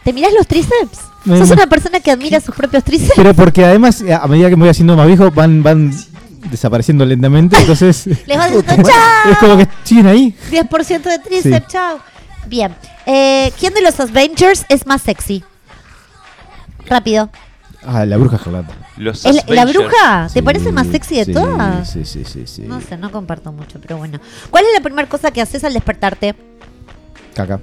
¿Te 0.04 0.12
mirás 0.12 0.32
los 0.34 0.46
tríceps? 0.46 1.07
Me- 1.24 1.38
¿Sos 1.38 1.48
me- 1.48 1.54
una 1.56 1.66
persona 1.66 2.00
que 2.00 2.10
admira 2.10 2.40
sus 2.40 2.54
propios 2.54 2.84
tríceps? 2.84 3.14
Pero 3.16 3.34
porque 3.34 3.64
además, 3.64 4.02
a 4.02 4.26
medida 4.28 4.48
que 4.48 4.56
me 4.56 4.62
voy 4.62 4.70
haciendo 4.70 4.96
más 4.96 5.06
viejo, 5.06 5.30
van, 5.30 5.62
van 5.62 5.92
desapareciendo 6.50 7.04
lentamente. 7.04 7.56
Entonces, 7.60 8.06
Les 8.26 8.38
vas 8.38 8.50
diciendo 8.54 8.88
chao. 8.88 9.32
es 9.32 9.38
como 9.38 9.56
que 9.58 9.68
siguen 9.84 10.06
ahí. 10.06 10.36
10% 10.50 11.02
de 11.02 11.18
tríceps, 11.18 11.56
Sí. 11.66 11.72
chao. 11.72 11.98
Bien. 12.46 12.74
Eh, 13.04 13.52
¿Quién 13.58 13.74
de 13.74 13.82
los 13.82 13.98
Avengers 14.00 14.64
es 14.68 14.86
más 14.86 15.02
sexy? 15.02 15.44
Rápido. 16.86 17.30
Ah, 17.86 18.04
la 18.04 18.16
bruja 18.16 18.36
escarlata. 18.36 18.74
Los 18.96 19.24
¿El- 19.24 19.40
¿La 19.48 19.64
bruja? 19.64 20.26
¿Te 20.26 20.40
Sí, 20.40 20.42
parece 20.42 20.72
más 20.72 20.86
sexy 20.88 21.16
de 21.16 21.24
sí, 21.26 21.32
todas? 21.32 21.90
Sí, 21.90 22.04
sí, 22.04 22.24
sí, 22.24 22.46
sí. 22.46 22.62
No 22.62 22.80
sé, 22.80 22.96
no 22.96 23.10
comparto 23.12 23.52
mucho, 23.52 23.78
pero 23.80 23.98
bueno. 23.98 24.18
¿Cuál 24.50 24.64
es 24.64 24.70
la 24.74 24.80
primera 24.82 25.08
cosa 25.08 25.30
que 25.30 25.40
haces 25.40 25.62
al 25.64 25.74
despertarte? 25.74 26.34
Caca. 27.34 27.60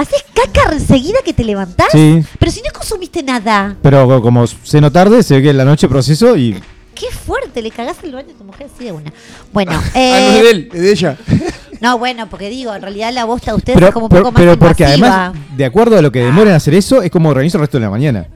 ¿Haces 0.00 0.24
caca 0.34 0.72
enseguida 0.72 1.18
que 1.24 1.34
te 1.34 1.44
levantás? 1.44 1.88
Sí. 1.92 2.22
Pero 2.38 2.50
si 2.50 2.62
no 2.62 2.70
consumiste 2.72 3.22
nada. 3.22 3.76
Pero 3.82 4.06
co- 4.06 4.22
como 4.22 4.46
ceno 4.46 4.90
tarde, 4.90 5.22
se 5.22 5.34
ve 5.36 5.42
que 5.42 5.50
en 5.50 5.58
la 5.58 5.64
noche 5.66 5.88
proceso 5.88 6.36
y 6.36 6.58
Qué 6.94 7.06
fuerte, 7.10 7.60
le 7.62 7.70
cagás 7.70 7.96
el 8.02 8.12
baño 8.12 8.28
a 8.34 8.38
tu 8.38 8.44
mujer 8.44 8.68
así 8.74 8.84
de 8.84 8.92
una. 8.92 9.12
Bueno, 9.52 9.72
Ah, 9.74 9.76
no 9.76 9.86
es 9.88 9.94
eh, 9.96 10.42
de 10.42 10.50
él, 10.50 10.68
es 10.72 10.80
de 10.80 10.90
ella. 10.92 11.16
no, 11.80 11.98
bueno, 11.98 12.28
porque 12.30 12.48
digo, 12.50 12.74
en 12.74 12.80
realidad 12.82 13.12
la 13.12 13.24
bosta 13.24 13.50
de 13.52 13.56
ustedes 13.58 13.76
pero, 13.76 13.88
es 13.88 13.92
como 13.94 14.06
un 14.06 14.10
pero- 14.10 14.22
poco 14.24 14.32
más 14.32 14.40
pero 14.42 14.58
porque 14.58 14.84
invasiva. 14.84 15.26
además, 15.26 15.56
de 15.56 15.64
acuerdo 15.66 15.98
a 15.98 16.02
lo 16.02 16.10
que 16.12 16.20
demoran 16.24 16.54
hacer 16.54 16.74
eso, 16.74 17.02
es 17.02 17.10
como 17.10 17.28
organizo 17.28 17.58
el 17.58 17.60
resto 17.62 17.78
de 17.78 17.84
la 17.84 17.90
mañana. 17.90 18.26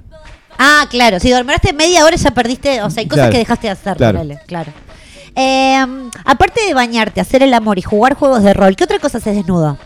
Ah, 0.59 0.87
claro, 0.91 1.19
si 1.21 1.31
dormiste 1.31 1.73
media 1.73 2.05
hora 2.05 2.17
ya 2.17 2.31
perdiste, 2.31 2.81
o 2.83 2.91
sea, 2.91 3.01
hay 3.01 3.07
cosas 3.09 3.23
Claro, 3.23 3.33
que 3.33 3.39
dejaste 3.39 3.67
de 3.67 3.71
hacer, 3.73 3.97
claro. 3.97 4.23
claro. 4.47 4.73
Eh, 5.35 5.85
aparte 6.25 6.61
de 6.67 6.75
bañarte, 6.75 7.21
hacer 7.21 7.43
el 7.43 7.53
amor 7.55 7.79
y 7.79 7.83
jugar 7.83 8.15
juegos 8.15 8.43
de 8.43 8.55
rol, 8.55 8.77
¿qué 8.77 8.85
otra 8.85 8.99
cosa 8.99 9.19
haces 9.19 9.35
desnudo? 9.35 9.77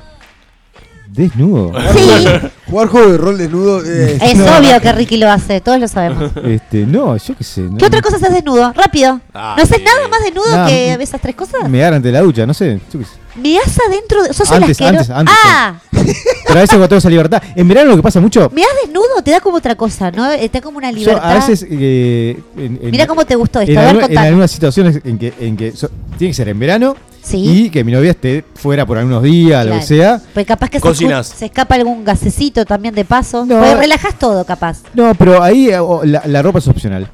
Desnudo. 1.10 1.72
Sí, 1.92 2.00
Jugar 2.70 2.88
juego 2.88 3.10
de 3.12 3.18
rol 3.18 3.38
desnudo. 3.38 3.82
eh, 3.84 4.18
es 4.20 4.36
no. 4.36 4.44
obvio 4.58 4.78
que 4.80 4.92
Ricky 4.92 5.16
lo 5.16 5.30
hace, 5.30 5.60
todos 5.60 5.80
lo 5.80 5.88
sabemos. 5.88 6.30
Este, 6.44 6.84
no, 6.86 7.16
yo 7.16 7.34
qué 7.36 7.42
sé. 7.44 7.62
no- 7.62 7.78
¿Qué 7.78 7.86
otra 7.86 8.02
cosa 8.02 8.16
haces 8.16 8.32
desnudo? 8.32 8.72
Rápido. 8.74 9.20
Ah, 9.32 9.54
¿No 9.56 9.62
haces 9.62 9.78
sí. 9.78 9.82
nada 9.84 10.06
más 10.08 10.20
desnudo 10.22 10.66
que 10.66 10.92
esas 11.02 11.20
tres 11.20 11.34
cosas? 11.34 11.68
Me 11.68 11.78
agarran 11.80 11.96
ante 11.96 12.12
la 12.12 12.20
ducha, 12.20 12.44
no 12.46 12.52
sé. 12.54 12.78
yo 12.92 12.98
qué 12.98 13.04
sé. 13.06 13.12
Mirás 13.36 13.78
adentro 13.88 14.22
de... 14.24 14.34
¿Sos 14.34 14.50
el 14.50 14.56
Antes, 14.64 14.80
asquero- 14.80 14.98
antes, 14.98 15.10
antes, 15.10 15.34
Ah, 15.46 15.74
Pero 15.92 16.58
a 16.58 16.62
veces 16.62 16.70
cuando 16.70 16.88
tengo 16.88 16.98
esa 16.98 17.08
libertad. 17.10 17.42
En 17.54 17.68
verano 17.68 17.90
lo 17.90 17.96
que 17.96 18.02
pasa 18.02 18.20
mucho. 18.20 18.50
mirás 18.52 18.70
desnudo, 18.84 19.22
te 19.24 19.30
da 19.30 19.40
como 19.40 19.56
otra 19.58 19.74
cosa, 19.76 20.10
¿no? 20.10 20.30
Eh, 20.30 20.48
Te 20.48 20.58
da 20.58 20.62
como 20.62 20.78
una 20.78 20.90
Yo 20.90 20.98
libertad. 20.98 21.30
a 21.30 21.34
veces. 21.34 21.64
eh, 21.70 22.36
en- 22.56 22.78
en- 22.82 22.90
Mira 22.90 23.06
cómo 23.06 23.24
te 23.24 23.34
gustó 23.36 23.60
esto, 23.60 23.72
en, 23.72 23.78
a 23.78 23.92
ver, 23.92 24.10
en 24.10 24.18
algunas 24.18 24.50
situaciones 24.50 25.00
en 25.04 25.18
que, 25.18 25.32
en 25.40 25.56
que 25.56 25.72
so- 25.72 25.90
tiene 26.18 26.30
que 26.32 26.34
ser 26.34 26.48
en 26.48 26.58
verano 26.58 26.96
Sí. 27.22 27.64
y 27.66 27.70
que 27.70 27.84
mi 27.84 27.92
novia 27.92 28.10
esté 28.12 28.44
fuera 28.54 28.86
por 28.86 28.96
algunos 28.98 29.22
días, 29.22 29.66
lo 29.66 29.74
que 29.74 29.82
sea. 29.82 30.20
Pues 30.32 30.46
capaz 30.46 30.70
que 30.70 30.78
se, 30.78 30.82
Cocinas. 30.82 31.26
se 31.26 31.46
escapa 31.46 31.74
algún 31.74 32.04
gasecito 32.04 32.64
también 32.64 32.94
de 32.94 33.04
paso. 33.04 33.44
No. 33.44 33.58
Pues 33.58 33.76
relajás 33.76 34.18
todo, 34.18 34.44
capaz. 34.44 34.78
No, 34.94 35.14
pero 35.14 35.42
ahí 35.42 35.68
eh, 35.68 35.78
o- 35.78 36.02
la, 36.04 36.22
la 36.26 36.40
ropa 36.42 36.58
es 36.60 36.68
opcional. 36.68 37.08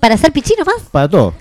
¿Para 0.00 0.14
hacer 0.14 0.32
pichino 0.32 0.64
más? 0.64 0.76
Para 0.90 1.08
todo. 1.08 1.34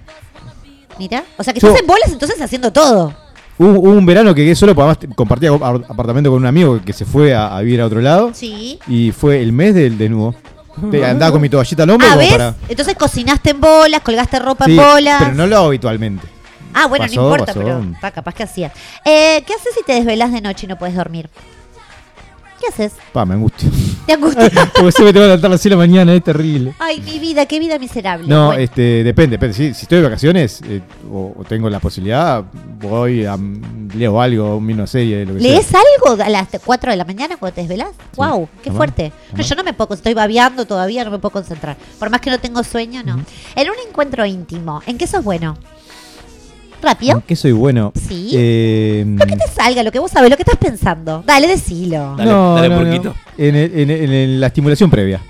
Mira. 0.98 1.24
O 1.38 1.44
sea 1.44 1.54
que 1.54 1.60
Yo- 1.60 1.68
estás 1.70 1.82
en 1.82 1.88
bolas 1.88 2.12
entonces 2.12 2.42
haciendo 2.42 2.72
todo. 2.72 3.14
Hubo, 3.58 3.72
hubo 3.80 3.92
un 3.92 4.06
verano 4.06 4.34
que 4.34 4.54
solo 4.56 4.72
además 4.74 4.98
compartía 5.16 5.50
ap- 5.50 5.90
apartamento 5.90 6.30
con 6.30 6.40
un 6.40 6.46
amigo 6.46 6.80
que 6.84 6.94
se 6.94 7.06
fue 7.06 7.34
a, 7.34 7.56
a 7.58 7.62
vivir 7.62 7.82
a 7.82 7.86
otro 7.86 8.02
lado. 8.02 8.32
Sí. 8.34 8.80
Y 8.88 9.12
fue 9.12 9.42
el 9.42 9.52
mes 9.54 9.76
del 9.76 9.98
desnudo. 9.98 10.36
Te- 10.92 11.06
Andaba 11.06 11.32
con 11.34 11.42
mi 11.42 11.50
toallita 11.50 11.84
al 11.84 11.90
hombro 11.90 12.08
Ah, 12.08 12.12
como 12.14 12.22
¿ves? 12.22 12.32
para. 12.32 12.56
Entonces 12.70 12.96
cocinaste 12.96 13.50
en 13.52 13.60
bolas, 13.62 14.02
colgaste 14.02 14.40
ropa 14.40 14.66
Sí, 14.66 14.72
en 14.72 14.78
bolas. 14.78 15.16
pero 15.20 15.36
no 15.36 15.48
lo 15.48 15.58
hago 15.58 15.66
habitualmente. 15.68 16.28
Ah, 16.74 16.88
bueno, 16.88 17.06
Pasó, 17.06 17.16
no 17.16 17.24
importa, 17.24 17.46
pasó. 17.48 17.60
pero 17.60 17.84
pa, 18.02 18.12
capaz 18.12 18.34
que 18.36 18.44
hacía. 18.44 18.72
Eh, 19.06 19.44
¿Qué 19.46 19.54
haces 19.54 19.74
si 19.76 19.84
te 19.84 19.94
desvelas 19.94 20.32
de 20.32 20.42
noche 20.42 20.66
y 20.66 20.70
no 20.70 20.78
puedes 20.78 20.96
dormir? 20.96 21.30
¿Qué 22.60 22.68
haces? 22.68 22.92
Pa, 23.14 23.24
me 23.26 23.36
angustio. 23.36 23.70
¿Te 24.06 24.14
angustia? 24.14 24.50
Porque 24.76 24.92
se 24.92 25.02
me 25.04 25.14
tengo 25.14 25.24
que 25.24 25.28
levantar 25.28 25.50
a 25.54 25.58
6 25.58 25.64
de 25.64 25.70
la 25.70 25.76
mañana, 25.78 26.14
es 26.14 26.22
terrible. 26.22 26.74
Ay, 26.80 27.00
mi 27.00 27.18
vida, 27.18 27.46
qué 27.46 27.58
vida 27.58 27.80
miserable. 27.80 28.28
No, 28.28 28.48
Bueno. 28.48 28.60
este, 28.62 29.02
depende, 29.04 29.38
depende. 29.38 29.54
Si, 29.56 29.74
si 29.74 29.84
estoy 29.84 30.00
de 30.00 30.04
vacaciones 30.04 30.62
eh, 30.66 30.82
o, 31.10 31.36
o 31.40 31.44
tengo 31.46 31.70
la 31.70 31.80
posibilidad, 31.80 32.44
voy 32.82 33.24
a 33.26 33.38
leo 33.96 34.22
algo, 34.22 34.58
un 34.58 34.70
una 34.74 34.88
serie, 34.88 35.26
lo 35.26 35.36
que 35.36 35.40
¿Lees 35.40 35.68
sea. 35.68 35.80
algo 36.04 36.22
a 36.22 36.28
las 36.30 36.50
4 36.66 36.92
de 36.92 36.98
la 36.98 37.06
mañana 37.06 37.38
cuando 37.38 37.56
te 37.56 37.62
desvelas? 37.62 37.92
¡Wow! 38.18 38.50
¡Qué 38.62 38.66
Jamás, 38.72 38.78
fuerte! 38.78 39.04
No, 39.10 39.32
jamás. 39.32 39.50
yo 39.50 39.56
no 39.56 39.64
me 39.64 39.74
puedo, 39.74 39.94
estoy 39.94 40.14
babeando 40.14 40.66
todavía, 40.66 41.06
no 41.06 41.12
me 41.12 41.20
puedo 41.20 41.32
concentrar. 41.32 41.78
Por 41.98 42.10
más 42.10 42.20
que 42.20 42.30
no 42.30 42.40
tengo 42.40 42.62
sueño, 42.66 43.04
no. 43.06 43.24
En 43.56 43.70
un 43.70 43.76
encuentro 43.88 44.26
íntimo, 44.26 44.82
¿en 44.86 44.98
qué 44.98 45.08
sos 45.08 45.24
bueno? 45.24 45.58
¿Rápido? 46.82 47.18
¿En 47.18 47.22
qué 47.24 47.36
soy 47.36 47.52
bueno? 47.52 47.92
Sí. 48.08 48.32
Eh, 48.34 49.04
Lo 49.08 49.26
que 49.26 49.36
te 49.36 49.48
salga, 49.50 49.84
lo 49.84 49.92
que 49.92 50.00
vos 50.00 50.10
sabés, 50.12 50.30
lo 50.30 50.38
que 50.38 50.44
estás 50.44 50.58
pensando. 50.58 51.24
Dale, 51.26 51.48
decilo. 51.48 52.16
Dale, 52.16 52.32
no, 52.32 52.56
dale, 52.56 52.70
no, 52.70 53.04
no. 53.04 53.16
En, 53.38 53.56
el- 53.56 53.80
en 53.80 53.90
el- 53.90 54.14
en 54.14 54.40
la 54.40 54.48
estimulación 54.48 54.90
previa. 54.90 55.22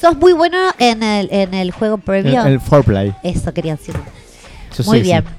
Sos 0.00 0.16
muy 0.16 0.32
bueno 0.32 0.56
en 0.78 1.02
el, 1.02 1.28
en 1.30 1.52
el 1.54 1.70
juego 1.72 1.96
En 1.96 2.00
previo. 2.02 2.44
el 2.44 2.60
foreplay. 2.60 3.14
Eso 3.22 3.52
quería 3.54 3.76
decir. 3.76 3.94
Yo 4.76 4.84
Muy 4.84 4.98
sé, 4.98 5.02
bien. 5.02 5.24
sí. 5.26 5.34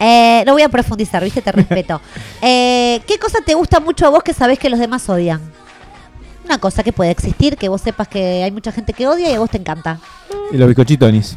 Eh, 0.00 0.42
no 0.46 0.52
voy 0.52 0.62
a 0.62 0.68
profundizar, 0.68 1.22
viste, 1.22 1.40
te 1.42 1.52
respeto. 1.52 2.00
Eh, 2.42 3.00
¿Qué 3.06 3.18
cosa 3.18 3.38
te 3.44 3.54
gusta 3.54 3.80
mucho 3.80 4.06
a 4.06 4.10
vos 4.10 4.22
que 4.22 4.34
sabés 4.34 4.58
que 4.58 4.68
los 4.68 4.78
demás 4.78 5.08
odian? 5.08 5.40
Una 6.44 6.58
cosa 6.58 6.82
que 6.82 6.92
puede 6.92 7.10
existir, 7.10 7.56
que 7.56 7.68
vos 7.70 7.80
sepas 7.80 8.06
que 8.06 8.42
hay 8.42 8.50
mucha 8.50 8.70
gente 8.70 8.92
que 8.92 9.06
odia 9.06 9.30
y 9.30 9.34
a 9.34 9.38
vos 9.38 9.48
te 9.48 9.56
encanta. 9.56 9.98
Y 10.52 10.56
los 10.58 10.68
bizcochitos 10.68 11.08
anís. 11.08 11.36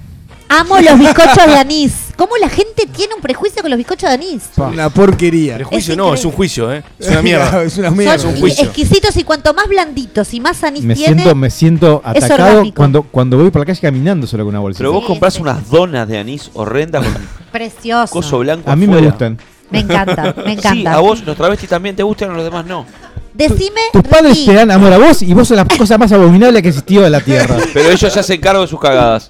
Amo 0.49 0.80
los 0.80 0.98
bizcochos 0.99 1.45
de 1.45 1.56
anís. 1.57 1.94
¿Cómo 2.15 2.36
la 2.38 2.49
gente 2.49 2.88
tiene 2.88 3.14
un 3.14 3.22
prejuicio 3.22 3.61
con 3.61 3.69
los 3.69 3.78
bizcochos 3.78 4.10
de 4.10 4.15
anís? 4.15 4.44
Una 4.57 4.90
porquería. 4.90 5.56
Prejuicio 5.56 5.94
Es 5.94 5.98
no, 5.98 6.14
es 6.14 6.24
un 6.26 6.32
juicio, 6.32 6.72
¿eh? 6.74 6.84
Es 6.98 7.10
una 7.10 7.22
mierda. 7.22 7.64
es 7.64 7.78
una 7.78 7.91
mierda. 7.91 8.18
Son 8.18 8.32
un 8.34 8.40
juicio. 8.40 8.64
exquisitos 8.64 9.15
y 9.18 9.24
cuanto 9.24 9.53
más 9.53 9.68
blanditos 9.68 10.34
y 10.34 10.40
más 10.40 10.64
anís 10.64 10.84
Me 10.84 10.95
tiene, 10.95 11.15
siento, 11.22 11.36
me 11.36 11.49
siento 11.49 12.02
es 12.15 12.24
atacado 12.24 12.49
orgánico. 12.52 12.76
cuando, 12.76 13.03
cuando 13.03 13.38
voy 13.38 13.52
por 13.52 13.61
la 13.61 13.65
calle 13.65 13.80
caminando 13.82 14.26
solo 14.26 14.44
con 14.45 14.53
una 14.53 14.60
bolsa. 14.60 14.78
Pero 14.80 14.94
vos 14.94 15.02
Sí, 15.02 15.07
comprás 15.07 15.34
sí. 15.36 15.41
unas 15.41 15.69
donas 15.69 16.07
de 16.07 16.18
anís 16.18 16.49
horrendas 16.53 17.06
con 17.06 17.28
precioso. 17.52 18.14
coso 18.14 18.40
blanco 18.40 18.72
A 18.72 18.76
mí 18.76 18.88
me 18.88 18.94
afuera. 18.94 19.10
gustan. 19.11 19.38
Me 19.69 19.80
encanta, 19.80 20.34
me 20.45 20.53
encanta. 20.53 20.72
Sí, 20.72 20.88
a 20.88 20.99
vos 20.99 21.24
los 21.26 21.36
travestis 21.36 21.69
también 21.69 21.94
te 21.95 22.02
gustan, 22.03 22.32
a 22.32 22.34
los 22.36 22.44
demás 22.45 22.65
no. 22.65 22.86
Decime, 23.34 23.82
Tus 23.94 24.02
padres 24.02 24.32
Ricky, 24.32 24.45
te 24.48 24.53
dan 24.53 24.72
amor 24.72 24.91
a 24.94 24.98
vos 24.98 25.22
y 25.22 25.32
vos 25.34 25.48
sos 25.48 25.57
la 25.57 25.65
cosa 25.65 25.98
más 25.99 26.11
abominable 26.11 26.60
que 26.64 26.69
existió 26.69 27.06
en 27.06 27.11
la 27.11 27.19
tierra. 27.19 27.57
Pero 27.74 27.90
ellos 27.91 28.11
se 28.11 28.19
hacen 28.19 28.41
cargo 28.41 28.61
de 28.61 28.68
sus 28.68 28.80
cagadas. 28.80 29.30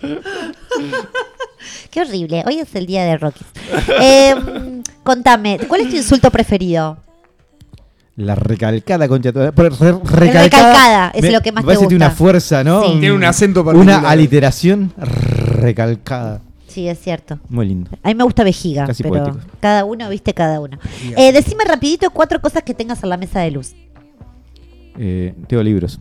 Qué 1.92 2.02
horrible. 2.02 2.44
Hoy 2.46 2.60
es 2.60 2.74
el 2.76 2.86
día 2.86 3.04
de 3.06 3.18
Rocky. 3.18 3.44
Eh, 4.02 4.36
contame, 5.04 5.60
¿cuál 5.68 5.82
es 5.82 5.90
tu 5.90 5.96
insulto 5.96 6.30
preferido? 6.32 6.98
La 8.16 8.34
recalcada 8.36 9.08
concha 9.08 9.32
toda. 9.32 9.52
recalcada, 9.52 11.12
es 11.14 11.22
me- 11.22 11.32
lo 11.32 11.42
que 11.42 11.52
más 11.52 11.64
me 11.64 11.74
te 11.74 11.78
tiene 11.80 11.94
gusta. 11.96 12.06
una 12.08 12.16
fuerza, 12.16 12.64
¿no? 12.64 12.84
Sí. 12.84 12.92
Tiene 13.00 13.12
un 13.12 13.24
acento 13.24 13.64
particular. 13.64 14.00
Una 14.00 14.10
aliteración 14.10 14.92
recalcada. 14.98 16.42
Sí, 16.68 16.88
es 16.88 17.00
cierto. 17.00 17.40
Muy 17.50 17.68
lindo. 17.68 17.90
A 18.04 18.08
mí 18.10 18.16
me 18.16 18.24
gusta 18.24 18.44
vejiga, 18.44 18.86
Casi 18.86 19.02
pero 19.04 19.16
poético. 19.24 19.40
cada 19.60 19.84
uno, 19.86 20.10
viste, 20.10 20.34
cada 20.34 20.60
uno. 20.60 20.78
Eh, 21.16 21.32
decime 21.32 21.64
rapidito 21.64 22.10
cuatro 22.12 22.40
cosas 22.42 22.64
que 22.64 22.74
tengas 22.74 23.02
en 23.04 23.10
la 23.10 23.18
mesa 23.18 23.40
de 23.40 23.52
luz. 23.52 23.74
Eh, 24.98 25.34
tengo 25.48 25.64
libros. 25.64 26.00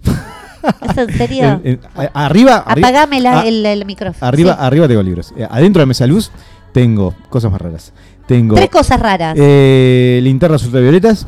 ¿Es 0.91 0.99
en 0.99 1.17
serio? 1.17 1.45
En- 1.45 1.61
en- 1.65 1.81
a- 1.95 2.25
arriba, 2.27 2.57
arriba, 2.67 2.89
Apagame 2.89 3.21
la- 3.21 3.41
a- 3.41 3.47
el, 3.47 3.65
el 3.65 3.85
micrófono. 3.85 4.27
arriba, 4.27 4.53
Sí. 4.55 4.59
arriba 4.63 4.89
tengo 4.89 5.03
libros. 5.03 5.33
Eh, 5.37 5.47
adentro 5.49 5.81
de 5.81 5.83
la 5.85 5.87
mesa 5.89 6.05
de 6.05 6.09
luz 6.09 6.31
tengo 6.73 7.15
cosas 7.29 7.51
más 7.53 7.61
raras. 7.61 7.93
Tengo 8.27 8.57
Tres 8.57 8.71
cosas 8.71 8.99
raras. 8.99 9.37
eh, 9.39 10.19
linternas 10.23 10.65
ultravioletas. 10.65 11.27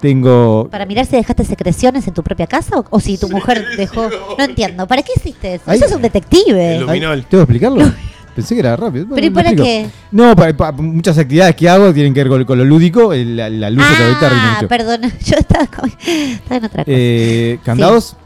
Tengo 0.00 0.68
¿Para 0.70 0.84
mirar 0.84 1.06
si 1.06 1.16
dejaste 1.16 1.44
secreciones 1.44 2.06
en 2.06 2.12
tu 2.12 2.22
propia 2.22 2.46
casa 2.46 2.78
o, 2.78 2.84
o 2.90 3.00
si 3.00 3.16
tu 3.16 3.28
mujer 3.30 3.64
dejó...? 3.78 4.10
No 4.36 4.44
entiendo. 4.44 4.86
¿Para 4.86 5.02
qué 5.02 5.12
hiciste 5.16 5.54
eso? 5.54 5.70
Eso 5.72 5.86
es 5.86 5.92
un 5.92 6.02
detective. 6.02 6.84
Ay, 6.86 7.00
¿Tengo 7.00 7.22
que 7.30 7.36
explicarlo? 7.36 7.90
Pensé 8.34 8.54
que 8.54 8.60
era 8.60 8.74
rápido. 8.76 9.06
¿Pero 9.14 9.26
y 9.26 9.30
para 9.30 9.54
qué? 9.54 9.86
No, 10.10 10.34
para, 10.34 10.56
para 10.56 10.72
muchas 10.72 11.16
actividades 11.18 11.54
que 11.54 11.68
hago 11.68 11.92
tienen 11.92 12.12
que 12.12 12.20
ver 12.20 12.28
con, 12.28 12.44
con 12.44 12.58
lo 12.58 12.64
lúdico. 12.64 13.12
el- 13.12 13.36
La, 13.36 13.48
la 13.48 13.70
luz 13.70 13.84
ultravioleta 13.88 14.28
rinde 14.28 14.42
Ah, 14.44 14.54
mucho. 14.56 14.68
perdona. 14.68 15.08
Yo 15.24 15.36
estaba, 15.36 15.66
con- 15.66 15.88
estaba 15.90 16.56
en 16.56 16.64
otra 16.64 16.84
cosa. 16.84 16.96
Eh, 16.96 17.58
¿Candados? 17.64 18.16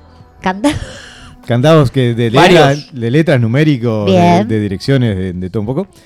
Canda. 0.40 0.70
Candados 1.46 1.90
que 1.90 2.14
de 2.14 2.30
letras, 2.30 2.86
de 2.92 3.10
letras 3.10 3.40
numéricos, 3.40 4.06
de, 4.10 4.44
de 4.46 4.60
direcciones, 4.60 5.16
de, 5.16 5.32
de 5.32 5.50
todo 5.50 5.60
un 5.62 5.66
poco. 5.66 5.86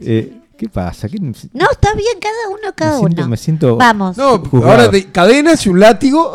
Eh, 0.00 0.40
¿Qué 0.56 0.68
pasa? 0.68 1.08
¿Qué- 1.08 1.18
No, 1.18 1.34
está 1.70 1.92
bien, 1.94 2.16
cada 2.20 2.48
uno, 2.48 2.72
cada 2.76 2.92
me 2.92 2.98
siento, 3.00 3.20
uno. 3.22 3.28
me 3.28 3.36
siento 3.36 3.76
Vamos. 3.76 4.16
No, 4.16 4.38
Juzgado. 4.38 4.70
ahora 4.72 4.90
te- 4.90 5.06
cadenas 5.10 5.66
y 5.66 5.68
un 5.68 5.80
látigo. 5.80 6.32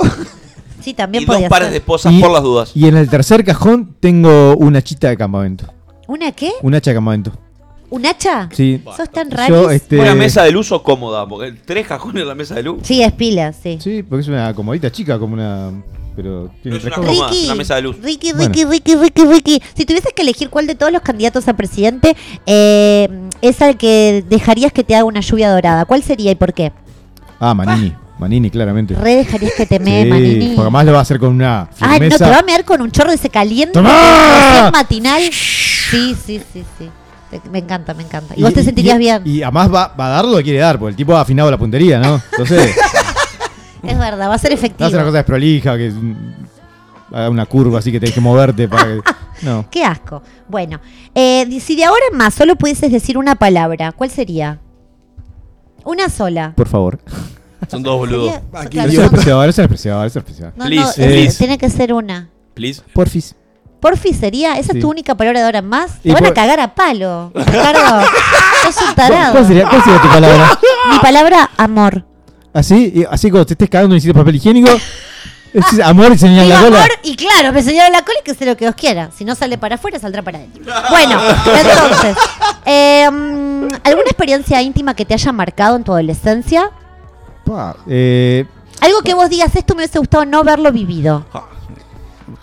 Sí, 0.81 0.93
también 0.93 1.23
Y 1.23 1.25
dos 1.25 1.41
pares 1.49 1.67
ser. 1.67 1.71
de 1.71 1.77
esposas 1.77 2.13
Y- 2.13 2.19
por 2.21 2.31
las 2.31 2.43
dudas. 2.43 2.71
Y 2.75 2.87
en 2.87 2.97
el 2.97 3.09
tercer 3.09 3.43
cajón 3.45 3.95
tengo 3.99 4.55
una 4.57 4.81
chita 4.81 5.07
de 5.09 5.17
campamento. 5.17 5.71
¿Una 6.09 6.31
qué? 6.31 6.51
Un 6.63 6.73
hacha 6.73 6.89
de 6.89 6.95
campamento. 6.95 7.31
¿Un 7.91 8.03
hacha? 8.05 8.49
Sí. 8.51 8.81
¿Sos 8.97 9.11
tan 9.11 9.29
raris? 9.29 9.55
este- 9.71 9.99
Una 9.99 10.15
mesa 10.15 10.41
de 10.43 10.51
luz 10.51 10.71
o 10.71 10.81
cómoda, 10.81 11.27
porque 11.27 11.53
tres 11.65 11.85
cajones 11.85 12.23
en 12.23 12.27
la 12.27 12.33
mesa 12.33 12.55
de 12.55 12.63
luz. 12.63 12.79
Sí, 12.83 13.03
es 13.03 13.11
pila, 13.11 13.53
sí. 13.53 13.77
Sí, 13.79 14.01
porque 14.01 14.21
es 14.21 14.27
una 14.27 14.51
comodita 14.55 14.91
chica, 14.91 15.19
como 15.19 15.35
una. 15.35 15.71
Pero 16.15 16.49
tiene 16.63 16.71
No 16.71 16.77
es 16.77 16.83
tres 16.83 16.97
una 16.97 17.07
coma, 17.07 17.29
es 17.31 17.45
una 17.45 17.55
mesa 17.55 17.75
de 17.75 17.81
luz. 17.83 17.95
Ricky, 18.01 18.31
Bueno. 18.33 18.47
Ricky, 18.47 18.65
Ricky, 18.65 18.95
Ricky, 18.95 19.23
Ricky. 19.25 19.61
Si 19.75 19.85
tuvieses 19.85 20.11
que 20.13 20.23
elegir 20.23 20.49
cuál 20.49 20.65
de 20.65 20.73
todos 20.73 20.91
los 20.91 21.03
candidatos 21.03 21.47
a 21.47 21.53
presidente 21.55 22.15
eh, 22.47 23.07
es 23.43 23.61
al 23.61 23.77
que 23.77 24.25
dejarías 24.27 24.73
que 24.73 24.83
te 24.83 24.95
haga 24.95 25.05
una 25.05 25.19
lluvia 25.21 25.51
dorada, 25.51 25.85
¿cuál 25.85 26.01
sería 26.01 26.31
y 26.31 26.35
por 26.35 26.53
qué? 26.55 26.71
Ah, 27.39 27.53
Manini. 27.53 27.93
Manini, 28.17 28.49
claramente. 28.49 28.95
Re 28.95 29.15
dejarías 29.15 29.53
que 29.55 29.65
te 29.65 29.79
mee, 29.79 30.03
Sí, 30.03 30.09
Manini. 30.09 30.45
porque 30.47 30.61
además 30.61 30.85
lo 30.87 30.91
va 30.93 30.97
a 30.99 31.01
hacer 31.03 31.19
con 31.19 31.29
una 31.29 31.69
firmeza. 31.73 32.17
no, 32.17 32.25
te 32.25 32.31
va 32.35 32.39
a 32.39 32.43
mear 32.43 32.65
con 32.65 32.81
un 32.81 32.91
chorro 32.91 33.11
de 33.11 33.15
ese 33.15 33.29
caliente 33.29 33.71
¡Tomá! 33.73 34.71
matinal. 34.73 35.21
Sí, 35.89 36.15
sí, 36.25 36.41
sí, 36.53 36.63
sí. 36.77 36.89
Me 37.51 37.59
encanta, 37.59 37.93
me 37.93 38.03
encanta. 38.03 38.33
Y, 38.35 38.41
vos 38.41 38.53
te 38.53 38.63
sentirías 38.63 38.95
y- 38.95 38.99
bien. 38.99 39.21
Y 39.25 39.43
además 39.43 39.71
va, 39.73 39.87
va 39.99 40.07
a 40.07 40.09
dar 40.09 40.25
lo 40.25 40.37
que 40.37 40.43
quiere 40.43 40.59
dar, 40.59 40.79
porque 40.79 40.91
el 40.91 40.95
tipo 40.95 41.15
ha 41.15 41.21
afinado 41.21 41.51
la 41.51 41.57
puntería, 41.57 41.99
¿no? 41.99 42.21
Entonces, 42.31 42.75
Es 43.83 43.97
verdad, 43.97 44.29
va 44.29 44.33
a 44.35 44.37
ser 44.37 44.51
no 44.51 44.55
efectivo. 44.57 44.87
hace 44.87 44.95
una 44.95 45.05
cosa 45.05 45.17
desprolija, 45.17 45.77
que 45.77 45.93
haga 47.13 47.29
una 47.29 47.45
curva 47.45 47.79
así 47.79 47.91
que 47.91 47.99
tenés 47.99 48.13
que 48.15 48.21
moverte 48.21 48.67
para 48.67 48.83
que. 48.85 49.01
No. 49.41 49.65
Qué 49.71 49.85
asco. 49.85 50.21
Bueno, 50.49 50.81
eh, 51.15 51.61
si 51.61 51.77
de 51.77 51.85
ahora 51.85 52.01
en 52.11 52.17
más 52.17 52.33
solo 52.33 52.57
pudieses 52.57 52.91
decir 52.91 53.17
una 53.17 53.35
palabra, 53.35 53.93
¿cuál 53.93 54.09
sería? 54.09 54.59
Una 55.85 56.09
sola. 56.09 56.51
Por 56.57 56.67
favor. 56.67 56.99
Son 57.69 57.81
dos 57.81 57.99
boludos. 57.99 58.33
Aquí 58.51 58.67
claro, 58.77 58.91
no- 58.91 59.03
no, 60.57 60.65
no, 60.69 60.91
please. 60.93 61.37
tiene 61.37 61.57
que 61.57 61.69
ser 61.69 61.93
una. 61.93 62.29
Please. 62.53 62.81
Porfis. 62.93 63.33
Porfi 63.79 64.13
sería, 64.13 64.57
esa 64.57 64.73
Sí. 64.73 64.77
es 64.77 64.81
tu 64.83 64.89
única 64.89 65.15
palabra 65.15 65.39
de 65.39 65.45
ahora 65.45 65.59
en 65.59 65.67
más. 65.67 65.99
Te 66.01 66.09
Y 66.09 66.11
van 66.11 66.23
a 66.23 66.27
por- 66.27 66.35
cagar 66.35 66.59
a 66.59 66.75
palo. 66.75 67.31
Ricardo, 67.33 68.05
sos 68.63 68.87
un 68.89 68.95
tarado. 68.95 69.31
¿Cuál 69.33 69.47
sería, 69.47 69.67
¿Cuál 69.69 69.83
sería 69.83 70.01
tu 70.01 70.07
palabra? 70.09 70.59
Mi 70.91 70.99
palabra, 70.99 71.49
amor. 71.57 72.05
Así, 72.53 72.91
y 72.95 73.05
así 73.09 73.29
cuando 73.29 73.45
te 73.45 73.53
estés 73.53 73.69
cagando 73.69 73.95
y 73.95 73.97
necesitas 73.97 74.19
papel 74.21 74.35
higiénico, 74.35 74.69
amor 75.83 76.11
y 76.11 76.15
Digo 76.17 76.43
la 76.43 76.59
cola. 76.61 76.77
amor 76.79 76.89
y 77.03 77.15
claro, 77.15 77.53
me 77.53 77.61
señala 77.63 77.89
la 77.89 78.01
cola 78.03 78.17
y 78.21 78.23
que 78.23 78.33
sea 78.35 78.47
lo 78.47 78.57
que 78.57 78.65
Dios 78.65 78.75
quiera. 78.75 79.09
Si 79.15 79.23
no 79.25 79.35
sale 79.35 79.57
para 79.57 79.75
afuera, 79.75 79.97
saldrá 79.99 80.21
para 80.23 80.39
adentro. 80.39 80.63
Bueno, 80.89 81.19
entonces, 81.45 82.17
eh, 82.65 83.09
mm, 83.09 83.67
¿alguna 83.83 84.05
experiencia 84.07 84.61
íntima 84.61 84.93
que 84.93 85.05
te 85.05 85.13
haya 85.13 85.31
marcado 85.31 85.75
en 85.75 85.83
tu 85.83 85.91
adolescencia? 85.93 86.71
Pa, 87.45 87.75
eh, 87.87 88.45
Algo 88.81 89.01
que 89.01 89.13
vos 89.13 89.29
digas, 89.29 89.55
esto 89.55 89.73
me 89.75 89.79
hubiese 89.81 89.99
gustado 89.99 90.25
no 90.25 90.39
haberlo 90.39 90.71
vivido. 90.71 91.25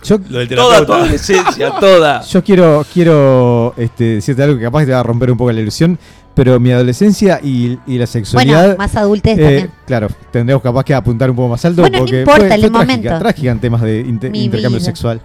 Yo, 0.03 0.17
Lo 0.29 0.39
del 0.39 0.47
Toda 0.49 0.85
tu 0.85 0.93
adolescencia, 0.93 1.71
toda. 1.79 2.21
yo 2.21 2.43
quiero, 2.43 2.85
quiero 2.93 3.73
este, 3.77 4.03
decirte 4.15 4.43
algo 4.43 4.57
que 4.57 4.63
capaz 4.63 4.79
que 4.81 4.85
te 4.87 4.91
va 4.93 4.99
a 4.99 5.03
romper 5.03 5.31
un 5.31 5.37
poco 5.37 5.51
la 5.51 5.61
ilusión, 5.61 5.97
pero 6.33 6.59
mi 6.59 6.71
adolescencia 6.71 7.39
y, 7.43 7.79
y 7.87 7.97
la 7.97 8.05
sexualidad. 8.07 8.61
Bueno, 8.61 8.77
más 8.77 8.95
adultez 8.95 9.37
eh, 9.37 9.41
también. 9.41 9.71
Claro, 9.85 10.07
tendremos 10.31 10.61
capaz 10.61 10.83
que 10.83 10.93
apuntar 10.93 11.29
un 11.29 11.35
poco 11.35 11.49
más 11.49 11.65
alto 11.65 11.81
Bueno, 11.81 11.97
no 11.97 12.03
porque 12.05 12.19
importa, 12.19 12.45
fue, 12.45 12.55
el 12.55 12.61
fue 12.61 12.69
momento. 12.69 13.01
trágica, 13.07 13.19
trágica 13.19 13.51
en 13.51 13.59
temas 13.59 13.81
de 13.81 13.99
inter- 14.01 14.31
Mi 14.31 14.43
intercambio 14.43 14.77
vida. 14.79 14.85
sexual. 14.85 15.21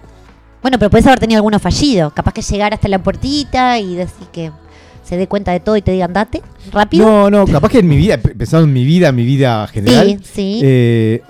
Bueno, 0.61 0.79
pero 0.79 0.89
puedes 0.89 1.05
haber 1.05 1.19
tenido 1.19 1.37
alguno 1.39 1.59
fallido. 1.59 2.09
Capaz 2.11 2.31
que 2.33 2.41
llegar 2.41 2.73
hasta 2.73 2.87
la 2.87 3.03
puertita 3.03 3.77
y 3.79 3.95
decir 3.95 4.27
que 4.31 4.49
se 5.13 5.17
dé 5.17 5.27
cuenta 5.27 5.51
de 5.51 5.59
todo 5.59 5.77
y 5.77 5.81
te 5.81 5.91
diga 5.91 6.05
andate 6.05 6.41
rápido. 6.71 7.05
No, 7.05 7.29
no, 7.29 7.45
capaz 7.47 7.69
que 7.69 7.79
en 7.79 7.87
mi 7.87 7.95
vida, 7.97 8.17
pe- 8.17 8.35
pensando 8.35 8.65
en 8.67 8.73
mi 8.73 8.83
vida, 8.83 9.09
en 9.09 9.15
mi 9.15 9.25
vida 9.25 9.67
general, 9.67 10.19
Sí, 10.23 10.29
sí. 10.33 10.61
eh, 10.63 11.21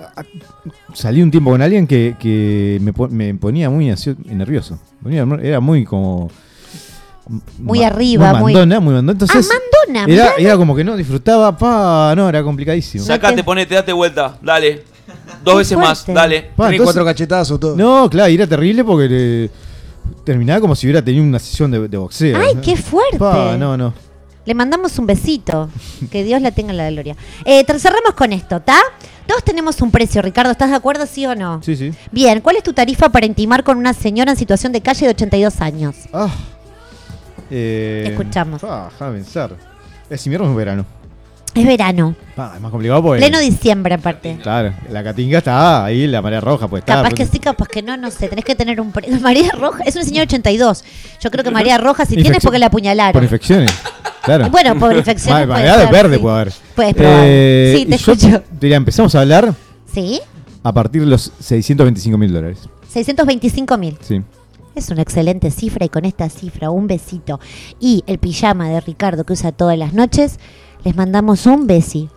salí 0.93 1.21
un 1.21 1.31
tiempo 1.31 1.51
con 1.51 1.61
alguien 1.61 1.85
que, 1.87 2.15
que 2.19 2.79
me, 2.81 2.93
me 3.09 3.33
ponía 3.35 3.69
muy 3.69 3.93
nervioso. 4.25 4.79
Era 5.41 5.59
muy 5.59 5.83
como... 5.85 6.29
Muy 7.57 7.79
ma- 7.79 7.87
arriba, 7.87 8.31
muy- 8.33 8.41
Muy 8.41 8.53
mandona, 8.53 8.79
muy 8.81 8.93
mandona. 8.95 9.11
Entonces, 9.13 9.49
ah, 9.49 9.55
mandona. 9.87 10.13
era, 10.13 10.31
era 10.37 10.57
como 10.57 10.75
que 10.75 10.83
no 10.83 10.95
disfrutaba, 10.97 11.57
pa, 11.57 12.13
no, 12.17 12.27
era 12.27 12.43
complicadísimo. 12.43 13.03
Sacate, 13.05 13.43
ponete, 13.43 13.75
date 13.75 13.93
vuelta. 13.93 14.37
Dale. 14.41 14.83
Dos 15.43 15.53
Qué 15.53 15.57
veces 15.59 15.77
más, 15.77 16.05
dale. 16.07 16.41
Pa, 16.55 16.65
Tenés 16.65 16.79
entonces- 16.79 16.83
cuatro 16.83 17.05
cachetazos, 17.05 17.59
todo. 17.59 17.75
No, 17.77 18.09
claro, 18.09 18.29
y 18.29 18.35
era 18.35 18.45
terrible 18.47 18.83
porque 18.83 19.07
eh, 19.09 19.49
terminaba 20.23 20.61
como 20.61 20.75
si 20.75 20.87
hubiera 20.87 21.01
tenido 21.01 21.23
una 21.23 21.39
sesión 21.39 21.71
de, 21.71 21.87
de 21.87 21.97
boxeo. 21.97 22.37
Ay, 22.37 22.55
qué 22.61 22.75
fuerte. 22.75 23.17
Pa, 23.17 23.57
no, 23.57 23.77
no. 23.77 23.93
Le 24.45 24.53
mandamos 24.53 24.97
un 24.99 25.05
besito. 25.05 25.69
Que 26.11 26.23
Dios 26.23 26.41
la 26.41 26.51
tenga 26.51 26.71
en 26.71 26.77
la 26.77 26.89
gloria. 26.91 27.15
Eh, 27.45 27.65
cerramos 27.79 28.13
con 28.15 28.33
esto, 28.33 28.57
¿está? 28.57 28.77
Todos 29.25 29.43
tenemos 29.43 29.81
un 29.81 29.89
precio, 29.89 30.21
Ricardo. 30.21 30.51
¿Estás 30.51 30.69
de 30.69 30.75
acuerdo, 30.75 31.05
sí 31.05 31.25
o 31.25 31.33
no? 31.33 31.61
Sí, 31.63 31.75
sí. 31.77 31.91
Bien, 32.11 32.41
¿cuál 32.41 32.57
es 32.57 32.63
tu 32.63 32.73
tarifa 32.73 33.09
para 33.09 33.25
intimar 33.25 33.63
con 33.63 33.77
una 33.77 33.93
señora 33.93 34.31
en 34.31 34.37
situación 34.37 34.73
de 34.73 34.81
calle 34.81 35.05
de 35.05 35.11
82 35.11 35.61
años? 35.61 35.95
Ah. 36.11 36.29
Eh, 37.49 38.07
Escuchamos. 38.09 38.61
Déjame 38.61 39.15
pensar. 39.15 39.55
¿Es 40.09 40.25
invierno 40.25 40.51
o 40.51 40.55
verano? 40.55 40.85
Es 41.55 41.65
verano. 41.67 42.15
Es 42.31 42.61
más 42.61 42.71
complicado 42.71 43.03
porque. 43.03 43.19
Pleno 43.21 43.39
diciembre, 43.39 43.93
aparte. 43.93 44.37
Claro, 44.41 44.73
la 44.89 45.03
catinga 45.03 45.37
está 45.37 45.85
ahí, 45.85 46.07
la 46.07 46.21
marea 46.21 46.41
roja, 46.41 46.67
pues 46.67 46.81
está. 46.81 46.95
Capaz 46.95 47.13
que 47.13 47.25
sí, 47.27 47.37
capaz 47.39 47.67
que 47.67 47.83
no, 47.83 47.95
no 47.95 48.09
sé. 48.09 48.27
Tenés 48.27 48.43
que 48.45 48.55
tener 48.55 48.81
un 48.81 48.91
precio. 48.91 49.19
María 49.21 49.51
Roja 49.51 49.83
es 49.83 49.95
una 49.95 50.03
señora 50.03 50.21
de 50.25 50.35
82. 50.35 50.83
Yo 51.21 51.29
creo 51.29 51.43
que 51.43 51.51
María 51.51 51.77
Roja, 51.77 52.05
si 52.05 52.15
tiene, 52.15 52.21
es 52.23 52.27
Infección- 52.29 52.47
porque 52.49 52.59
la 52.59 52.65
apuñalaron. 52.67 53.13
Por 53.13 53.23
infecciones. 53.23 53.71
Claro. 54.23 54.47
Bueno, 54.51 54.79
por 54.79 54.95
infecciones. 54.95 55.47
Ma- 55.47 55.53
puede 55.53 55.67
variedad 55.67 55.85
de 55.85 55.91
verde 55.91 56.15
sí. 56.15 56.21
puede 56.21 56.35
haber. 56.35 56.53
Puedes 56.75 56.93
probar. 56.95 57.19
Eh, 57.25 57.75
sí, 57.77 57.85
te 57.85 57.95
escucho. 57.95 58.43
diría, 58.59 58.77
empezamos 58.77 59.13
a 59.15 59.21
hablar 59.21 59.53
¿Sí? 59.93 60.21
a 60.63 60.73
partir 60.73 61.01
de 61.01 61.07
los 61.07 61.31
625 61.39 62.17
mil 62.17 62.33
dólares. 62.33 62.67
625 62.89 63.77
mil. 63.77 63.97
Sí. 64.01 64.21
Es 64.75 64.89
una 64.89 65.01
excelente 65.03 65.51
cifra 65.51 65.85
y 65.85 65.89
con 65.89 66.03
esta 66.05 66.29
cifra, 66.29 66.71
un 66.71 66.87
besito 66.87 67.39
y 67.79 68.03
el 68.07 68.17
pijama 68.17 68.69
de 68.69 68.79
Ricardo 68.81 69.23
que 69.23 69.33
usa 69.33 69.51
todas 69.51 69.77
las 69.77 69.93
noches, 69.93 70.39
les 70.83 70.95
mandamos 70.95 71.45
un 71.45 71.65
besi. 71.65 72.09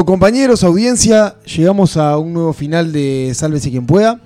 Bueno, 0.00 0.12
compañeros, 0.12 0.64
audiencia, 0.64 1.36
llegamos 1.44 1.98
a 1.98 2.16
un 2.16 2.32
nuevo 2.32 2.54
final 2.54 2.90
de 2.90 3.32
Sálvese 3.34 3.68
quien 3.68 3.84
pueda. 3.84 4.18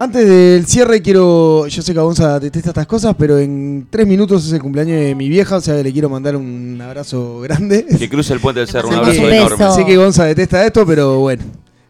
Antes 0.00 0.28
del 0.28 0.66
cierre 0.66 1.00
quiero, 1.00 1.68
yo 1.68 1.82
sé 1.82 1.94
que 1.94 2.00
Gonza 2.00 2.40
detesta 2.40 2.70
estas 2.70 2.88
cosas, 2.88 3.14
pero 3.16 3.38
en 3.38 3.86
tres 3.88 4.08
minutos 4.08 4.44
es 4.44 4.52
el 4.52 4.60
cumpleaños 4.60 4.98
de 4.98 5.14
mi 5.14 5.28
vieja, 5.28 5.58
o 5.58 5.60
sea 5.60 5.76
que 5.76 5.84
le 5.84 5.92
quiero 5.92 6.08
mandar 6.08 6.34
un 6.34 6.80
abrazo 6.80 7.38
grande. 7.42 7.86
Que 7.96 8.08
cruce 8.08 8.32
el 8.32 8.40
puente 8.40 8.58
del 8.58 8.68
cerro. 8.68 8.88
Un 8.88 8.94
abrazo 8.96 9.22
beso. 9.22 9.54
enorme. 9.54 9.70
Sé 9.72 9.86
que 9.86 9.96
Gonza 9.96 10.24
detesta 10.24 10.66
esto, 10.66 10.84
pero 10.84 11.20
bueno, 11.20 11.44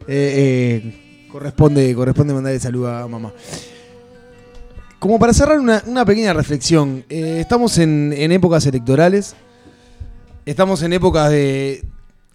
eh, 0.06 0.82
eh, 0.86 1.28
corresponde, 1.32 1.94
corresponde 1.94 2.34
mandarle 2.34 2.60
saludo 2.60 2.94
a 2.94 3.08
mamá. 3.08 3.32
Como 4.98 5.18
para 5.18 5.32
cerrar 5.32 5.58
una, 5.58 5.82
una 5.86 6.04
pequeña 6.04 6.34
reflexión, 6.34 7.06
eh, 7.08 7.38
estamos 7.40 7.78
en, 7.78 8.12
en 8.14 8.32
épocas 8.32 8.66
electorales, 8.66 9.34
estamos 10.44 10.82
en 10.82 10.92
épocas 10.92 11.30
de, 11.30 11.86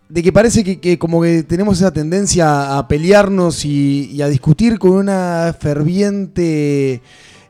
de 0.10 0.24
que 0.24 0.32
parece 0.32 0.64
que, 0.64 0.80
que 0.80 0.98
como 0.98 1.22
que 1.22 1.44
tenemos 1.44 1.78
esa 1.80 1.92
tendencia 1.92 2.78
a 2.78 2.88
pelearnos 2.88 3.66
y, 3.66 4.22
a 4.22 4.28
discutir 4.28 4.80
con 4.80 4.92
una 4.92 5.56
ferviente 5.60 7.02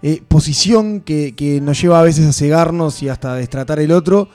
eh, 0.02 0.22
posición 0.28 1.02
que, 1.02 1.36
que 1.36 1.62
nos 1.62 1.80
lleva 1.80 2.00
a 2.00 2.04
veces 2.04 2.26
a 2.26 2.34
cegarnos 2.34 3.04
y 3.04 3.10
hasta 3.10 3.34
a 3.34 3.36
destratar 3.36 3.80
el 3.80 3.92
otro 3.92 4.30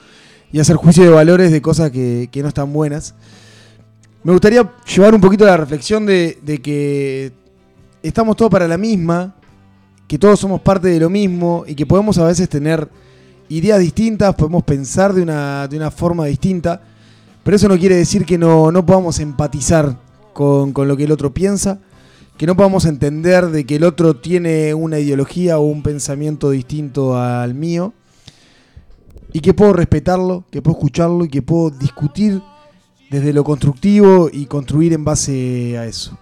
y 0.52 0.60
hacer 0.60 0.76
juicio 0.76 1.02
de 1.02 1.10
valores 1.10 1.50
de 1.50 1.62
cosas 1.62 1.90
que, 1.90 2.28
que 2.30 2.42
no 2.42 2.48
están 2.48 2.72
buenas. 2.72 3.14
Me 4.22 4.32
gustaría 4.32 4.70
llevar 4.94 5.14
un 5.14 5.20
poquito 5.20 5.44
la 5.44 5.56
reflexión 5.56 6.06
de, 6.06 6.38
de 6.42 6.58
que 6.58 7.32
estamos 8.02 8.36
todos 8.36 8.50
para 8.50 8.68
la 8.68 8.78
misma, 8.78 9.34
que 10.06 10.18
todos 10.18 10.38
somos 10.38 10.60
parte 10.60 10.88
de 10.88 11.00
lo 11.00 11.10
mismo 11.10 11.64
y 11.66 11.74
que 11.74 11.86
podemos 11.86 12.18
a 12.18 12.26
veces 12.26 12.48
tener 12.48 12.88
ideas 13.48 13.80
distintas, 13.80 14.34
podemos 14.34 14.62
pensar 14.62 15.12
de 15.12 15.22
una, 15.22 15.66
de 15.66 15.76
una 15.76 15.90
forma 15.90 16.26
distinta, 16.26 16.82
Pero 17.44 17.56
eso 17.56 17.69
no 17.69 17.78
quiere 17.78 17.97
decir 17.97 18.24
que 18.24 18.39
no, 18.39 18.70
no 18.70 18.86
podamos 18.86 19.19
empatizar 19.19 19.98
con, 20.32 20.73
con 20.73 20.89
lo 20.89 20.97
que 20.97 21.05
el 21.05 21.12
otro 21.12 21.35
piensa, 21.35 21.81
que 22.36 22.47
no 22.47 22.56
podamos 22.56 22.85
entender 22.85 23.51
de 23.51 23.66
que 23.66 23.77
el 23.77 23.85
otro 23.85 24.16
tiene 24.16 24.74
una 24.74 24.98
ideología 24.98 25.59
o 25.59 25.62
un 25.62 25.82
pensamiento 25.82 26.51
distinto 26.51 27.19
al 27.19 27.55
mío, 27.55 27.93
y 29.32 29.40
que 29.40 29.55
puedo 29.55 29.73
respetarlo, 29.73 30.44
que 30.51 30.62
puedo 30.62 30.77
escucharlo 30.77 31.24
y 31.24 31.28
que 31.28 31.43
puedo 31.43 31.70
discutir 31.70 32.43
desde 33.10 33.32
lo 33.32 33.44
constructivo 33.44 34.31
y 34.32 34.47
construir 34.47 34.93
en 34.93 35.05
base 35.05 35.77
a 35.78 35.86
eso. 35.86 36.19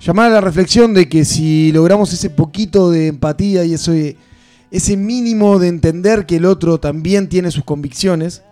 Llamar 0.00 0.30
a 0.30 0.34
la 0.34 0.40
reflexión 0.40 0.94
de 0.94 1.08
que 1.08 1.24
si 1.24 1.70
logramos 1.72 2.12
ese 2.12 2.30
poquito 2.30 2.90
de 2.90 3.08
empatía 3.08 3.64
y 3.64 3.74
eso, 3.74 3.92
ese 4.70 4.96
mínimo 4.96 5.58
de 5.58 5.68
entender 5.68 6.26
que 6.26 6.36
el 6.36 6.44
otro 6.44 6.80
también 6.80 7.28
tiene 7.28 7.50
sus 7.50 7.64
convicciones 7.64 8.42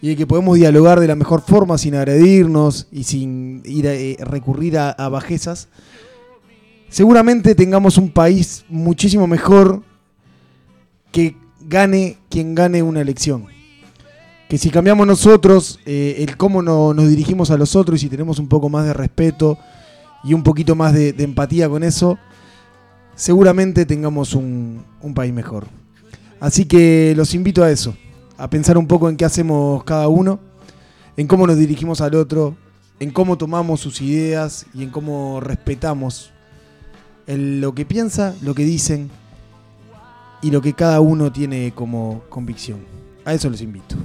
y 0.00 0.08
de 0.08 0.16
que 0.16 0.26
podemos 0.26 0.56
dialogar 0.56 1.00
de 1.00 1.08
la 1.08 1.16
mejor 1.16 1.42
forma 1.42 1.76
sin 1.78 1.94
agredirnos 1.94 2.86
y 2.92 3.04
sin 3.04 3.62
ir 3.64 3.88
a, 3.88 3.94
eh, 3.94 4.16
recurrir 4.20 4.78
a, 4.78 4.90
a 4.90 5.08
bajezas, 5.08 5.68
seguramente 6.88 7.54
tengamos 7.54 7.98
un 7.98 8.10
país 8.10 8.64
muchísimo 8.68 9.26
mejor 9.26 9.82
que 11.12 11.36
gane 11.60 12.16
quien 12.30 12.54
gane 12.54 12.82
una 12.82 13.00
elección. 13.00 13.46
Que 14.48 14.56
si 14.56 14.70
cambiamos 14.70 15.06
nosotros 15.06 15.78
eh, 15.84 16.16
el 16.18 16.36
cómo 16.36 16.62
no- 16.62 16.94
nos 16.94 17.08
dirigimos 17.08 17.50
a 17.50 17.58
los 17.58 17.76
otros 17.76 17.98
y 17.98 18.04
si 18.04 18.08
tenemos 18.08 18.38
un 18.38 18.48
poco 18.48 18.68
más 18.70 18.86
de 18.86 18.94
respeto 18.94 19.58
y 20.24 20.32
un 20.32 20.42
poquito 20.42 20.74
más 20.74 20.94
de, 20.94 21.14
empatía 21.18 21.68
con 21.68 21.82
eso, 21.82 22.18
seguramente 23.14 23.84
tengamos 23.84 24.34
un 24.34 24.84
país 25.14 25.32
mejor. 25.34 25.66
Así 26.40 26.64
que 26.64 27.12
los 27.16 27.34
invito 27.34 27.62
a 27.62 27.70
eso, 27.70 27.94
a 28.38 28.48
pensar 28.48 28.78
un 28.78 28.86
poco 28.86 29.08
en 29.08 29.16
qué 29.16 29.24
hacemos 29.24 29.84
cada 29.84 30.08
uno, 30.08 30.38
en 31.16 31.26
cómo 31.26 31.46
nos 31.46 31.56
dirigimos 31.58 32.00
al 32.00 32.14
otro, 32.14 32.56
en 33.00 33.10
cómo 33.10 33.36
tomamos 33.36 33.80
sus 33.80 34.00
ideas 34.00 34.66
y 34.72 34.82
en 34.84 34.90
cómo 34.90 35.40
respetamos 35.40 36.30
el- 37.26 37.60
lo 37.60 37.74
que 37.74 37.84
piensa, 37.84 38.34
lo 38.42 38.54
que 38.54 38.64
dicen 38.64 39.10
y 40.40 40.50
lo 40.50 40.60
que 40.62 40.72
cada 40.72 41.00
uno 41.00 41.30
tiene 41.32 41.72
como 41.74 42.22
convicción. 42.28 42.78
A 43.24 43.34
eso 43.34 43.50
los 43.50 43.60
invito. 43.60 43.96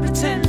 pretend 0.00 0.47